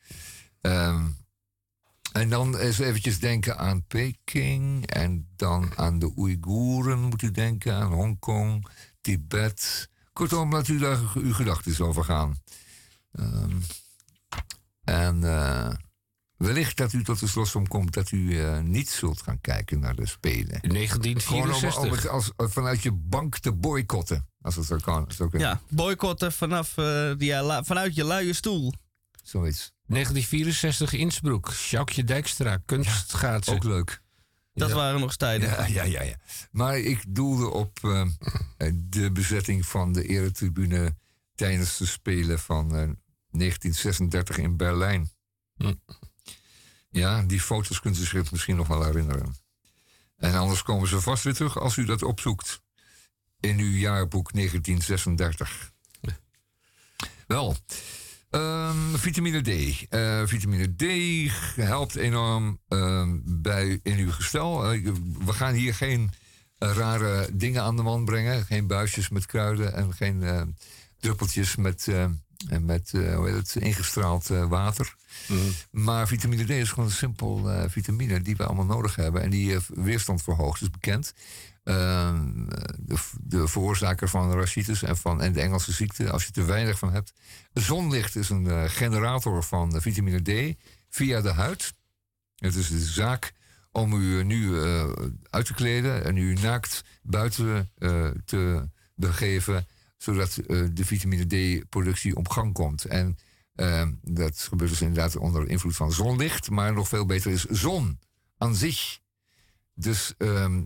Ehm 0.61 1.07
en 2.17 2.29
dan 2.29 2.57
eens 2.57 2.79
eventjes 2.79 3.19
denken 3.19 3.59
aan 3.59 3.87
Peking. 3.87 4.87
En 4.87 5.29
dan 5.37 5.73
aan 5.75 5.99
de 5.99 6.13
Oeigoeren 6.17 7.01
moet 7.01 7.23
u 7.23 7.31
denken. 7.31 7.75
Aan 7.75 7.93
Hongkong, 7.93 8.67
Tibet. 9.01 9.89
Kortom, 10.13 10.53
laat 10.53 10.69
u 10.69 10.79
daar 10.79 10.99
uw 11.15 11.33
gedachten 11.33 11.87
over 11.87 12.05
gaan. 12.05 12.37
Ehm, 13.13 13.57
en 14.85 15.25
eh, 15.25 15.73
wellicht 16.37 16.77
dat 16.77 16.93
u 16.93 17.05
tot 17.05 17.21
de 17.21 17.29
slotsom 17.29 17.69
komt 17.69 17.95
dat 17.95 18.11
u 18.11 18.41
eh, 18.41 18.61
niet 18.61 18.89
zult 18.89 19.23
gaan 19.23 19.41
kijken 19.41 19.81
naar 19.81 19.95
de 19.95 20.07
Spelen. 20.07 20.61
Gewoon 20.61 20.63
om, 20.63 20.69
om 20.69 20.75
1964. 20.75 22.03
het 22.03 22.09
als, 22.09 22.33
vanuit 22.37 22.83
je 22.83 22.93
bank 22.93 23.39
te 23.39 23.53
boycotten. 23.53 24.29
Als 24.41 24.57
het 24.57 24.65
zo 24.65 24.77
kan. 24.77 25.05
Zo, 25.13 25.29
kan. 25.29 25.41
ja, 25.41 25.61
boycotten 25.69 26.33
vanaf, 26.33 26.77
eh, 26.77 27.13
die, 27.17 27.35
vanuit 27.63 27.95
je 27.95 28.05
luie 28.05 28.33
stoel. 28.33 28.73
Zoiets. 29.27 29.73
1964 29.87 30.93
Innsbruck. 30.93 31.53
Sjoukje 31.53 32.05
Dijkstra, 32.05 32.57
kunstschaatsen. 32.57 33.55
Ook 33.55 33.65
leuk. 33.65 34.03
Dat 34.55 34.73
waren 34.73 34.95
nog 34.95 35.09
eens 35.09 35.17
tijden. 35.17 35.49
Ja, 35.49 35.67
ja, 35.67 35.83
ja, 35.83 36.03
ja. 36.03 36.17
Maar 36.51 36.79
ik 36.79 37.05
doelde 37.09 37.51
op 37.51 37.79
eh, 37.83 38.09
de 38.75 39.11
bezetting 39.11 39.67
van 39.67 39.93
de 39.93 40.07
eretribune 40.07 40.97
tijdens 41.35 41.77
de 41.77 41.87
Spelen 41.87 42.39
van 42.39 42.65
eh, 42.65 42.89
1936 43.31 44.39
in 44.39 44.57
Berlijn. 44.57 45.11
Hm. 45.57 45.75
Ja, 46.91 47.23
die 47.23 47.41
foto's 47.41 47.81
kunt 47.81 47.99
u 47.99 48.05
zich 48.05 48.31
misschien 48.31 48.57
nog 48.57 48.69
wel 48.69 48.85
herinneren. 48.85 49.37
En 50.17 50.35
anders 50.35 50.63
komen 50.63 50.89
ze 50.89 51.01
vast 51.01 51.25
weer 51.25 51.35
terug 51.35 51.59
als 51.59 51.77
u 51.77 51.85
dat 51.85 52.03
opzoekt 52.03 52.63
in 53.41 53.59
uw 53.59 53.77
jaarboek 53.77 54.33
1936. 54.33 55.73
Wel, 57.27 57.57
ehm, 58.41 58.97
vitamine 58.97 59.43
D. 59.43 59.87
Eh, 59.89 60.23
vitamine 60.27 60.77
D 60.77 60.85
helpt 61.57 61.97
enorm 61.97 62.61
ehm, 62.69 63.19
bij 63.25 63.81
in 63.83 63.99
uw 63.99 64.13
gestel. 64.13 64.73
Eh, 64.73 64.93
we 65.25 65.33
gaan 65.33 65.55
hier 65.55 65.75
geen 65.75 66.11
eh, 66.59 66.73
rare 66.73 67.29
dingen 67.33 67.63
aan 67.63 67.77
de 67.77 67.83
man 67.83 68.05
brengen. 68.05 68.45
Geen 68.45 68.67
buisjes 68.67 69.09
met 69.09 69.27
kruiden 69.27 69.75
en 69.75 69.93
geen 69.93 70.23
eh, 70.23 70.43
druppeltjes 70.99 71.57
met, 71.57 71.87
met 72.61 72.91
hoe 72.91 73.29
heet 73.29 73.37
het, 73.37 73.57
ingestraald 73.63 74.27
water. 74.27 74.95
Maar 75.71 76.09
vitamine 76.09 76.45
D 76.45 76.51
is 76.51 76.69
gewoon 76.69 76.85
een 76.85 76.91
simpel 76.95 77.51
vitamine 77.69 78.21
die 78.21 78.37
we 78.37 78.45
allemaal 78.45 78.65
nodig 78.65 78.97
hebben. 78.97 79.23
En 79.23 79.31
die 79.31 79.57
weerstand 79.67 80.23
verhoogt, 80.23 80.63
is 80.63 80.71
bekend. 80.71 81.15
Ehm, 81.67 82.47
de, 83.19 83.49
veroorzaker 83.49 84.09
van 84.09 84.33
rachitis 84.33 84.83
en, 84.83 84.97
van, 84.97 85.23
en 85.23 85.33
de 85.33 85.41
Engelse 85.41 85.73
ziekte, 85.73 86.11
als 86.11 86.25
je 86.25 86.33
te 86.33 86.45
weinig 86.45 86.79
van 86.79 86.93
hebt. 86.93 87.13
Zonlicht 87.53 88.17
is 88.17 88.29
een 88.29 88.47
eh, 88.47 88.65
generator 88.67 89.43
van 89.43 89.75
eh, 89.75 89.81
vitamine 89.81 90.23
D 90.23 90.57
via 90.89 91.21
de 91.21 91.33
huid. 91.33 91.75
Het 92.37 92.55
is 92.55 92.69
de 92.69 92.79
zaak 92.79 93.33
om 93.73 93.93
u 93.93 94.25
nu 94.25 94.61
eh, 94.61 94.91
uit 95.31 95.47
te 95.47 95.55
kleden 95.55 96.05
en 96.05 96.17
u 96.17 96.33
naakt 96.33 96.85
buiten 97.03 97.71
eh, 97.79 98.09
te 98.25 98.69
begeven, 98.95 99.67
zodat 99.97 100.37
eh, 100.37 100.65
de 100.73 100.85
vitamine 100.85 101.27
D-productie 101.27 102.17
op 102.17 102.29
gang 102.29 102.53
komt. 102.53 102.85
En 102.85 103.19
eh, 103.55 103.89
dat 104.03 104.39
gebeurt 104.39 104.71
dus 104.71 104.81
inderdaad 104.81 105.17
onder 105.17 105.49
invloed 105.49 105.77
van 105.77 105.93
zonlicht, 105.93 106.51
maar 106.51 106.73
nog 106.73 106.89
veel 106.89 107.07
beter 107.07 107.31
is 107.31 107.45
zon 107.45 107.99
aan 108.39 108.55
zich. 108.55 108.99
Dus 109.75 110.15
ehm, 110.19 110.63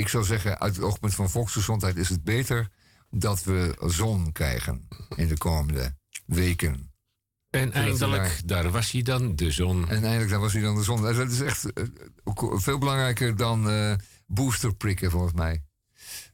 ik 0.00 0.08
zou 0.08 0.24
zeggen, 0.24 0.60
uit 0.60 0.76
het 0.76 0.84
oogpunt 0.84 1.14
van 1.14 1.30
volksgezondheid 1.30 1.96
is 1.96 2.08
het 2.08 2.24
beter 2.24 2.68
dat 3.10 3.44
we 3.44 3.76
zon 3.86 4.32
krijgen 4.32 4.88
in 5.16 5.28
de 5.28 5.38
komende 5.38 5.94
weken. 6.26 6.92
En 7.50 7.72
eindelijk, 7.72 8.40
daar 8.44 8.70
was 8.70 8.90
hij 8.90 9.02
dan, 9.02 9.36
de 9.36 9.50
zon. 9.50 9.88
En 9.88 10.02
eindelijk, 10.02 10.30
daar 10.30 10.40
was 10.40 10.52
hij 10.52 10.62
dan 10.62 10.76
de 10.76 10.82
zon. 10.82 11.02
Dat 11.02 11.30
is 11.30 11.40
echt 11.40 11.72
eh, 11.72 11.84
veel 12.54 12.78
belangrijker 12.78 13.36
dan 13.36 13.70
eh 13.70 13.94
booster 14.26 14.74
prikken, 14.74 15.10
volgens 15.10 15.32
mij. 15.32 15.62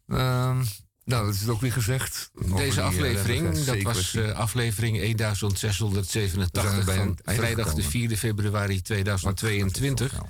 Ehm, 0.06 0.64
nou, 1.04 1.26
dat 1.26 1.34
is 1.34 1.48
ook 1.48 1.60
weer 1.60 1.72
gezegd. 1.72 2.30
Deze 2.34 2.70
die, 2.70 2.80
eh, 2.80 2.86
aflevering, 2.86 3.64
dat 3.64 3.82
was 3.82 4.14
eh, 4.14 4.30
aflevering 4.30 4.96
We 4.96 5.16
zijn 5.36 5.54
1687 5.54 6.84
bij 6.84 6.96
van 6.96 7.18
vrijdag 7.24 7.74
de 7.74 7.82
gekomen. 7.82 7.90
4 7.90 8.16
februari 8.16 8.74
Wat 8.74 8.84
2022. 8.84 10.20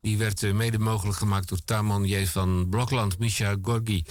Die 0.00 0.18
werd 0.18 0.42
eh, 0.42 0.52
mede 0.52 0.78
mogelijk 0.78 1.18
gemaakt 1.18 1.48
door 1.48 1.64
Taman 1.64 2.04
J. 2.04 2.26
van 2.26 2.68
Blokland, 2.68 3.18
Misha 3.18 3.56
Gorgi, 3.62 4.04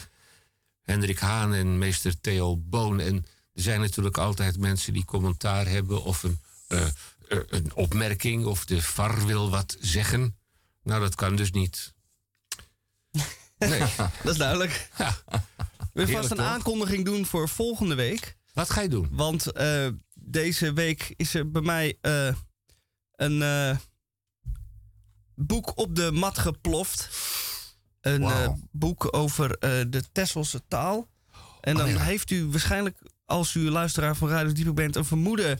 Hendrik 0.82 1.20
Haan 1.20 1.54
en 1.54 1.78
meester 1.78 2.22
Theo 2.22 2.58
Boon. 2.58 3.00
En 3.00 3.16
er 3.54 3.62
zijn 3.62 3.80
natuurlijk 3.80 4.18
altijd 4.18 4.58
mensen 4.58 4.94
die 4.94 5.06
commentaar 5.06 5.68
hebben 5.68 6.04
of 6.04 6.24
een, 6.24 6.40
eh, 6.68 6.86
eh, 6.86 6.90
een 7.48 7.76
opmerking 7.76 8.46
of 8.46 8.66
de 8.66 8.82
VAR 8.82 9.26
wil 9.26 9.50
wat 9.50 9.78
zeggen. 9.80 10.38
Nou, 10.84 11.02
dat 11.02 11.16
kan 11.16 11.36
dus 11.36 11.52
niet. 11.52 11.94
Nee. 13.58 13.80
Dat 13.98 14.32
is 14.32 14.38
duidelijk. 14.38 14.90
Ja. 14.98 15.18
We 15.94 16.08
vast 16.08 16.32
een 16.32 16.42
aankondiging 16.42 17.06
doen 17.06 17.26
voor 17.26 17.50
volgende 17.50 17.96
week. 17.96 18.38
Wat 18.54 18.70
ga 18.70 18.82
je 18.82 18.90
doen? 18.90 19.10
Want 19.12 19.52
deze 20.14 20.74
week 20.74 21.14
is 21.16 21.34
er 21.34 21.52
bij 21.52 21.62
mij 21.62 21.98
een 23.12 23.42
boek 25.38 25.78
op 25.78 25.96
de 25.96 26.12
mat 26.12 26.38
geploft. 26.38 27.10
Een 28.02 28.24
eh, 28.24 28.50
boek 28.72 29.16
over 29.16 29.52
eh, 29.58 29.72
de 29.88 30.04
Tesselse 30.12 30.62
taal. 30.68 31.08
En 31.62 31.76
dan 31.76 31.86
Oh, 31.86 31.92
ja. 31.92 32.00
heeft 32.00 32.32
u 32.32 32.46
waarschijnlijk, 32.50 32.98
als 33.26 33.54
u 33.54 33.70
luisteraar 33.70 34.16
van 34.16 34.30
Radio 34.30 34.54
Dieper 34.54 34.74
bent, 34.74 34.96
een 34.96 35.06
vermoeden 35.06 35.60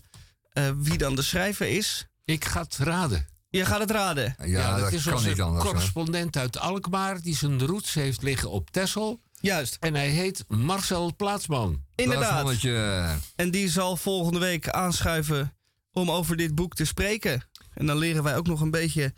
eh, 0.50 0.70
wie 0.78 0.98
dan 0.98 1.16
de 1.16 1.22
schrijver 1.22 1.68
is. 1.68 2.08
Ik 2.26 2.46
ga 2.46 2.62
het 2.62 2.78
raden. 2.78 3.28
Je 3.50 3.66
gaat 3.66 3.80
het 3.80 3.92
raden. 3.92 4.36
Ja, 4.46 4.78
dat, 4.80 4.92
is 4.92 5.04
kan 5.04 5.14
onze 5.14 5.28
niet 5.30 5.42
anders. 5.42 5.64
hè. 5.64 5.70
correspondent 5.70 6.38
uit 6.38 6.60
Alkmaar 6.60 7.22
die 7.22 7.36
zijn 7.36 7.66
roots 7.66 7.94
heeft 7.94 8.22
liggen 8.22 8.50
op 8.50 8.70
Texel. 8.72 9.22
Juist, 9.40 9.78
En 9.80 9.94
hij 9.94 10.10
heet 10.10 10.44
Marcel 10.48 11.16
Plaatsman. 11.16 11.84
inderdaad. 11.96 12.28
Plaatsmannetje. 12.30 13.08
En 13.36 13.52
die 13.52 13.70
zal 13.70 13.98
volgende 13.98 14.40
week 14.40 14.70
aanschuiven 14.70 15.56
om 15.92 16.12
over 16.12 16.38
dit 16.38 16.56
boek 16.56 16.76
te 16.76 16.86
spreken. 16.86 17.44
En 17.74 17.86
dan 17.86 17.98
leren 17.98 18.24
wij 18.24 18.38
ook 18.38 18.48
nog 18.48 18.62
een 18.62 18.72
beetje 18.72 19.14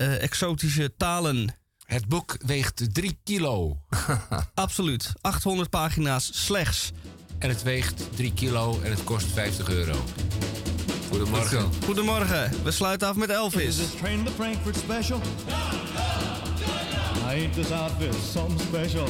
eh, 0.00 0.22
exotische 0.22 0.92
talen. 0.96 1.54
Het 1.84 2.08
boek 2.08 2.36
weegt 2.46 2.94
3 2.94 3.18
kilo. 3.24 3.76
Absoluut. 4.54 5.12
800 5.20 5.70
pagina's 5.70 6.30
slechts. 6.32 6.92
En 7.38 7.48
het 7.48 7.62
weegt 7.62 8.02
3 8.14 8.32
kilo 8.32 8.80
en 8.82 8.90
het 8.90 9.04
kost 9.04 9.26
50 9.26 9.68
euro. 9.68 10.04
Goedemorgen. 11.08 11.70
Goedemorgen. 11.84 12.50
We 12.62 12.70
sluiten 12.70 13.08
af 13.08 13.16
met 13.16 13.30
Elvis. 13.30 13.78
Is 13.78 13.94
train 13.98 14.24
the 14.24 14.32
Frankfurt 14.32 14.76
special? 14.76 15.20
Ain't 17.26 17.54
this 17.54 17.70
outfit 17.70 18.14
something 18.32 18.60
special? 18.60 19.08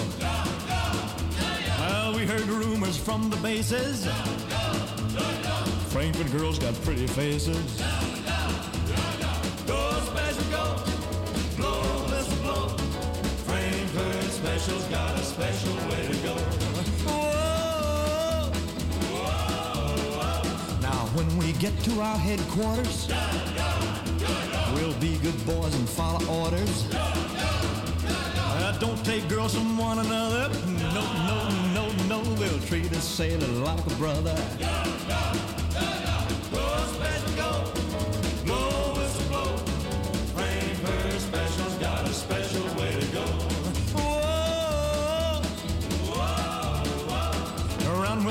Well, 1.79 2.15
we 2.15 2.27
heard 2.27 2.49
rumors 2.49 2.97
from 2.97 3.31
the 3.31 3.37
bases. 3.37 3.99
Frankfurt 5.89 6.31
girls 6.31 6.59
got 6.59 6.81
pretty 6.83 7.07
faces. 7.07 7.81
get 21.61 21.79
to 21.85 22.01
our 22.01 22.17
headquarters. 22.17 23.07
Go, 23.07 23.15
go, 24.19 24.27
go, 24.51 24.75
we'll 24.75 24.99
be 24.99 25.19
good 25.19 25.37
boys 25.45 25.75
and 25.75 25.87
follow 25.87 26.25
orders. 26.43 26.89
Uh, 26.95 28.77
don't 28.81 29.05
take 29.05 29.29
girls 29.29 29.55
from 29.55 29.77
one 29.77 29.99
another. 29.99 30.49
No, 30.95 31.05
no, 31.29 31.49
no, 31.75 31.93
no. 32.09 32.23
We'll 32.39 32.61
treat 32.61 32.91
a 32.93 33.01
sailor 33.01 33.47
like 33.47 33.87
a 33.87 33.95
brother. 33.97 34.35
Go, 34.59 34.67
go, 35.07 35.21
go, 35.75 35.91
go. 36.51 36.57
Go, 36.57 36.65
special, 36.95 37.37
go. 37.37 37.90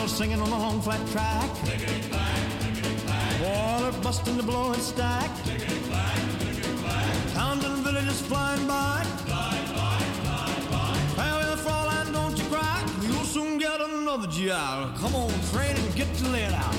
Singing 0.10 0.41
on 0.41 0.49
the 0.49 0.57
long 0.57 0.81
flat 0.81 1.06
track. 1.07 1.49
Water 3.41 3.98
busting 4.02 4.38
the 4.38 4.44
blowing 4.44 4.80
stack. 4.80 5.30
Towns 7.34 7.64
and 7.64 7.77
villages 7.84 8.22
flying 8.22 8.68
by. 8.68 9.03
Farewell, 11.15 11.56
Fräulein, 11.57 12.11
don't 12.11 12.38
you 12.38 12.44
cry. 12.45 12.84
You'll 13.03 13.23
soon 13.23 13.60
get 13.60 13.80
another 13.80 14.27
job. 14.27 14.98
Come 14.98 15.15
on, 15.15 15.31
train 15.52 15.76
and 15.76 15.95
get 15.95 16.07
your 16.19 16.31
lead 16.31 16.53
out. 16.53 16.76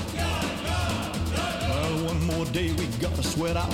Well, 1.69 2.05
one 2.05 2.23
more 2.25 2.45
day 2.45 2.73
we 2.73 2.85
gotta 2.99 3.23
sweat 3.23 3.55
out. 3.55 3.73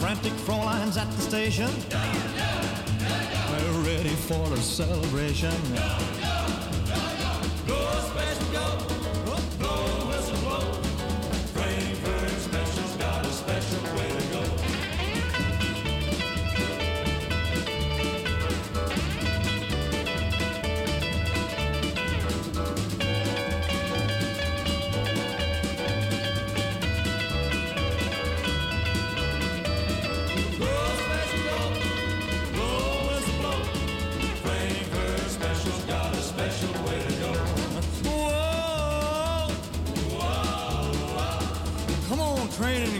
Frantic 0.00 0.32
Fräulein's 0.44 0.96
at 0.96 1.10
the 1.12 1.22
station. 1.22 1.70
We're 3.50 3.80
ready 3.82 4.14
for 4.28 4.52
a 4.52 4.56
celebration. 4.58 5.54
Go 7.66 7.74
special, 7.74 8.52
go. 8.52 8.95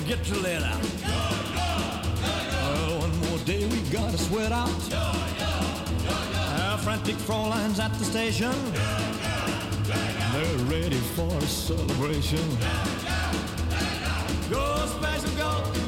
Get 0.07 0.29
your 0.29 0.39
lead 0.39 0.63
out. 0.63 0.81
Well, 1.03 1.19
oh, 2.63 2.99
one 3.01 3.19
more 3.29 3.39
day 3.39 3.67
we 3.67 3.81
gotta 3.91 4.17
sweat 4.17 4.53
out. 4.53 4.71
Our 6.61 6.79
frantic 6.79 7.17
Fräulein's 7.17 7.81
at 7.81 7.93
the 7.95 8.05
station. 8.05 8.53
They're 10.33 10.59
ready 10.71 11.01
for 11.17 11.27
a 11.27 11.41
celebration. 11.43 12.39
Go 14.49 14.87
special, 14.87 15.37
go. 15.37 15.86